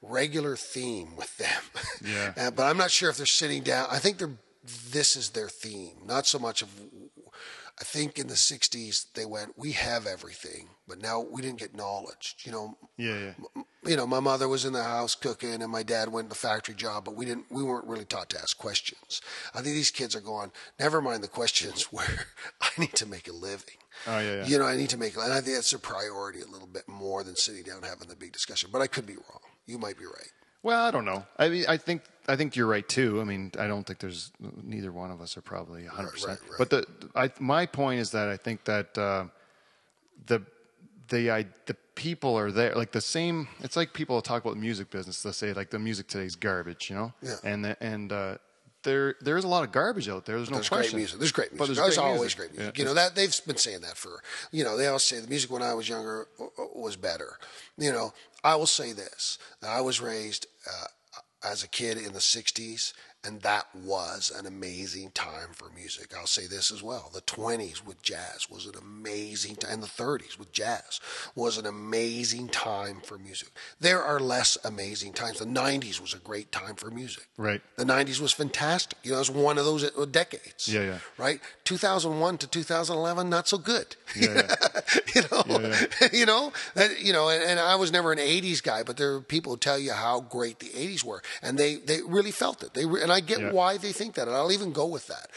regular 0.03 0.57
theme 0.57 1.16
with 1.16 1.36
them. 1.38 1.62
Yeah. 2.05 2.32
Uh, 2.36 2.51
but 2.53 2.62
I'm 2.62 2.76
not 2.76 2.92
sure 2.92 3.11
if 3.11 3.16
they're 3.16 3.26
sitting 3.26 3.64
down. 3.64 3.88
I 3.90 3.99
think 3.99 4.18
they're 4.18 4.38
this 4.92 5.16
is 5.16 5.30
their 5.30 5.49
theme, 5.49 5.96
not 6.07 6.26
so 6.26 6.38
much 6.38 6.62
of. 6.62 6.68
I 7.80 7.84
think 7.84 8.18
in 8.18 8.26
the 8.26 8.34
'60s 8.34 9.07
they 9.14 9.24
went, 9.24 9.59
"We 9.59 9.72
have 9.72 10.07
everything, 10.07 10.68
but 10.86 11.01
now 11.01 11.20
we 11.20 11.42
didn't 11.42 11.59
get 11.59 11.74
knowledge." 11.74 12.36
You 12.44 12.53
know, 12.53 12.78
yeah, 12.96 13.32
yeah. 13.57 13.62
you 13.84 13.96
know, 13.96 14.07
my 14.07 14.20
mother 14.20 14.49
was 14.49 14.64
in 14.64 14.72
the 14.72 14.82
house 14.82 15.14
cooking, 15.14 15.62
and 15.62 15.70
my 15.72 15.82
dad 15.82 16.11
went 16.11 16.28
to 16.28 16.34
the 16.34 16.40
factory 16.40 16.74
job, 16.74 17.05
but 17.05 17.16
we 17.16 17.24
didn't. 17.24 17.46
We 17.51 17.62
weren't 17.62 17.86
really 17.86 18.05
taught 18.05 18.30
to 18.30 18.40
ask 18.40 18.57
questions. 18.59 19.20
I 19.55 19.61
think 19.61 19.74
these 19.74 19.90
kids 19.90 20.14
are 20.14 20.20
going. 20.20 20.53
Never 20.78 21.01
mind 21.01 21.22
the 21.22 21.28
questions 21.28 21.82
where 21.92 22.26
I 22.61 22.70
need 22.78 22.94
to 22.94 23.07
make 23.07 23.28
a 23.28 23.32
living. 23.32 23.76
Oh, 24.07 24.20
yeah, 24.20 24.36
yeah. 24.36 24.46
You 24.46 24.59
know, 24.59 24.66
I 24.66 24.76
need 24.76 24.90
to 24.90 24.96
make, 24.96 25.16
and 25.16 25.32
I 25.32 25.40
think 25.40 25.57
that's 25.57 25.72
a 25.72 25.78
priority 25.78 26.40
a 26.40 26.46
little 26.46 26.68
bit 26.68 26.88
more 26.88 27.24
than 27.24 27.34
sitting 27.34 27.64
down 27.64 27.82
having 27.82 28.09
the 28.09 28.14
big 28.14 28.32
discussion. 28.32 28.70
But 28.72 28.82
I 28.82 28.86
could 28.86 29.07
be 29.07 29.16
wrong. 29.16 29.40
You 29.69 29.79
might 29.79 29.99
be 29.99 30.07
right. 30.07 30.33
Well, 30.62 30.85
I 30.85 30.91
don't 30.91 31.05
know. 31.05 31.25
I 31.39 31.49
mean, 31.49 31.64
I 31.69 31.77
think 31.77 32.03
I 32.27 32.35
think 32.35 32.57
you're 32.57 32.66
right 32.66 32.89
too. 32.89 33.21
I 33.21 33.25
mean, 33.25 33.53
I 33.59 33.69
don't 33.69 33.87
think 33.87 34.01
there's 34.01 34.33
neither 34.62 34.91
one 34.91 35.11
of 35.11 35.21
us 35.21 35.37
are 35.37 35.41
probably 35.43 35.85
100. 35.85 36.05
right, 36.05 36.12
percent 36.12 36.41
right. 36.49 36.59
But 36.59 36.71
the 36.71 36.87
I, 37.14 37.31
my 37.39 37.66
point 37.66 38.01
is 38.01 38.11
that 38.11 38.29
I 38.29 38.37
think 38.37 38.64
that 38.64 38.99
uh, 38.99 39.27
the 40.27 40.43
the 41.09 41.31
I, 41.31 41.47
the 41.66 41.75
people 41.95 42.37
are 42.37 42.51
there. 42.51 42.75
Like 42.75 42.93
the 42.93 43.01
same. 43.01 43.49
It's 43.61 43.77
like 43.77 43.93
people 43.93 44.21
talk 44.23 44.43
about 44.43 44.55
the 44.55 44.61
music 44.61 44.91
business. 44.91 45.23
They'll 45.23 45.33
say 45.33 45.53
like 45.53 45.71
the 45.71 45.79
music 45.79 46.09
today's 46.09 46.37
garbage, 46.37 46.91
you 46.91 46.97
know. 46.97 47.12
Yeah. 47.23 47.35
And 47.45 47.64
the, 47.64 47.83
and 47.83 48.12
uh, 48.12 48.39
there 48.85 49.16
there's 49.20 49.45
a 49.45 49.49
lot 49.49 49.64
of 49.64 49.72
garbage 49.72 50.09
out 50.09 50.24
there. 50.26 50.37
There's 50.37 50.51
no 50.51 50.57
There's 50.57 50.68
question. 50.68 50.93
great 50.93 51.01
music. 51.01 51.18
There's 51.18 51.33
great 51.33 51.53
music. 51.53 51.59
But 51.59 51.66
there's, 51.66 51.79
there's 51.79 51.97
great 51.97 52.05
always 52.05 52.20
music. 52.20 52.39
great 52.39 52.53
music. 52.53 52.79
Yeah. 52.79 52.83
You 52.83 52.89
know 52.89 52.95
that 52.95 53.14
they've 53.14 53.41
been 53.47 53.57
saying 53.57 53.81
that 53.83 53.97
for. 53.97 54.22
You 54.53 54.64
know, 54.64 54.76
they 54.76 54.87
always 54.87 55.03
say 55.03 55.20
the 55.20 55.29
music 55.29 55.51
when 55.51 55.62
I 55.62 55.74
was 55.74 55.89
younger 55.89 56.29
uh, 56.41 56.45
uh, 56.45 56.66
was 56.74 56.97
better. 56.97 57.39
You 57.76 57.93
know, 57.93 58.12
I 58.45 58.57
will 58.57 58.66
say 58.66 58.93
this: 58.93 59.39
I 59.66 59.81
was 59.81 60.01
raised 60.01 60.47
uh, 60.66 60.87
as 61.49 61.62
a 61.62 61.68
kid 61.68 61.99
in 61.99 62.12
the 62.12 62.18
'60s, 62.20 62.93
and 63.25 63.41
that 63.43 63.66
was 63.75 64.31
an 64.39 64.47
amazing 64.47 65.11
time 65.12 65.49
for 65.53 65.69
music. 65.71 66.14
I'll 66.16 66.27
say 66.27 66.47
this 66.47 66.71
as 66.71 66.83
well: 66.83 67.11
the 67.12 67.21
'20s 67.23 67.85
with 67.85 68.01
jazz 68.03 68.49
was 68.51 68.66
an 68.66 68.75
amazing 68.81 69.57
time, 69.57 69.73
and 69.75 69.83
the 69.83 69.87
'30s 69.89 70.39
with 70.39 70.53
jazz 70.53 71.01
was 71.35 71.59
an 71.59 71.66
amazing 71.66 72.49
time 72.49 73.01
for 73.05 73.19
music. 73.19 73.49
There 73.81 74.03
are 74.03 74.21
less 74.21 74.57
amazing 74.64 75.12
times. 75.14 75.39
The 75.39 75.45
'90s 75.47 76.01
was 76.01 76.14
a 76.14 76.19
great 76.19 76.53
time 76.53 76.75
for 76.77 76.91
music. 76.91 77.27
Right. 77.37 77.61
The 77.77 77.85
'90s 77.85 78.21
was 78.21 78.33
fantastic. 78.33 78.99
You 79.03 79.11
know, 79.12 79.16
it 79.16 79.21
was 79.21 79.31
one 79.31 79.59
of 79.59 79.64
those 79.64 79.85
uh, 79.85 80.05
decades 80.05 80.69
Yeah, 80.69 80.83
yeah. 80.83 80.99
right? 81.16 81.41
2001 81.64 82.39
to 82.39 82.47
2011, 82.47 83.29
not 83.29 83.49
so 83.49 83.59
good. 83.59 83.97
Yeah, 84.16 84.55
you 85.14 85.23
know, 85.31 85.43
Yeah, 85.47 85.85
you 86.12 86.25
know, 86.27 86.53
that, 86.75 87.01
you 87.03 87.12
know, 87.12 87.29
and, 87.29 87.43
and 87.43 87.61
I 87.61 87.75
was 87.77 87.93
never 87.93 88.12
an 88.12 88.19
80s 88.19 88.62
guy, 88.62 88.83
but 88.83 88.97
there 88.97 89.14
are 89.14 89.21
people 89.21 89.53
who 89.53 89.59
tell 89.59 89.79
you 89.79 89.93
how 89.93 90.21
great 90.21 90.61
the 90.61 90.69
80s 90.69 91.05
were, 91.05 91.23
and 91.43 91.59
they 91.59 91.77
they 91.77 92.01
really 92.07 92.31
felt 92.31 92.62
it. 92.62 92.75
They 92.75 92.87
re- 92.87 93.03
and 93.09 93.13
I 93.13 93.21
get 93.21 93.41
Yeah. 93.41 93.53
why 93.59 93.79
they 93.79 93.93
think 93.93 94.15
that, 94.17 94.29
and 94.29 94.37
I'll 94.37 94.53
even 94.53 94.73
go 94.73 94.87
with 94.87 95.07
that. 95.09 95.31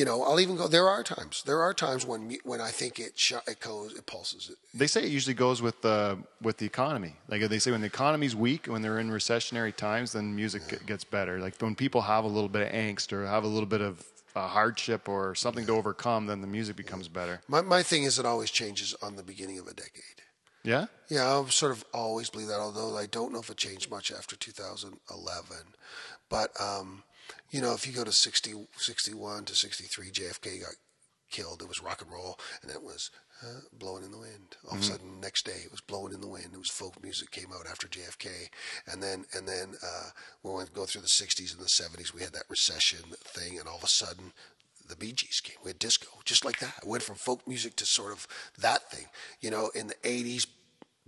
You 0.00 0.04
know, 0.04 0.24
I'll 0.24 0.40
even 0.40 0.56
go. 0.56 0.66
There 0.66 0.88
are 0.88 1.04
times. 1.04 1.44
There 1.46 1.60
are 1.62 1.72
times 1.72 2.04
when 2.04 2.22
when 2.42 2.60
I 2.60 2.72
think 2.72 2.98
it 2.98 3.12
sh- 3.16 3.44
it 3.46 3.60
goes, 3.60 3.92
it 3.94 4.06
pulses. 4.06 4.48
It. 4.50 4.56
They 4.80 4.88
say 4.88 5.04
it 5.04 5.10
usually 5.18 5.34
goes 5.46 5.62
with 5.62 5.82
the 5.82 6.18
with 6.46 6.56
the 6.56 6.66
economy. 6.66 7.12
Like 7.28 7.42
they 7.48 7.60
say, 7.60 7.70
when 7.70 7.80
the 7.80 7.86
economy's 7.96 8.34
weak, 8.34 8.66
when 8.66 8.82
they're 8.82 8.98
in 8.98 9.10
recessionary 9.10 9.72
times, 9.88 10.10
then 10.12 10.34
music 10.34 10.62
ge- 10.70 10.84
gets 10.84 11.04
better. 11.04 11.38
Like 11.38 11.54
when 11.62 11.76
people 11.76 12.00
have 12.12 12.24
a 12.24 12.32
little 12.36 12.48
bit 12.56 12.62
of 12.66 12.72
angst 12.74 13.12
or 13.12 13.24
have 13.26 13.44
a 13.44 13.52
little 13.56 13.68
bit 13.68 13.82
of 13.82 13.94
uh, 14.34 14.48
hardship 14.48 15.08
or 15.08 15.36
something 15.36 15.64
to 15.66 15.72
overcome, 15.72 16.26
then 16.26 16.40
the 16.40 16.48
music 16.58 16.74
becomes 16.74 17.06
better. 17.06 17.40
My 17.46 17.60
my 17.76 17.82
thing 17.84 18.02
is, 18.02 18.18
it 18.18 18.26
always 18.26 18.50
changes 18.50 18.96
on 19.00 19.14
the 19.14 19.22
beginning 19.22 19.60
of 19.60 19.68
a 19.68 19.74
decade. 19.74 20.18
Yeah, 20.66 20.86
Yeah, 21.10 21.38
I've 21.38 21.52
sort 21.52 21.72
of 21.72 21.84
always 21.92 22.30
believed 22.30 22.50
that, 22.50 22.58
although 22.58 22.96
I 22.96 23.06
don't 23.06 23.32
know 23.34 23.40
if 23.40 23.50
it 23.50 23.58
changed 23.58 23.90
much 23.90 24.10
after 24.10 24.34
2011. 24.34 25.56
But, 26.28 26.50
um, 26.60 27.04
you 27.50 27.60
know, 27.60 27.72
if 27.74 27.86
you 27.86 27.92
go 27.92 28.04
to 28.04 28.12
60, 28.12 28.66
61 28.76 29.44
to 29.46 29.54
63, 29.54 30.10
JFK 30.10 30.60
got 30.60 30.74
killed. 31.30 31.62
It 31.62 31.68
was 31.68 31.82
rock 31.82 32.02
and 32.02 32.10
roll, 32.12 32.38
and 32.62 32.70
it 32.70 32.82
was 32.82 33.10
uh, 33.42 33.60
blowing 33.72 34.04
in 34.04 34.12
the 34.12 34.18
wind. 34.18 34.56
All 34.68 34.76
of 34.76 34.80
a 34.80 34.84
sudden, 34.84 35.20
next 35.20 35.44
day, 35.44 35.62
it 35.64 35.70
was 35.70 35.80
blowing 35.80 36.12
in 36.12 36.20
the 36.20 36.28
wind. 36.28 36.50
It 36.52 36.58
was 36.58 36.70
folk 36.70 37.02
music 37.02 37.30
came 37.30 37.52
out 37.52 37.66
after 37.68 37.88
JFK, 37.88 38.28
and 38.86 39.02
then 39.02 39.24
and 39.34 39.48
then 39.48 39.74
uh, 39.82 40.10
when 40.42 40.56
we 40.56 40.64
go 40.72 40.84
through 40.84 41.02
the 41.02 41.08
60s 41.08 41.52
and 41.52 41.60
the 41.60 41.66
70s, 41.66 42.14
we 42.14 42.22
had 42.22 42.32
that 42.32 42.48
recession 42.48 43.00
thing, 43.24 43.58
and 43.58 43.68
all 43.68 43.76
of 43.76 43.84
a 43.84 43.88
sudden, 43.88 44.32
the 44.88 44.96
Bee 44.96 45.12
Gees 45.12 45.40
came. 45.40 45.56
We 45.64 45.70
had 45.70 45.78
disco, 45.78 46.08
just 46.24 46.44
like 46.44 46.60
that. 46.60 46.74
It 46.82 46.88
went 46.88 47.02
from 47.02 47.16
folk 47.16 47.46
music 47.48 47.74
to 47.76 47.86
sort 47.86 48.12
of 48.12 48.26
that 48.58 48.90
thing. 48.90 49.06
You 49.40 49.50
know, 49.50 49.70
in 49.74 49.88
the 49.88 49.94
80s, 50.04 50.46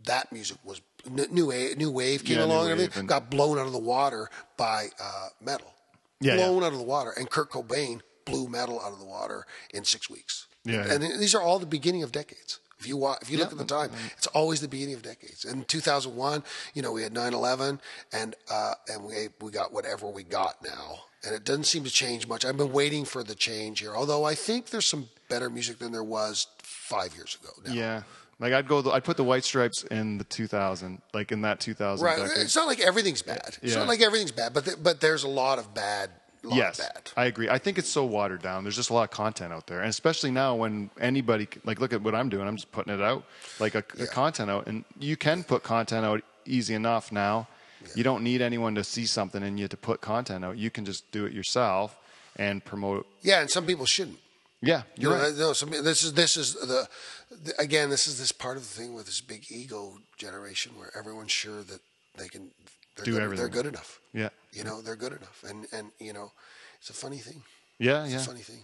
that 0.05 0.31
music 0.33 0.59
was 0.65 0.81
new. 1.11 1.51
A, 1.51 1.75
new 1.75 1.91
wave 1.91 2.25
came 2.25 2.39
Yeah, 2.39 2.45
along 2.45 2.65
and 2.65 2.73
everything 2.73 3.01
and- 3.01 3.09
got 3.09 3.31
blown 3.31 3.59
out 3.59 3.67
of 3.67 3.73
the 3.73 3.79
water 3.79 4.31
by 4.57 4.89
uh, 5.01 5.29
metal. 5.41 5.73
Yeah, 6.21 6.35
yeah. 6.37 6.47
blown 6.47 6.63
out 6.65 6.73
of 6.73 6.79
the 6.79 6.85
water, 6.85 7.11
and 7.17 7.29
Kurt 7.29 7.51
Cobain 7.51 8.01
blew 8.25 8.49
metal 8.49 8.81
out 8.81 8.93
of 8.93 8.99
the 8.99 9.05
water 9.05 9.47
in 9.75 9.85
six 9.85 10.09
weeks. 10.09 10.47
Yeah, 10.65 10.87
yeah. 10.87 10.93
and 10.95 11.03
these 11.21 11.35
are 11.35 11.43
all 11.43 11.59
the 11.59 11.67
beginning 11.67 12.03
of 12.03 12.11
decades. 12.13 12.59
If 12.79 12.87
you 12.87 12.97
wa- 12.97 13.17
if 13.23 13.31
you 13.31 13.39
look 13.39 13.49
Yeah. 13.53 13.53
at 13.53 13.59
the 13.69 13.75
time, 13.75 13.91
it's 14.19 14.27
always 14.29 14.61
the 14.61 14.69
beginning 14.69 14.95
of 14.95 15.03
decades. 15.03 15.45
In 15.45 15.65
2001, 15.65 16.43
you 16.75 16.83
know, 16.83 16.93
we 16.93 17.03
had 17.03 17.13
9/11, 17.15 17.81
and 18.13 18.35
uh, 18.51 18.75
and 18.89 19.05
we 19.05 19.29
we 19.41 19.51
got 19.51 19.73
whatever 19.73 20.07
we 20.09 20.23
got 20.25 20.63
now, 20.63 21.01
and 21.25 21.35
it 21.35 21.45
doesn't 21.45 21.65
seem 21.65 21.85
to 21.85 21.91
change 21.91 22.27
much. 22.27 22.45
I've 22.45 22.57
been 22.57 22.73
waiting 22.73 23.05
for 23.05 23.23
the 23.23 23.35
change 23.35 23.81
here, 23.81 23.95
although 23.97 24.25
I 24.25 24.35
think 24.35 24.71
there's 24.71 24.87
some 24.87 25.09
better 25.29 25.49
music 25.51 25.79
than 25.79 25.93
there 25.93 26.05
was 26.05 26.47
five 26.63 27.15
years 27.15 27.37
ago. 27.41 27.51
Now. 27.65 27.73
yeah. 27.73 28.03
Like 28.39 28.53
I'd 28.53 28.69
go, 28.69 28.91
I'd 28.93 29.05
put 29.05 29.17
the 29.17 29.25
White 29.25 29.45
Stripes 29.45 29.83
in 29.85 30.19
the 30.19 30.25
2000, 30.25 31.01
like 31.15 31.33
in 31.33 31.41
that 31.43 31.59
2000 31.61 32.05
Right. 32.05 32.19
decade. 32.19 32.39
It's 32.45 32.55
not 32.57 32.67
like 32.67 32.81
everything's 32.81 33.23
bad. 33.23 33.57
It's 33.63 33.73
Yeah. 33.73 33.79
not 33.81 33.89
like 33.89 34.03
everything's 34.03 34.33
bad, 34.33 34.53
but 34.53 34.65
th- 34.67 34.77
but 34.83 35.01
there's 35.01 35.25
a 35.25 35.29
lot 35.29 35.59
of 35.59 35.73
bad. 35.75 36.11
Lot 36.43 36.57
Yes, 36.57 36.79
of 36.79 36.85
bad. 36.95 37.11
I 37.17 37.25
agree. 37.25 37.49
I 37.49 37.59
think 37.59 37.77
it's 37.77 37.89
so 37.89 38.05
watered 38.05 38.41
down. 38.43 38.63
There's 38.63 38.77
just 38.77 38.91
a 38.91 38.95
lot 38.95 39.03
of 39.05 39.11
content 39.11 39.53
out 39.53 39.67
there, 39.67 39.81
and 39.81 39.89
especially 39.89 40.31
now 40.31 40.55
when 40.55 40.91
anybody 41.01 41.49
like 41.65 41.81
look 41.81 41.93
at 41.93 42.03
what 42.03 42.15
I'm 42.15 42.29
doing. 42.29 42.47
I'm 42.47 42.57
just 42.57 42.71
putting 42.71 42.93
it 42.95 43.01
out, 43.01 43.25
like 43.59 43.75
a, 43.75 43.83
a 43.99 44.07
content 44.07 44.51
out, 44.51 44.67
and 44.69 44.85
you 45.01 45.17
can 45.17 45.43
put 45.43 45.63
content 45.65 46.05
out 46.07 46.23
easy 46.45 46.75
enough 46.75 47.11
now. 47.11 47.49
Yeah. 47.83 47.89
You 47.97 48.05
don't 48.05 48.23
need 48.23 48.43
anyone 48.43 48.75
to 48.77 48.85
see 48.85 49.07
something 49.07 49.43
in 49.43 49.59
you 49.59 49.67
to 49.67 49.77
put 49.77 50.01
content 50.03 50.45
out. 50.45 50.57
You 50.57 50.71
can 50.71 50.85
just 50.85 51.11
do 51.11 51.25
it 51.27 51.33
yourself 51.33 51.97
and 52.37 52.65
promote. 52.65 53.07
Yeah, 53.23 53.41
and 53.41 53.51
some 53.51 53.67
people 53.67 53.87
shouldn't. 53.87 54.19
Yeah, 54.63 54.83
You 54.97 55.11
you're 55.11 55.19
know, 55.19 55.25
right. 55.25 55.37
no, 55.37 55.53
so 55.53 55.67
this 55.67 56.03
is 56.03 56.15
this 56.15 56.37
is 56.37 56.55
the, 56.55 56.89
the 57.31 57.53
again. 57.61 57.91
This 57.91 58.07
is 58.07 58.19
this 58.19 58.33
part 58.33 58.57
of 58.57 58.63
the 58.63 58.69
thing 58.83 58.95
with 58.95 59.07
this 59.07 59.21
big 59.21 59.45
ego 59.51 59.99
generation 60.17 60.73
where 60.79 60.91
everyone's 60.99 61.31
sure 61.31 61.63
that 61.63 61.81
they 62.17 62.29
can 62.29 62.51
they're 62.97 63.05
Do 63.05 63.13
good, 63.13 63.23
everything. 63.23 63.43
They're 63.45 63.63
good 63.63 63.67
enough. 63.67 64.01
Yeah, 64.15 64.31
You 64.53 64.65
know, 64.65 64.81
they're 64.81 64.97
good 64.97 65.13
enough, 65.13 65.45
and 65.47 65.67
and 65.73 65.91
you 66.01 66.15
know, 66.15 66.33
it's 66.81 66.89
a 66.89 66.95
funny 66.95 67.19
thing. 67.19 67.43
yeah, 67.79 68.05
It's 68.05 68.13
yeah. 68.13 68.21
a 68.21 68.23
funny 68.23 68.41
thing. 68.41 68.61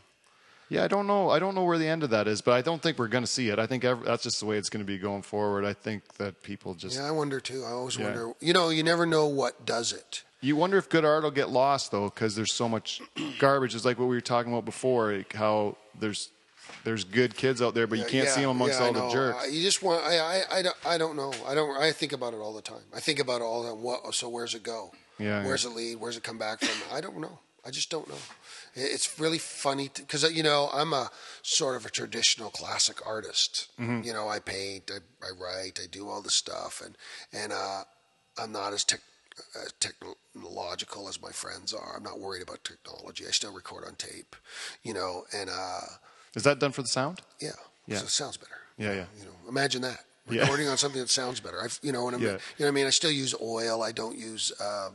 Yeah, 0.70 0.84
I 0.84 0.88
don't 0.88 1.06
know. 1.06 1.28
I 1.28 1.38
don't 1.38 1.54
know 1.54 1.64
where 1.64 1.76
the 1.76 1.86
end 1.86 2.02
of 2.02 2.08
that 2.10 2.26
is, 2.26 2.40
but 2.40 2.52
I 2.52 2.62
don't 2.62 2.80
think 2.80 2.98
we're 2.98 3.08
going 3.08 3.24
to 3.24 3.30
see 3.30 3.50
it. 3.50 3.58
I 3.58 3.66
think 3.66 3.84
ev 3.84 4.02
that's 4.04 4.22
just 4.22 4.40
the 4.40 4.46
way 4.46 4.56
it's 4.56 4.70
going 4.70 4.82
to 4.82 4.86
be 4.90 4.96
going 4.96 5.20
forward. 5.20 5.66
I 5.66 5.74
think 5.74 6.14
that 6.14 6.42
people 6.42 6.72
just. 6.74 6.96
Yeah, 6.96 7.04
I 7.06 7.10
wonder 7.10 7.38
too. 7.40 7.62
I 7.64 7.72
always 7.72 7.98
Yeah. 7.98 8.04
wonder. 8.06 8.32
You 8.40 8.54
know, 8.54 8.70
you 8.70 8.82
never 8.82 9.04
know 9.04 9.26
what 9.26 9.66
does 9.66 9.92
it. 9.92 10.22
You 10.40 10.56
wonder 10.56 10.78
if 10.78 10.88
good 10.88 11.04
art 11.04 11.22
will 11.24 11.30
get 11.30 11.50
lost 11.50 11.90
though, 11.92 12.06
because 12.08 12.34
there's 12.34 12.54
so 12.54 12.70
much 12.70 13.02
garbage. 13.38 13.74
It's 13.74 13.84
like 13.84 13.98
what 13.98 14.06
we 14.08 14.16
were 14.16 14.22
talking 14.22 14.50
about 14.50 14.64
before, 14.64 15.12
like 15.14 15.34
how 15.34 15.76
there's 15.98 16.30
there's 16.84 17.04
good 17.04 17.36
kids 17.36 17.60
out 17.60 17.74
there, 17.74 17.86
but 17.86 17.98
you 17.98 18.04
can't 18.04 18.26
Yeah, 18.26 18.34
see 18.34 18.40
them 18.42 18.50
amongst 18.50 18.80
yeah, 18.80 18.86
all 18.86 18.92
the 18.92 19.08
jerks. 19.10 19.38
I- 19.42 19.46
you 19.46 19.62
just 19.62 19.82
want. 19.82 20.04
I, 20.04 20.18
I, 20.18 20.42
I, 20.58 20.62
don't, 20.62 20.76
I 20.86 20.98
don't 20.98 21.16
know. 21.16 21.32
I 21.46 21.54
don't. 21.54 21.76
I 21.76 21.92
think 21.92 22.12
about 22.12 22.34
it 22.34 22.38
all 22.38 22.54
the 22.54 22.62
time. 22.62 22.82
I 22.94 23.00
think 23.00 23.18
about 23.18 23.40
it 23.40 23.44
all 23.44 23.62
the 23.62 23.70
time. 23.70 23.82
What? 23.82 24.14
So 24.14 24.28
where's 24.28 24.54
it 24.54 24.62
go? 24.62 24.92
Yeah, 25.18 25.44
Where's 25.44 25.64
it 25.64 25.70
lead? 25.70 25.96
Where's 26.00 26.16
it 26.16 26.22
come 26.22 26.38
back 26.38 26.60
from? 26.60 26.96
I 26.96 27.00
don't 27.00 27.18
know. 27.20 27.38
I 27.64 27.70
just 27.70 27.90
don't 27.90 28.08
know. 28.08 28.16
It's 28.74 29.20
really 29.20 29.38
funny 29.38 29.90
because 29.94 30.22
you 30.34 30.42
know 30.42 30.70
I'm 30.72 30.92
a 30.92 31.10
sort 31.42 31.76
of 31.76 31.84
a 31.86 31.90
traditional 31.90 32.50
classic 32.50 33.04
artist. 33.06 33.68
Mm-hmm. 33.78 34.02
You 34.06 34.14
know, 34.14 34.28
I 34.28 34.38
paint, 34.40 34.90
I, 34.90 34.98
I 35.24 35.30
write, 35.40 35.78
I 35.82 35.86
do 35.90 36.08
all 36.08 36.22
this 36.22 36.34
stuff, 36.34 36.80
and 36.84 36.96
and 37.32 37.52
uh, 37.52 37.82
I'm 38.38 38.50
not 38.50 38.72
as 38.72 38.82
tech, 38.84 39.00
uh, 39.56 39.68
technological 39.80 41.08
as 41.08 41.20
my 41.20 41.30
friends 41.30 41.72
are. 41.72 41.94
I'm 41.96 42.02
not 42.02 42.20
worried 42.20 42.42
about 42.42 42.64
technology. 42.64 43.24
I 43.26 43.30
still 43.30 43.52
record 43.52 43.84
on 43.86 43.94
tape. 43.96 44.36
You 44.82 44.94
know, 44.94 45.24
and 45.34 45.50
uh, 45.50 45.80
Is 46.34 46.42
that 46.44 46.58
done 46.58 46.72
for 46.72 46.82
the 46.82 46.88
sound? 46.88 47.20
yeah. 47.40 47.50
Yeah. 47.88 47.98
So 47.98 48.04
it 48.04 48.10
sounds 48.10 48.36
better. 48.36 48.54
Yeah, 48.78 48.92
yeah. 48.92 49.04
You 49.18 49.24
know, 49.24 49.34
imagine 49.48 49.82
that. 49.82 50.04
Yeah. 50.30 50.42
Recording 50.42 50.68
on 50.68 50.76
something 50.76 51.00
that 51.00 51.10
sounds 51.10 51.40
better. 51.40 51.60
I've, 51.60 51.80
you 51.82 51.90
know 51.90 52.04
what 52.04 52.14
I 52.14 52.16
mean? 52.18 52.26
Yeah. 52.26 52.32
You 52.34 52.38
know 52.60 52.66
what 52.66 52.68
I 52.68 52.70
mean? 52.70 52.86
I 52.86 52.90
still 52.90 53.10
use 53.10 53.34
oil. 53.42 53.82
I 53.82 53.90
don't 53.90 54.16
use 54.16 54.52
uh, 54.60 54.90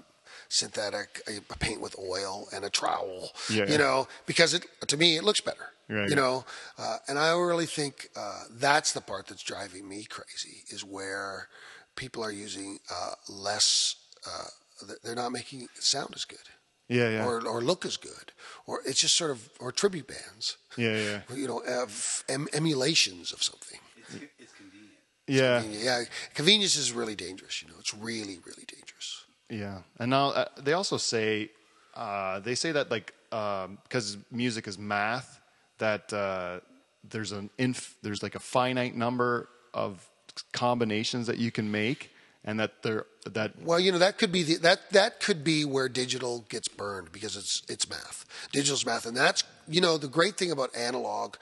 synthetic. 0.48 1.22
I 1.28 1.40
paint 1.60 1.82
with 1.82 2.00
oil 2.00 2.48
and 2.54 2.64
a 2.64 2.70
trowel. 2.70 3.32
Yeah, 3.50 3.66
yeah. 3.66 3.72
You 3.74 3.78
know, 3.78 4.08
because 4.26 4.54
it 4.54 4.66
to 4.88 4.96
me 4.96 5.18
it 5.18 5.26
looks 5.26 5.42
better. 5.42 5.74
Right. 5.90 6.10
You 6.10 6.16
know, 6.16 6.46
uh, 6.78 6.98
and 7.10 7.20
I 7.20 7.32
really 7.38 7.66
think 7.66 8.10
uh, 8.16 8.44
that's 8.52 8.94
the 8.94 9.02
part 9.02 9.28
that's 9.28 9.44
driving 9.44 9.88
me 9.88 10.06
crazy 10.06 10.64
is 10.70 10.86
where 10.86 11.50
people 11.98 12.24
are 12.24 12.32
using 12.32 12.80
uh, 12.90 13.16
less. 13.30 13.96
Uh, 14.28 14.94
they're 15.04 15.16
not 15.16 15.32
making 15.32 15.62
it 15.62 15.70
sound 15.80 16.14
as 16.16 16.26
good. 16.26 16.48
Yeah, 16.90 17.10
yeah, 17.10 17.26
Or, 17.26 17.46
or 17.46 17.62
look 17.62 17.86
as 17.86 17.98
good, 17.98 18.32
or 18.66 18.80
it's 18.86 19.02
just 19.02 19.16
sort 19.18 19.32
of, 19.32 19.50
or 19.60 19.72
tribute 19.74 20.08
bands 20.08 20.58
yeah, 20.78 20.96
yeah, 20.96 21.20
you 21.36 21.46
know, 21.48 21.62
have 21.68 22.24
em- 22.30 22.48
emulations 22.54 23.34
of 23.34 23.44
something. 23.44 23.80
It's, 23.98 24.14
it's 24.40 24.54
convenient. 24.54 24.94
yeah, 25.28 25.62
Yeah, 25.64 26.04
convenience 26.34 26.78
is 26.78 26.94
really 26.94 27.16
dangerous. 27.16 27.62
You 27.62 27.68
know, 27.68 27.74
it's 27.80 27.94
really, 27.94 28.38
really 28.46 28.66
dangerous. 28.76 29.26
yeah. 29.50 29.80
And 30.00 30.10
now 30.12 30.30
uh, 30.30 30.46
they 30.66 30.72
also 30.74 30.96
say 30.98 31.50
uh, 31.96 32.40
they 32.40 32.56
say 32.56 32.72
that 32.72 32.90
like 32.90 33.14
because 33.30 34.18
music 34.32 34.66
is 34.68 34.78
math, 34.80 35.42
that 35.80 36.14
uh, 36.14 36.60
there's 37.04 37.34
an 37.34 37.50
inf- 37.58 37.98
there's 38.02 38.24
like 38.24 38.36
a 38.36 38.40
finite 38.40 38.96
number 38.96 39.50
of 39.74 40.08
combinations 40.54 41.28
that 41.28 41.38
you 41.38 41.52
can 41.52 41.70
make, 41.70 42.12
and 42.48 42.60
that 42.60 42.82
there 42.82 43.06
that 43.32 43.52
Well, 43.62 43.80
you 43.80 43.92
know, 43.92 44.00
that 44.00 44.18
could 44.18 44.32
be 44.32 44.42
the, 44.42 44.56
that 44.58 44.90
that 44.92 45.20
could 45.20 45.44
be 45.44 45.66
where 45.66 45.90
digital 45.90 46.46
gets 46.50 46.68
burned 46.70 47.12
because 47.12 47.36
it's 47.36 47.62
it's 47.70 47.88
math. 47.90 48.26
Digital's 48.52 48.86
math, 48.86 49.06
and 49.06 49.16
that's 49.16 49.44
you 49.68 49.82
know 49.82 49.98
the 50.00 50.08
great 50.08 50.38
thing 50.38 50.50
about 50.52 50.76
analog. 50.76 51.36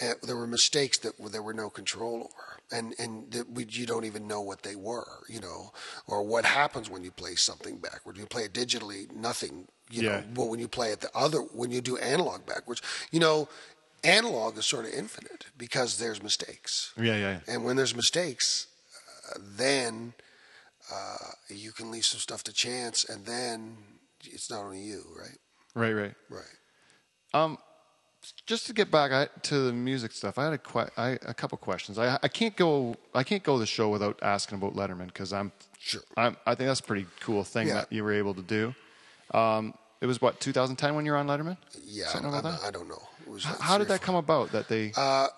Uh, 0.00 0.12
there 0.22 0.36
were 0.36 0.46
mistakes 0.46 0.98
that 0.98 1.12
there 1.32 1.42
were 1.42 1.54
no 1.54 1.70
control 1.70 2.16
over, 2.30 2.60
and 2.70 2.94
and 2.98 3.30
that 3.32 3.50
we, 3.50 3.64
you 3.70 3.86
don't 3.86 4.04
even 4.04 4.26
know 4.28 4.40
what 4.40 4.62
they 4.62 4.76
were, 4.76 5.24
you 5.28 5.40
know, 5.40 5.72
or 6.06 6.22
what 6.22 6.44
happens 6.44 6.90
when 6.90 7.02
you 7.02 7.10
play 7.10 7.34
something 7.36 7.78
backward. 7.78 8.16
You 8.16 8.26
play 8.26 8.44
it 8.44 8.52
digitally, 8.52 9.10
nothing, 9.12 9.66
you 9.90 10.02
Yeah. 10.02 10.08
know. 10.10 10.24
But 10.34 10.46
when 10.50 10.60
you 10.60 10.68
play 10.68 10.90
it 10.92 11.00
the 11.00 11.10
other, 11.16 11.38
when 11.38 11.70
you 11.72 11.80
do 11.80 11.96
analog 11.96 12.46
backwards, 12.46 12.80
you 13.10 13.18
know, 13.18 13.48
analog 14.04 14.56
is 14.58 14.66
sort 14.66 14.84
of 14.84 14.92
infinite 14.92 15.46
because 15.56 15.98
there's 15.98 16.22
mistakes. 16.22 16.92
yeah, 16.96 17.04
yeah, 17.16 17.30
yeah. 17.34 17.40
And 17.52 17.64
when 17.64 17.74
there's 17.76 17.94
mistakes, 17.96 18.68
uh, 19.30 19.38
then 19.56 20.14
uh, 20.92 21.16
you 21.48 21.72
can 21.72 21.90
leave 21.90 22.04
some 22.04 22.20
stuff 22.20 22.42
to 22.44 22.52
chance, 22.52 23.04
and 23.04 23.24
then 23.26 23.76
it's 24.24 24.50
not 24.50 24.64
only 24.64 24.80
you, 24.80 25.02
right? 25.18 25.38
right, 25.74 25.92
right. 25.92 26.14
Right. 26.30 26.44
Um, 27.34 27.58
just 28.46 28.66
to 28.66 28.72
get 28.72 28.90
back 28.90 29.12
I, 29.12 29.28
to 29.42 29.58
the 29.66 29.72
music 29.72 30.12
stuff, 30.12 30.38
I 30.38 30.44
had 30.44 30.52
a 30.54 30.58
que- 30.58 30.90
I, 30.96 31.10
a 31.26 31.34
couple 31.34 31.56
questions. 31.58 31.98
I, 31.98 32.18
I 32.22 32.28
can't 32.28 32.56
go 32.56 32.96
I 33.14 33.22
can't 33.22 33.42
go 33.42 33.58
the 33.58 33.66
show 33.66 33.88
without 33.90 34.18
asking 34.22 34.58
about 34.58 34.74
Letterman 34.74 35.06
because 35.06 35.32
I'm 35.32 35.52
Sure. 35.78 36.02
I'm, 36.16 36.36
I 36.44 36.54
think 36.56 36.66
that's 36.68 36.80
a 36.80 36.84
pretty 36.84 37.06
cool 37.20 37.44
thing 37.44 37.68
Yeah. 37.68 37.74
that 37.74 37.92
you 37.92 38.02
were 38.02 38.12
able 38.12 38.34
to 38.34 38.42
do. 38.42 38.74
Um, 39.32 39.72
it 40.00 40.06
was 40.06 40.20
what 40.20 40.40
2010 40.40 40.94
when 40.96 41.06
you 41.06 41.12
were 41.12 41.18
on 41.18 41.26
Letterman. 41.28 41.56
Yeah, 41.84 42.06
I. 42.12 42.68
I 42.68 42.70
don't 42.70 42.88
know. 42.88 43.02
It 43.26 43.30
was, 43.30 43.44
H- 43.46 43.52
uh, 43.52 43.62
How 43.62 43.78
did 43.78 43.88
that 43.88 44.00
come 44.02 44.16
about? 44.16 44.50
That 44.52 44.68
they 44.68 44.92
Uh, 44.96 45.28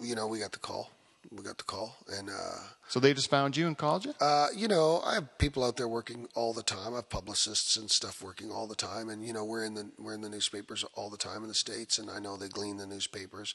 you 0.00 0.14
know, 0.14 0.26
we 0.26 0.38
got 0.38 0.52
the 0.52 0.58
call. 0.58 0.90
We 1.36 1.42
got 1.42 1.58
the 1.58 1.64
call, 1.64 1.96
and 2.16 2.30
uh, 2.30 2.58
so 2.88 3.00
they 3.00 3.12
just 3.12 3.28
found 3.28 3.56
you 3.56 3.66
and 3.66 3.76
called 3.76 4.04
you. 4.04 4.14
uh, 4.20 4.46
you 4.54 4.68
know, 4.68 5.00
I 5.04 5.14
have 5.14 5.36
people 5.38 5.64
out 5.64 5.76
there 5.76 5.88
working 5.88 6.28
all 6.34 6.52
the 6.52 6.62
time. 6.62 6.92
I 6.92 6.96
have 6.96 7.08
publicists 7.08 7.76
and 7.76 7.90
stuff 7.90 8.22
working 8.22 8.50
all 8.52 8.66
the 8.68 8.76
time, 8.76 9.08
and 9.08 9.26
you 9.26 9.32
know, 9.32 9.44
we're 9.44 9.64
in 9.64 9.74
the 9.74 9.90
we're 9.98 10.14
in 10.14 10.20
the 10.20 10.28
newspapers 10.28 10.84
all 10.94 11.10
the 11.10 11.16
time 11.16 11.42
in 11.42 11.48
the 11.48 11.54
states, 11.54 11.98
and 11.98 12.08
I 12.10 12.20
know 12.20 12.36
they 12.36 12.48
glean 12.48 12.76
the 12.76 12.86
newspapers. 12.86 13.54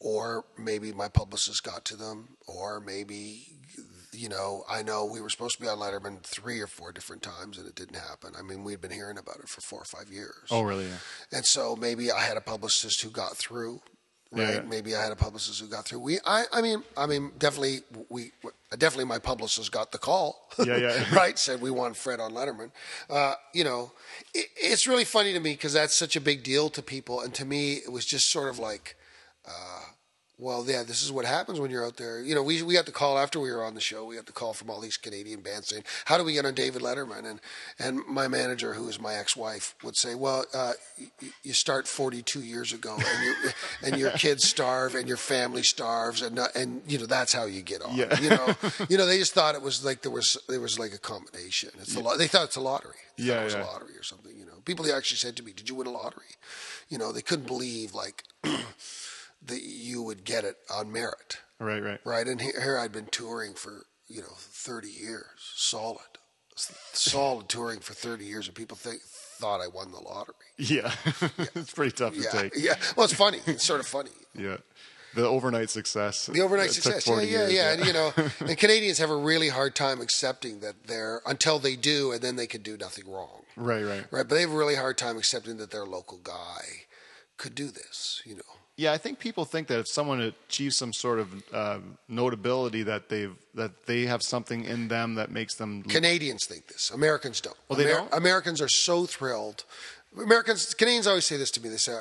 Or 0.00 0.44
maybe 0.56 0.92
my 0.92 1.08
publicist 1.08 1.64
got 1.64 1.84
to 1.86 1.96
them, 1.96 2.36
or 2.46 2.78
maybe, 2.78 3.48
you 4.12 4.28
know, 4.28 4.62
I 4.70 4.84
know 4.84 5.04
we 5.04 5.20
were 5.20 5.28
supposed 5.28 5.56
to 5.56 5.60
be 5.62 5.68
on 5.68 5.78
Letterman 5.78 6.22
three 6.22 6.60
or 6.60 6.68
four 6.68 6.92
different 6.92 7.20
times, 7.20 7.58
and 7.58 7.66
it 7.66 7.74
didn't 7.74 7.96
happen. 7.96 8.34
I 8.38 8.42
mean, 8.42 8.62
we'd 8.62 8.80
been 8.80 8.92
hearing 8.92 9.18
about 9.18 9.40
it 9.40 9.48
for 9.48 9.60
four 9.60 9.80
or 9.80 9.84
five 9.84 10.08
years. 10.08 10.46
oh, 10.52 10.62
really? 10.62 10.84
Yeah. 10.86 10.98
And 11.32 11.44
so 11.44 11.74
maybe 11.74 12.12
I 12.12 12.20
had 12.20 12.36
a 12.36 12.40
publicist 12.40 13.00
who 13.02 13.10
got 13.10 13.36
through, 13.36 13.80
right? 14.30 14.54
Yeah. 14.54 14.60
Maybe 14.62 14.94
I 14.94 15.02
had 15.02 15.12
a 15.12 15.16
publicist 15.16 15.60
who 15.60 15.68
got 15.68 15.84
through. 15.84 16.00
We, 16.00 16.18
I, 16.24 16.44
I 16.52 16.60
mean, 16.60 16.82
I 16.96 17.06
mean, 17.06 17.32
definitely, 17.38 17.80
we, 18.08 18.32
definitely, 18.76 19.06
my 19.06 19.18
publicist 19.18 19.72
got 19.72 19.92
the 19.92 19.98
call. 19.98 20.48
Yeah, 20.58 20.76
yeah. 20.76 21.04
right. 21.14 21.38
Said 21.38 21.60
we 21.60 21.70
want 21.70 21.96
Fred 21.96 22.20
on 22.20 22.32
Letterman. 22.32 22.70
Uh, 23.08 23.34
you 23.52 23.64
know, 23.64 23.92
it, 24.34 24.46
it's 24.56 24.86
really 24.86 25.04
funny 25.04 25.32
to 25.32 25.40
me 25.40 25.52
because 25.52 25.72
that's 25.72 25.94
such 25.94 26.16
a 26.16 26.20
big 26.20 26.42
deal 26.42 26.68
to 26.70 26.82
people, 26.82 27.20
and 27.20 27.34
to 27.34 27.44
me, 27.44 27.74
it 27.74 27.92
was 27.92 28.04
just 28.04 28.30
sort 28.30 28.48
of 28.48 28.58
like. 28.58 28.96
Uh, 29.46 29.80
well, 30.40 30.64
yeah, 30.66 30.84
this 30.84 31.02
is 31.02 31.10
what 31.10 31.24
happens 31.24 31.58
when 31.58 31.70
you're 31.70 31.84
out 31.84 31.96
there. 31.96 32.20
You 32.20 32.34
know, 32.34 32.44
we 32.44 32.62
we 32.62 32.74
got 32.74 32.86
the 32.86 32.92
call 32.92 33.18
after 33.18 33.40
we 33.40 33.50
were 33.50 33.64
on 33.64 33.74
the 33.74 33.80
show. 33.80 34.04
We 34.04 34.14
got 34.14 34.26
the 34.26 34.32
call 34.32 34.52
from 34.52 34.70
all 34.70 34.80
these 34.80 34.96
Canadian 34.96 35.40
bands 35.40 35.66
saying, 35.68 35.82
"How 36.04 36.16
do 36.16 36.22
we 36.22 36.32
get 36.32 36.46
on 36.46 36.54
David 36.54 36.80
Letterman?" 36.80 37.28
And 37.28 37.40
and 37.78 38.06
my 38.06 38.28
manager, 38.28 38.74
who 38.74 38.88
is 38.88 39.00
my 39.00 39.14
ex-wife, 39.14 39.74
would 39.82 39.96
say, 39.96 40.14
"Well, 40.14 40.44
uh, 40.54 40.74
you, 40.96 41.30
you 41.42 41.52
start 41.52 41.88
42 41.88 42.40
years 42.40 42.72
ago, 42.72 42.94
and 42.94 43.24
you 43.24 43.34
and 43.82 43.96
your 43.98 44.12
kids 44.12 44.44
starve, 44.44 44.94
and 44.94 45.08
your 45.08 45.16
family 45.16 45.64
starves, 45.64 46.22
and 46.22 46.36
not, 46.36 46.54
and 46.54 46.82
you 46.86 46.98
know 46.98 47.06
that's 47.06 47.32
how 47.32 47.46
you 47.46 47.62
get 47.62 47.82
on. 47.82 47.96
Yeah. 47.96 48.20
You 48.20 48.30
know, 48.30 48.54
you 48.88 48.96
know 48.96 49.06
they 49.06 49.18
just 49.18 49.34
thought 49.34 49.56
it 49.56 49.62
was 49.62 49.84
like 49.84 50.02
there 50.02 50.12
was 50.12 50.36
there 50.48 50.60
was 50.60 50.78
like 50.78 50.92
a 50.92 50.98
combination. 50.98 51.70
It's 51.80 51.96
a 51.96 52.00
lot. 52.00 52.18
They 52.18 52.28
thought 52.28 52.44
it's 52.44 52.56
a 52.56 52.60
lottery. 52.60 52.94
They 53.16 53.24
Yeah, 53.24 53.40
it 53.40 53.44
was 53.44 53.54
yeah. 53.54 53.64
a 53.64 53.66
lottery 53.66 53.96
or 53.96 54.04
something. 54.04 54.36
You 54.36 54.46
know, 54.46 54.62
people 54.64 54.84
actually 54.94 55.16
said 55.16 55.34
to 55.36 55.42
me, 55.42 55.52
"Did 55.52 55.68
you 55.68 55.74
win 55.74 55.88
a 55.88 55.90
lottery?" 55.90 56.36
You 56.88 56.98
know, 56.98 57.10
they 57.10 57.22
couldn't 57.22 57.48
believe 57.48 57.92
like. 57.92 58.22
that 59.48 59.62
you 59.62 60.02
would 60.02 60.24
get 60.24 60.44
it 60.44 60.56
on 60.72 60.90
merit, 60.92 61.38
Right, 61.58 61.82
right. 61.82 62.00
right? 62.04 62.26
And 62.26 62.40
here, 62.40 62.60
here 62.60 62.78
I'd 62.78 62.92
been 62.92 63.06
touring 63.10 63.54
for 63.54 63.84
you 64.08 64.20
know 64.22 64.34
thirty 64.36 64.88
years, 64.90 65.26
solid, 65.56 66.00
solid 66.54 67.48
touring 67.50 67.80
for 67.80 67.94
thirty 67.94 68.24
years, 68.24 68.46
and 68.46 68.54
people 68.56 68.76
think 68.76 69.00
thought 69.02 69.60
I 69.60 69.68
won 69.68 69.92
the 69.92 70.00
lottery. 70.00 70.34
Yeah, 70.56 70.92
it's 71.54 71.72
pretty 71.72 71.92
tough 71.92 72.14
to 72.14 72.22
take. 72.22 72.52
yeah. 72.56 72.74
Well, 72.96 73.04
it's 73.04 73.14
funny. 73.14 73.38
It's 73.46 73.64
sort 73.64 73.80
of 73.80 73.86
funny. 73.86 74.10
Yeah, 74.34 74.56
the 75.14 75.26
overnight 75.26 75.70
success. 75.70 76.26
The 76.26 76.40
overnight 76.40 76.70
success, 76.70 77.06
yeah, 77.06 77.20
yeah, 77.20 77.22
years, 77.22 77.52
yeah, 77.52 77.72
And 77.72 77.86
you 77.86 77.92
know, 77.92 78.12
and 78.40 78.56
Canadians 78.58 78.98
have 78.98 79.10
a 79.10 79.16
really 79.16 79.48
hard 79.48 79.74
time 79.74 80.00
accepting 80.00 80.60
that 80.60 80.86
they're 80.86 81.20
until 81.26 81.58
they 81.58 81.76
do, 81.76 82.12
and 82.12 82.20
then 82.20 82.36
they 82.36 82.46
can 82.46 82.62
do 82.62 82.76
nothing 82.76 83.10
wrong, 83.10 83.42
Right, 83.56 83.82
right. 83.82 84.04
right? 84.10 84.26
But 84.28 84.30
they 84.30 84.40
have 84.42 84.52
a 84.52 84.56
really 84.56 84.76
hard 84.76 84.98
time 84.98 85.16
accepting 85.16 85.56
that 85.58 85.70
their 85.70 85.86
local 85.86 86.18
guy 86.18 86.86
could 87.36 87.54
do 87.54 87.68
this. 87.70 88.20
You 88.24 88.36
know, 88.36 88.42
Yeah, 88.78 88.92
I 88.92 88.98
think 88.98 89.18
people 89.18 89.44
think 89.44 89.66
that 89.68 89.80
if 89.80 89.88
someone 89.88 90.20
achieves 90.20 90.76
some 90.76 90.92
sort 90.92 91.18
of 91.18 91.28
uh, 91.52 91.78
notability, 92.08 92.84
that 92.84 93.08
they've 93.08 93.34
that 93.54 93.86
they 93.86 94.06
have 94.06 94.22
something 94.22 94.64
in 94.64 94.86
them 94.86 95.16
that 95.16 95.32
makes 95.32 95.56
them. 95.56 95.82
Canadians 95.82 96.46
think 96.46 96.68
this. 96.68 96.90
Americans 96.90 97.40
don't. 97.40 97.56
Oh, 97.68 97.74
they 97.74 97.84
don't? 97.84 98.08
Americans 98.14 98.60
are 98.62 98.68
so 98.68 99.04
thrilled. 99.04 99.64
Americans, 100.16 100.74
Canadians 100.74 101.08
always 101.08 101.24
say 101.24 101.36
this 101.36 101.50
to 101.50 101.60
me. 101.60 101.68
They 101.70 101.76
say, 101.76 101.98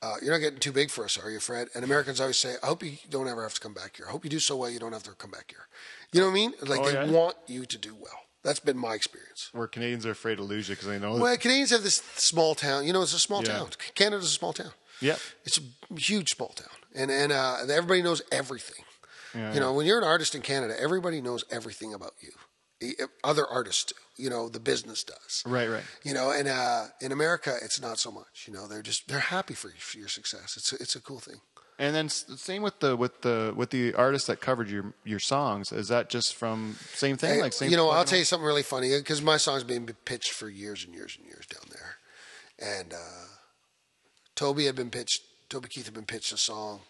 uh, 0.00 0.14
"You're 0.22 0.32
not 0.32 0.38
getting 0.40 0.60
too 0.60 0.72
big 0.72 0.90
for 0.90 1.04
us, 1.04 1.18
are 1.22 1.30
you, 1.30 1.40
Fred?" 1.40 1.68
And 1.74 1.84
Americans 1.84 2.22
always 2.22 2.38
say, 2.38 2.54
"I 2.62 2.66
hope 2.68 2.82
you 2.82 2.96
don't 3.10 3.28
ever 3.28 3.42
have 3.42 3.52
to 3.54 3.60
come 3.60 3.74
back 3.74 3.98
here. 3.98 4.06
I 4.08 4.10
hope 4.10 4.24
you 4.24 4.30
do 4.30 4.40
so 4.40 4.56
well 4.56 4.70
you 4.70 4.78
don't 4.78 4.92
have 4.94 5.02
to 5.02 5.10
come 5.12 5.30
back 5.30 5.50
here." 5.50 5.66
You 6.12 6.20
know 6.20 6.26
what 6.28 6.32
I 6.32 6.34
mean? 6.36 6.54
Like 6.62 6.80
Oh, 6.80 6.84
they 6.86 6.92
yeah? 6.94 7.10
want 7.10 7.36
you 7.46 7.66
to 7.66 7.76
do 7.76 7.94
well. 7.94 8.20
That's 8.42 8.60
been 8.60 8.78
my 8.78 8.94
experience. 8.94 9.50
Where 9.52 9.66
Canadians 9.66 10.06
are 10.06 10.10
afraid 10.12 10.36
to 10.36 10.42
lose 10.42 10.70
you 10.70 10.74
because 10.74 10.88
they 10.88 10.98
know. 10.98 11.16
Well, 11.16 11.36
Canadians 11.36 11.68
have 11.70 11.82
this 11.82 11.96
small 12.16 12.54
town. 12.54 12.86
You 12.86 12.94
know, 12.94 13.02
it's 13.02 13.12
a 13.12 13.18
small 13.18 13.42
Yeah. 13.44 13.58
town. 13.58 13.70
Canada's 13.94 14.26
a 14.28 14.30
small 14.30 14.54
town. 14.54 14.72
Yep. 15.04 15.18
It's 15.44 15.58
a 15.58 16.00
huge 16.00 16.30
small 16.34 16.48
town, 16.48 16.68
and 16.94 17.10
and 17.10 17.30
uh, 17.30 17.58
everybody 17.68 18.02
knows 18.02 18.22
everything. 18.32 18.84
Yeah, 19.34 19.52
you 19.52 19.60
know, 19.60 19.74
when 19.74 19.84
you're 19.86 19.98
an 19.98 20.04
artist 20.04 20.34
in 20.34 20.40
Canada, 20.40 20.74
everybody 20.80 21.20
knows 21.20 21.44
everything 21.50 21.92
about 21.92 22.14
you. 22.20 22.30
Other 23.22 23.46
artists 23.46 23.84
do. 23.84 23.94
You 24.16 24.30
know, 24.30 24.48
the 24.48 24.60
business 24.60 25.04
does. 25.04 25.42
Right, 25.44 25.68
right. 25.68 25.82
You 26.04 26.14
know, 26.14 26.30
and 26.30 26.48
uh, 26.48 26.86
in 27.00 27.12
America, 27.12 27.54
it's 27.62 27.80
not 27.80 27.98
so 27.98 28.10
much. 28.10 28.44
You 28.46 28.54
know, 28.54 28.66
they're 28.66 28.82
just 28.82 29.08
they're 29.08 29.18
happy 29.18 29.54
for, 29.54 29.70
for 29.78 29.98
your 29.98 30.08
success. 30.08 30.56
It's 30.56 30.72
a, 30.72 30.76
it's 30.76 30.96
a 30.96 31.00
cool 31.00 31.20
thing. 31.20 31.40
And 31.78 31.94
then 31.94 32.08
same 32.08 32.62
with 32.62 32.78
the 32.80 32.96
with 32.96 33.22
the 33.22 33.52
with 33.54 33.70
the 33.70 33.94
artists 33.94 34.28
that 34.28 34.40
covered 34.40 34.70
your 34.70 34.94
your 35.04 35.18
songs. 35.18 35.72
Is 35.72 35.88
that 35.88 36.08
just 36.08 36.34
from 36.34 36.76
same 36.94 37.16
thing? 37.16 37.34
Hey, 37.34 37.42
like 37.42 37.52
same. 37.52 37.70
you 37.70 37.76
know, 37.76 37.90
I'll 37.90 38.04
tell 38.04 38.18
you 38.18 38.24
something 38.24 38.46
really 38.46 38.62
funny 38.62 38.96
because 38.96 39.20
my 39.20 39.36
song's 39.36 39.64
been 39.64 39.84
pitched 40.04 40.30
for 40.30 40.48
years 40.48 40.84
and 40.84 40.94
years 40.94 41.18
and 41.18 41.26
years 41.26 41.46
down 41.46 41.64
there, 41.70 41.96
and 42.78 42.94
uh, 42.94 43.33
Toby 44.34 44.66
had 44.66 44.74
been 44.74 44.90
pitched. 44.90 45.22
Toby 45.48 45.68
Keith 45.68 45.84
had 45.84 45.94
been 45.94 46.06
pitched 46.06 46.32
a 46.32 46.36
song 46.36 46.80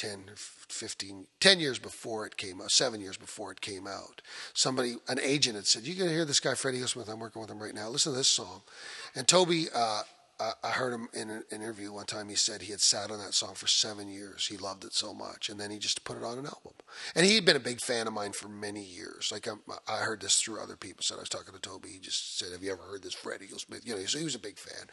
10, 0.00 0.30
15, 0.34 1.26
10 1.40 1.60
years 1.60 1.78
before 1.78 2.24
it 2.24 2.38
came 2.38 2.60
out, 2.62 2.70
seven 2.70 3.02
years 3.02 3.18
before 3.18 3.52
it 3.52 3.60
came 3.60 3.86
out. 3.86 4.22
Somebody, 4.54 4.96
an 5.08 5.20
agent 5.20 5.56
had 5.56 5.66
said, 5.66 5.86
"You 5.86 5.94
got 5.94 6.04
to 6.04 6.10
hear 6.10 6.24
this 6.24 6.40
guy 6.40 6.54
Fred 6.54 6.74
Eaglesmith. 6.74 7.06
I'm 7.10 7.20
working 7.20 7.42
with 7.42 7.50
him 7.50 7.62
right 7.62 7.74
now. 7.74 7.90
Listen 7.90 8.12
to 8.12 8.18
this 8.18 8.30
song." 8.30 8.62
And 9.14 9.28
Toby, 9.28 9.68
uh, 9.74 10.02
I 10.40 10.52
I 10.64 10.70
heard 10.70 10.94
him 10.94 11.08
in 11.12 11.28
an 11.28 11.44
interview 11.52 11.92
one 11.92 12.06
time. 12.06 12.30
He 12.30 12.34
said 12.34 12.62
he 12.62 12.70
had 12.70 12.80
sat 12.80 13.10
on 13.10 13.18
that 13.18 13.34
song 13.34 13.54
for 13.54 13.66
seven 13.66 14.08
years. 14.08 14.46
He 14.46 14.56
loved 14.56 14.84
it 14.84 14.94
so 14.94 15.12
much, 15.12 15.50
and 15.50 15.60
then 15.60 15.70
he 15.70 15.78
just 15.78 16.02
put 16.02 16.16
it 16.16 16.24
on 16.24 16.38
an 16.38 16.46
album. 16.46 16.72
And 17.14 17.26
he'd 17.26 17.44
been 17.44 17.56
a 17.56 17.60
big 17.60 17.82
fan 17.82 18.06
of 18.06 18.14
mine 18.14 18.32
for 18.32 18.48
many 18.48 18.82
years. 18.82 19.28
Like 19.30 19.46
I'm, 19.46 19.60
I 19.86 19.98
heard 19.98 20.22
this 20.22 20.40
through 20.40 20.60
other 20.60 20.76
people. 20.76 21.02
Said 21.02 21.18
I 21.18 21.20
was 21.20 21.28
talking 21.28 21.52
to 21.52 21.60
Toby. 21.60 21.90
He 21.90 21.98
just 21.98 22.38
said, 22.38 22.52
"Have 22.52 22.62
you 22.62 22.72
ever 22.72 22.82
heard 22.82 23.02
this 23.02 23.12
Fred 23.12 23.40
Eaglesmith?" 23.42 23.86
You 23.86 23.96
know, 23.96 24.04
so 24.06 24.16
he 24.16 24.24
was 24.24 24.34
a 24.34 24.38
big 24.38 24.56
fan. 24.56 24.86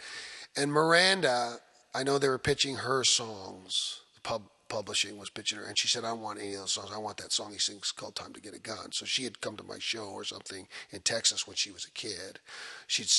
And 0.58 0.70
Miranda, 0.74 1.60
I 1.94 2.04
know 2.04 2.18
they 2.18 2.30
were 2.30 2.38
pitching 2.38 2.78
her 2.78 3.04
songs. 3.04 4.02
The 4.16 4.22
pub 4.22 4.44
publishing 4.70 5.18
was 5.18 5.30
pitching 5.30 5.58
her, 5.58 5.64
and 5.64 5.78
she 5.78 5.88
said, 5.88 6.04
"I 6.04 6.10
don't 6.10 6.22
want 6.22 6.40
any 6.40 6.54
of 6.54 6.60
those 6.60 6.74
songs. 6.74 6.92
I 6.92 6.98
want 6.98 7.18
that 7.18 7.32
song 7.32 7.54
he 7.54 7.58
sings 7.58 7.94
called 7.94 8.16
Time 8.16 8.34
to 8.34 8.42
Get 8.42 8.54
a 8.54 8.60
Gun." 8.60 8.92
So 8.92 9.06
she 9.06 9.24
had 9.24 9.40
come 9.40 9.56
to 9.58 9.64
my 9.64 9.80
show 9.80 10.06
or 10.10 10.26
something 10.26 10.68
in 10.92 11.02
Texas 11.02 11.48
when 11.48 11.56
she 11.56 11.72
was 11.72 11.86
a 11.86 11.92
kid. 11.92 12.40
She'd 12.86 13.10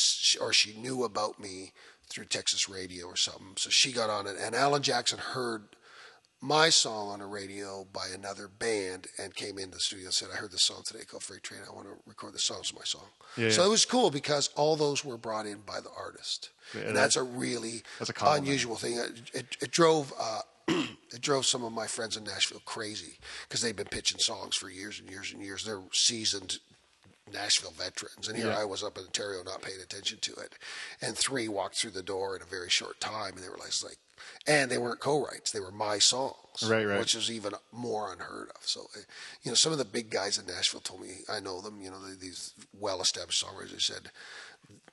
or 0.41 0.53
she 0.53 0.75
knew 0.75 1.05
about 1.05 1.41
me 1.41 1.73
through 2.09 2.27
Texas 2.27 2.69
radio 2.69 3.07
or 3.07 3.17
something. 3.17 3.55
So 3.57 3.71
she 3.71 3.93
got 3.93 4.11
on 4.11 4.27
it, 4.27 4.37
and 4.37 4.55
Alan 4.55 4.83
Jackson 4.83 5.19
heard 5.19 5.77
my 6.41 6.69
song 6.69 7.09
on 7.09 7.19
the 7.19 7.27
radio 7.27 7.87
by 7.93 8.07
another 8.15 8.49
band 8.49 9.09
and 9.19 9.35
came 9.35 9.59
into 9.59 9.73
the 9.73 9.81
studio 9.81 10.07
and 10.07 10.15
said, 10.15 10.29
I 10.33 10.37
heard 10.37 10.53
this 10.53 10.63
song 10.63 10.83
today 10.85 11.05
called 11.05 11.23
Freight 11.23 11.43
Train. 11.43 11.61
I 11.69 11.75
want 11.75 11.89
to 11.89 11.95
record 12.07 12.35
the 12.35 12.39
song. 12.39 12.59
It's 12.61 12.75
my 12.75 12.85
song. 12.85 13.07
Yeah, 13.37 13.51
so 13.51 13.63
yeah. 13.63 13.69
it 13.69 13.71
was 13.71 13.85
cool 13.85 14.11
because 14.11 14.51
all 14.55 14.77
those 14.77 15.05
were 15.05 15.17
brought 15.17 15.47
in 15.47 15.59
by 15.67 15.81
the 15.81 15.91
artist. 15.97 16.51
Yeah, 16.75 16.83
and 16.83 16.97
that's 16.97 17.17
a 17.17 17.23
really 17.23 17.83
that's 17.99 18.11
a 18.11 18.31
unusual 18.33 18.77
thing. 18.77 18.99
It, 18.99 19.31
it, 19.35 19.57
it 19.61 19.71
drove. 19.71 20.13
Uh, 20.19 20.41
it 20.69 21.23
drove 21.23 21.47
some 21.47 21.65
of 21.65 21.73
my 21.73 21.87
friends 21.87 22.19
in 22.19 22.25
Nashville 22.25 22.61
crazy 22.67 23.19
because 23.49 23.63
they've 23.63 23.75
been 23.75 23.87
pitching 23.87 24.19
songs 24.19 24.55
for 24.55 24.69
years 24.69 25.01
and 25.01 25.09
years 25.09 25.33
and 25.33 25.43
years. 25.43 25.65
They're 25.65 25.81
seasoned 25.93 26.59
Nashville 27.33 27.73
veterans, 27.77 28.29
and 28.29 28.37
here 28.37 28.49
Yeah. 28.49 28.59
I 28.59 28.65
was 28.65 28.83
up 28.83 28.99
in 28.99 29.05
Ontario 29.05 29.43
not 29.43 29.63
paying 29.63 29.81
attention 29.81 30.19
to 30.23 30.33
it. 30.35 30.55
And 31.01 31.17
three 31.17 31.49
walked 31.49 31.77
through 31.77 31.91
the 31.93 32.03
door 32.03 32.37
in 32.37 32.43
a 32.43 32.47
very 32.47 32.69
short 32.71 33.01
time, 33.01 33.35
and 33.35 33.43
they 33.45 33.49
were 33.49 33.57
like, 33.59 33.99
and 34.47 34.71
they 34.71 34.79
weren't 34.79 35.01
co-writes; 35.01 35.51
they 35.53 35.61
were 35.61 35.71
my 35.71 35.99
songs, 35.99 36.35
Right, 36.69 36.85
right. 36.85 36.99
which 36.99 37.15
is 37.15 37.31
even 37.31 37.53
more 37.73 38.13
unheard 38.13 38.49
of. 38.51 38.63
So, 38.67 38.83
uh, 38.97 39.01
you 39.43 39.51
know, 39.51 39.55
some 39.55 39.73
of 39.73 39.79
the 39.79 39.85
big 39.85 40.11
guys 40.11 40.39
in 40.39 40.47
Nashville 40.47 40.81
told 40.81 41.03
me 41.03 41.19
I 41.29 41.39
know 41.41 41.61
them. 41.61 41.81
You 41.81 41.91
know, 41.91 41.99
these 42.21 42.53
well-established 42.79 43.45
songwriters 43.45 43.73
they 43.73 43.79
said, 43.79 44.11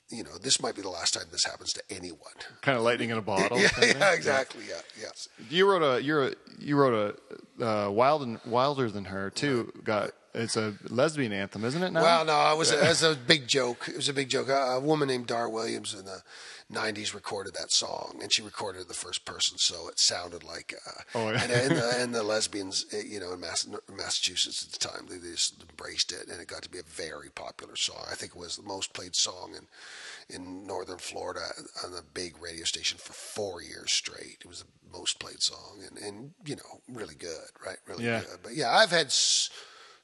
you 0.09 0.23
know, 0.23 0.37
this 0.37 0.61
might 0.61 0.75
be 0.75 0.81
the 0.83 0.89
last 0.89 1.13
time 1.15 1.23
this 1.31 1.43
happens 1.45 1.73
to 1.73 1.81
anyone. 1.89 2.19
kind 2.61 2.77
of 2.77 2.83
lightning 2.83 3.09
in 3.09 3.17
a 3.17 3.21
bottle. 3.33 3.59
yeah, 3.59 3.69
kind 3.69 3.91
of 3.91 3.97
yeah, 3.99 4.13
exactly. 4.13 4.63
Yeah, 4.69 4.81
yes. 5.01 5.27
You 5.49 5.67
wrote 5.69 5.81
a 5.81 6.01
you're 6.03 6.27
a, 6.27 6.33
you 6.59 6.75
wrote 6.77 7.17
a 7.59 7.65
uh, 7.65 7.89
wild 7.89 8.21
and 8.21 8.39
wilder 8.45 8.91
than 8.91 9.05
her 9.05 9.31
too. 9.31 9.71
Got 9.83 10.11
it's 10.35 10.55
a 10.57 10.73
lesbian 10.89 11.31
anthem, 11.33 11.63
isn't 11.65 11.81
it? 11.83 11.91
Now. 11.91 12.01
Well, 12.03 12.25
no, 12.25 12.51
it 12.53 12.57
was, 12.57 12.71
a, 12.71 12.83
it 12.85 12.87
was 12.89 13.03
a 13.03 13.15
big 13.15 13.47
joke. 13.47 13.87
It 13.87 13.95
was 13.95 14.09
a 14.09 14.13
big 14.13 14.29
joke. 14.29 14.49
A, 14.49 14.53
a 14.53 14.79
woman 14.79 15.07
named 15.07 15.27
Dar 15.27 15.49
Williams 15.49 15.93
in 15.93 16.05
the 16.05 16.21
'90s 16.71 17.13
recorded 17.13 17.53
that 17.55 17.71
song, 17.71 18.19
and 18.21 18.31
she 18.33 18.41
recorded 18.41 18.79
it 18.79 18.81
in 18.83 18.87
the 18.87 18.93
first 18.93 19.23
person, 19.25 19.57
so 19.57 19.87
it 19.87 19.99
sounded 19.99 20.43
like. 20.43 20.73
Uh, 20.87 20.91
Oh, 21.15 21.29
yeah. 21.31 21.43
and, 21.43 21.51
and, 21.51 21.71
the, 21.77 21.95
and 22.01 22.15
the 22.15 22.23
lesbians, 22.33 22.85
eh, 22.91 23.01
you 23.05 23.19
know, 23.19 23.33
in 23.33 23.39
Mass, 23.39 23.67
Massachusetts 23.95 24.65
at 24.65 24.71
the 24.79 24.87
time, 24.87 25.05
they, 25.09 25.17
they 25.17 25.31
just 25.31 25.63
embraced 25.69 26.11
it, 26.11 26.27
and 26.29 26.41
it 26.41 26.47
got 26.47 26.61
to 26.63 26.69
be 26.69 26.79
a 26.79 26.83
very 26.83 27.29
popular 27.29 27.75
song. 27.75 28.03
I 28.11 28.15
think 28.15 28.33
it 28.35 28.39
was 28.39 28.57
the 28.57 28.63
most 28.63 28.93
played 28.93 29.15
song 29.15 29.53
in 29.57 29.67
in 30.27 30.65
northern 30.65 30.97
Florida 30.97 31.41
on 31.83 31.91
the 31.91 32.01
big 32.15 32.41
radio 32.41 32.65
station 32.65 32.97
for 32.97 33.13
four 33.13 33.61
years 33.61 33.91
straight. 33.91 34.37
It 34.41 34.47
was 34.47 34.63
the 34.63 34.97
most 34.97 35.19
played 35.19 35.41
song, 35.41 35.81
and 35.87 35.97
and 36.03 36.31
you 36.45 36.55
know, 36.55 36.81
really 36.91 37.15
good, 37.15 37.49
right? 37.65 37.77
Really 37.87 38.05
Yeah. 38.05 38.21
good. 38.21 38.39
But 38.43 38.55
yeah, 38.55 38.71
I've 38.75 38.89
had. 38.91 39.07
S- 39.07 39.49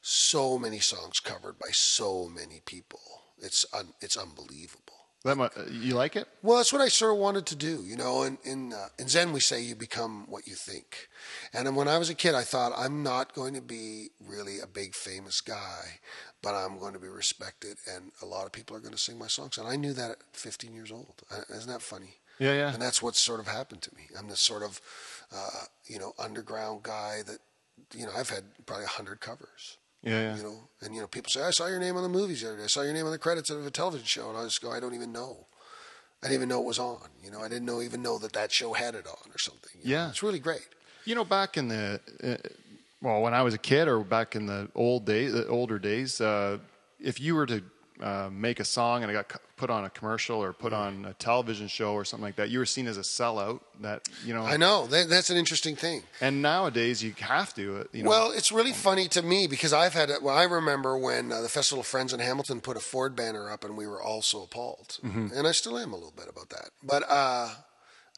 so 0.02 0.58
many 0.58 0.80
songs 0.80 1.20
covered 1.20 1.58
by 1.60 1.70
so 1.72 2.28
many 2.28 2.62
people. 2.66 2.99
It's 3.39 3.66
un, 3.74 3.93
it's 4.02 4.18
unbelievable. 4.18 4.93
that 5.24 5.38
mu- 5.38 5.49
you 5.72 5.95
like 5.95 6.16
it? 6.16 6.28
Well, 6.41 6.58
that's 6.58 6.74
what 6.74 6.82
I 6.82 6.88
sort 6.89 7.14
of 7.14 7.18
wanted 7.20 7.45
to 7.47 7.56
do, 7.56 7.84
you 7.84 7.95
know. 7.95 8.24
In 8.24 8.38
in, 8.43 8.74
uh, 8.74 8.88
in 8.99 9.08
Zen, 9.08 9.34
we 9.34 9.39
say 9.39 9.62
you 9.62 9.76
become 9.76 10.26
what 10.30 10.47
you 10.47 10.56
think. 10.56 11.08
And 11.54 11.76
when 11.76 11.88
I 11.88 11.97
was 11.97 12.10
a 12.10 12.16
kid, 12.16 12.36
I 12.36 12.43
thought 12.43 12.74
I'm 12.76 13.04
not 13.04 13.34
going 13.34 13.54
to 13.56 13.62
be 13.62 14.10
really 14.20 14.60
a 14.60 14.68
big 14.68 14.93
famous 14.95 15.41
guy, 15.41 15.99
but 16.41 16.54
I'm 16.56 16.78
going 16.80 16.93
to 16.93 16.99
be 16.99 17.08
respected, 17.08 17.78
and 17.91 18.12
a 18.22 18.26
lot 18.26 18.45
of 18.45 18.52
people 18.52 18.76
are 18.76 18.80
going 18.80 18.93
to 18.93 18.97
sing 18.99 19.18
my 19.20 19.28
songs. 19.28 19.58
And 19.58 19.68
I 19.68 19.76
knew 19.76 19.93
that 19.93 20.12
at 20.12 20.18
15 20.34 20.74
years 20.74 20.91
old. 20.91 21.22
Uh, 21.32 21.41
Isn't 21.56 21.72
that 21.72 21.82
funny? 21.82 22.16
Yeah, 22.39 22.54
yeah. 22.54 22.74
And 22.74 22.82
that's 22.82 23.02
what 23.04 23.16
sort 23.16 23.39
of 23.39 23.47
happened 23.47 23.84
to 23.84 23.95
me. 23.95 24.04
I'm 24.18 24.28
this 24.28 24.39
sort 24.39 24.64
of, 24.64 24.82
uh, 25.36 25.66
you 25.86 25.99
know, 25.99 26.14
underground 26.18 26.82
guy 26.84 27.22
that, 27.28 27.38
you 27.95 28.06
know, 28.06 28.12
I've 28.18 28.30
had 28.32 28.45
probably 28.66 28.86
a 28.86 28.89
hundred 28.89 29.20
covers. 29.20 29.78
Yeah, 30.04 30.22
yeah. 30.22 30.38
You 30.38 30.43
know, 30.43 30.60
and 30.82 30.95
you 30.95 31.02
know, 31.02 31.08
people 31.08 31.30
say, 31.30 31.43
"I 31.43 31.52
saw 31.52 31.68
your 31.68 31.80
name 31.80 31.95
on 31.95 32.04
the 32.04 32.10
movies 32.10 32.41
the 32.41 32.49
other 32.49 32.58
day. 32.58 32.64
I 32.64 32.68
saw 32.68 32.82
your 32.82 32.93
name 32.93 33.06
on 33.06 33.12
the 33.12 33.20
credits 33.20 33.49
of 33.49 33.66
a 33.66 33.72
television 33.72 34.06
show," 34.06 34.30
and 34.30 34.38
I 34.38 34.43
just 34.43 34.62
go, 34.62 34.72
"I 34.72 34.80
don't 34.80 34.95
even 34.95 35.12
know. 35.12 35.45
I 36.24 36.28
didn't 36.28 36.36
even 36.39 36.49
know 36.49 36.62
it 36.62 36.66
was 36.66 36.80
on. 36.80 37.10
You 37.24 37.32
know, 37.32 37.41
I 37.41 37.47
didn't 37.47 37.66
know 37.66 37.82
even 37.82 38.02
know 38.02 38.18
that 38.20 38.34
that 38.34 38.52
show 38.52 38.74
had 38.74 38.95
it 38.95 39.08
on 39.08 39.32
or 39.32 39.38
something. 39.39 39.72
you 39.82 39.89
know. 39.89 39.97
Yeah. 39.97 40.10
it's 40.10 40.22
really 40.24 40.39
great. 40.39 40.68
You 41.06 41.16
know, 41.16 41.26
back 41.26 41.58
in 41.58 41.68
the 41.68 41.99
uh, 42.24 42.49
well, 43.02 43.22
when 43.22 43.34
I 43.34 43.41
was 43.41 43.54
a 43.54 43.58
kid, 43.58 43.88
or 43.88 43.99
back 44.04 44.36
in 44.36 44.45
the 44.45 44.70
old 44.76 45.06
days, 45.06 45.34
the 45.34 45.47
older 45.47 45.80
days, 45.80 46.22
uh, 46.22 46.60
if 46.99 47.20
you 47.20 47.34
were 47.36 47.47
to 47.47 47.64
uh, 48.02 48.30
make 48.32 48.60
a 48.60 48.66
song 48.66 49.04
and 49.04 49.12
it 49.12 49.14
got 49.14 49.41
put 49.58 49.70
on 49.70 49.86
a 49.86 49.89
commercial 49.91 50.41
or 50.43 50.54
put 50.54 50.74
on 50.74 51.06
a 51.06 51.14
television 51.14 51.68
show 51.68 51.93
or 51.93 52.04
something 52.04 52.24
like 52.24 52.36
that, 52.38 52.49
you 52.49 52.58
were 52.60 52.66
seen 52.66 52.88
as 52.88 52.97
a 52.97 53.02
sellout. 53.02 53.60
That 53.82 54.08
you 54.26 54.34
know, 54.34 54.43
I 54.43 54.58
know 54.58 54.88
that, 54.88 55.08
that's 55.10 55.30
an 55.30 55.38
interesting 55.38 55.76
thing. 55.76 56.04
and 56.20 56.41
nowadays 56.41 57.04
you 57.04 57.14
have 57.20 57.54
to. 57.56 57.82
uh, 57.82 57.84
You 57.93 58.04
know, 58.04 58.10
Well, 58.10 58.32
it's 58.32 58.52
really 58.52 58.74
funny 58.74 59.08
to 59.10 59.22
me 59.22 59.47
because 59.47 59.72
I've 59.74 59.93
had. 59.93 60.10
Well, 60.22 60.36
I 60.36 60.43
remember 60.43 60.97
when 60.97 61.32
uh, 61.32 61.41
the 61.41 61.49
Festival 61.49 61.82
of 61.82 61.88
Friends 61.88 62.12
in 62.14 62.20
Hamilton 62.20 62.60
put 62.62 62.76
a 62.78 62.80
Ford 62.80 63.16
banner 63.16 63.49
up, 63.52 63.64
and 63.64 63.78
we 63.78 63.88
were 63.88 64.02
all 64.02 64.22
so 64.22 64.43
appalled, 64.43 64.97
and 65.04 65.47
I 65.47 65.52
still 65.52 65.78
am 65.78 65.93
a 65.93 65.95
little 65.95 66.14
bit 66.16 66.28
about 66.30 66.49
that. 66.49 66.70
But 66.84 67.04
uh, 67.10 67.49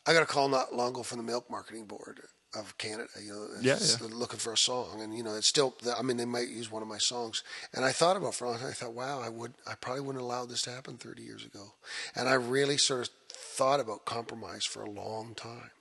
I 0.05 0.13
got 0.13 0.23
a 0.23 0.25
call 0.25 0.47
not 0.49 0.73
long 0.73 0.89
ago 0.91 1.03
from 1.03 1.17
the 1.17 1.23
Milk 1.23 1.49
Marketing 1.49 1.85
Board 1.85 2.19
of 2.55 2.77
Canada. 2.77 3.09
You 3.21 3.33
know, 3.33 3.47
Yeah, 3.61 3.77
yeah. 3.79 4.07
looking 4.11 4.39
for 4.39 4.53
a 4.53 4.57
song, 4.57 5.01
and 5.01 5.15
you 5.15 5.23
know, 5.23 5.35
it's 5.35 5.47
still. 5.47 5.75
I 5.97 6.01
mean, 6.01 6.17
they 6.17 6.25
might 6.25 6.47
use 6.49 6.71
one 6.71 6.81
of 6.81 6.87
my 6.87 6.97
songs, 6.97 7.43
and 7.73 7.83
I 7.85 7.91
thought 7.91 8.17
about 8.17 8.35
for 8.35 8.45
a 8.45 8.49
long 8.51 8.59
time. 8.59 8.69
I 8.69 8.73
thought, 8.73 8.93
wow, 8.93 9.21
I 9.21 9.29
would, 9.29 9.53
I 9.67 9.75
probably 9.75 10.01
wouldn't 10.01 10.23
allow 10.23 10.45
this 10.45 10.61
to 10.63 10.71
happen 10.71 10.97
30 10.97 11.21
years 11.23 11.45
ago, 11.45 11.73
and 12.15 12.27
I 12.29 12.33
really 12.33 12.77
sort 12.77 13.01
of 13.01 13.09
thought 13.29 13.79
about 13.79 14.05
compromise 14.05 14.65
for 14.65 14.81
a 14.83 14.89
long 14.89 15.35
time. 15.35 15.71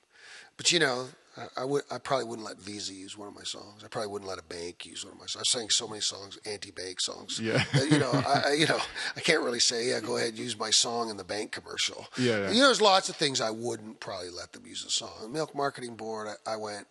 But 0.56 0.72
you 0.72 0.78
know, 0.78 1.08
I, 1.36 1.62
I 1.62 1.64
would 1.64 1.82
I 1.90 1.98
probably 1.98 2.26
wouldn't 2.26 2.46
let 2.46 2.58
Visa 2.58 2.92
use 2.92 3.16
one 3.16 3.28
of 3.28 3.34
my 3.34 3.42
songs. 3.42 3.82
I 3.84 3.88
probably 3.88 4.08
wouldn't 4.08 4.28
let 4.28 4.38
a 4.38 4.42
bank 4.42 4.84
use 4.84 5.04
one 5.04 5.14
of 5.14 5.20
my 5.20 5.26
songs. 5.26 5.46
I 5.48 5.58
sang 5.58 5.70
so 5.70 5.88
many 5.88 6.00
songs, 6.00 6.38
anti-bank 6.44 7.00
songs. 7.00 7.40
Yeah. 7.40 7.64
that, 7.72 7.90
you 7.90 7.98
know, 7.98 8.10
I, 8.12 8.42
I 8.48 8.52
you 8.52 8.66
know 8.68 8.78
I 9.16 9.20
can't 9.20 9.42
really 9.42 9.60
say 9.60 9.88
yeah, 9.88 10.00
go 10.00 10.16
ahead 10.16 10.36
use 10.36 10.58
my 10.58 10.70
song 10.70 11.10
in 11.10 11.16
the 11.16 11.24
bank 11.24 11.52
commercial. 11.52 12.06
Yeah, 12.18 12.38
yeah. 12.38 12.50
You 12.50 12.60
know, 12.60 12.66
there's 12.66 12.82
lots 12.82 13.08
of 13.08 13.16
things 13.16 13.40
I 13.40 13.50
wouldn't 13.50 14.00
probably 14.00 14.30
let 14.30 14.52
them 14.52 14.66
use 14.66 14.84
a 14.84 14.90
song. 14.90 15.32
Milk 15.32 15.54
Marketing 15.54 15.96
Board, 15.96 16.28
I, 16.28 16.52
I 16.52 16.56
went. 16.56 16.86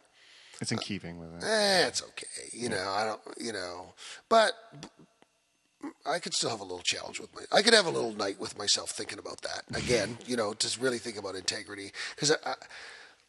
it's 0.59 0.71
in 0.71 0.79
keeping 0.79 1.19
with 1.19 1.35
it. 1.35 1.43
Eh, 1.43 1.87
it's 1.87 2.01
okay. 2.01 2.49
You 2.51 2.69
know, 2.69 2.89
I 2.89 3.05
don't. 3.05 3.21
You 3.37 3.53
know, 3.53 3.93
but 4.27 4.53
I 6.05 6.19
could 6.19 6.33
still 6.33 6.49
have 6.49 6.61
a 6.61 6.63
little 6.63 6.79
challenge 6.79 7.19
with 7.19 7.33
my. 7.35 7.41
I 7.51 7.61
could 7.61 7.73
have 7.73 7.85
a 7.85 7.91
little 7.91 8.13
night 8.13 8.39
with 8.39 8.57
myself 8.57 8.89
thinking 8.89 9.19
about 9.19 9.41
that 9.43 9.63
again. 9.77 10.17
You 10.25 10.35
know, 10.35 10.53
to 10.53 10.79
really 10.79 10.97
think 10.97 11.17
about 11.17 11.35
integrity 11.35 11.91
because 12.15 12.31
I, 12.31 12.35
I, 12.45 12.53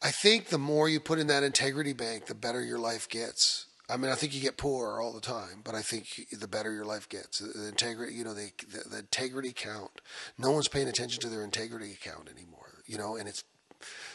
I 0.02 0.10
think 0.10 0.46
the 0.46 0.58
more 0.58 0.88
you 0.88 1.00
put 1.00 1.18
in 1.18 1.28
that 1.28 1.42
integrity 1.42 1.92
bank, 1.92 2.26
the 2.26 2.34
better 2.34 2.62
your 2.62 2.78
life 2.78 3.08
gets. 3.08 3.66
I 3.88 3.96
mean, 3.96 4.10
I 4.10 4.14
think 4.14 4.34
you 4.34 4.40
get 4.40 4.56
poorer 4.56 5.00
all 5.00 5.12
the 5.12 5.20
time, 5.20 5.60
but 5.64 5.74
I 5.74 5.82
think 5.82 6.26
the 6.32 6.48
better 6.48 6.72
your 6.72 6.84
life 6.84 7.08
gets. 7.08 7.40
The, 7.40 7.68
integrity, 7.68 8.14
you 8.14 8.24
know, 8.24 8.32
the, 8.32 8.50
the 8.70 8.88
the 8.88 8.98
integrity 9.00 9.52
count. 9.52 10.00
No 10.38 10.50
one's 10.50 10.68
paying 10.68 10.88
attention 10.88 11.20
to 11.22 11.28
their 11.28 11.44
integrity 11.44 11.92
account 11.92 12.28
anymore. 12.34 12.82
You 12.86 12.96
know, 12.98 13.16
and 13.16 13.28
it's 13.28 13.44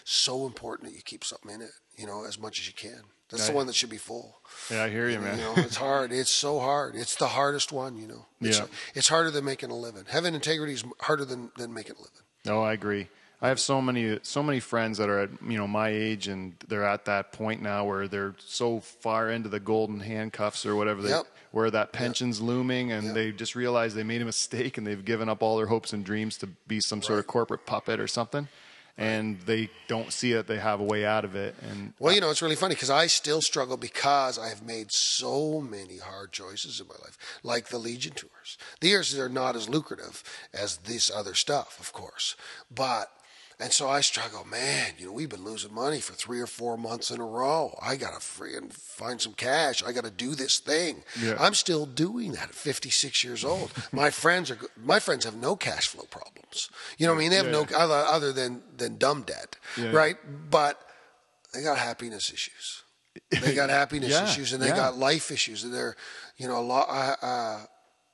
so 0.04 0.46
important 0.46 0.90
that 0.90 0.96
you 0.96 1.04
keep 1.04 1.24
something 1.24 1.52
in 1.54 1.62
it, 1.62 1.72
you 1.96 2.08
know, 2.08 2.26
as 2.26 2.40
much 2.40 2.60
as 2.60 2.68
you 2.68 2.74
can. 2.74 3.02
That's 3.30 3.48
the 3.50 3.54
one 3.54 3.68
that 3.68 3.76
should 3.76 3.90
be 3.90 3.98
full. 3.98 4.38
Yeah, 4.72 4.86
I 4.86 4.90
hear 4.90 5.10
you, 5.10 5.20
man. 5.20 5.38
You 5.38 5.44
know, 5.44 5.54
it's 5.58 5.76
hard. 5.76 6.14
It's 6.14 6.32
so 6.32 6.60
hard. 6.60 6.96
It's 6.96 7.16
the 7.16 7.28
hardest 7.28 7.74
one, 7.74 7.98
you 7.98 8.08
know. 8.08 8.26
It's, 8.40 8.60
Yeah. 8.60 8.68
it's 8.96 9.10
harder 9.10 9.32
than 9.32 9.44
making 9.44 9.70
a 9.70 9.76
living. 9.76 10.06
Having 10.08 10.36
integrity 10.36 10.74
is 10.74 10.86
harder 11.02 11.26
than, 11.26 11.52
than 11.58 11.74
making 11.74 11.98
a 11.98 12.00
living. 12.00 12.22
No, 12.46 12.62
I 12.64 12.72
agree. 12.72 13.10
I 13.42 13.50
have 13.50 13.60
so 13.60 13.82
many 13.82 14.20
so 14.24 14.42
many 14.42 14.60
friends 14.60 14.98
that 14.98 15.10
are 15.10 15.20
at 15.20 15.30
you 15.48 15.58
know 15.58 15.68
my 15.68 15.90
age 15.90 16.28
and 16.28 16.56
they're 16.68 16.86
at 16.86 17.06
that 17.06 17.32
point 17.32 17.62
now 17.62 17.86
where 17.86 18.08
they're 18.08 18.36
so 18.40 18.80
far 18.80 19.30
into 19.30 19.48
the 19.50 19.60
golden 19.60 20.00
handcuffs 20.00 20.66
or 20.66 20.76
whatever 20.76 21.02
they, 21.04 21.10
Yep. 21.10 21.26
where 21.52 21.70
that 21.72 21.92
pension's 21.94 22.42
looming 22.42 22.92
and 22.92 23.06
Yep. 23.08 23.14
they 23.16 23.32
just 23.32 23.56
realize 23.56 23.94
they 23.94 24.04
made 24.04 24.22
a 24.22 24.26
mistake 24.26 24.78
and 24.80 24.88
they've 24.88 25.06
given 25.06 25.30
up 25.30 25.44
all 25.44 25.58
their 25.58 25.68
hopes 25.68 25.94
and 25.94 26.04
dreams 26.04 26.38
to 26.40 26.48
be 26.68 26.80
some 26.80 27.02
sort 27.04 27.20
of 27.20 27.28
corporate 27.28 27.66
puppet 27.68 28.00
or 28.00 28.08
something 28.08 28.48
and 29.00 29.40
they 29.42 29.70
don't 29.88 30.12
see 30.12 30.34
that 30.34 30.48
they 30.48 30.58
have 30.58 30.80
a 30.80 30.84
way 30.84 31.06
out 31.06 31.24
of 31.24 31.36
it 31.36 31.54
and 31.70 31.94
Well, 32.00 32.16
you 32.16 32.20
know, 32.22 32.32
it's 32.32 32.42
really 32.42 32.56
funny 32.56 32.74
because 32.74 32.90
I 32.90 33.06
still 33.06 33.42
struggle 33.44 33.78
because 33.78 34.40
I 34.40 34.48
have 34.50 34.64
made 34.64 34.92
so 34.92 35.62
many 35.62 36.00
hard 36.00 36.32
choices 36.32 36.80
in 36.82 36.88
my 36.88 36.96
life, 37.04 37.16
like 37.44 37.68
the 37.70 37.78
Legion 37.78 38.14
tours. 38.14 38.58
These 38.82 39.16
are 39.20 39.30
not 39.30 39.56
as 39.56 39.70
lucrative 39.70 40.24
as 40.52 40.78
this 40.78 41.12
other 41.12 41.36
stuff, 41.36 41.80
of 41.80 41.94
course, 41.94 42.36
but. 42.74 43.12
And 43.60 43.72
so 43.74 43.90
I 43.90 44.02
struggle, 44.02 44.46
man. 44.46 44.92
You 45.00 45.08
know, 45.08 45.12
we've 45.14 45.30
been 45.30 45.44
losing 45.44 45.74
money 45.74 46.00
for 46.00 46.14
three 46.14 46.40
or 46.40 46.46
four 46.46 46.78
months 46.78 47.10
in 47.10 47.20
a 47.20 47.26
row. 47.26 47.76
I 47.82 47.96
gotta 47.96 48.18
friggin' 48.20 48.72
find 48.72 49.20
some 49.20 49.34
cash. 49.34 49.84
I 49.84 49.92
gotta 49.94 50.12
do 50.12 50.36
this 50.36 50.60
thing. 50.60 51.04
Yeah. 51.20 51.38
I'm 51.40 51.56
still 51.56 51.88
doing 51.88 52.34
that 52.34 52.50
at 52.50 52.54
56 52.54 53.24
years 53.24 53.44
old. 53.44 53.72
my 53.92 54.12
friends 54.12 54.52
are, 54.52 54.60
my 54.84 55.00
friends 55.00 55.26
have 55.26 55.36
no 55.36 55.56
cash 55.56 55.88
flow 55.88 56.04
problems. 56.12 56.70
You 57.00 57.08
know 57.08 57.14
what 57.14 57.18
I 57.18 57.22
mean? 57.22 57.30
They 57.32 57.38
have 57.38 57.48
no 57.52 57.66
other, 57.76 57.96
other 57.96 58.32
than 58.32 58.62
than 58.78 58.98
dumb 59.00 59.24
debt, 59.24 59.56
Yeah. 59.76 59.90
right? 59.92 60.18
But 60.52 60.80
they 61.52 61.64
got 61.64 61.80
happiness 61.80 62.32
issues. 62.32 62.84
They 63.32 63.56
got 63.56 63.70
happiness 63.82 64.12
Yeah, 64.12 64.26
issues, 64.26 64.54
and 64.54 64.62
they 64.62 64.68
yeah. 64.68 64.76
got 64.76 64.98
life 64.98 65.32
issues, 65.32 65.64
and 65.64 65.74
they're, 65.74 65.96
you 66.38 66.48
know, 66.48 66.60
a 66.60 66.62
lot. 66.62 67.18
Uh, 67.24 67.66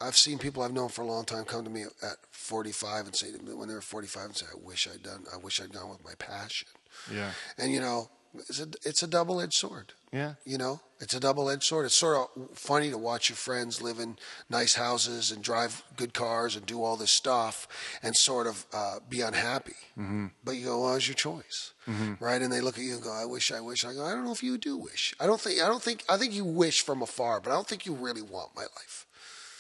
I've 0.04 0.18
seen 0.18 0.38
people 0.38 0.64
I've 0.64 0.74
known 0.74 0.90
for 0.90 1.02
a 1.02 1.08
long 1.08 1.26
time 1.26 1.46
come 1.46 1.64
to 1.64 1.70
me 1.70 1.84
at 1.84 2.18
45 2.32 3.06
and 3.06 3.16
say 3.16 3.32
to 3.32 3.44
me 3.44 3.54
when 3.54 3.68
they 3.68 3.74
were 3.74 3.82
45 3.82 4.26
and 4.26 4.36
say, 4.38 4.46
"I 4.52 4.58
wish 4.62 4.88
I'd 4.92 5.04
done. 5.04 5.24
I 5.34 5.38
wish 5.38 5.62
I'd 5.62 5.74
gone 5.74 5.90
with 5.90 6.04
my 6.04 6.14
passion." 6.18 6.68
yeah 7.12 7.32
And 7.58 7.72
you 7.72 7.80
know, 7.80 8.10
it's 8.50 8.60
a 8.60 8.68
it's 8.84 9.04
a 9.04 9.08
double 9.08 9.40
edged 9.42 9.54
sword. 9.54 9.94
yeah 10.12 10.34
You 10.46 10.58
know, 10.58 10.82
it's 11.00 11.14
a 11.14 11.20
double 11.20 11.50
edged 11.50 11.64
sword. 11.64 11.86
It's 11.86 11.96
sort 11.96 12.18
of 12.18 12.58
funny 12.58 12.90
to 12.90 12.98
watch 12.98 13.30
your 13.30 13.36
friends 13.36 13.82
live 13.82 14.00
in 14.00 14.18
nice 14.50 14.74
houses 14.76 15.32
and 15.32 15.44
drive 15.44 15.84
good 15.96 16.14
cars 16.14 16.56
and 16.56 16.66
do 16.66 16.84
all 16.84 16.98
this 16.98 17.12
stuff 17.12 17.68
and 18.02 18.16
sort 18.16 18.48
of 18.48 18.66
uh, 18.74 18.98
be 19.08 19.22
unhappy. 19.22 19.76
Mm-hmm. 19.98 20.28
But 20.44 20.56
you 20.56 20.66
go, 20.66 20.82
well, 20.82 20.96
it's 20.96 21.08
your 21.08 21.16
choice, 21.16 21.74
right? 22.20 22.42
And 22.42 22.52
they 22.52 22.62
look 22.62 22.78
at 22.78 22.84
you 22.84 22.96
and 22.96 23.04
go, 23.04 23.12
I 23.12 23.26
wish, 23.26 23.52
I 23.52 23.60
wish. 23.62 23.86
I 23.86 23.94
go, 23.94 24.04
I 24.06 24.12
don't 24.14 24.26
know 24.26 24.32
if 24.32 24.44
you 24.44 24.58
do 24.58 24.78
wish. 24.78 25.14
I 25.20 25.26
don't 25.28 25.40
think, 25.42 25.62
I 25.62 25.68
don't 25.68 25.84
think, 25.84 26.04
I 26.10 26.18
think 26.18 26.34
you 26.34 26.46
wish 26.46 26.82
from 26.82 27.02
afar, 27.02 27.40
but 27.40 27.52
I 27.52 27.56
don't 27.56 27.68
think 27.68 27.86
you 27.86 27.94
really 27.94 28.22
want 28.24 28.56
my 28.56 28.64
life. 28.64 29.06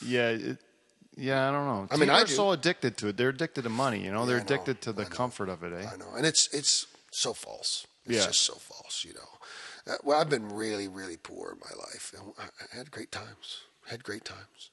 Yeah 0.05 0.29
it, 0.29 0.57
yeah 1.17 1.47
I 1.47 1.51
don't 1.51 1.65
know 1.65 1.87
I 1.91 1.95
mean, 1.97 2.07
People 2.09 2.15
I 2.15 2.21
are 2.21 2.25
do. 2.25 2.33
so 2.33 2.51
addicted 2.51 2.97
to 2.97 3.07
it 3.09 3.17
they're 3.17 3.29
addicted 3.29 3.63
to 3.63 3.69
money 3.69 4.03
you 4.05 4.11
know 4.11 4.25
they're 4.25 4.37
I 4.37 4.39
know. 4.39 4.45
addicted 4.45 4.81
to 4.81 4.93
the 4.93 5.05
comfort 5.05 5.49
of 5.49 5.63
it 5.63 5.73
eh 5.73 5.87
I 5.93 5.97
know, 5.97 6.11
and 6.17 6.25
it's 6.25 6.47
it's 6.53 6.87
so 7.11 7.33
false. 7.33 7.85
It's 8.05 8.17
Yeah. 8.17 8.25
just 8.27 8.41
so 8.41 8.55
false, 8.55 9.05
you 9.07 9.13
know. 9.13 9.31
Uh, 9.93 9.97
well, 10.03 10.19
I've 10.19 10.29
been 10.29 10.49
really, 10.49 10.87
really 10.87 11.15
poor 11.17 11.51
in 11.53 11.59
my 11.59 11.73
life, 11.85 12.13
and 12.17 12.33
I 12.37 12.45
I 12.73 12.77
had 12.77 12.89
great 12.91 13.11
times. 13.11 13.61
Had 13.87 14.03
great 14.03 14.23
times. 14.25 14.69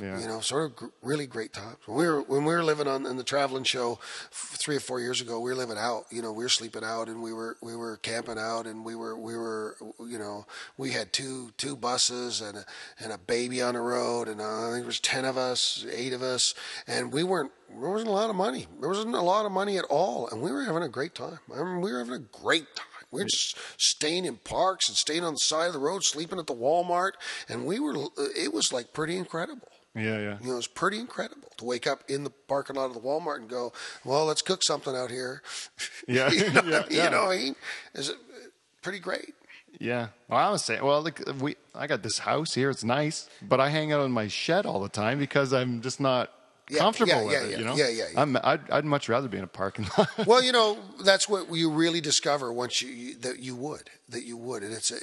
Yeah. 0.00 0.20
You 0.20 0.26
know, 0.26 0.40
sort 0.40 0.64
of 0.64 0.76
gr- 0.76 0.86
really 1.02 1.26
great 1.26 1.52
times. 1.52 1.76
When 1.86 1.96
we 1.98 2.06
were 2.06 2.22
when 2.22 2.44
we 2.44 2.54
were 2.54 2.62
living 2.64 2.88
on 2.88 3.06
in 3.06 3.16
the 3.16 3.24
traveling 3.24 3.64
show 3.64 3.98
f- 4.30 4.56
three 4.58 4.76
or 4.76 4.80
four 4.80 5.00
years 5.00 5.20
ago, 5.20 5.40
we 5.40 5.50
were 5.50 5.56
living 5.56 5.76
out. 5.78 6.06
You 6.10 6.22
know, 6.22 6.32
we 6.32 6.44
were 6.44 6.48
sleeping 6.48 6.82
out, 6.84 7.08
and 7.08 7.22
we 7.22 7.32
were 7.32 7.56
we 7.60 7.76
were 7.76 7.96
camping 7.98 8.38
out, 8.38 8.66
and 8.66 8.84
we 8.84 8.94
were 8.94 9.16
we 9.16 9.36
were 9.36 9.76
you 10.00 10.18
know 10.18 10.46
we 10.76 10.90
had 10.92 11.12
two 11.12 11.52
two 11.56 11.76
buses 11.76 12.40
and 12.40 12.58
a, 12.58 12.64
and 13.00 13.12
a 13.12 13.18
baby 13.18 13.60
on 13.62 13.74
the 13.74 13.80
road, 13.80 14.28
and 14.28 14.40
uh, 14.40 14.44
I 14.44 14.70
think 14.70 14.76
there 14.78 14.86
was 14.86 15.00
ten 15.00 15.24
of 15.24 15.36
us, 15.36 15.84
eight 15.92 16.12
of 16.12 16.22
us, 16.22 16.54
and 16.86 17.12
we 17.12 17.22
weren't 17.24 17.52
there 17.68 17.90
wasn't 17.90 18.10
a 18.10 18.14
lot 18.14 18.30
of 18.30 18.36
money. 18.36 18.66
There 18.80 18.88
wasn't 18.88 19.14
a 19.14 19.20
lot 19.20 19.44
of 19.44 19.52
money 19.52 19.76
at 19.78 19.84
all, 19.86 20.28
and 20.28 20.40
we 20.40 20.50
were 20.52 20.62
having 20.64 20.82
a 20.82 20.88
great 20.88 21.14
time. 21.14 21.38
I 21.52 21.58
remember 21.58 21.80
we 21.80 21.92
were 21.92 21.98
having 21.98 22.14
a 22.14 22.18
great 22.42 22.74
time. 22.76 22.86
We 23.12 23.20
were 23.20 23.28
just 23.28 23.56
staying 23.76 24.24
in 24.24 24.36
parks 24.38 24.88
and 24.88 24.96
staying 24.96 25.22
on 25.22 25.34
the 25.34 25.38
side 25.38 25.66
of 25.68 25.72
the 25.74 25.78
road, 25.78 26.02
sleeping 26.02 26.38
at 26.38 26.46
the 26.48 26.54
Walmart, 26.54 27.12
and 27.48 27.64
we 27.66 27.78
were. 27.78 27.94
It 28.36 28.52
was 28.52 28.72
like 28.72 28.92
pretty 28.92 29.16
incredible. 29.16 29.68
yeah 29.94 30.18
yeah 30.18 30.38
You 30.40 30.50
know, 30.52 30.56
it's 30.56 30.66
pretty 30.66 30.98
incredible 30.98 31.48
to 31.58 31.64
wake 31.64 31.86
up 31.86 32.02
in 32.08 32.24
the 32.24 32.30
parking 32.30 32.76
lot 32.76 32.86
of 32.86 32.94
the 32.94 33.00
Walmart 33.00 33.36
and 33.36 33.48
go, 33.48 33.72
"Well, 34.04 34.24
let's 34.24 34.42
cook 34.42 34.62
something 34.64 34.96
out 34.96 35.10
here." 35.10 35.42
Yeah. 36.08 36.30
you 36.32 36.50
know, 36.50 36.62
Yeah, 36.90 37.04
you 37.04 37.10
know 37.10 37.24
what 37.26 37.36
I 37.36 37.36
mean? 37.38 37.56
Is 37.94 38.08
it 38.08 38.16
uh, 38.16 38.48
pretty 38.82 38.98
great? 38.98 39.34
Yeah. 39.78 40.08
Well, 40.28 40.38
I 40.38 40.50
was 40.50 40.64
saying, 40.64 40.84
well, 40.84 41.00
like 41.02 41.20
we, 41.40 41.56
I 41.74 41.86
got 41.86 42.02
this 42.02 42.18
house 42.18 42.54
here. 42.54 42.70
It's 42.70 42.82
nice, 42.84 43.28
but 43.40 43.60
I 43.60 43.68
hang 43.68 43.92
out 43.92 44.04
in 44.04 44.10
my 44.12 44.26
shed 44.28 44.66
all 44.66 44.80
the 44.80 44.88
time 44.88 45.18
because 45.18 45.52
I'm 45.52 45.80
just 45.80 46.00
not 46.00 46.30
Yeah, 46.70 46.78
comfortable 46.78 47.12
yeah, 47.12 47.24
with 47.24 47.32
yeah, 47.32 47.56
it. 47.56 47.58
you 47.58 47.64
know. 47.64 47.74
yeah, 47.74 47.88
yeah, 47.88 48.04
yeah. 48.12 48.20
I'm, 48.20 48.36
I'd, 48.42 48.70
I'd 48.70 48.84
much 48.84 49.08
rather 49.08 49.28
be 49.28 49.36
in 49.38 49.44
a 49.44 49.48
parking 49.48 49.86
lot. 49.98 50.08
Well, 50.26 50.42
you 50.42 50.52
know, 50.52 50.78
that's 51.04 51.28
what 51.28 51.52
you 51.52 51.70
really 51.70 52.00
discover 52.00 52.52
once 52.52 52.80
you, 52.80 53.16
that 53.18 53.40
you 53.40 53.56
would 53.56 53.90
that 54.08 54.24
you 54.24 54.36
would, 54.36 54.62
and 54.62 54.72
it's 54.72 54.90
a, 54.90 54.96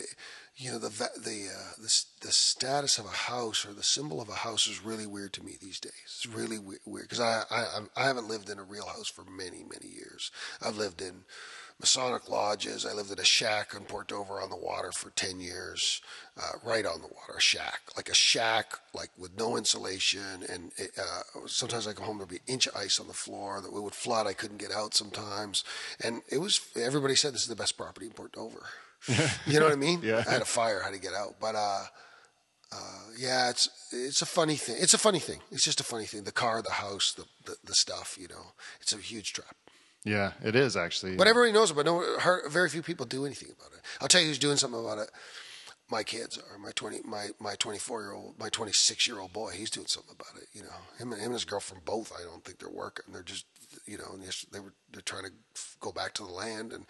you 0.55 0.71
know, 0.71 0.79
the 0.79 0.89
the 0.89 1.49
uh, 1.53 1.71
the 1.77 2.03
the 2.21 2.31
status 2.31 2.97
of 2.97 3.05
a 3.05 3.09
house 3.09 3.65
or 3.65 3.73
the 3.73 3.83
symbol 3.83 4.21
of 4.21 4.29
a 4.29 4.35
house 4.35 4.67
is 4.67 4.83
really 4.83 5.05
weird 5.05 5.33
to 5.33 5.43
me 5.43 5.57
these 5.61 5.79
days. 5.79 5.91
It's 6.05 6.25
really 6.25 6.59
we- 6.59 6.77
weird 6.85 7.09
because 7.09 7.19
I, 7.19 7.43
I 7.51 7.79
I 7.95 8.03
haven't 8.05 8.27
lived 8.29 8.49
in 8.49 8.57
a 8.59 8.63
real 8.63 8.85
house 8.87 9.09
for 9.09 9.23
many 9.25 9.63
many 9.63 9.93
years. 9.93 10.31
I've 10.61 10.77
lived 10.77 11.01
in 11.01 11.23
Masonic 11.79 12.27
lodges. 12.29 12.85
I 12.85 12.91
lived 12.91 13.11
in 13.11 13.19
a 13.19 13.23
shack 13.25 13.73
on 13.73 13.85
Port 13.85 14.09
Dover 14.09 14.41
on 14.41 14.49
the 14.49 14.57
water 14.57 14.91
for 14.91 15.11
ten 15.11 15.39
years, 15.39 16.01
uh, 16.37 16.57
right 16.63 16.85
on 16.85 17.01
the 17.01 17.07
water, 17.07 17.35
a 17.37 17.41
shack, 17.41 17.81
like 17.95 18.09
a 18.09 18.13
shack, 18.13 18.73
like 18.93 19.09
with 19.17 19.37
no 19.37 19.55
insulation. 19.55 20.43
And 20.49 20.71
it, 20.77 20.91
uh, 20.99 21.47
sometimes 21.47 21.87
I 21.87 21.93
come 21.93 22.05
home 22.05 22.17
there'd 22.17 22.29
be 22.29 22.37
an 22.37 22.41
inch 22.53 22.67
of 22.67 22.75
ice 22.75 22.99
on 22.99 23.07
the 23.07 23.13
floor 23.13 23.61
that 23.61 23.73
it 23.73 23.81
would 23.81 23.95
flood. 23.95 24.27
I 24.27 24.33
couldn't 24.33 24.57
get 24.57 24.73
out 24.73 24.93
sometimes, 24.93 25.63
and 26.03 26.21
it 26.29 26.39
was 26.39 26.59
everybody 26.75 27.15
said 27.15 27.33
this 27.33 27.43
is 27.43 27.47
the 27.47 27.55
best 27.55 27.77
property 27.77 28.07
in 28.07 28.11
Port 28.11 28.33
Dover. 28.33 28.65
you 29.47 29.59
know 29.59 29.65
what 29.65 29.73
I 29.73 29.77
mean? 29.77 30.01
Yeah. 30.03 30.23
I 30.27 30.31
had 30.31 30.41
a 30.41 30.45
fire, 30.45 30.81
how 30.81 30.91
to 30.91 30.99
get 30.99 31.13
out, 31.13 31.35
but 31.39 31.55
uh, 31.55 31.85
uh, 32.71 33.03
yeah, 33.17 33.49
it's 33.49 33.69
it's 33.91 34.21
a 34.21 34.25
funny 34.25 34.55
thing. 34.55 34.75
It's 34.79 34.93
a 34.93 34.97
funny 34.97 35.19
thing. 35.19 35.39
It's 35.51 35.63
just 35.63 35.79
a 35.79 35.85
funny 35.85 36.05
thing. 36.05 36.23
The 36.23 36.31
car, 36.31 36.61
the 36.61 36.73
house, 36.73 37.13
the 37.13 37.25
the, 37.45 37.57
the 37.63 37.73
stuff. 37.73 38.17
You 38.19 38.27
know, 38.27 38.53
it's 38.81 38.91
a 38.91 38.97
huge 38.97 39.33
trap. 39.33 39.55
Yeah, 40.09 40.31
it 40.43 40.55
is 40.55 40.75
actually. 40.75 41.15
But 41.15 41.27
everybody 41.27 41.51
knows 41.53 41.71
about 41.71 41.81
it, 41.81 41.85
but 41.85 41.91
no, 41.91 42.19
hard, 42.19 42.51
very 42.51 42.69
few 42.69 42.81
people 42.81 43.05
do 43.05 43.25
anything 43.25 43.49
about 43.57 43.71
it. 43.73 43.81
I'll 44.01 44.07
tell 44.07 44.21
you 44.21 44.27
who's 44.27 44.39
doing 44.39 44.57
something 44.57 44.79
about 44.79 44.97
it. 44.99 45.09
My 45.91 46.03
kids 46.03 46.37
are 46.37 46.57
my 46.59 46.71
twenty, 46.75 46.99
my 47.03 47.29
my 47.39 47.55
twenty 47.55 47.79
four 47.79 48.01
year 48.01 48.11
old, 48.13 48.37
my 48.37 48.49
twenty 48.49 48.71
six 48.73 49.07
year 49.07 49.19
old 49.19 49.33
boy. 49.33 49.51
He's 49.51 49.71
doing 49.71 49.87
something 49.87 50.13
about 50.19 50.41
it. 50.41 50.47
You 50.53 50.61
know, 50.63 50.77
him 50.99 51.11
and 51.11 51.19
him 51.19 51.27
and 51.31 51.33
his 51.33 51.45
girlfriend 51.45 51.83
both. 51.85 52.11
I 52.19 52.23
don't 52.23 52.43
think 52.45 52.59
they're 52.59 52.69
working. 52.69 53.05
They're 53.11 53.23
just, 53.23 53.45
you 53.87 53.97
know, 53.97 54.09
and 54.13 54.21
they 54.51 54.59
were 54.59 54.73
they're 54.91 55.01
trying 55.01 55.23
to 55.25 55.31
go 55.79 55.91
back 55.91 56.13
to 56.15 56.23
the 56.23 56.31
land, 56.31 56.73
and 56.73 56.85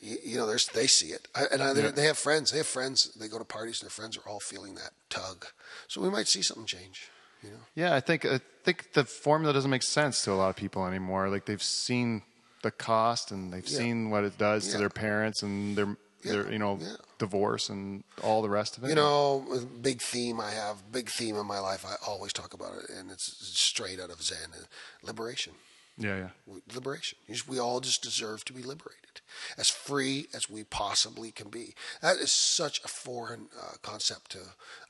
you, 0.00 0.16
you 0.24 0.36
know, 0.36 0.46
there's 0.48 0.66
they 0.66 0.88
see 0.88 1.08
it, 1.18 1.28
I, 1.34 1.42
and 1.52 1.62
I, 1.62 1.72
they- 1.72 1.82
Yeah. 1.84 1.90
they 1.92 2.06
have 2.06 2.18
friends. 2.18 2.50
They 2.50 2.58
have 2.58 2.66
friends. 2.66 3.12
They 3.20 3.28
go 3.28 3.38
to 3.38 3.44
parties, 3.44 3.80
and 3.80 3.86
their 3.88 3.94
friends 4.00 4.16
are 4.18 4.28
all 4.28 4.40
feeling 4.40 4.74
that 4.74 4.92
tug. 5.10 5.46
So 5.86 6.00
we 6.00 6.10
might 6.10 6.26
see 6.26 6.42
something 6.42 6.66
change. 6.66 7.08
You 7.44 7.50
know. 7.52 7.64
yeah, 7.76 7.94
I 7.94 8.00
think 8.00 8.24
I 8.26 8.40
think 8.64 8.92
the 8.94 9.04
formula 9.04 9.54
doesn't 9.54 9.70
make 9.70 9.84
sense 9.84 10.22
to 10.24 10.32
a 10.32 10.34
lot 10.42 10.50
of 10.50 10.56
people 10.56 10.84
anymore. 10.86 11.28
Like 11.30 11.46
they've 11.46 11.62
seen 11.62 12.22
the 12.62 12.70
cost 12.70 13.30
and 13.30 13.52
they've 13.52 13.66
Yeah. 13.66 13.78
seen 13.78 14.10
what 14.10 14.24
it 14.24 14.36
does 14.38 14.68
to 14.68 14.78
their 14.78 14.90
parents 14.90 15.42
and 15.42 15.76
their 15.76 15.96
their 16.22 16.52
you 16.52 16.58
know 16.58 16.78
yeah. 16.80 16.96
divorce 17.18 17.70
and 17.70 18.04
all 18.22 18.42
the 18.42 18.50
rest 18.50 18.76
of 18.76 18.84
it. 18.84 18.88
You 18.88 18.94
know, 18.94 19.66
big 19.80 20.02
theme 20.02 20.38
I 20.40 20.50
have, 20.50 20.92
big 20.92 21.08
theme 21.08 21.36
in 21.36 21.46
my 21.46 21.58
life. 21.58 21.84
I 21.86 21.94
always 22.06 22.32
talk 22.32 22.52
about 22.52 22.74
it, 22.74 22.90
and 22.90 23.10
it's 23.10 23.24
straight 23.58 23.98
out 23.98 24.10
of 24.10 24.22
Zen: 24.22 24.50
uh, 24.52 24.64
liberation. 25.02 25.54
Yeah, 25.96 26.30
yeah. 26.46 26.54
Liberation. 26.74 27.18
We 27.46 27.58
all 27.58 27.80
just 27.80 28.02
deserve 28.02 28.44
to 28.46 28.52
be 28.54 28.62
liberated, 28.62 29.20
as 29.58 29.68
free 29.68 30.28
as 30.32 30.48
we 30.48 30.64
possibly 30.64 31.30
can 31.30 31.48
be. 31.50 31.74
That 32.00 32.16
is 32.16 32.32
such 32.32 32.82
a 32.84 32.88
foreign 32.88 33.48
uh, 33.60 33.74
concept 33.82 34.30
to 34.32 34.38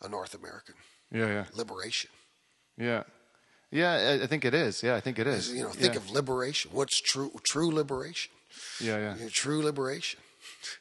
a 0.02 0.08
North 0.08 0.34
American. 0.34 0.76
Yeah, 1.10 1.26
yeah. 1.26 1.44
Liberation. 1.52 2.10
Yeah. 2.76 3.02
Yeah, 3.70 4.18
I- 4.22 4.26
think 4.26 4.44
it 4.44 4.54
is. 4.54 4.82
Yeah, 4.82 4.96
I 4.96 5.00
think 5.00 5.18
it 5.18 5.26
is. 5.26 5.52
You 5.52 5.64
know, 5.64 5.70
think 5.70 5.94
yeah. 5.94 6.00
of 6.00 6.10
liberation. 6.10 6.70
What's 6.74 7.00
true? 7.00 7.30
True 7.44 7.70
liberation. 7.70 8.32
Yeah, 8.80 8.98
yeah. 8.98 9.14
You 9.16 9.22
know, 9.24 9.28
true 9.28 9.62
liberation. 9.62 10.18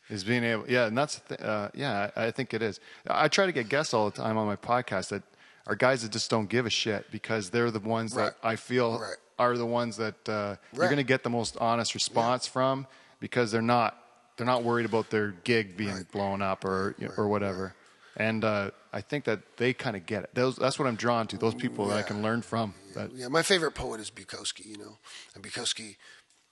Is 0.10 0.24
being 0.24 0.44
able, 0.44 0.66
yeah, 0.70 0.88
and 0.88 0.98
that's, 0.98 1.20
th- 1.28 1.40
uh, 1.41 1.70
yeah, 1.74 2.10
I, 2.16 2.26
I 2.28 2.32
think 2.32 2.53
it 2.53 2.61
is. 2.61 2.80
I 3.07 3.28
try 3.28 3.45
to 3.45 3.52
get 3.52 3.70
guests 3.70 3.94
all 3.94 4.10
the 4.10 4.16
time 4.16 4.38
on 4.38 4.48
my 4.48 4.56
podcast 4.56 5.10
that 5.10 5.24
are 5.68 5.76
guys 5.76 6.02
that 6.02 6.11
just 6.11 6.30
don't 6.30 6.49
give 6.49 6.66
a 6.66 6.70
shit 6.70 7.11
because 7.11 7.49
they're 7.49 7.70
the 7.72 7.80
ones 7.80 8.16
Right. 8.16 8.26
that 8.26 8.36
I 8.41 8.56
feel 8.56 8.99
Right. 8.99 9.16
are 9.38 9.56
the 9.57 9.66
ones 9.66 9.98
that 9.98 10.28
uh, 10.28 10.56
you're 10.74 10.86
going 10.86 10.98
to 10.98 11.03
get 11.03 11.24
the 11.24 11.30
most 11.30 11.57
honest 11.57 11.94
response 11.94 12.48
from 12.48 12.88
because 13.20 13.52
they're 13.52 13.61
not 13.61 13.95
they're 14.38 14.45
not 14.48 14.64
worried 14.64 14.86
about 14.86 15.10
their 15.10 15.32
gig 15.44 15.76
being 15.78 16.06
blown 16.11 16.41
up 16.41 16.64
or 16.66 16.95
or 17.18 17.28
whatever. 17.28 17.74
And 18.18 18.44
uh, 18.44 18.72
I 18.91 19.02
think 19.02 19.26
that 19.26 19.57
they 19.57 19.74
kind 19.74 19.95
of 19.95 20.06
get 20.06 20.24
it. 20.24 20.30
Those, 20.34 20.56
that's 20.56 20.80
what 20.80 20.88
I'm 20.88 20.95
drawn 20.95 21.28
to. 21.28 21.38
Those 21.38 21.53
people 21.53 21.86
that 21.88 21.98
I 21.98 22.02
can 22.02 22.22
learn 22.22 22.41
from. 22.41 22.74
That, 22.95 23.11
Yeah, 23.14 23.28
my 23.28 23.44
favorite 23.44 23.74
poet 23.74 23.99
is 23.99 24.10
Bukowski, 24.10 24.66
you 24.66 24.78
know. 24.78 24.98
And 25.36 25.44
Bukowski 25.44 25.98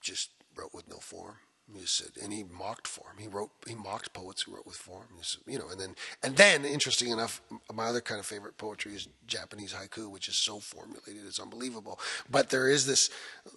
just 0.01 0.29
wrote 0.55 0.73
with 0.73 0.87
no 0.87 0.97
form. 0.97 1.37
He 1.75 1.85
said, 1.85 2.11
and 2.23 2.31
he 2.31 2.43
mocked 2.43 2.87
form. 2.87 3.17
He 3.19 3.27
wrote, 3.27 3.49
he 3.67 3.75
mocked 3.75 4.13
poets 4.13 4.43
who 4.43 4.55
wrote 4.55 4.65
with 4.65 4.77
form. 4.77 5.07
Said, 5.21 5.41
you 5.45 5.59
know, 5.59 5.67
and 5.69 5.79
then, 5.79 5.95
and 6.23 6.37
then, 6.37 6.63
interesting 6.63 7.09
enough, 7.09 7.41
my 7.73 7.87
other 7.87 7.99
kind 7.99 8.19
of 8.19 8.25
favorite 8.25 8.57
poetry 8.57 8.93
is 8.93 9.09
Japanese 9.25 9.73
haiku, 9.73 10.09
which 10.09 10.29
is 10.29 10.35
so 10.37 10.59
formulated, 10.59 11.25
it's 11.25 11.41
unbelievable. 11.41 11.99
But 12.29 12.49
there 12.49 12.69
is 12.69 12.85
this, 12.85 13.09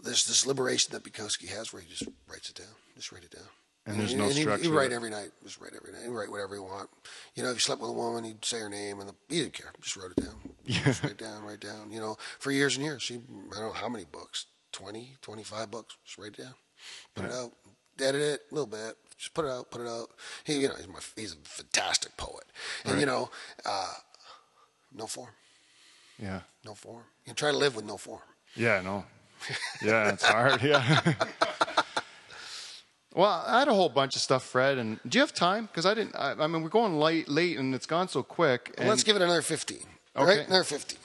there's 0.02 0.26
this 0.26 0.44
liberation 0.44 0.92
that 0.92 1.04
Bukowski 1.04 1.48
has 1.56 1.72
where 1.72 1.82
he 1.82 1.88
just 1.88 2.08
writes 2.28 2.50
it 2.50 2.56
down, 2.56 2.74
just 2.96 3.12
write 3.12 3.22
it 3.22 3.30
down. 3.30 3.46
And 3.90 4.00
there's 4.00 4.14
no 4.14 4.28
he, 4.28 4.40
structure. 4.42 4.64
He'd 4.64 4.70
write 4.70 4.92
every 4.92 5.10
night, 5.10 5.30
just 5.44 5.60
write 5.60 5.72
every 5.76 5.92
night. 5.92 6.02
He'd 6.04 6.10
write 6.10 6.30
whatever 6.30 6.54
he 6.54 6.60
want. 6.60 6.88
You 7.34 7.42
know, 7.42 7.50
if 7.50 7.56
he 7.56 7.60
slept 7.60 7.80
with 7.80 7.90
a 7.90 7.94
woman, 7.94 8.24
he'd 8.24 8.44
say 8.44 8.58
her 8.60 8.68
name, 8.68 9.00
and 9.00 9.08
the, 9.08 9.14
he 9.28 9.40
didn't 9.40 9.54
care. 9.54 9.72
Just 9.80 9.96
wrote 9.96 10.12
it 10.16 10.22
down. 10.24 10.36
Just 10.66 11.02
write 11.02 11.18
down, 11.18 11.42
write 11.44 11.60
down. 11.60 11.90
You 11.90 12.00
know, 12.00 12.16
for 12.38 12.50
years 12.50 12.76
and 12.76 12.84
years. 12.84 13.06
He, 13.08 13.16
I 13.16 13.54
don't 13.60 13.66
know 13.68 13.72
how 13.72 13.88
many 13.88 14.04
books, 14.04 14.46
20, 14.72 15.16
25 15.22 15.70
books. 15.70 15.96
Just 16.04 16.18
write 16.18 16.38
it 16.38 16.42
down, 16.42 16.54
put 17.14 17.24
it 17.24 17.32
out, 17.32 17.52
edit 18.00 18.20
it 18.20 18.40
a 18.50 18.54
little 18.54 18.66
bit. 18.68 18.96
Just 19.18 19.34
put 19.34 19.44
it 19.44 19.50
out, 19.50 19.70
put 19.70 19.80
it 19.82 19.86
out. 19.88 20.08
He, 20.44 20.60
you 20.60 20.68
know, 20.68 20.74
he's, 20.76 20.88
my, 20.88 21.00
he's 21.16 21.32
a 21.32 21.36
fantastic 21.44 22.16
poet, 22.16 22.44
and 22.84 22.94
Right. 22.94 23.00
you 23.00 23.06
know, 23.06 23.30
uh, 23.66 23.92
no 24.94 25.06
form, 25.06 25.30
Yeah. 26.18 26.40
no 26.64 26.74
form. 26.74 27.04
You 27.26 27.34
try 27.34 27.50
to 27.50 27.56
live 27.56 27.76
with 27.76 27.84
no 27.84 27.96
form. 27.98 28.22
Yeah, 28.56 28.80
no. 28.80 29.04
Yeah, 29.82 30.12
it's 30.12 30.24
hard. 30.24 30.62
Yeah. 30.62 31.14
well, 33.14 33.44
I 33.46 33.58
had 33.60 33.68
a 33.68 33.74
whole 33.74 33.88
bunch 33.88 34.14
of 34.16 34.22
stuff, 34.22 34.44
Fred. 34.44 34.78
And 34.78 34.98
do 35.08 35.18
you 35.18 35.22
have 35.22 35.34
time? 35.34 35.66
Because 35.66 35.86
I 35.86 35.94
didn't. 35.94 36.14
I, 36.16 36.32
I 36.32 36.46
mean, 36.46 36.62
we're 36.62 36.68
going 36.68 36.98
late, 36.98 37.28
late, 37.28 37.58
and 37.58 37.74
it's 37.74 37.86
gone 37.86 38.08
so 38.08 38.22
quick. 38.22 38.74
And 38.78 38.88
Let's 38.88 39.02
give 39.04 39.16
it 39.16 39.22
another 39.22 39.42
fifteen. 39.42 39.86
all 40.16 40.24
Okay. 40.24 40.38
Right, 40.38 40.46
another 40.48 40.64
fifteen. 40.64 40.98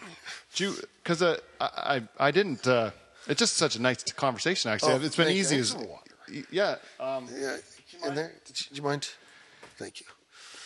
because 1.04 1.22
uh, 1.22 1.38
I, 1.60 2.02
I 2.20 2.28
I 2.28 2.32
didn't. 2.32 2.68
Uh, 2.68 2.92
it's 3.28 3.40
just 3.40 3.58
such 3.58 3.76
a 3.76 3.82
nice 3.82 4.04
conversation. 4.14 4.72
Actually, 4.72 4.94
Oh, 4.94 5.02
it's 5.02 5.16
been 5.16 5.30
easy 5.30 5.58
as. 5.60 5.76
Yeah. 6.52 6.76
Um, 7.00 7.28
Yeah, 7.34 7.58
in 8.08 8.16
there. 8.16 8.34
Did 8.46 8.60
you, 8.62 8.66
do 8.72 8.76
you 8.76 8.84
mind? 8.84 9.10
Thank 9.78 10.00
you. 10.00 10.06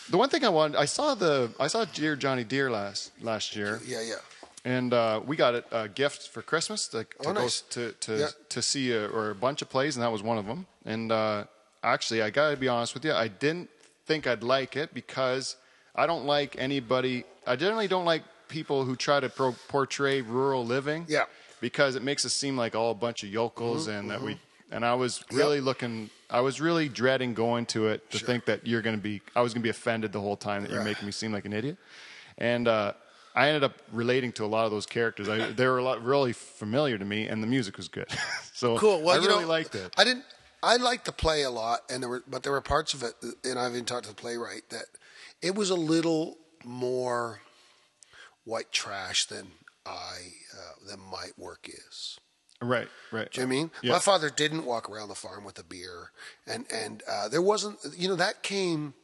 the 0.09 0.17
one 0.17 0.29
thing 0.29 0.43
I 0.45 0.49
wanted, 0.49 0.77
I 0.77 0.85
saw 0.85 1.15
the, 1.15 1.51
I 1.59 1.67
saw 1.67 1.85
Dear 1.85 2.15
Johnny 2.15 2.43
Deer 2.43 2.69
last 2.71 3.11
last 3.21 3.55
year, 3.55 3.79
Yeah, 3.85 4.01
yeah. 4.01 4.15
And 4.65 4.93
uh, 4.93 5.21
we 5.25 5.35
got 5.35 5.55
a, 5.55 5.63
a 5.83 5.87
gift 5.89 6.29
for 6.29 6.41
Christmas 6.41 6.87
to, 6.89 7.03
to 7.03 7.09
Oh, 7.21 7.33
go 7.33 7.41
nice. 7.41 7.61
to 7.61 7.93
to, 7.93 8.17
Yeah. 8.17 8.27
to 8.49 8.61
see 8.61 8.91
a, 8.91 9.07
or 9.07 9.29
a 9.31 9.35
bunch 9.35 9.61
of 9.61 9.69
plays, 9.69 9.95
and 9.95 10.03
that 10.03 10.11
was 10.11 10.21
one 10.23 10.37
of 10.37 10.45
them. 10.45 10.67
And 10.85 11.11
uh, 11.11 11.45
actually, 11.83 12.21
I 12.21 12.29
got 12.29 12.51
to 12.51 12.57
be 12.57 12.67
honest 12.67 12.93
with 12.93 13.05
you, 13.05 13.13
I 13.13 13.27
didn't 13.27 13.69
think 14.05 14.27
I'd 14.27 14.43
like 14.43 14.75
it 14.75 14.93
because 14.93 15.55
I 15.95 16.05
don't 16.07 16.25
like 16.25 16.55
anybody. 16.59 17.23
I 17.47 17.55
generally 17.55 17.87
don't 17.87 18.05
like 18.05 18.23
people 18.47 18.83
who 18.83 18.95
try 18.95 19.19
to 19.19 19.29
pro- 19.29 19.55
portray 19.67 20.21
rural 20.21 20.65
living. 20.65 21.05
Yeah. 21.07 21.25
Because 21.61 21.95
it 21.95 22.03
makes 22.03 22.25
us 22.25 22.33
seem 22.33 22.55
like 22.57 22.73
all 22.75 22.91
a 22.91 22.95
bunch 22.95 23.23
of 23.23 23.29
yokels, 23.29 23.87
and 23.87 24.09
that 24.11 24.21
we. 24.21 24.37
And 24.71 24.85
I 24.85 24.93
was 24.93 25.23
really 25.31 25.59
looking. 25.61 26.09
I 26.29 26.41
was 26.41 26.61
really 26.61 26.87
dreading 26.87 27.33
going 27.33 27.65
to 27.67 27.87
it 27.87 28.09
to 28.11 28.19
think 28.19 28.45
that 28.45 28.65
you're 28.67 28.81
going 28.81 28.95
to 28.95 29.01
be. 29.01 29.21
I 29.35 29.41
was 29.41 29.53
going 29.53 29.61
to 29.61 29.65
be 29.65 29.69
offended 29.69 30.11
the 30.13 30.21
whole 30.21 30.37
time 30.37 30.61
that 30.63 30.71
you're 30.71 30.83
making 30.83 31.05
me 31.05 31.11
seem 31.11 31.33
like 31.33 31.45
an 31.45 31.53
idiot. 31.53 31.77
And 32.37 32.67
uh, 32.67 32.93
I 33.35 33.47
ended 33.47 33.63
up 33.63 33.73
relating 33.91 34.31
to 34.33 34.45
a 34.45 34.47
lot 34.47 34.65
of 34.65 34.71
those 34.71 34.85
characters. 34.85 35.29
I, 35.29 35.51
they 35.51 35.67
were 35.67 35.77
a 35.77 35.83
lot, 35.83 36.03
really 36.03 36.33
familiar 36.33 36.97
to 36.97 37.05
me, 37.05 37.27
and 37.27 37.41
the 37.43 37.47
music 37.47 37.77
was 37.77 37.87
good. 37.87 38.07
so 38.53 38.77
Cool. 38.77 39.01
Well, 39.01 39.17
I 39.17 39.21
you 39.21 39.27
really 39.27 39.43
know, 39.43 39.49
liked 39.49 39.75
it. 39.75 39.93
I 39.97 40.03
didn't. 40.03 40.25
I 40.61 40.75
liked 40.75 41.05
the 41.05 41.13
play 41.13 41.43
a 41.43 41.49
lot, 41.49 41.81
and 41.89 42.03
there 42.03 42.09
were, 42.09 42.23
but 42.27 42.43
there 42.43 42.51
were 42.51 42.61
parts 42.61 42.93
of 42.93 43.03
it, 43.03 43.13
and 43.45 43.57
I've 43.57 43.71
even 43.71 43.85
talked 43.85 44.03
to 44.03 44.09
the 44.09 44.15
playwright 44.15 44.69
that 44.69 44.85
it 45.41 45.55
was 45.55 45.69
a 45.69 45.75
little 45.75 46.37
more 46.65 47.39
white 48.43 48.71
trash 48.71 49.25
than 49.25 49.47
I 49.85 50.17
uh, 50.53 50.89
than 50.89 50.99
my 50.99 51.27
work 51.37 51.69
is. 51.69 52.19
Right, 52.61 52.89
right. 53.11 53.31
Do 53.31 53.39
you 53.39 53.47
know 53.47 53.49
what 53.49 53.55
I 53.55 53.59
mean? 53.59 53.71
Yeah. 53.83 53.91
My 53.93 53.99
father 53.99 54.29
didn't 54.29 54.65
walk 54.65 54.89
around 54.89 55.07
the 55.07 55.15
farm 55.15 55.45
with 55.45 55.57
a 55.59 55.63
beer, 55.63 56.11
and 56.45 56.65
and 56.73 57.03
uh, 57.09 57.29
there 57.29 57.41
wasn't. 57.41 57.77
You 57.97 58.09
know 58.09 58.15
that 58.15 58.43
came 58.43 58.95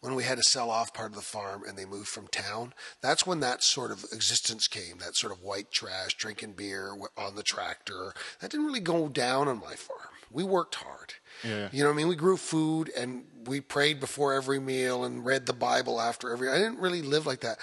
when 0.00 0.14
we 0.14 0.24
had 0.24 0.38
to 0.38 0.44
sell 0.44 0.70
off 0.70 0.94
part 0.94 1.10
of 1.10 1.16
the 1.16 1.22
farm 1.22 1.62
and 1.66 1.76
they 1.76 1.84
moved 1.84 2.08
from 2.08 2.28
town. 2.28 2.74
That's 3.00 3.26
when 3.26 3.40
that 3.40 3.62
sort 3.62 3.90
of 3.90 4.04
existence 4.12 4.68
came. 4.68 4.98
That 4.98 5.16
sort 5.16 5.32
of 5.32 5.42
white 5.42 5.70
trash, 5.70 6.14
drinking 6.14 6.52
beer 6.52 6.94
on 7.16 7.34
the 7.34 7.42
tractor. 7.42 8.14
That 8.40 8.50
didn't 8.50 8.66
really 8.66 8.80
go 8.80 9.08
down 9.08 9.48
on 9.48 9.60
my 9.60 9.74
farm. 9.74 10.00
We 10.30 10.44
worked 10.44 10.76
hard. 10.76 11.14
Yeah. 11.42 11.68
You 11.72 11.82
know 11.82 11.88
what 11.88 11.94
I 11.94 11.96
mean? 11.96 12.08
We 12.08 12.16
grew 12.16 12.36
food 12.36 12.90
and 12.96 13.24
we 13.48 13.60
prayed 13.60 14.00
before 14.00 14.34
every 14.34 14.60
meal 14.60 15.04
and 15.04 15.24
read 15.24 15.46
the 15.46 15.52
Bible 15.52 16.00
after 16.00 16.32
every. 16.32 16.48
I 16.48 16.58
didn't 16.58 16.78
really 16.78 17.02
live 17.02 17.26
like 17.26 17.40
that, 17.40 17.58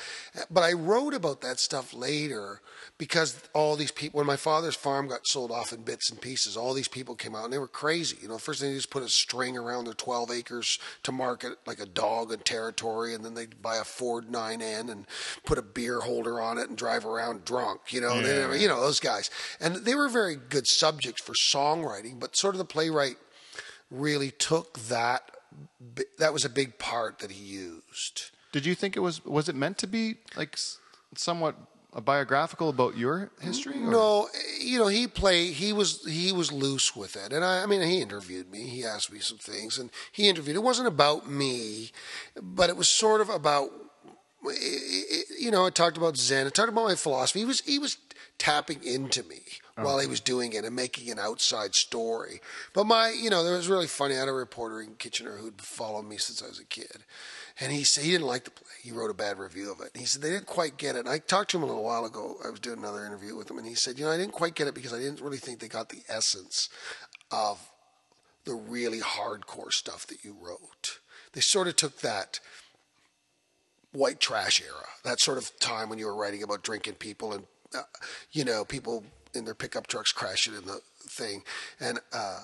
but 0.49 0.63
I 0.63 0.73
wrote 0.73 1.13
about 1.13 1.41
that 1.41 1.59
stuff 1.59 1.93
later 1.93 2.61
because 2.97 3.41
all 3.53 3.75
these 3.75 3.91
people, 3.91 4.17
when 4.17 4.27
my 4.27 4.35
father's 4.35 4.75
farm 4.75 5.07
got 5.07 5.27
sold 5.27 5.51
off 5.51 5.73
in 5.73 5.81
bits 5.81 6.09
and 6.09 6.19
pieces, 6.19 6.55
all 6.55 6.73
these 6.73 6.87
people 6.87 7.15
came 7.15 7.35
out 7.35 7.43
and 7.43 7.53
they 7.53 7.57
were 7.57 7.67
crazy. 7.67 8.17
You 8.21 8.29
know, 8.29 8.37
first 8.37 8.61
thing 8.61 8.69
they 8.69 8.75
just 8.75 8.89
put 8.89 9.03
a 9.03 9.09
string 9.09 9.57
around 9.57 9.85
their 9.85 9.93
12 9.93 10.31
acres 10.31 10.79
to 11.03 11.11
mark 11.11 11.43
it 11.43 11.57
like 11.65 11.79
a 11.79 11.85
dog 11.85 12.31
in 12.31 12.39
territory, 12.39 13.13
and 13.13 13.23
then 13.23 13.33
they'd 13.33 13.61
buy 13.61 13.77
a 13.77 13.83
Ford 13.83 14.27
9N 14.27 14.89
and 14.89 15.05
put 15.45 15.57
a 15.57 15.61
beer 15.61 15.99
holder 16.01 16.41
on 16.41 16.57
it 16.57 16.69
and 16.69 16.77
drive 16.77 17.05
around 17.05 17.45
drunk. 17.45 17.93
You 17.93 18.01
know, 18.01 18.21
they, 18.21 18.61
you 18.61 18.67
know 18.67 18.81
those 18.81 18.99
guys, 18.99 19.29
and 19.59 19.75
they 19.77 19.95
were 19.95 20.09
very 20.09 20.35
good 20.35 20.67
subjects 20.67 21.21
for 21.21 21.33
songwriting, 21.33 22.19
but 22.19 22.35
sort 22.35 22.55
of 22.55 22.59
the 22.59 22.65
playwright 22.65 23.17
really 23.91 24.31
took 24.31 24.79
that. 24.79 25.31
That 26.17 26.33
was 26.33 26.45
a 26.45 26.49
big 26.49 26.77
part 26.77 27.19
that 27.19 27.31
he 27.31 27.43
used. 27.43 28.31
Did 28.51 28.65
you 28.65 28.75
think 28.75 28.95
it 28.95 29.01
was 29.01 29.23
was 29.25 29.49
it 29.49 29.55
meant 29.55 29.77
to 29.79 29.87
be 29.87 30.15
like 30.35 30.57
somewhat 31.15 31.55
a 31.93 32.01
biographical 32.01 32.67
about 32.69 32.97
your 32.97 33.31
history? 33.41 33.73
or- 33.75 33.91
No, 33.91 34.29
you 34.59 34.77
know, 34.79 34.87
he 34.87 35.07
played. 35.07 35.53
He 35.53 35.71
was 35.73 36.05
he 36.05 36.31
was 36.31 36.51
loose 36.51 36.95
with 36.95 37.15
it, 37.15 37.31
and 37.33 37.43
I, 37.45 37.63
I 37.63 37.65
mean, 37.65 37.81
he 37.81 38.01
interviewed 38.01 38.49
me. 38.51 38.63
He 38.67 38.83
asked 38.85 39.11
me 39.11 39.19
some 39.19 39.37
things, 39.37 39.77
and 39.77 39.89
he 40.11 40.27
interviewed. 40.29 40.55
It 40.57 40.63
wasn't 40.63 40.87
about 40.87 41.29
me, 41.29 41.91
but 42.41 42.69
it 42.69 42.77
was 42.77 42.89
sort 42.89 43.21
of 43.21 43.29
about. 43.29 43.69
You 45.39 45.51
know, 45.51 45.65
I 45.65 45.69
talked 45.69 45.97
about 45.97 46.17
Zen. 46.17 46.47
I 46.47 46.49
talked 46.49 46.69
about 46.69 46.85
my 46.85 46.95
philosophy. 46.95 47.39
He 47.39 47.45
was 47.45 47.61
he 47.61 47.79
was 47.79 47.97
tapping 48.37 48.83
into 48.83 49.23
me 49.23 49.41
while 49.75 49.99
he 49.99 50.07
was 50.07 50.21
doing 50.21 50.53
it 50.53 50.63
and 50.63 50.75
making 50.75 51.11
an 51.11 51.19
outside 51.19 51.75
story. 51.75 52.39
But 52.73 52.85
my, 52.85 53.09
you 53.09 53.29
know, 53.29 53.43
there 53.43 53.57
was 53.57 53.67
really 53.67 53.87
funny. 53.87 54.15
I 54.15 54.19
had 54.19 54.29
a 54.29 54.33
reporter 54.33 54.81
in 54.81 54.95
Kitchener 54.95 55.37
who'd 55.37 55.61
followed 55.61 56.03
me 56.03 56.17
since 56.17 56.41
I 56.41 56.47
was 56.47 56.59
a 56.59 56.65
kid, 56.65 57.03
and 57.59 57.73
he 57.73 57.83
said 57.83 58.05
he 58.05 58.11
didn't 58.11 58.27
like 58.27 58.45
the 58.45 58.51
play. 58.51 58.67
He 58.81 58.91
wrote 58.91 59.09
a 59.09 59.15
bad 59.15 59.37
review 59.37 59.71
of 59.71 59.81
it. 59.81 59.91
And 59.93 59.99
he 59.99 60.05
said 60.05 60.21
they 60.21 60.29
didn't 60.29 60.45
quite 60.45 60.77
get 60.77 60.95
it. 60.95 60.99
And 60.99 61.09
I 61.09 61.17
talked 61.17 61.51
to 61.51 61.57
him 61.57 61.63
a 61.63 61.65
little 61.65 61.83
while 61.83 62.05
ago. 62.05 62.37
I 62.45 62.49
was 62.49 62.59
doing 62.59 62.79
another 62.79 63.05
interview 63.05 63.35
with 63.35 63.51
him, 63.51 63.57
and 63.57 63.67
he 63.67 63.75
said, 63.75 63.99
you 63.99 64.05
know, 64.05 64.11
I 64.11 64.17
didn't 64.17 64.33
quite 64.33 64.55
get 64.55 64.67
it 64.67 64.75
because 64.75 64.93
I 64.93 64.99
didn't 64.99 65.21
really 65.21 65.37
think 65.37 65.59
they 65.59 65.67
got 65.67 65.89
the 65.89 66.03
essence 66.07 66.69
of 67.31 67.69
the 68.45 68.53
really 68.53 68.99
hardcore 68.99 69.71
stuff 69.71 70.07
that 70.07 70.23
you 70.23 70.37
wrote. 70.39 70.99
They 71.33 71.41
sort 71.41 71.67
of 71.67 71.75
took 71.75 71.99
that 71.99 72.39
white 73.91 74.19
trash 74.19 74.61
era, 74.61 74.85
that 75.03 75.19
sort 75.19 75.37
of 75.37 75.57
time 75.59 75.89
when 75.89 75.99
you 75.99 76.05
were 76.05 76.15
writing 76.15 76.43
about 76.43 76.63
drinking 76.63 76.93
people 76.95 77.33
and, 77.33 77.45
uh, 77.73 77.81
you 78.31 78.45
know, 78.45 78.63
people 78.63 79.03
in 79.35 79.45
their 79.45 79.55
pickup 79.55 79.87
trucks 79.87 80.11
crashing 80.11 80.53
in 80.55 80.65
the 80.65 80.81
thing. 81.07 81.43
And 81.79 81.99
uh, 82.13 82.41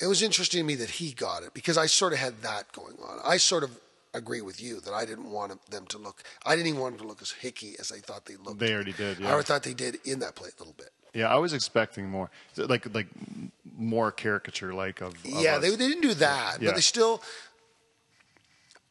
it 0.00 0.06
was 0.06 0.22
interesting 0.22 0.60
to 0.60 0.64
me 0.66 0.74
that 0.76 0.90
he 0.90 1.12
got 1.12 1.42
it 1.42 1.54
because 1.54 1.76
I 1.76 1.86
sort 1.86 2.12
of 2.12 2.18
had 2.18 2.42
that 2.42 2.72
going 2.72 2.96
on. 3.02 3.18
I 3.24 3.36
sort 3.36 3.62
of 3.62 3.78
agree 4.12 4.40
with 4.40 4.60
you 4.60 4.80
that 4.80 4.92
I 4.92 5.04
didn't 5.04 5.30
want 5.30 5.52
them 5.70 5.86
to 5.86 5.98
look, 5.98 6.22
I 6.44 6.56
didn't 6.56 6.68
even 6.68 6.80
want 6.80 6.96
them 6.96 7.02
to 7.04 7.08
look 7.08 7.22
as 7.22 7.30
hicky 7.30 7.76
as 7.78 7.92
I 7.92 7.98
thought 7.98 8.26
they 8.26 8.36
looked. 8.36 8.58
They 8.58 8.74
already 8.74 8.92
did, 8.92 9.18
I 9.20 9.24
yeah. 9.24 9.30
already 9.30 9.46
thought 9.46 9.62
they 9.62 9.74
did 9.74 9.98
in 10.04 10.18
that 10.20 10.34
play 10.34 10.48
a 10.48 10.58
little 10.58 10.74
bit. 10.76 10.90
Yeah, 11.14 11.28
I 11.28 11.36
was 11.36 11.52
expecting 11.52 12.08
more, 12.08 12.30
like 12.56 12.92
like 12.94 13.08
more 13.76 14.12
caricature, 14.12 14.72
like 14.72 15.00
of, 15.00 15.14
of 15.14 15.24
yeah, 15.24 15.56
us. 15.56 15.62
they, 15.62 15.70
they 15.70 15.88
didn't 15.88 16.02
do 16.02 16.14
that, 16.14 16.60
Yeah. 16.60 16.68
but 16.68 16.76
they 16.76 16.80
still, 16.80 17.20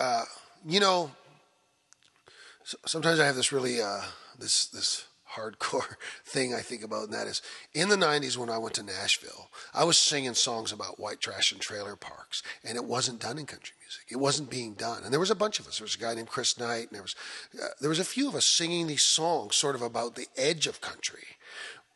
uh, 0.01 0.25
you 0.67 0.81
know, 0.81 1.11
sometimes 2.85 3.21
I 3.21 3.25
have 3.25 3.35
this 3.35 3.53
really 3.53 3.81
uh, 3.81 4.01
this 4.37 4.65
this 4.67 5.05
hardcore 5.35 5.95
thing 6.25 6.53
I 6.53 6.59
think 6.59 6.83
about, 6.83 7.05
and 7.05 7.13
that 7.13 7.27
is 7.27 7.41
in 7.73 7.89
the 7.89 7.95
'90s 7.95 8.37
when 8.37 8.49
I 8.49 8.57
went 8.57 8.75
to 8.75 8.83
Nashville, 8.83 9.49
I 9.73 9.83
was 9.83 9.97
singing 9.97 10.33
songs 10.33 10.71
about 10.71 10.99
white 10.99 11.19
trash 11.19 11.51
and 11.51 11.61
trailer 11.61 11.95
parks, 11.95 12.43
and 12.63 12.75
it 12.75 12.85
wasn't 12.85 13.21
done 13.21 13.37
in 13.37 13.45
country 13.45 13.75
music. 13.81 14.05
It 14.09 14.17
wasn't 14.17 14.49
being 14.49 14.73
done, 14.73 15.03
and 15.03 15.11
there 15.11 15.19
was 15.19 15.31
a 15.31 15.35
bunch 15.35 15.59
of 15.59 15.67
us. 15.67 15.79
There 15.79 15.85
was 15.85 15.95
a 15.95 15.99
guy 15.99 16.13
named 16.13 16.29
Chris 16.29 16.59
Knight, 16.59 16.87
and 16.87 16.91
there 16.91 17.01
was 17.01 17.15
uh, 17.61 17.67
there 17.79 17.89
was 17.89 17.99
a 17.99 18.05
few 18.05 18.27
of 18.27 18.35
us 18.35 18.45
singing 18.45 18.87
these 18.87 19.03
songs, 19.03 19.55
sort 19.55 19.75
of 19.75 19.81
about 19.81 20.15
the 20.15 20.27
edge 20.37 20.67
of 20.67 20.81
country 20.81 21.23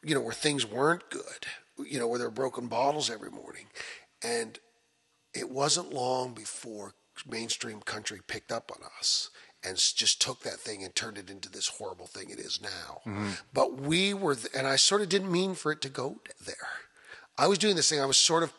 you 0.04 0.14
know, 0.14 0.22
where 0.22 0.34
things 0.34 0.66
weren't 0.70 1.10
good, 1.10 1.48
you 1.86 1.98
know, 1.98 2.08
where 2.08 2.20
there 2.20 2.28
were 2.28 2.34
broken 2.34 2.68
bottles 2.68 3.10
every 3.10 3.32
morning. 3.32 3.68
And 4.22 4.60
it 5.34 5.50
wasn't 5.50 5.94
long 5.94 6.34
before 6.34 6.94
mainstream 7.28 7.80
country 7.80 8.20
picked 8.28 8.52
up 8.52 8.72
on 8.72 8.84
us 9.00 9.30
and 9.66 9.78
just 9.78 10.22
took 10.22 10.42
that 10.44 10.60
thing 10.60 10.84
and 10.84 10.94
turned 10.96 11.18
it 11.18 11.30
into 11.30 11.50
this 11.50 11.68
horrible 11.68 12.08
thing 12.08 12.30
it 12.30 12.40
is 12.40 12.60
now. 12.62 13.02
But 13.54 13.74
we 13.80 14.14
were, 14.14 14.36
th- 14.36 14.54
and 14.58 14.68
I 14.68 14.76
sort 14.76 15.02
of 15.02 15.10
didn't 15.10 15.32
mean 15.32 15.56
for 15.56 15.72
it 15.72 15.82
to 15.82 15.90
go 15.90 16.18
there. 16.46 16.56
I 17.38 17.48
was 17.48 17.58
doing 17.58 17.76
this 17.76 17.90
thing, 17.90 18.00
I 18.02 18.06
was 18.06 18.18
sort 18.18 18.44
of 18.44 18.52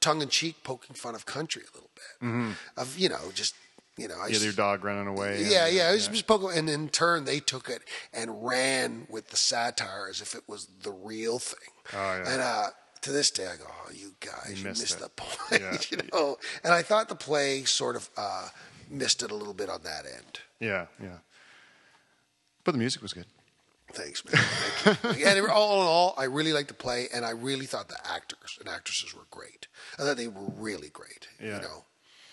tongue 0.00 0.22
in 0.22 0.28
cheek 0.28 0.64
poking 0.64 0.94
fun 0.94 1.14
of 1.14 1.26
country 1.26 1.62
a 1.62 1.74
little 1.74 1.90
bit. 1.94 2.56
Of, 2.76 2.98
you 2.98 3.08
know, 3.08 3.30
just, 3.34 3.54
you 3.96 4.08
know, 4.08 4.14
I 4.20 4.26
yeah, 4.26 4.32
just- 4.34 4.44
your 4.44 4.52
dog 4.54 4.84
running 4.84 5.06
away. 5.06 5.42
yeah, 5.44 5.66
and- 5.66 5.74
yeah. 5.76 5.90
It 5.90 5.94
was 5.94 6.08
just 6.08 6.26
poke- 6.26 6.54
and 6.56 6.68
in 6.70 6.88
turn, 6.88 7.24
they 7.24 7.40
took 7.40 7.68
it 7.68 7.82
and 8.12 8.44
ran 8.44 9.06
with 9.10 9.28
the 9.28 9.36
satire 9.36 10.06
as 10.08 10.20
if 10.20 10.34
it 10.34 10.44
was 10.48 10.66
the 10.82 10.92
real 10.92 11.38
thing. 11.38 11.58
Oh, 11.92 11.96
yeah. 11.96 12.32
And 12.32 12.40
uh, 12.40 12.66
to 13.02 13.10
this 13.12 13.30
day, 13.32 13.46
I 13.48 13.56
go, 13.56 13.64
"Oh, 13.68 13.90
you 13.92 14.14
guys, 14.20 14.54
you, 14.56 14.64
missed 14.64 14.80
missed, 14.82 15.00
the 15.00 15.08
point," 15.16 15.60
Yeah. 15.60 15.76
you 15.90 15.98
know. 16.12 16.36
And 16.64 16.72
I 16.72 16.82
thought 16.82 17.08
the 17.08 17.14
play 17.16 17.64
sort 17.64 17.96
of 17.96 18.08
uh, 18.16 18.48
missed 18.92 19.22
it 19.22 19.30
a 19.30 19.34
little 19.34 19.54
bit 19.54 19.68
on 19.68 19.82
that 19.82 20.04
end. 20.06 20.40
Yeah, 20.60 20.86
yeah. 21.02 21.18
But 22.64 22.72
the 22.72 22.78
music 22.78 23.02
was 23.02 23.12
good. 23.12 23.26
Thanks, 23.92 24.24
man. 24.24 24.42
Thank 24.42 25.18
you. 25.18 25.26
and 25.26 25.46
all 25.48 25.80
in 25.82 25.86
all, 25.86 26.14
I 26.16 26.24
really 26.24 26.52
liked 26.52 26.68
the 26.68 26.74
play, 26.74 27.08
and 27.12 27.24
I 27.26 27.30
really 27.30 27.66
thought 27.66 27.88
the 27.88 27.98
actors 28.10 28.56
and 28.58 28.68
actresses 28.68 29.14
were 29.14 29.26
great. 29.30 29.66
I 29.98 30.02
thought 30.02 30.16
they 30.16 30.28
were 30.28 30.50
really 30.56 30.88
great. 30.88 31.28
Yeah. 31.42 31.56
You 31.56 31.62
know. 31.62 31.84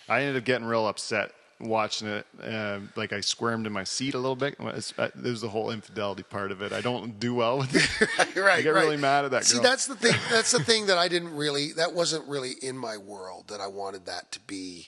I 0.07 0.21
ended 0.21 0.37
up 0.37 0.45
getting 0.45 0.65
real 0.67 0.87
upset 0.87 1.31
watching 1.59 2.07
it. 2.07 2.25
Uh, 2.41 2.79
like 2.95 3.11
I 3.11 3.19
squirmed 3.19 3.67
in 3.67 3.73
my 3.73 3.83
seat 3.83 4.13
a 4.13 4.17
little 4.17 4.35
bit. 4.37 4.55
It's- 4.59 4.93
uh, 4.97 5.09
There's 5.13 5.41
the 5.41 5.49
whole 5.49 5.71
infidelity 5.71 6.23
part 6.23 6.51
of 6.51 6.61
it. 6.61 6.71
I 6.71 6.79
don't 6.81 7.19
do 7.19 7.33
well 7.35 7.57
with 7.57 7.75
it. 7.75 8.35
right, 8.37 8.59
I 8.59 8.61
get 8.61 8.69
right. 8.73 8.83
really 8.83 8.97
mad 8.97 9.25
at 9.25 9.31
that 9.31 9.43
See, 9.43 9.59
that's 9.59 9.85
the 9.85 9.95
thing. 9.95 10.15
That's 10.29 10.51
the 10.51 10.63
thing 10.63 10.85
that 10.85 10.97
I 10.97 11.07
didn't 11.09 11.35
really. 11.35 11.73
That 11.73 11.93
wasn't 11.93 12.27
really 12.27 12.51
in 12.61 12.77
my 12.77 12.95
world. 12.97 13.49
That 13.49 13.59
I 13.59 13.67
wanted 13.67 14.05
that 14.05 14.31
to 14.31 14.39
be. 14.41 14.87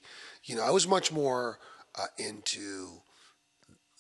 You 0.52 0.58
know, 0.58 0.64
I 0.64 0.70
was 0.72 0.86
much 0.88 1.12
more 1.12 1.58
uh, 1.98 2.08
into 2.18 3.02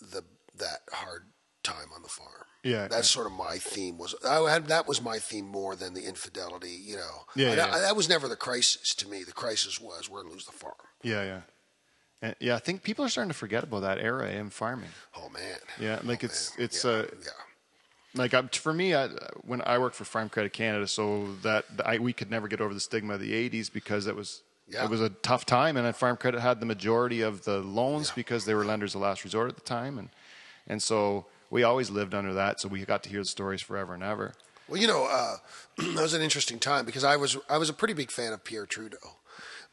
the 0.01 0.23
that 0.57 0.79
hard 0.91 1.23
time 1.63 1.87
on 1.95 2.01
the 2.03 2.09
farm. 2.09 2.27
Yeah, 2.63 2.87
that's 2.89 3.09
sort 3.09 3.25
of 3.25 3.31
my 3.33 3.57
theme. 3.57 3.97
Was 3.97 4.13
I 4.27 4.35
had 4.51 4.67
that 4.67 4.85
was 4.87 5.01
my 5.01 5.17
theme 5.17 5.45
more 5.47 5.75
than 5.75 5.93
the 5.93 6.03
infidelity. 6.03 6.77
You 6.83 6.97
know, 6.97 7.25
Yeah, 7.35 7.51
I- 7.51 7.55
yeah. 7.55 7.75
I- 7.75 7.79
that 7.79 7.95
was 7.95 8.09
never 8.09 8.27
the 8.27 8.35
crisis 8.35 8.93
to 8.95 9.07
me. 9.07 9.23
The 9.23 9.31
crisis 9.31 9.79
was 9.79 10.09
we're 10.09 10.21
gonna 10.23 10.33
lose 10.33 10.45
the 10.45 10.51
farm. 10.51 10.75
Yeah, 11.03 11.23
yeah. 11.23 11.41
And, 12.23 12.35
yeah, 12.39 12.55
I 12.55 12.59
think 12.59 12.83
people 12.83 13.03
are 13.05 13.09
starting 13.09 13.31
to 13.31 13.37
forget 13.37 13.63
about 13.63 13.79
that 13.81 13.97
era 13.97 14.29
in 14.29 14.49
farming. 14.51 14.91
Oh 15.15 15.29
man. 15.29 15.57
Yeah, 15.79 15.99
like 16.03 16.23
Oh, 16.23 16.27
it's 16.27 16.55
man. 16.57 16.65
it's 16.65 16.83
yeah, 16.83 16.91
uh, 16.91 17.05
yeah. 17.23 17.29
like 18.13 18.33
I'm, 18.35 18.49
for 18.49 18.73
me, 18.73 18.93
I, 18.93 19.07
when 19.41 19.61
I 19.65 19.79
worked 19.79 19.95
for 19.95 20.03
Farm 20.05 20.29
Credit 20.29 20.53
Canada, 20.53 20.85
so 20.87 21.33
that 21.43 21.65
I, 21.85 21.97
we 21.97 22.13
could 22.13 22.29
never 22.29 22.47
get 22.47 22.59
over 22.61 22.73
the 22.75 22.79
stigma 22.81 23.13
of 23.15 23.21
the 23.21 23.31
'80s 23.49 23.71
because 23.73 24.05
it 24.05 24.15
was 24.15 24.43
Yeah. 24.67 24.85
it 24.85 24.89
was 24.89 25.01
a 25.01 25.09
tough 25.09 25.45
time, 25.45 25.75
and 25.77 25.95
Farm 25.95 26.15
Credit 26.17 26.39
had 26.39 26.59
the 26.59 26.65
majority 26.65 27.21
of 27.21 27.43
the 27.43 27.59
loans 27.59 28.07
Yeah. 28.09 28.13
because 28.15 28.45
they 28.45 28.53
were 28.53 28.63
lenders 28.65 28.95
of 28.95 29.01
last 29.01 29.23
resort 29.23 29.49
at 29.49 29.55
the 29.55 29.61
time, 29.61 29.97
and 29.97 30.09
and 30.67 30.81
so 30.81 31.25
we 31.49 31.63
always 31.63 31.89
lived 31.89 32.13
under 32.13 32.33
that. 32.33 32.61
So 32.61 32.69
we 32.69 32.85
got 32.85 33.03
to 33.03 33.09
hear 33.09 33.19
the 33.19 33.25
stories 33.25 33.61
forever 33.61 33.93
and 33.93 34.03
ever. 34.03 34.33
Well, 34.69 34.79
you 34.79 34.87
know, 34.87 35.05
uh, 35.05 35.37
that 35.77 36.01
was 36.01 36.13
an 36.13 36.21
interesting 36.21 36.59
time 36.59 36.85
because 36.85 37.03
I 37.03 37.17
was 37.17 37.37
I 37.49 37.57
was 37.57 37.69
a 37.69 37.73
pretty 37.73 37.93
big 37.93 38.11
fan 38.11 38.31
of 38.31 38.43
Pierre 38.45 38.65
Trudeau, 38.65 39.17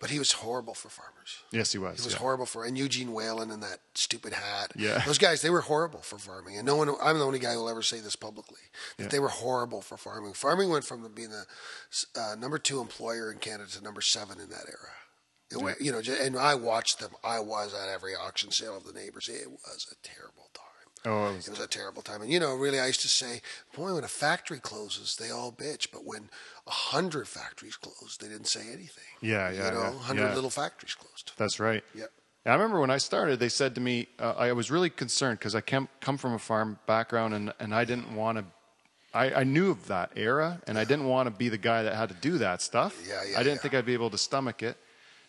but 0.01 0.11
he 0.11 0.19
was 0.19 0.33
horrible 0.33 0.75
for 0.75 0.89
farmers. 0.89 1.43
Yes, 1.51 1.73
he 1.73 1.79
was. 1.79 1.99
He 1.99 2.05
was 2.05 2.13
yeah. 2.15 2.21
horrible 2.21 2.47
for 2.47 2.65
and 2.65 2.79
Eugene 2.79 3.13
Whelan 3.13 3.51
and 3.51 3.63
that 3.63 3.81
stupid 3.95 4.33
hat. 4.33 4.73
Yeah. 4.77 4.99
those 5.07 5.19
guys 5.19 5.43
they 5.43 5.51
were 5.51 5.63
horrible 5.63 6.01
for 6.01 6.19
farming, 6.19 6.57
and 6.57 6.67
no 6.67 6.77
one. 6.77 6.91
I'm 7.03 7.19
the 7.19 7.25
only 7.25 7.39
guy 7.39 7.53
who 7.53 7.61
will 7.61 7.69
ever 7.69 7.83
say 7.83 8.01
this 8.01 8.17
publicly 8.17 8.61
that 8.97 9.05
Yeah. 9.05 9.09
they 9.09 9.19
were 9.19 9.29
horrible 9.29 9.81
for 9.81 9.97
farming. 9.97 10.33
Farming 10.35 10.71
went 10.71 10.85
from 10.85 11.11
being 11.15 11.31
the 11.31 11.47
uh, 12.17 12.35
number 12.37 12.59
two 12.59 12.81
employer 12.81 13.33
in 13.33 13.39
Canada 13.39 13.71
to 13.71 13.83
number 13.83 14.01
seven 14.01 14.41
in 14.41 14.51
that 14.51 14.67
era. 14.69 14.93
It 15.51 15.57
went, 15.57 15.81
you 15.81 15.91
know, 15.93 16.03
and 16.21 16.37
I 16.37 16.55
watched 16.55 16.99
them. 16.99 17.13
I 17.25 17.41
was 17.41 17.73
at 17.73 17.89
every 17.89 18.15
auction 18.15 18.51
sale 18.51 18.77
of 18.77 18.85
the 18.85 18.93
neighbors. 18.93 19.31
It 19.31 19.51
was 19.51 19.87
a 19.91 19.95
terrible. 20.07 20.48
Oh, 21.05 21.31
it 21.31 21.37
was- 21.37 21.49
it 21.49 21.51
was 21.53 21.61
a 21.61 21.67
terrible 21.67 22.03
time. 22.03 22.23
And 22.23 22.33
you 22.33 22.41
know, 22.41 22.55
really, 22.55 22.81
I 22.81 22.87
used 22.87 23.01
to 23.03 23.09
say, 23.09 23.41
boy, 23.77 23.95
when 23.95 24.05
a 24.05 24.09
factory 24.09 24.59
closes, 24.59 25.17
they 25.17 25.31
all 25.31 25.53
bitch. 25.53 25.89
But 25.93 26.05
when 26.05 26.29
a 26.67 26.71
hundred 26.71 27.29
factories 27.29 27.77
closed, 27.77 28.21
they 28.21 28.29
didn't 28.29 28.47
say 28.49 28.61
anything. 28.63 29.05
Yeah, 29.21 29.51
yeah, 29.51 29.67
You 29.67 29.75
know, 29.75 29.83
yeah, 29.93 29.99
hundred 30.01 30.29
yeah. 30.29 30.35
little 30.35 30.51
factories 30.51 30.95
closed. 30.95 31.33
That's 31.37 31.61
right. 31.61 31.85
Yeah. 31.95 32.07
I 32.47 32.53
remember 32.53 32.81
when 32.81 32.91
I 32.91 32.97
started, 32.99 33.41
they 33.41 33.51
said 33.51 33.75
to 33.75 33.81
me, 33.81 34.09
uh, 34.19 34.33
I 34.39 34.53
was 34.53 34.71
really 34.71 34.89
concerned 34.89 35.39
because 35.39 35.55
I 35.55 35.61
came, 35.61 35.87
come 36.01 36.17
from 36.17 36.33
a 36.33 36.39
farm 36.39 36.79
background 36.87 37.35
and, 37.35 37.53
and 37.61 37.75
I 37.75 37.85
didn't 37.85 38.15
want 38.15 38.39
to. 38.39 38.45
I, 39.13 39.41
I 39.41 39.45
knew 39.45 39.71
of 39.71 39.87
that 39.89 40.13
era 40.17 40.61
and 40.67 40.79
I 40.79 40.85
didn't 40.85 41.07
want 41.07 41.27
to 41.27 41.31
be 41.31 41.49
the 41.49 41.59
guy 41.59 41.83
that 41.83 41.95
had 41.95 42.09
to 42.11 42.15
do 42.15 42.39
that 42.39 42.63
stuff. 42.63 42.99
Yeah, 43.07 43.21
yeah, 43.31 43.39
I 43.39 43.43
didn't 43.43 43.57
yeah. 43.57 43.63
think 43.63 43.75
I'd 43.75 43.87
be 43.87 43.95
able 43.95 44.11
to 44.11 44.19
stomach 44.19 44.63
it. 44.63 44.77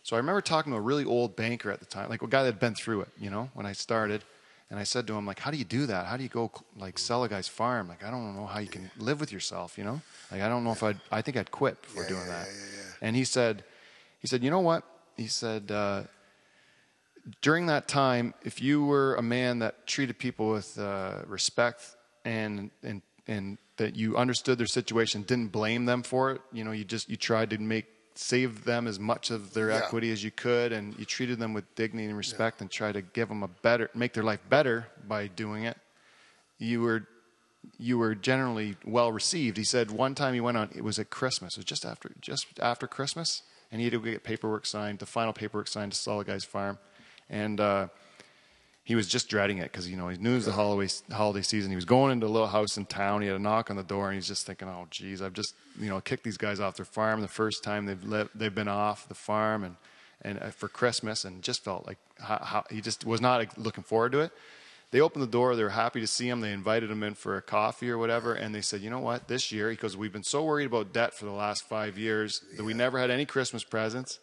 So 0.03 0.15
I 0.15 0.19
remember 0.19 0.41
talking 0.41 0.71
to 0.73 0.77
a 0.77 0.81
really 0.81 1.03
old 1.05 1.35
banker 1.35 1.71
at 1.71 1.79
the 1.79 1.85
time, 1.85 2.09
like 2.09 2.21
a 2.21 2.27
guy 2.27 2.43
that 2.43 2.53
had 2.53 2.59
been 2.59 2.75
through 2.75 3.01
it, 3.01 3.09
you 3.19 3.29
know, 3.29 3.49
when 3.53 3.65
I 3.65 3.73
started. 3.73 4.23
And 4.69 4.79
I 4.79 4.83
said 4.83 5.07
to 5.07 5.13
him, 5.15 5.25
like, 5.25 5.39
how 5.39 5.49
do 5.49 5.57
you 5.57 5.65
do 5.65 5.87
that? 5.87 6.05
How 6.05 6.15
do 6.15 6.23
you 6.23 6.29
go 6.29 6.51
like 6.77 6.99
sell 6.99 7.23
a 7.23 7.29
guy's 7.29 7.47
farm? 7.47 7.87
Like, 7.87 8.03
I 8.03 8.11
don't 8.11 8.35
know 8.35 8.45
how 8.45 8.59
you 8.59 8.67
can 8.67 8.91
live 8.97 9.19
with 9.19 9.31
yourself, 9.31 9.77
you 9.77 9.83
know? 9.83 10.01
Like, 10.31 10.41
I 10.41 10.49
don't 10.49 10.63
know 10.63 10.71
if 10.71 10.83
I'd, 10.83 10.99
I 11.11 11.21
think 11.21 11.37
I'd 11.37 11.49
quit 11.49 11.81
before 11.81 12.07
doing 12.07 12.21
yeah, 12.21 12.27
that. 12.27 12.47
yeah, 12.47 12.81
And 13.01 13.15
he 13.15 13.23
said, 13.23 13.63
he 14.19 14.27
said, 14.27 14.43
you 14.43 14.51
know 14.51 14.59
what? 14.59 14.83
He 15.17 15.27
said, 15.27 15.71
uh, 15.71 16.03
during 17.41 17.65
that 17.67 17.87
time, 17.87 18.33
if 18.43 18.61
you 18.61 18.85
were 18.85 19.15
a 19.15 19.21
man 19.21 19.59
that 19.59 19.87
treated 19.87 20.17
people 20.19 20.51
with 20.51 20.77
uh, 20.79 21.23
respect 21.27 21.95
and 22.25 22.71
and 22.83 23.01
and 23.27 23.57
that 23.77 23.95
you 23.95 24.17
understood 24.17 24.57
their 24.57 24.67
situation, 24.67 25.21
didn't 25.23 25.49
blame 25.49 25.85
them 25.85 26.03
for 26.03 26.31
it, 26.31 26.41
you 26.51 26.63
know, 26.63 26.71
you 26.71 26.83
just 26.83 27.09
you 27.09 27.15
tried 27.17 27.51
to 27.51 27.57
make 27.57 27.85
save 28.21 28.65
them 28.65 28.85
as 28.85 28.99
much 28.99 29.31
of 29.31 29.53
their 29.53 29.69
Yeah. 29.69 29.77
equity 29.77 30.11
as 30.11 30.23
you 30.25 30.31
could, 30.31 30.73
and 30.73 30.97
you 30.99 31.05
treated 31.05 31.39
them 31.39 31.53
with 31.53 31.73
dignity 31.75 32.05
and 32.07 32.17
respect, 32.17 32.59
and 32.59 32.69
try 32.69 32.91
to 32.91 33.01
give 33.01 33.29
them 33.29 33.43
a 33.43 33.47
better, 33.47 33.89
make 33.93 34.11
their 34.13 34.23
life 34.23 34.41
better 34.49 34.87
by 35.07 35.27
doing 35.27 35.63
it. 35.63 35.77
You 36.57 36.81
were 36.81 37.07
you 37.77 37.97
were 37.97 38.15
generally 38.15 38.77
well 38.85 39.11
received. 39.11 39.57
He 39.57 39.63
said 39.65 39.91
one 39.91 40.15
time 40.15 40.33
he 40.33 40.39
went 40.39 40.57
on. 40.57 40.69
It 40.73 40.83
was 40.83 40.97
at 40.97 41.09
Christmas. 41.09 41.53
It 41.55 41.59
was 41.59 41.65
just 41.65 41.85
after 41.85 42.11
just 42.19 42.45
after 42.61 42.87
Christmas, 42.87 43.43
and 43.71 43.79
he 43.79 43.85
had 43.85 43.93
to 43.93 44.01
get 44.01 44.23
paperwork 44.23 44.65
signed, 44.65 44.99
the 44.99 45.05
final 45.05 45.31
paperwork 45.33 45.67
signed 45.67 45.91
to 45.93 45.97
sell 45.97 46.19
a 46.19 46.25
guy's 46.25 46.43
farm, 46.45 46.77
and 47.29 47.59
uh, 47.59 47.87
he 48.89 48.95
was 48.95 49.07
just 49.07 49.29
dreading 49.29 49.59
it 49.59 49.71
because 49.71 49.87
you 49.87 49.95
know 49.95 50.09
he 50.09 50.17
knew 50.17 50.31
it 50.31 50.35
was 50.37 50.45
the 50.45 50.51
holiday 50.51 50.91
holiday 51.11 51.43
season. 51.43 51.69
He 51.69 51.75
was 51.75 51.85
going 51.85 52.11
into 52.11 52.25
a 52.25 52.27
little 52.27 52.47
house 52.47 52.75
in 52.75 52.87
town. 52.87 53.21
He 53.21 53.27
had 53.27 53.35
a 53.35 53.39
knock 53.39 53.69
on 53.69 53.75
the 53.75 53.83
door, 53.83 54.07
and 54.07 54.15
he's 54.15 54.27
just 54.27 54.47
thinking, 54.47 54.67
"Oh, 54.67 54.87
geez, 54.89 55.21
I've 55.21 55.33
just 55.33 55.53
you 55.79 55.89
know 55.89 56.01
kicked 56.01 56.23
these 56.23 56.39
guys 56.39 56.59
off 56.59 56.75
their 56.75 56.85
farm 56.85 57.21
the 57.21 57.27
first 57.27 57.63
time 57.63 57.85
they've 57.85 58.03
li- 58.03 58.29
they've 58.33 58.55
been 58.55 58.67
off 58.67 59.07
the 59.07 59.13
farm 59.13 59.63
and 59.63 59.75
and 60.23 60.39
uh, 60.39 60.47
for 60.47 60.67
Christmas, 60.67 61.23
and 61.23 61.43
just 61.43 61.63
felt 61.63 61.85
like 61.85 61.99
how, 62.17 62.39
how, 62.43 62.63
he 62.71 62.81
just 62.81 63.05
was 63.05 63.21
not 63.21 63.55
looking 63.59 63.83
forward 63.83 64.11
to 64.13 64.21
it." 64.21 64.31
They 64.89 65.01
opened 65.01 65.21
the 65.21 65.27
door. 65.27 65.55
They 65.55 65.61
were 65.61 65.69
happy 65.69 65.99
to 65.99 66.07
see 66.07 66.27
him. 66.27 66.41
They 66.41 66.51
invited 66.51 66.89
him 66.89 67.03
in 67.03 67.13
for 67.13 67.37
a 67.37 67.43
coffee 67.43 67.91
or 67.91 67.99
whatever. 67.99 68.33
And 68.33 68.55
they 68.55 68.61
said, 68.61 68.81
you 68.81 68.89
know 68.89 68.97
what? 68.97 69.27
This 69.27 69.51
year, 69.51 69.69
because 69.69 69.95
we've 69.95 70.11
been 70.11 70.23
so 70.23 70.43
worried 70.43 70.65
about 70.65 70.93
debt 70.93 71.13
for 71.13 71.25
the 71.25 71.31
last 71.31 71.69
five 71.69 71.95
years 71.95 72.41
that 72.57 72.63
we 72.63 72.73
never 72.73 72.97
had 72.97 73.11
any 73.11 73.27
Christmas 73.27 73.63
presents. 73.63 74.17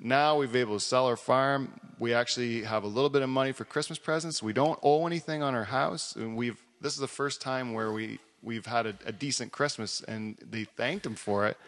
Now 0.00 0.36
we've 0.38 0.50
been 0.50 0.62
able 0.62 0.78
to 0.78 0.84
sell 0.84 1.06
our 1.06 1.16
farm. 1.16 1.78
We 1.98 2.14
actually 2.14 2.62
have 2.62 2.84
a 2.84 2.86
little 2.86 3.10
bit 3.10 3.22
of 3.22 3.28
money 3.28 3.52
for 3.52 3.64
Christmas 3.64 3.98
presents. 3.98 4.42
We 4.42 4.52
don't 4.54 4.78
owe 4.82 5.06
anything 5.06 5.42
on 5.42 5.54
our 5.54 5.64
house. 5.64 6.16
And 6.16 6.36
we've 6.36 6.60
this 6.80 6.94
is 6.94 6.98
the 6.98 7.08
first 7.08 7.42
time 7.42 7.74
where 7.74 7.92
we 7.92 8.18
we've 8.42 8.64
had 8.64 8.86
a, 8.86 8.94
a 9.04 9.12
decent 9.12 9.52
Christmas, 9.52 10.00
and 10.00 10.38
they 10.40 10.64
thanked 10.64 11.04
him 11.04 11.14
for 11.14 11.46
it. 11.46 11.58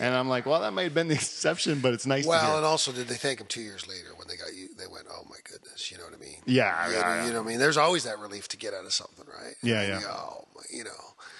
And 0.00 0.14
I'm 0.14 0.30
like, 0.30 0.46
well, 0.46 0.60
that 0.62 0.72
might 0.72 0.84
have 0.84 0.94
been 0.94 1.08
the 1.08 1.14
exception, 1.22 1.80
but 1.80 1.92
it's 1.92 2.06
nice 2.06 2.24
to 2.24 2.30
Well, 2.30 2.56
and 2.56 2.64
also, 2.64 2.92
did 2.92 3.08
they 3.08 3.16
thank 3.16 3.40
him 3.40 3.46
two 3.46 3.60
years 3.60 3.86
later 3.86 4.14
when 4.16 4.26
they 4.26 4.36
got 4.36 4.54
you? 4.54 4.68
They 4.74 4.86
went, 4.86 5.06
"Oh 5.10 5.26
my 5.28 5.36
goodness," 5.44 5.90
you 5.90 5.98
know 5.98 6.04
what 6.04 6.14
I 6.14 6.16
mean? 6.16 6.38
Yeah, 6.46 6.88
you 6.88 6.94
yeah, 6.94 7.00
know, 7.00 7.06
yeah. 7.06 7.26
you 7.26 7.32
know 7.32 7.38
what 7.40 7.46
I 7.46 7.50
mean. 7.50 7.58
There's 7.58 7.76
always 7.76 8.04
that 8.04 8.18
relief 8.18 8.48
to 8.48 8.56
get 8.56 8.72
out 8.72 8.86
of 8.86 8.92
something, 8.94 9.26
right? 9.26 9.54
Yeah, 9.62 9.86
yeah. 9.86 10.00
you 10.00 10.06
Oh, 10.08 10.48
my, 10.56 10.62
you 10.72 10.84
know, 10.84 10.90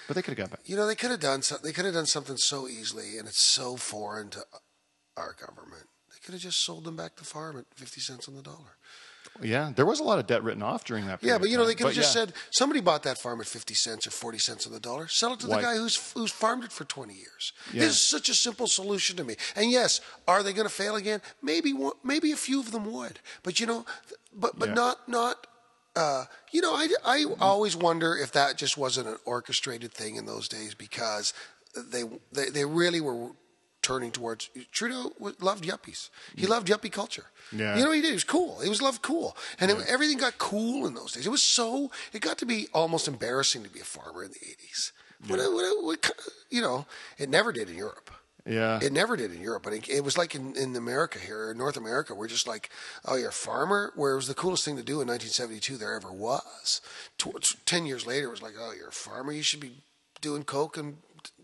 but 0.07 0.15
they 0.15 0.21
could 0.21 0.37
have 0.37 0.49
got 0.49 0.51
back. 0.51 0.69
you 0.69 0.75
know, 0.75 0.85
they 0.85 0.93
could 0.95 1.09
have 1.09 1.19
done 1.19 1.41
so, 1.41 1.57
They 1.57 1.71
could 1.73 1.85
have 1.85 1.95
done 1.95 2.05
something 2.05 2.37
so 2.37 2.67
easily, 2.67 3.17
and 3.17 3.27
it's 3.27 3.41
so 3.41 3.75
foreign 3.75 4.29
to 4.31 4.43
our 5.17 5.35
government. 5.39 5.87
Could 6.23 6.33
have 6.33 6.41
just 6.41 6.63
sold 6.63 6.85
them 6.85 6.95
back 6.95 7.15
to 7.17 7.23
farm 7.23 7.57
at 7.57 7.65
fifty 7.75 7.99
cents 8.01 8.27
on 8.27 8.35
the 8.35 8.41
dollar. 8.41 8.77
Yeah, 9.41 9.71
there 9.75 9.85
was 9.85 9.99
a 9.99 10.03
lot 10.03 10.19
of 10.19 10.27
debt 10.27 10.43
written 10.43 10.61
off 10.61 10.85
during 10.85 11.07
that. 11.07 11.19
Period 11.19 11.33
Yeah, 11.33 11.37
but 11.39 11.49
you 11.49 11.57
know, 11.57 11.65
they 11.65 11.73
could 11.73 11.87
have 11.87 11.95
just 11.95 12.15
yeah. 12.15 12.25
said 12.25 12.33
somebody 12.51 12.81
bought 12.81 13.03
that 13.03 13.17
farm 13.17 13.41
at 13.41 13.47
fifty 13.47 13.73
cents 13.73 14.05
or 14.05 14.11
forty 14.11 14.37
cents 14.37 14.67
on 14.67 14.73
the 14.73 14.79
dollar. 14.79 15.07
Sell 15.07 15.33
it 15.33 15.39
to 15.39 15.47
the 15.47 15.57
guy 15.57 15.75
who's 15.75 16.13
who's 16.13 16.31
farmed 16.31 16.63
it 16.63 16.71
for 16.71 16.83
twenty 16.85 17.15
years. 17.15 17.51
Yeah. 17.73 17.81
This 17.81 17.91
is 17.93 18.01
such 18.01 18.29
a 18.29 18.33
simple 18.33 18.67
solution 18.67 19.17
to 19.17 19.23
me. 19.23 19.35
And 19.55 19.71
yes, 19.71 20.01
are 20.27 20.43
they 20.43 20.53
going 20.53 20.67
to 20.67 20.73
fail 20.73 20.95
again? 20.95 21.19
Maybe 21.41 21.73
one, 21.73 21.93
maybe 22.03 22.31
a 22.31 22.35
few 22.35 22.59
of 22.59 22.71
them 22.71 22.91
would. 22.91 23.19
But 23.41 23.59
you 23.59 23.65
know, 23.65 23.85
but 24.33 24.57
but 24.59 24.69
Yeah. 24.69 24.75
not 24.75 25.09
not. 25.09 25.47
Uh, 25.95 26.25
you 26.51 26.59
know, 26.59 26.73
I, 26.73 26.87
I 27.05 27.25
always 27.39 27.75
wonder 27.75 28.17
if 28.17 28.31
that 28.31 28.57
just 28.57 28.77
wasn't 28.79 29.07
an 29.07 29.17
orchestrated 29.25 29.91
thing 29.93 30.15
in 30.15 30.25
those 30.25 30.47
days 30.47 30.73
because 30.73 31.33
they 31.75 32.03
they, 32.31 32.49
they 32.49 32.65
really 32.65 32.99
were 32.99 33.29
turning 33.83 34.11
towards 34.11 34.49
Trudeau 34.71 35.11
loved 35.39 35.65
yuppies. 35.65 36.09
He 36.35 36.45
mm. 36.45 36.49
loved 36.49 36.67
yuppie 36.67 36.91
culture. 36.91 37.25
Yeah. 37.51 37.77
You 37.77 37.83
know, 37.83 37.91
he 37.91 38.01
did. 38.01 38.07
He 38.07 38.13
was 38.13 38.23
cool. 38.23 38.59
He 38.61 38.69
was 38.69 38.81
loved 38.81 39.03
cool, 39.03 39.37
and 39.59 39.69
it, 39.69 39.77
everything 39.87 40.17
got 40.17 40.39
cool 40.39 40.87
in 40.87 40.95
those 40.95 41.11
days. 41.11 41.27
It 41.27 41.29
was 41.29 41.43
so. 41.43 41.91
It 42.13 42.21
got 42.21 42.39
to 42.39 42.45
be 42.45 42.67
almost 42.73 43.07
embarrassing 43.07 43.63
to 43.63 43.69
be 43.69 43.81
a 43.81 43.83
farmer 43.83 44.23
in 44.23 44.31
the 44.31 44.39
eighties. 44.41 44.91
What, 45.27 45.39
a- 45.39 45.51
what, 45.51 45.83
what, 45.85 46.11
you 46.49 46.61
know, 46.61 46.85
it 47.17 47.29
never 47.29 47.51
did 47.51 47.69
in 47.69 47.77
Europe. 47.77 48.09
Yeah. 48.45 48.79
It 48.81 48.91
never 48.91 49.15
did 49.15 49.33
in 49.33 49.41
Europe, 49.41 49.63
but 49.63 49.73
it, 49.73 49.87
it 49.87 50.03
was 50.03 50.17
like 50.17 50.35
in, 50.35 50.55
in 50.57 50.75
America 50.75 51.17
here, 51.17 51.51
in 51.51 51.57
North 51.57 51.77
America, 51.77 52.13
we're 52.13 52.27
just 52.27 52.45
like, 52.45 52.69
oh, 53.05 53.15
you're 53.15 53.29
a 53.29 53.31
farmer, 53.31 53.93
where 53.95 54.11
it 54.11 54.17
was 54.17 54.27
the 54.27 54.33
coolest 54.33 54.65
thing 54.65 54.75
to 54.75 54.83
do 54.83 54.99
in 54.99 55.07
1972 55.07 55.77
there 55.77 55.95
ever 55.95 56.11
was. 56.11 56.81
Tw- 57.17 57.65
Ten 57.65 57.85
years 57.85 58.05
later, 58.05 58.27
it 58.27 58.31
was 58.31 58.41
like, 58.41 58.55
oh, 58.59 58.73
you're 58.77 58.89
a 58.89 58.91
farmer, 58.91 59.31
you 59.31 59.43
should 59.43 59.61
be 59.61 59.83
doing 60.19 60.43
coke 60.43 60.77
and 60.77 60.97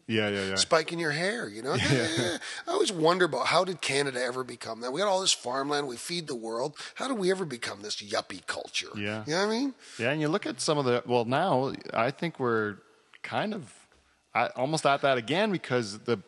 yeah, 0.09 0.27
yeah, 0.29 0.45
yeah. 0.49 0.55
spiking 0.55 0.99
your 0.99 1.11
hair, 1.11 1.47
you 1.47 1.61
know? 1.61 1.77
I 1.79 2.39
always 2.67 2.91
wonder 2.91 3.25
about 3.25 3.45
how 3.47 3.63
did 3.63 3.79
Canada 3.79 4.21
ever 4.21 4.43
become 4.43 4.81
that? 4.81 4.91
We 4.91 4.99
got 4.99 5.07
all 5.07 5.21
this 5.21 5.31
farmland, 5.31 5.87
we 5.87 5.97
feed 5.97 6.27
the 6.27 6.35
world. 6.35 6.75
How 6.95 7.07
did 7.07 7.17
we 7.17 7.29
ever 7.31 7.45
become 7.45 7.81
this 7.81 7.97
yuppie 7.97 8.45
culture? 8.47 8.89
Yeah. 8.95 9.23
You 9.27 9.33
know 9.33 9.45
what 9.45 9.53
I 9.53 9.57
mean? 9.59 9.73
Yeah, 9.97 10.11
and 10.11 10.19
you 10.19 10.27
look 10.27 10.45
at 10.45 10.59
some 10.59 10.77
of 10.77 10.85
the 10.85 11.03
well 11.05 11.25
now 11.25 11.73
I 11.93 12.11
think 12.11 12.39
we're 12.39 12.77
kind 13.21 13.53
of 13.53 13.71
I, 14.33 14.47
almost 14.55 14.85
at 14.85 15.01
that 15.01 15.17
again 15.17 15.51
because 15.51 15.99
the 15.99 16.19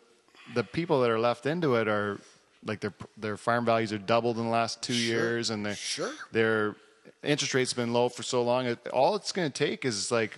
the 0.54 0.64
people 0.64 1.02
that 1.02 1.10
are 1.10 1.20
left 1.20 1.46
into 1.46 1.76
it 1.76 1.88
are 1.88 2.20
like 2.64 2.82
their 2.82 2.94
their 3.18 3.38
farm 3.38 3.66
values 3.66 3.92
are 3.92 3.98
doubled 3.98 4.38
in 4.38 4.44
the 4.44 4.50
last 4.50 4.82
two 4.82 4.94
years, 4.94 5.50
and 5.50 5.66
they 5.66 5.74
Sure. 5.76 6.12
their 6.32 6.76
interest 7.24 7.54
rates 7.54 7.72
have 7.72 7.78
been 7.78 7.94
low 7.94 8.10
for 8.10 8.24
so 8.24 8.44
long. 8.44 8.78
All 8.94 9.16
it's 9.16 9.32
going 9.32 9.52
to 9.52 9.54
take 9.68 9.86
is 9.86 10.12
like 10.12 10.38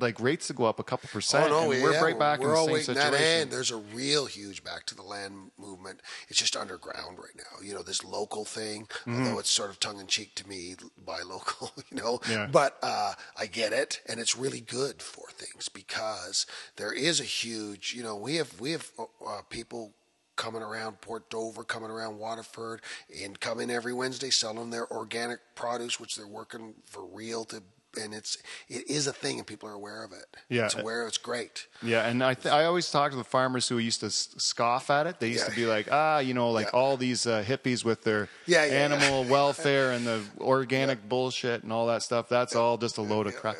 like 0.00 0.20
rates 0.20 0.46
to 0.48 0.52
go 0.52 0.64
up 0.64 0.78
a 0.78 0.84
couple 0.84 1.08
percent, 1.08 1.46
Oh 1.46 1.64
no, 1.64 1.70
and 1.72 1.82
we're 1.82 1.92
we're 1.92 2.02
right 2.04 2.18
back 2.18 2.40
we're 2.40 2.54
in 2.56 2.66
the 2.66 2.74
same 2.82 2.94
situation. 2.94 3.12
that 3.12 3.20
and 3.42 3.50
there's 3.50 3.70
a 3.70 3.76
real 3.76 4.26
huge 4.26 4.62
back 4.64 4.84
to 4.86 4.94
the 4.94 5.02
land 5.02 5.50
movement. 5.58 6.00
It's 6.28 6.38
just 6.38 6.56
underground 6.56 7.18
right 7.18 7.36
now. 7.36 7.62
You 7.66 7.74
know, 7.74 7.82
this 7.82 8.04
local 8.04 8.44
thing, 8.44 8.86
Mm-hmm. 9.06 9.26
although 9.26 9.38
it's 9.38 9.50
sort 9.50 9.70
of 9.70 9.80
tongue 9.80 10.00
in 10.00 10.06
cheek 10.06 10.34
to 10.36 10.48
me 10.48 10.74
by 11.04 11.20
local, 11.22 11.70
you 11.90 11.96
know. 11.96 12.20
Yeah. 12.28 12.46
But 12.50 12.78
uh, 12.82 13.14
I 13.38 13.46
get 13.46 13.72
it, 13.72 14.00
and 14.06 14.18
it's 14.20 14.36
really 14.36 14.60
good 14.60 15.00
for 15.02 15.28
things 15.30 15.68
because 15.68 16.46
there 16.76 16.92
is 16.92 17.20
a 17.20 17.24
huge. 17.24 17.94
You 17.96 18.02
know, 18.02 18.16
we 18.16 18.36
have 18.36 18.60
we 18.60 18.72
have 18.72 18.90
uh, 19.26 19.40
people 19.48 19.92
coming 20.36 20.60
around 20.62 21.00
Port 21.00 21.30
Dover, 21.30 21.64
coming 21.64 21.88
around 21.90 22.18
Waterford, 22.18 22.82
and 23.24 23.40
coming 23.40 23.70
every 23.70 23.94
Wednesday 23.94 24.28
selling 24.28 24.68
their 24.70 24.90
organic 24.92 25.38
produce, 25.54 25.98
which 25.98 26.16
they're 26.16 26.26
working 26.26 26.74
for 26.84 27.04
real 27.06 27.44
to. 27.46 27.62
And 27.96 28.12
it's 28.14 28.36
it 28.68 28.88
is 28.90 29.06
a 29.06 29.12
thing, 29.12 29.38
and 29.38 29.46
people 29.46 29.68
are 29.68 29.72
aware 29.72 30.04
of 30.04 30.12
it. 30.12 30.24
Yeah. 30.48 30.66
it's 30.66 30.74
aware. 30.74 31.06
It's 31.06 31.18
great. 31.18 31.66
Yeah, 31.82 32.06
and 32.06 32.22
I 32.22 32.34
th- 32.34 32.52
I 32.52 32.64
always 32.64 32.90
talk 32.90 33.10
to 33.12 33.16
the 33.16 33.24
farmers 33.24 33.68
who 33.68 33.78
used 33.78 34.00
to 34.00 34.06
s- 34.06 34.28
scoff 34.38 34.90
at 34.90 35.06
it. 35.06 35.20
They 35.20 35.28
used 35.28 35.44
Yeah. 35.44 35.50
to 35.50 35.56
be 35.56 35.66
like, 35.66 35.88
ah, 35.90 36.18
you 36.18 36.34
know, 36.34 36.50
like 36.50 36.66
Yeah. 36.72 36.78
all 36.78 36.96
these 36.96 37.26
uh, 37.26 37.42
hippies 37.46 37.84
with 37.84 38.04
their 38.04 38.28
Yeah, 38.46 38.62
animal 38.62 39.24
welfare 39.24 39.92
and 39.92 40.06
the 40.06 40.22
organic 40.40 41.08
bullshit 41.08 41.62
and 41.62 41.72
all 41.72 41.86
that 41.88 42.02
stuff. 42.02 42.28
That's 42.28 42.54
all 42.54 42.76
just 42.78 42.98
a 42.98 43.02
load 43.02 43.26
of 43.26 43.36
crap. 43.36 43.56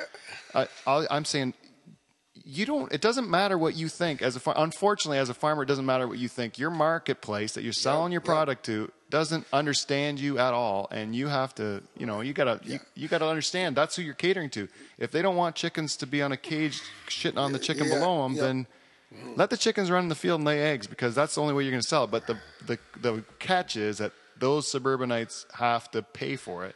I, 0.54 0.66
I'm 0.86 1.24
saying, 1.24 1.54
you 2.48 2.64
don't. 2.64 2.92
It 2.92 3.00
doesn't 3.00 3.28
matter 3.28 3.58
what 3.58 3.74
you 3.74 3.88
think. 3.88 4.22
As 4.22 4.36
a 4.36 4.40
far- 4.40 4.54
unfortunately, 4.56 5.18
as 5.18 5.28
a 5.28 5.34
farmer, 5.34 5.62
it 5.64 5.66
doesn't 5.66 5.86
matter 5.86 6.06
what 6.06 6.18
you 6.18 6.28
think. 6.28 6.58
Your 6.58 6.70
marketplace 6.70 7.52
that 7.54 7.64
you're 7.64 7.72
selling 7.72 8.12
your 8.12 8.20
product 8.20 8.64
to 8.66 8.90
doesn't 9.10 9.46
understand 9.52 10.18
you 10.18 10.38
at 10.38 10.52
all, 10.52 10.88
and 10.90 11.14
you 11.14 11.28
have 11.28 11.54
to, 11.56 11.82
you 11.96 12.06
know, 12.06 12.20
you 12.22 12.32
gotta, 12.32 12.60
you, 12.64 12.80
you 12.94 13.08
gotta 13.08 13.26
understand 13.26 13.76
that's 13.76 13.94
who 13.96 14.02
you're 14.02 14.14
catering 14.14 14.50
to. 14.50 14.68
If 14.98 15.12
they 15.12 15.22
don't 15.22 15.36
want 15.36 15.54
chickens 15.54 15.96
to 15.98 16.06
be 16.06 16.22
on 16.22 16.32
a 16.32 16.36
cage 16.36 16.80
shitting 17.08 17.38
on 17.38 17.52
the 17.52 17.58
chicken 17.58 17.86
Yeah, 17.86 17.94
below 18.00 18.22
them, 18.24 18.34
yeah. 18.34 18.42
then 18.42 18.66
let 19.36 19.50
the 19.50 19.56
chickens 19.56 19.90
run 19.90 20.02
in 20.04 20.08
the 20.08 20.14
field 20.16 20.40
and 20.40 20.46
lay 20.46 20.60
eggs 20.60 20.86
because 20.86 21.14
that's 21.14 21.36
the 21.36 21.40
only 21.40 21.54
way 21.54 21.62
you're 21.62 21.70
going 21.70 21.82
to 21.82 21.88
sell 21.88 22.04
it. 22.04 22.10
But 22.10 22.26
the, 22.26 22.38
the 22.66 22.78
the 23.00 23.24
catch 23.38 23.76
is 23.76 23.98
that 23.98 24.12
those 24.38 24.68
suburbanites 24.70 25.46
have 25.54 25.90
to 25.92 26.02
pay 26.02 26.34
for 26.36 26.64
it, 26.66 26.74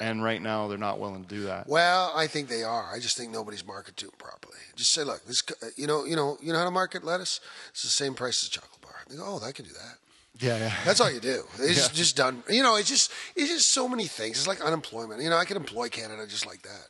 and 0.00 0.22
right 0.22 0.40
now 0.40 0.68
they're 0.68 0.78
not 0.78 1.00
willing 1.00 1.24
to 1.24 1.28
do 1.28 1.42
that. 1.44 1.66
Well, 1.66 2.12
I 2.14 2.28
think 2.28 2.48
they 2.48 2.62
are. 2.62 2.90
I 2.94 3.00
just 3.00 3.16
think 3.16 3.32
nobody's 3.32 3.66
marketed 3.66 3.96
to 3.98 4.06
them 4.06 4.14
properly. 4.18 4.58
Just 4.76 4.92
say, 4.92 5.02
look, 5.02 5.24
this, 5.26 5.42
uh, 5.62 5.66
you 5.76 5.86
know, 5.88 6.04
you 6.04 6.14
know, 6.16 6.38
you 6.40 6.52
know 6.52 6.58
how 6.60 6.64
to 6.64 6.70
market 6.70 7.02
lettuce? 7.04 7.40
It's 7.70 7.82
the 7.82 7.88
same 7.88 8.14
price 8.14 8.42
as 8.44 8.48
chocolate 8.48 8.80
bar. 8.80 8.94
They 9.10 9.16
go, 9.16 9.24
oh, 9.26 9.44
I 9.44 9.52
can 9.52 9.64
do 9.64 9.72
that. 9.72 9.98
Yeah, 10.42 10.58
yeah. 10.58 10.74
That's 10.84 11.00
all 11.00 11.10
you 11.10 11.20
do. 11.20 11.44
It's 11.58 11.74
just, 11.76 11.92
Yeah. 11.92 11.96
just 11.96 12.16
done. 12.16 12.42
You 12.48 12.62
know, 12.62 12.76
it's 12.76 12.88
just, 12.88 13.12
it's 13.36 13.48
just 13.50 13.68
so 13.68 13.88
many 13.88 14.06
things. 14.06 14.38
It's 14.38 14.46
like 14.48 14.60
unemployment. 14.60 15.22
You 15.22 15.30
know, 15.30 15.36
I 15.36 15.44
could 15.44 15.56
employ 15.56 15.88
Canada 15.88 16.26
just 16.26 16.46
like 16.46 16.62
that. 16.62 16.88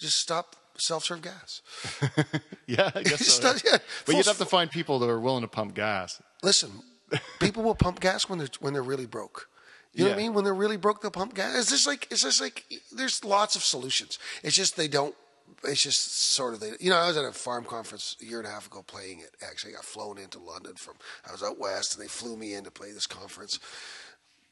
Just 0.00 0.18
stop 0.18 0.56
self-serve 0.76 1.22
gas. 1.22 1.60
yeah, 2.66 2.90
I 2.94 3.02
guess 3.02 3.26
so. 3.26 3.42
not- 3.42 3.62
yeah. 3.64 3.78
But 4.06 4.14
you'd 4.16 4.26
have 4.26 4.38
to 4.38 4.44
find 4.44 4.70
people 4.70 4.98
that 5.00 5.08
are 5.10 5.20
willing 5.20 5.42
to 5.42 5.48
pump 5.48 5.74
gas. 5.74 6.20
Listen, 6.42 6.70
people 7.40 7.62
will 7.62 7.74
pump 7.74 8.00
gas 8.00 8.28
when 8.28 8.38
they're 8.38 8.48
when 8.60 8.72
they're 8.72 8.82
really 8.82 9.06
broke. 9.06 9.48
You 9.92 10.04
know 10.04 10.10
what 10.10 10.18
I 10.18 10.22
mean? 10.22 10.34
When 10.34 10.42
they're 10.44 10.54
really 10.54 10.76
broke, 10.76 11.02
they'll 11.02 11.10
pump 11.12 11.34
gas. 11.34 11.56
It's 11.56 11.70
just 11.70 11.86
like 11.86 12.08
it's 12.10 12.22
just 12.22 12.40
like 12.40 12.64
there's 12.92 13.24
lots 13.24 13.54
of 13.54 13.62
solutions. 13.62 14.18
It's 14.42 14.56
just 14.56 14.76
they 14.76 14.88
don't. 14.88 15.14
It's 15.66 15.82
just 15.82 16.32
sort 16.34 16.54
of 16.54 16.60
the 16.60 16.76
You 16.80 16.90
know, 16.90 16.96
I 16.98 17.08
was 17.08 17.16
at 17.16 17.24
a 17.24 17.32
farm 17.32 17.64
conference 17.64 18.16
a 18.20 18.24
year 18.24 18.38
and 18.38 18.46
a 18.46 18.50
half 18.50 18.66
ago 18.66 18.82
playing 18.82 19.20
it. 19.20 19.34
Actually, 19.42 19.72
I 19.72 19.76
got 19.76 19.84
flown 19.84 20.18
into 20.18 20.38
London 20.38 20.74
from. 20.76 20.94
I 21.28 21.32
was 21.32 21.42
out 21.42 21.58
west, 21.58 21.94
and 21.94 22.02
they 22.04 22.08
flew 22.08 22.36
me 22.36 22.54
in 22.54 22.64
to 22.64 22.70
play 22.70 22.92
this 22.92 23.06
conference 23.06 23.58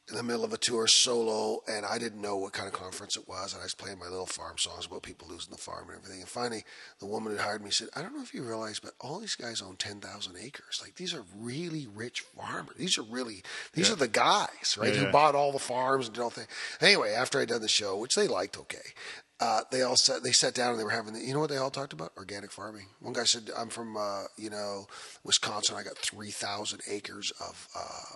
in 0.09 0.17
the 0.17 0.23
middle 0.23 0.45
of 0.45 0.53
a 0.53 0.59
tour 0.59 0.89
solo, 0.89 1.61
and 1.69 1.87
I 1.87 1.97
didn't 1.97 2.21
know 2.21 2.37
what 2.37 2.53
kind 2.53 2.67
of 2.67 2.75
conference 2.75 3.17
it 3.17 3.29
was. 3.29 3.53
And 3.53 3.61
I 3.61 3.65
was 3.65 3.75
playing 3.75 4.01
my 4.01 4.09
little 4.09 4.27
farm 4.27 4.59
songs 4.59 4.87
about 4.87 5.03
people 5.05 5.29
losing 5.31 5.53
the 5.53 5.57
farm 5.59 5.89
and 5.89 5.97
everything. 5.97 6.19
And 6.21 6.29
finally, 6.29 6.65
the 6.99 7.07
woman 7.07 7.33
that 7.33 7.41
hired 7.41 7.63
me 7.63 7.71
said, 7.71 7.89
"I 7.95 8.03
don't 8.03 8.15
know 8.17 8.23
if 8.23 8.35
you 8.35 8.43
realize, 8.43 8.81
but 8.81 8.95
all 9.01 9.21
these 9.21 9.37
guys 9.37 9.63
own 9.63 9.77
ten 9.77 10.01
thousand 10.01 10.37
acres. 10.39 10.81
Like 10.83 10.97
these 10.97 11.15
are 11.15 11.25
really 11.39 11.87
rich 11.87 12.21
farmers. 12.37 12.77
These 12.77 12.99
are 12.99 13.03
really 13.03 13.45
these 13.75 13.89
Yeah. 13.89 13.93
are 13.95 13.97
the 13.99 14.09
guys, 14.09 14.77
right? 14.77 14.93
Yeah, 14.93 14.99
Who 15.01 15.05
yeah. 15.07 15.13
bought 15.13 15.37
all 15.37 15.53
the 15.53 15.59
farms 15.61 16.07
and 16.07 16.15
did 16.17 16.23
all 16.23 16.31
things. 16.31 16.49
Anyway, 16.81 17.13
after 17.13 17.39
I'd 17.41 17.49
done 17.49 17.63
the 17.63 17.69
show, 17.69 17.97
which 17.97 18.17
they 18.17 18.27
liked, 18.27 18.59
okay." 18.59 18.95
Uh, 19.43 19.63
they 19.73 19.83
all 19.83 19.97
sat. 19.97 20.23
They 20.23 20.31
sat 20.31 20.55
down 20.55 20.71
and 20.71 20.79
they 20.79 20.85
were 20.85 20.91
having. 20.91 21.15
The, 21.15 21.21
you 21.21 21.35
know 21.35 21.41
what 21.41 21.51
they 21.51 21.57
all 21.57 21.71
talked 21.71 21.93
about? 21.93 22.13
Organic 22.17 22.53
farming. 22.53 22.87
One 23.01 23.13
guy 23.13 23.25
said, 23.25 23.51
"I'm 23.59 23.71
from, 23.71 23.97
uh, 23.97 24.25
you 24.37 24.51
know, 24.51 24.87
Wisconsin. 25.25 25.75
I 25.75 25.83
got 25.83 25.99
three 25.99 26.31
thousand 26.31 26.81
acres 26.89 27.33
of 27.41 27.67
uh, 27.77 28.15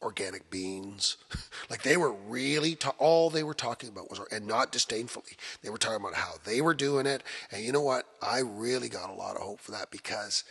organic 0.00 0.50
beans. 0.50 1.18
like 1.70 1.82
they 1.82 1.98
were 1.98 2.12
really 2.12 2.74
ta- 2.74 2.94
all 2.98 3.28
they 3.28 3.42
were 3.42 3.52
talking 3.52 3.90
about 3.90 4.08
was 4.08 4.20
and 4.30 4.46
not 4.46 4.72
disdainfully. 4.72 5.36
They 5.62 5.68
were 5.68 5.76
talking 5.76 6.00
about 6.00 6.14
how 6.14 6.36
they 6.42 6.62
were 6.62 6.74
doing 6.74 7.04
it. 7.04 7.22
And 7.50 7.62
you 7.62 7.72
know 7.72 7.82
what? 7.82 8.06
I 8.22 8.40
really 8.40 8.88
got 8.88 9.10
a 9.10 9.14
lot 9.14 9.36
of 9.36 9.42
hope 9.42 9.60
for 9.60 9.72
that 9.72 9.90
because 9.90 10.42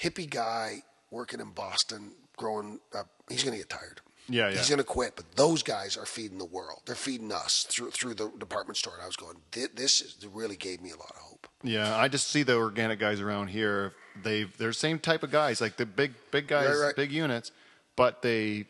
hippie 0.00 0.30
guy 0.30 0.84
working 1.10 1.40
in 1.40 1.50
Boston 1.50 2.12
growing 2.36 2.78
up, 2.96 3.08
he's 3.28 3.42
going 3.42 3.54
to 3.54 3.58
get 3.58 3.68
tired. 3.68 4.00
Yeah, 4.28 4.48
yeah. 4.48 4.56
He's 4.56 4.68
going 4.68 4.78
to 4.78 4.84
quit, 4.84 5.16
but 5.16 5.24
those 5.36 5.62
guys 5.62 5.96
are 5.96 6.06
feeding 6.06 6.38
the 6.38 6.44
world. 6.46 6.80
They're 6.86 6.94
feeding 6.94 7.30
us 7.32 7.66
through 7.68 7.90
through 7.90 8.14
the 8.14 8.30
department 8.38 8.76
store. 8.78 8.94
And 8.94 9.02
I 9.02 9.06
was 9.06 9.16
going, 9.16 9.36
this 9.74 10.00
is, 10.00 10.16
really 10.32 10.56
gave 10.56 10.80
me 10.80 10.90
a 10.90 10.96
lot 10.96 11.10
of 11.10 11.16
hope. 11.16 11.46
Yeah, 11.62 11.94
I 11.96 12.08
just 12.08 12.28
see 12.28 12.42
the 12.42 12.56
organic 12.56 12.98
guys 12.98 13.20
around 13.20 13.48
here. 13.48 13.92
They 14.22 14.44
they're 14.44 14.68
the 14.68 14.74
same 14.74 14.98
type 14.98 15.22
of 15.22 15.30
guys, 15.30 15.60
like 15.60 15.76
the 15.76 15.86
big 15.86 16.12
big 16.30 16.46
guys, 16.46 16.68
Right, 16.68 16.86
right. 16.86 16.96
big 16.96 17.12
units, 17.12 17.52
but 17.96 18.22
they 18.22 18.64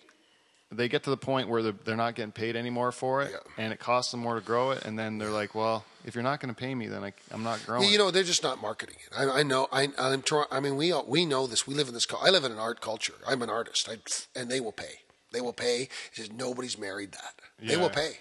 they 0.73 0.89
get 0.89 1.05
to 1.05 1.11
the 1.11 1.17
point 1.17 1.49
where 1.49 1.63
they're, 1.63 1.75
they're 1.85 1.97
not 1.97 2.17
getting 2.17 2.33
paid 2.33 2.57
anymore 2.57 2.91
for 2.91 3.23
it, 3.23 3.31
Yeah. 3.31 3.63
and 3.65 3.73
it 3.73 3.79
costs 3.79 4.11
them 4.11 4.21
more 4.21 4.35
to 4.35 4.41
grow 4.41 4.73
it. 4.73 4.85
And 4.85 4.99
then 4.99 5.19
they're 5.19 5.31
like, 5.31 5.55
well, 5.55 5.85
if 6.05 6.17
you're 6.17 6.25
not 6.25 6.41
going 6.41 6.53
to 6.53 6.59
pay 6.59 6.75
me, 6.75 6.89
then 6.89 7.05
I, 7.05 7.13
I'm 7.31 7.45
not 7.45 7.65
growing. 7.65 7.89
You 7.89 7.97
know, 7.99 8.11
they're 8.11 8.25
just 8.25 8.43
not 8.43 8.61
marketing 8.61 8.97
it. 9.07 9.17
I, 9.17 9.41
I 9.41 9.43
know. 9.45 9.69
I, 9.71 9.89
I'm 9.99 10.23
trying. 10.23 10.47
I 10.51 10.59
mean, 10.59 10.77
we 10.77 10.91
all, 10.91 11.05
we 11.07 11.27
know 11.27 11.47
this. 11.47 11.65
We 11.67 11.75
live 11.75 11.87
in 11.87 11.95
this. 11.95 12.09
I 12.21 12.31
live 12.31 12.43
in 12.43 12.51
an 12.51 12.59
art 12.59 12.81
culture. 12.81 13.15
I'm 13.25 13.41
an 13.43 13.51
artist, 13.51 13.89
I, 13.89 13.99
and 14.39 14.51
they 14.51 14.59
will 14.59 14.73
pay. 14.73 15.01
They 15.35 15.43
will 15.43 15.53
pay. 15.53 15.89
It's 16.09 16.17
just 16.17 16.33
nobody's 16.33 16.79
married 16.79 17.13
that. 17.13 17.35
They 17.63 17.77
will 17.77 17.91
pay. 17.91 18.13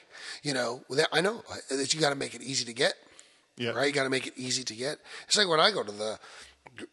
You 0.42 0.54
know, 0.54 0.84
I 1.12 1.22
know 1.22 1.44
that 1.70 1.94
you 1.94 2.00
got 2.02 2.10
to 2.10 2.16
make 2.16 2.34
it 2.36 2.42
easy 2.42 2.66
to 2.66 2.74
get. 2.74 2.96
Yeah. 3.56 3.70
Right. 3.70 3.88
You 3.88 3.94
got 3.94 4.04
to 4.04 4.10
make 4.10 4.28
it 4.28 4.34
easy 4.36 4.64
to 4.64 4.76
get. 4.76 4.98
It's 5.28 5.38
like 5.38 5.48
when 5.48 5.60
I 5.60 5.72
go 5.72 5.84
to 5.84 5.92
the 5.92 6.20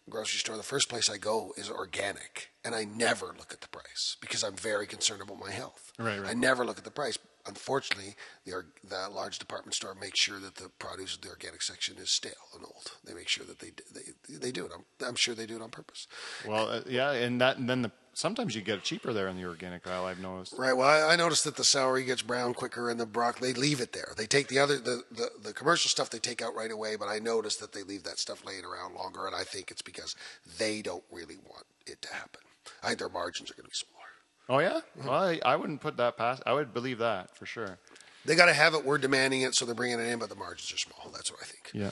grocery 0.09 0.39
store. 0.39 0.57
The 0.57 0.63
first 0.63 0.89
place 0.89 1.09
I 1.09 1.17
go 1.17 1.53
is 1.57 1.71
organic, 1.71 2.51
and 2.65 2.75
I 2.75 2.85
never 2.85 3.27
look 3.27 3.53
at 3.53 3.61
the 3.61 3.69
price 3.69 4.17
because 4.21 4.45
I'm 4.45 4.55
very 4.55 4.87
concerned 4.87 5.23
about 5.23 5.39
my 5.39 5.51
health. 5.51 5.93
Right, 5.99 6.21
right. 6.21 6.31
I 6.31 6.35
never 6.35 6.65
look 6.65 6.79
at 6.79 6.85
the 6.85 6.91
price. 6.91 7.19
Unfortunately, 7.47 8.17
the, 8.45 8.65
the 8.87 9.09
large 9.11 9.39
department 9.39 9.75
store 9.75 9.95
makes 9.95 10.21
sure 10.21 10.39
that 10.41 10.57
the 10.57 10.69
produce 10.79 11.17
in 11.17 11.23
the 11.23 11.31
organic 11.31 11.63
section 11.63 11.97
is 11.97 12.15
stale 12.15 12.33
and 12.55 12.65
old. 12.65 12.93
They 13.05 13.15
make 13.15 13.29
sure 13.29 13.47
that 13.47 13.61
they 13.61 13.73
they, 13.93 14.37
they 14.37 14.53
do 14.53 14.67
it. 14.67 14.73
I'm, 14.75 14.85
I'm 15.07 15.15
sure 15.15 15.35
they 15.35 15.47
do 15.47 15.57
it 15.57 15.63
on 15.63 15.71
purpose. 15.71 16.07
Well, 16.47 16.69
uh, 16.69 16.81
yeah, 16.87 17.13
and 17.13 17.41
that 17.41 17.57
and 17.57 17.69
then 17.69 17.83
the 17.83 17.93
sometimes 18.15 18.55
you 18.55 18.63
get 18.63 18.79
it 18.79 18.85
cheaper 18.85 19.13
there 19.13 19.29
in 19.29 19.37
the 19.37 19.45
organic 19.45 19.87
aisle. 19.87 20.07
I've 20.07 20.21
noticed. 20.21 20.55
Right. 20.57 20.77
Well, 20.77 20.89
I, 20.89 21.13
I 21.13 21.17
noticed 21.17 21.45
that 21.45 21.57
the 21.57 21.65
celery 21.65 22.05
gets 22.05 22.23
brown 22.23 22.55
quicker, 22.55 22.91
and 22.91 22.99
the 22.99 23.07
broccoli 23.07 23.53
they 23.53 23.61
leave 23.61 23.81
it 23.81 23.93
there. 23.93 24.13
They 24.17 24.27
take 24.27 24.49
the 24.49 24.59
other 24.59 24.79
the, 24.79 25.03
the 25.11 25.31
the 25.43 25.53
commercial 25.53 25.89
stuff 25.89 26.11
they 26.11 26.19
take 26.19 26.43
out 26.43 26.55
right 26.55 26.71
away, 26.71 26.97
but 26.97 27.09
I 27.09 27.19
noticed 27.19 27.61
that 27.61 27.73
they 27.73 27.83
leave 27.83 28.05
that 28.05 28.19
stuff 28.19 28.45
laying 28.45 28.65
around 28.65 28.95
longer, 28.95 29.27
and 29.27 29.35
I 29.35 29.45
think 29.45 29.71
it's 29.71 29.83
because 29.83 30.17
they 30.59 30.83
don't 30.83 31.05
really 31.11 31.37
want 31.37 31.67
it 31.87 32.03
to 32.03 32.13
happen. 32.13 32.41
I 32.83 32.89
think 32.89 32.99
their 32.99 33.09
margins 33.09 33.51
are 33.51 33.55
going 33.55 33.65
to 33.65 33.71
be 33.71 33.75
smaller. 33.77 34.01
Oh 34.49 34.59
yeah, 34.59 34.81
mm-hmm. 34.99 35.09
well, 35.09 35.23
I, 35.23 35.41
I 35.45 35.57
wouldn't 35.57 35.81
put 35.81 35.97
that 35.99 36.17
past. 36.17 36.43
I 36.47 36.53
would 36.53 36.75
believe 36.75 36.99
that 36.99 37.37
for 37.37 37.47
sure. 37.47 37.79
They 38.25 38.35
got 38.35 38.47
to 38.47 38.53
have 38.53 38.75
it. 38.75 38.85
We're 38.85 38.99
demanding 38.99 39.43
it, 39.43 39.55
so 39.55 39.65
they're 39.65 39.75
bringing 39.75 39.99
it 39.99 40.07
in, 40.07 40.19
but 40.19 40.29
the 40.29 40.35
margins 40.35 40.73
are 40.75 40.77
small. 40.77 41.11
That's 41.13 41.31
what 41.31 41.41
I 41.43 41.47
think. 41.47 41.71
Yeah. 41.73 41.91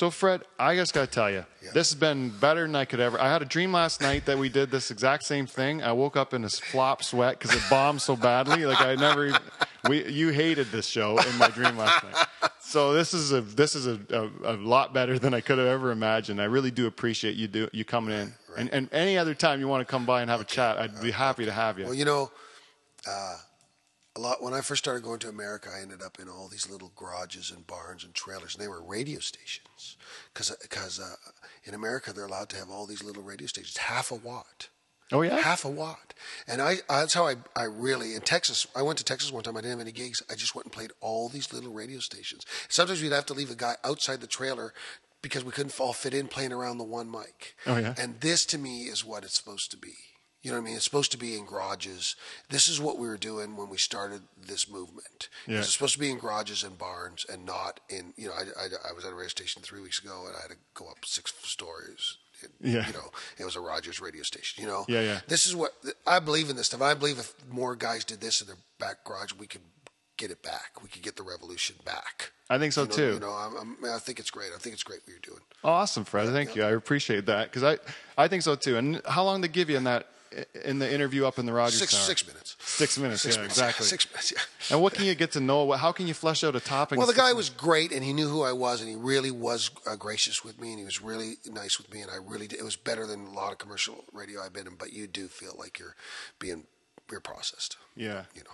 So 0.00 0.08
Fred, 0.08 0.44
I 0.58 0.76
just 0.76 0.94
got 0.94 1.02
to 1.02 1.06
tell 1.14 1.30
you, 1.30 1.44
Yeah. 1.62 1.72
this 1.74 1.90
has 1.90 1.94
been 1.94 2.30
better 2.30 2.62
than 2.62 2.74
I 2.74 2.86
could 2.86 3.00
ever. 3.00 3.20
I 3.20 3.30
had 3.30 3.42
a 3.42 3.44
dream 3.44 3.70
last 3.70 4.00
night 4.00 4.24
that 4.24 4.38
we 4.38 4.48
did 4.48 4.70
this 4.70 4.90
exact 4.90 5.24
same 5.24 5.46
thing. 5.46 5.82
I 5.82 5.92
woke 5.92 6.16
up 6.16 6.32
in 6.32 6.42
a 6.42 6.48
flop 6.48 7.04
sweat 7.04 7.38
because 7.38 7.54
it 7.54 7.62
bombed 7.68 8.00
so 8.00 8.16
badly. 8.16 8.64
Like 8.64 8.80
I 8.80 8.94
never, 8.94 9.26
even, 9.26 9.40
we 9.90 10.08
you 10.08 10.30
hated 10.30 10.68
this 10.72 10.86
show 10.86 11.18
in 11.18 11.36
my 11.36 11.48
dream 11.48 11.76
last 11.76 12.02
night. 12.02 12.26
So 12.62 12.94
this 12.94 13.12
is 13.12 13.32
a 13.32 13.42
this 13.42 13.74
is 13.74 13.86
a, 13.86 14.00
a, 14.08 14.54
a 14.54 14.56
lot 14.56 14.94
better 14.94 15.18
than 15.18 15.34
I 15.34 15.42
could 15.42 15.58
have 15.58 15.66
ever 15.66 15.90
imagined. 15.90 16.40
I 16.40 16.44
really 16.44 16.70
do 16.70 16.86
appreciate 16.86 17.36
you 17.36 17.46
do 17.46 17.68
you 17.74 17.84
coming 17.84 18.14
in. 18.18 18.32
And 18.56 18.70
and 18.70 18.88
any 18.92 19.18
other 19.18 19.34
time 19.34 19.60
you 19.60 19.68
want 19.68 19.86
to 19.86 19.90
come 19.90 20.06
by 20.06 20.22
and 20.22 20.30
have 20.30 20.40
a 20.40 20.44
chat, 20.44 20.78
I'd 20.78 20.98
be 21.02 21.10
happy 21.10 21.44
to 21.44 21.52
have 21.52 21.78
you. 21.78 21.84
Well, 21.84 21.94
you 21.94 22.06
know, 22.06 22.30
uh, 23.06 23.36
a 24.16 24.20
lot. 24.20 24.42
When 24.42 24.54
I 24.54 24.60
first 24.60 24.82
started 24.84 25.02
going 25.02 25.20
to 25.20 25.28
America, 25.28 25.70
I 25.74 25.82
ended 25.82 26.02
up 26.02 26.18
in 26.18 26.28
all 26.28 26.48
these 26.48 26.68
little 26.68 26.92
garages 26.96 27.50
and 27.50 27.66
barns 27.66 28.04
and 28.04 28.14
trailers, 28.14 28.54
and 28.54 28.62
they 28.62 28.68
were 28.68 28.82
radio 28.82 29.20
stations. 29.20 29.96
Because 30.32 31.00
uh, 31.00 31.14
in 31.64 31.74
America, 31.74 32.12
they're 32.12 32.26
allowed 32.26 32.48
to 32.50 32.56
have 32.56 32.70
all 32.70 32.86
these 32.86 33.04
little 33.04 33.22
radio 33.22 33.46
stations, 33.46 33.76
half 33.76 34.10
a 34.10 34.16
watt. 34.16 34.68
oh 35.12 35.22
yeah. 35.22 35.38
half 35.38 35.64
a 35.64 35.68
watt. 35.68 36.14
And 36.46 36.60
I, 36.60 36.76
that's 36.88 37.14
how 37.14 37.26
I, 37.26 37.36
I 37.54 37.64
really, 37.64 38.14
in 38.14 38.22
Texas, 38.22 38.66
I 38.74 38.82
went 38.82 38.98
to 38.98 39.04
Texas 39.04 39.32
one 39.32 39.42
time, 39.42 39.56
I 39.56 39.60
didn't 39.60 39.78
have 39.78 39.86
any 39.86 39.92
gigs. 39.92 40.22
I 40.30 40.34
just 40.34 40.54
went 40.54 40.66
and 40.66 40.72
played 40.72 40.92
all 41.00 41.28
these 41.28 41.52
little 41.52 41.72
radio 41.72 42.00
stations. 42.00 42.44
Sometimes 42.68 43.02
we'd 43.02 43.12
have 43.12 43.26
to 43.26 43.34
leave 43.34 43.50
a 43.50 43.56
guy 43.56 43.76
outside 43.84 44.20
the 44.20 44.26
trailer 44.26 44.72
because 45.22 45.44
we 45.44 45.52
couldn't 45.52 45.78
all 45.78 45.92
fit 45.92 46.14
in 46.14 46.28
playing 46.28 46.52
around 46.52 46.78
the 46.78 46.84
one 46.84 47.10
mic. 47.10 47.54
Oh, 47.66 47.76
yeah? 47.76 47.94
And 47.98 48.20
this 48.20 48.46
to 48.46 48.58
me 48.58 48.84
is 48.84 49.04
what 49.04 49.22
it's 49.22 49.36
supposed 49.36 49.70
to 49.70 49.76
be. 49.76 49.94
You 50.42 50.50
know 50.50 50.56
what 50.56 50.62
I 50.62 50.66
mean? 50.68 50.76
It's 50.76 50.84
supposed 50.84 51.12
to 51.12 51.18
be 51.18 51.36
in 51.36 51.44
garages. 51.44 52.16
This 52.48 52.66
is 52.66 52.80
what 52.80 52.98
we 52.98 53.06
were 53.06 53.18
doing 53.18 53.56
when 53.58 53.68
we 53.68 53.76
started 53.76 54.22
this 54.46 54.70
movement. 54.70 55.28
Yeah. 55.46 55.58
It's 55.58 55.72
supposed 55.72 55.92
to 55.94 55.98
be 55.98 56.10
in 56.10 56.18
garages 56.18 56.64
and 56.64 56.78
barns 56.78 57.26
and 57.30 57.44
not 57.44 57.80
in, 57.90 58.14
you 58.16 58.28
know, 58.28 58.32
I, 58.34 58.44
I, 58.64 58.66
I 58.90 58.92
was 58.94 59.04
at 59.04 59.12
a 59.12 59.14
radio 59.14 59.28
station 59.28 59.60
three 59.62 59.82
weeks 59.82 60.02
ago 60.02 60.24
and 60.26 60.34
I 60.34 60.40
had 60.40 60.50
to 60.52 60.56
go 60.72 60.86
up 60.88 61.04
six 61.04 61.34
stories. 61.42 62.16
It- 62.42 62.50
Yeah. 62.60 62.86
You 62.86 62.94
know, 62.94 63.10
it 63.38 63.44
was 63.44 63.54
a 63.54 63.60
Rogers 63.60 64.00
radio 64.00 64.22
station, 64.22 64.62
you 64.62 64.68
know? 64.68 64.86
Yeah, 64.88 65.02
yeah. 65.02 65.20
This 65.28 65.46
is 65.46 65.54
what, 65.54 65.72
I 66.06 66.20
believe 66.20 66.48
in 66.48 66.56
this 66.56 66.66
stuff. 66.68 66.80
I 66.80 66.94
believe 66.94 67.18
if 67.18 67.34
more 67.50 67.76
guys 67.76 68.04
did 68.06 68.22
this 68.22 68.40
in 68.40 68.46
their 68.46 68.56
back 68.78 69.04
garage, 69.04 69.34
we 69.38 69.46
could 69.46 69.60
get 70.16 70.30
it 70.30 70.42
back. 70.42 70.82
We 70.82 70.88
could 70.88 71.02
get 71.02 71.16
the 71.16 71.22
revolution 71.22 71.76
back. 71.84 72.30
I 72.48 72.58
think 72.58 72.72
so 72.72 72.82
You 72.82 72.88
know, 72.88 72.94
too. 72.96 73.12
You 73.14 73.20
know, 73.20 73.30
I'm, 73.30 73.56
I'm, 73.84 73.90
I 73.94 73.98
think 73.98 74.18
it's 74.18 74.30
great. 74.30 74.52
I 74.54 74.58
think 74.58 74.72
it's 74.72 74.82
great 74.82 75.00
what 75.04 75.08
you're 75.10 75.18
doing. 75.18 75.40
Awesome, 75.62 76.04
Fred. 76.06 76.30
Thank 76.30 76.56
you. 76.56 76.62
I 76.64 76.70
appreciate 76.70 77.26
that 77.26 77.52
because 77.52 77.62
I, 77.62 77.76
I 78.16 78.26
think 78.26 78.42
so 78.42 78.54
too. 78.54 78.78
And 78.78 79.02
how 79.06 79.22
long 79.24 79.42
did 79.42 79.50
they 79.50 79.52
give 79.52 79.68
you 79.68 79.76
in 79.76 79.84
that 79.84 80.06
in 80.64 80.78
the 80.78 80.92
interview 80.92 81.26
up 81.26 81.38
in 81.38 81.46
the 81.46 81.52
Rogers 81.52 81.78
Six 81.78 81.92
Tower? 81.92 82.02
six 82.02 82.26
minutes. 82.26 82.56
Six 82.60 82.98
minutes. 82.98 83.22
Six 83.22 83.36
yeah, 83.36 83.42
minutes. 83.42 83.58
exactly. 83.58 83.86
Six 83.86 84.10
minutes. 84.10 84.32
Yeah. 84.32 84.74
And 84.74 84.82
what 84.82 84.94
can 84.94 85.04
you 85.04 85.14
get 85.14 85.32
to 85.32 85.40
know? 85.40 85.70
How 85.72 85.92
can 85.92 86.06
you 86.06 86.14
flesh 86.14 86.44
out 86.44 86.54
a 86.56 86.60
topic? 86.60 86.98
Well, 86.98 87.06
the 87.06 87.14
guy 87.14 87.30
minutes? 87.30 87.36
was 87.36 87.50
great, 87.50 87.92
and 87.92 88.04
he 88.04 88.12
knew 88.12 88.28
who 88.28 88.42
I 88.42 88.52
was, 88.52 88.80
and 88.80 88.88
he 88.88 88.96
really 88.96 89.30
was 89.30 89.70
uh, 89.86 89.96
gracious 89.96 90.44
with 90.44 90.60
me, 90.60 90.70
and 90.70 90.78
he 90.78 90.84
was 90.84 91.00
really 91.00 91.34
nice 91.46 91.78
with 91.78 91.92
me, 91.92 92.02
and 92.02 92.10
I 92.10 92.16
really 92.16 92.46
did. 92.46 92.58
It 92.58 92.64
was 92.64 92.76
better 92.76 93.06
than 93.06 93.26
a 93.26 93.32
lot 93.32 93.52
of 93.52 93.58
commercial 93.58 94.04
radio 94.12 94.40
I've 94.40 94.52
been 94.52 94.66
in, 94.66 94.74
but 94.74 94.92
you 94.92 95.06
do 95.06 95.28
feel 95.28 95.54
like 95.58 95.78
you're 95.78 95.96
being 96.38 96.64
you're 97.10 97.20
processed. 97.20 97.76
Yeah. 97.96 98.24
You 98.34 98.42
know. 98.42 98.50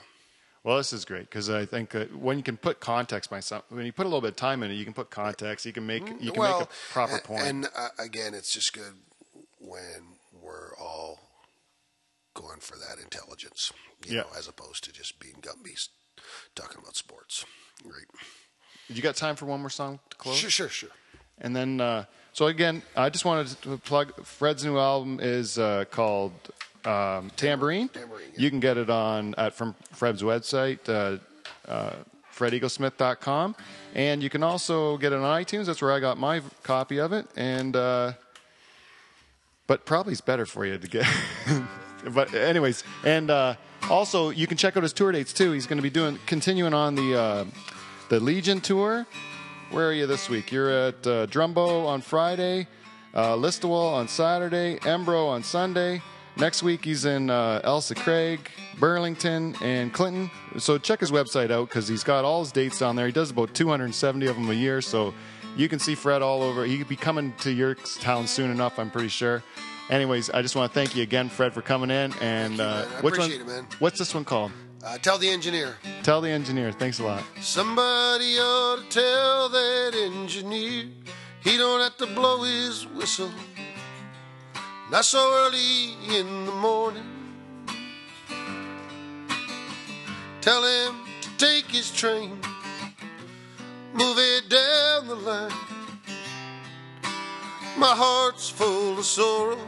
Well, 0.65 0.78
this 0.78 0.93
is 0.93 1.05
great 1.05 1.31
because 1.31 1.48
I 1.48 1.65
think 1.65 1.90
that 1.90 2.16
when 2.16 2.39
you 2.39 2.43
can 2.43 2.57
put 2.57 2.81
context 2.81 3.31
by 3.31 3.39
some, 3.39 3.62
when 3.69 3.86
you 3.86 3.93
put 3.93 4.05
a 4.05 4.09
little 4.09 4.20
bit 4.20 4.31
of 4.31 4.36
time 4.36 4.65
in 4.65 4.73
it, 4.73 4.74
you 4.74 4.85
can 4.85 4.94
put 4.94 5.11
context. 5.11 5.65
You 5.65 5.73
can 5.73 5.86
make 5.86 6.09
you 6.20 6.32
can 6.32 6.40
well, 6.40 6.59
make 6.59 6.69
a 6.69 6.93
proper 6.93 7.19
point. 7.20 7.43
And 7.43 7.69
uh, 7.77 7.89
again, 8.01 8.35
it's 8.35 8.53
just 8.53 8.73
good 8.73 8.94
when 9.61 10.15
going 12.37 12.61
for 12.61 12.77
that 12.77 12.99
intelligence, 13.03 13.73
you 14.07 14.15
Yeah. 14.17 14.21
know, 14.23 14.29
as 14.39 14.47
opposed 14.47 14.85
to 14.85 14.93
just 14.93 15.19
being 15.19 15.37
gumbies 15.41 15.89
talking 16.55 16.79
about 16.81 16.95
sports. 16.97 17.45
Great. 17.83 18.07
you 18.89 19.03
got 19.03 19.17
time 19.17 19.35
for 19.37 19.47
one 19.47 19.61
more 19.61 19.71
song 19.71 19.99
to 20.11 20.17
close? 20.17 20.37
Sure, 20.39 20.51
sure, 20.51 20.69
sure. 20.69 20.91
And 21.39 21.55
then, 21.57 21.81
uh, 21.81 22.05
so 22.33 22.47
again, 22.47 22.83
I 22.97 23.11
just 23.11 23.25
wanted 23.25 23.49
to 23.63 23.79
plug 23.79 24.25
Fred's 24.25 24.65
new 24.65 24.79
album 24.79 25.19
is 25.21 25.59
uh, 25.59 25.85
called 25.91 26.33
um, 26.85 27.31
Tambourine. 27.37 27.89
Tambourine, 27.89 28.29
yeah. 28.35 28.41
You 28.41 28.51
can 28.51 28.61
get 28.61 28.77
it 28.77 28.89
on 28.91 29.35
at 29.37 29.55
from 29.55 29.75
Fred's 29.93 30.23
website, 30.23 30.89
uh, 30.89 31.19
uh, 31.71 31.97
fredeaglesmith.com. 32.35 33.57
And 33.95 34.23
you 34.23 34.31
can 34.31 34.43
also 34.43 34.97
get 34.99 35.13
it 35.13 35.17
on 35.19 35.43
iTunes. 35.43 35.67
That's 35.67 35.83
where 35.83 35.93
I 35.93 36.01
got 36.01 36.17
my 36.19 36.41
copy 36.63 36.99
of 37.01 37.13
it. 37.13 37.27
And 37.37 37.75
uh, 37.77 38.13
but 39.67 39.85
probably 39.85 40.13
it's 40.13 40.21
better 40.21 40.47
for 40.47 40.65
you 40.65 40.79
to 40.79 40.87
get. 40.89 41.07
but 42.12 42.35
anyways, 42.35 42.85
and 43.05 43.31
uh, 43.31 43.55
also 43.91 44.31
you 44.31 44.47
can 44.47 44.57
check 44.57 44.77
out 44.77 44.83
his 44.83 44.93
tour 44.93 45.12
dates 45.12 45.33
too. 45.33 45.53
He's 45.53 45.66
going 45.66 45.78
to 45.78 45.83
be 45.83 45.91
doing 45.91 46.19
continuing 46.27 46.74
on 46.74 46.95
the 46.95 47.19
uh, 47.19 47.45
the 48.09 48.20
Legion 48.20 48.61
tour. 48.61 49.07
Where 49.70 49.89
are 49.89 49.93
you 49.93 50.07
this 50.07 50.28
week? 50.28 50.53
You're 50.53 50.70
at 50.70 51.07
uh, 51.07 51.27
Drumbo 51.27 51.87
on 51.87 52.01
Friday, 52.01 52.69
uh, 53.15 53.35
Listowel 53.35 53.95
on 53.95 54.09
Saturday, 54.09 54.78
Embro 54.81 55.28
on 55.28 55.43
Sunday. 55.43 56.03
Next 56.39 56.62
week 56.62 56.85
he's 56.85 57.07
in 57.07 57.31
uh, 57.31 57.62
Ailsa 57.65 57.97
Craig, 57.97 58.51
Burlington, 58.78 59.57
and 59.62 59.93
Clinton. 59.93 60.31
So 60.59 60.77
check 60.77 61.01
his 61.01 61.11
website 61.11 61.51
out 61.51 61.69
because 61.69 61.89
he's 61.89 62.05
got 62.05 62.24
all 62.24 62.41
his 62.41 62.53
dates 62.53 62.78
down 62.78 62.95
there. 62.95 63.07
He 63.07 63.12
does 63.12 63.31
about 63.31 63.55
270 63.55 64.27
of 64.27 64.37
them 64.37 64.51
a 64.51 64.53
year, 64.53 64.83
so 64.83 65.15
you 65.57 65.69
can 65.69 65.78
see 65.78 65.95
Fred 65.95 66.20
all 66.20 66.43
over. 66.43 66.65
He 66.65 66.77
could 66.77 66.89
be 66.89 66.97
coming 66.97 67.33
to 67.41 67.51
your 67.51 67.74
town 67.74 68.27
soon 68.27 68.51
enough, 68.51 68.78
I'm 68.78 68.91
pretty 68.91 69.09
sure. 69.09 69.43
Anyways, 69.89 70.31
I 70.31 70.43
just 70.43 70.57
want 70.57 70.73
to 70.73 70.75
thank 70.75 70.97
you 70.97 71.03
again, 71.03 71.29
Fred, 71.29 71.53
for 71.53 71.63
coming 71.63 71.91
in. 71.91 72.13
And 72.21 72.57
you, 72.57 72.63
uh, 72.63 72.87
which 73.03 73.15
appreciate 73.15 73.45
one? 73.45 73.51
it, 73.51 73.63
man. 73.63 73.69
What's 73.79 73.99
this 73.99 74.15
one 74.15 74.25
called? 74.25 74.53
Uh, 74.85 74.99
tell 74.99 75.19
the 75.19 75.29
engineer. 75.29 75.77
Tell 76.03 76.21
the 76.21 76.31
engineer. 76.31 76.73
Thanks 76.73 76.99
a 76.99 77.05
lot. 77.05 77.23
Somebody 77.41 78.39
ought 78.39 78.83
to 78.89 79.01
tell 79.01 79.49
that 79.49 79.93
engineer 79.95 80.87
he 81.43 81.57
don't 81.57 81.81
have 81.81 81.97
to 81.99 82.07
blow 82.07 82.43
his 82.43 82.87
whistle. 82.89 83.31
Not 84.91 85.05
so 85.05 85.19
early 85.45 85.95
in 86.17 86.47
the 86.47 86.53
morning. 86.53 87.03
Tell 90.41 90.63
him 90.63 90.95
to 91.23 91.29
take 91.39 91.65
his 91.67 91.91
train, 91.91 92.39
move 93.93 94.17
it 94.19 94.49
down 94.49 95.09
the 95.09 95.17
line. 95.17 95.51
My 97.77 97.93
heart's 97.95 98.49
full 98.49 98.99
of 98.99 99.05
sorrow. 99.05 99.59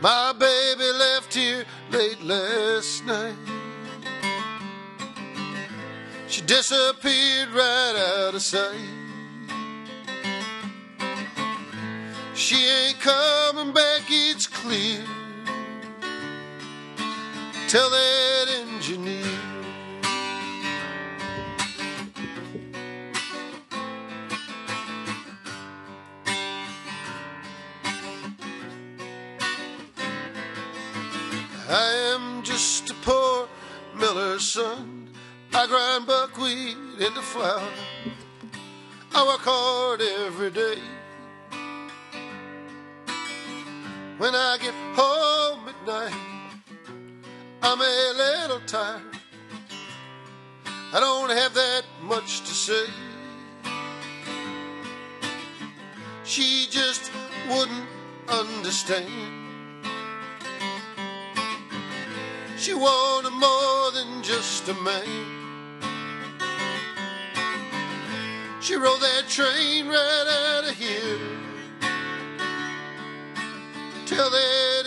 My 0.00 0.32
baby 0.32 0.92
left 0.96 1.34
here 1.34 1.64
late 1.90 2.22
last 2.22 3.04
night. 3.04 3.34
She 6.28 6.40
disappeared 6.42 7.48
right 7.48 7.94
out 7.96 8.34
of 8.34 8.42
sight. 8.42 8.78
She 12.34 12.64
ain't 12.64 13.00
coming 13.00 13.72
back, 13.72 14.02
it's 14.08 14.46
clear. 14.46 15.02
Tell 17.66 17.90
that 17.90 18.46
engineer. 18.48 19.47
I 31.70 32.14
am 32.14 32.42
just 32.42 32.88
a 32.88 32.94
poor 32.94 33.46
miller's 33.94 34.42
son. 34.42 35.10
I 35.52 35.66
grind 35.66 36.06
buckwheat 36.06 36.78
into 36.98 37.20
flour. 37.20 37.68
I 39.14 39.26
work 39.26 39.40
hard 39.42 40.00
every 40.00 40.50
day. 40.50 40.78
When 44.16 44.34
I 44.34 44.56
get 44.62 44.72
home 44.96 45.68
at 45.68 45.86
night, 45.86 46.14
I'm 47.60 47.80
a 47.82 48.12
little 48.16 48.60
tired. 48.60 49.02
I 50.94 51.00
don't 51.00 51.28
have 51.28 51.52
that 51.52 51.82
much 52.00 52.40
to 52.40 52.54
say. 52.54 52.86
She 56.24 56.66
just 56.70 57.10
wouldn't 57.50 57.86
understand. 58.26 59.37
She 62.58 62.74
wanted 62.74 63.30
more 63.30 63.92
than 63.92 64.20
just 64.20 64.68
a 64.68 64.74
man. 64.74 65.04
She 68.60 68.74
rode 68.74 69.00
that 69.00 69.28
train 69.28 69.86
right 69.86 70.56
out 70.58 70.68
of 70.68 70.74
here. 70.74 71.18
Tell 74.06 74.28
that 74.28 74.84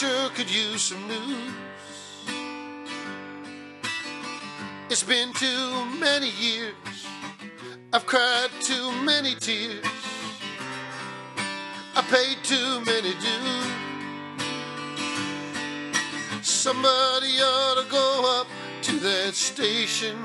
sure 0.00 0.30
could 0.30 0.50
use 0.50 0.80
some 0.80 1.08
news. 1.08 1.52
It's 4.88 5.02
been 5.02 5.30
too 5.34 5.84
many 5.98 6.30
years. 6.30 6.74
I've 7.92 8.06
cried 8.06 8.48
too 8.62 8.92
many 9.02 9.34
tears. 9.34 9.84
I 11.94 12.00
paid 12.16 12.42
too 12.42 12.80
many 12.86 13.12
dues. 13.26 13.72
Somebody 16.40 17.32
ought 17.42 17.84
to 17.84 17.90
go 17.90 18.40
up 18.40 18.46
to 18.84 18.92
that 19.00 19.34
station 19.34 20.16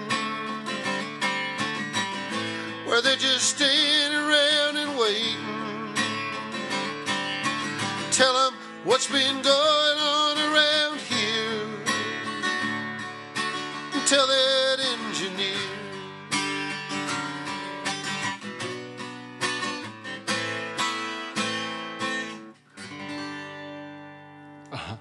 where 2.86 3.02
they're 3.02 3.18
just 3.18 3.58
standing 3.58 4.18
around 4.18 4.78
and 4.78 4.98
waiting. 4.98 5.36
Tell 8.12 8.34
them 8.34 8.55
what's 8.86 9.08
been 9.12 9.42
going 9.42 10.00
on 10.00 10.38
around 10.38 11.00
here. 11.00 11.68
Tell 14.06 14.28
that 14.28 14.78
engineer. 14.80 15.58
Uh-huh. 24.72 24.96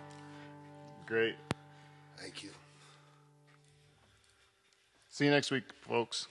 Great. 1.05 1.37
Thank 2.17 2.43
you. 2.43 2.51
See 5.11 5.27
you 5.27 5.31
next 5.31 5.51
week, 5.51 5.65
folks. 5.87 6.27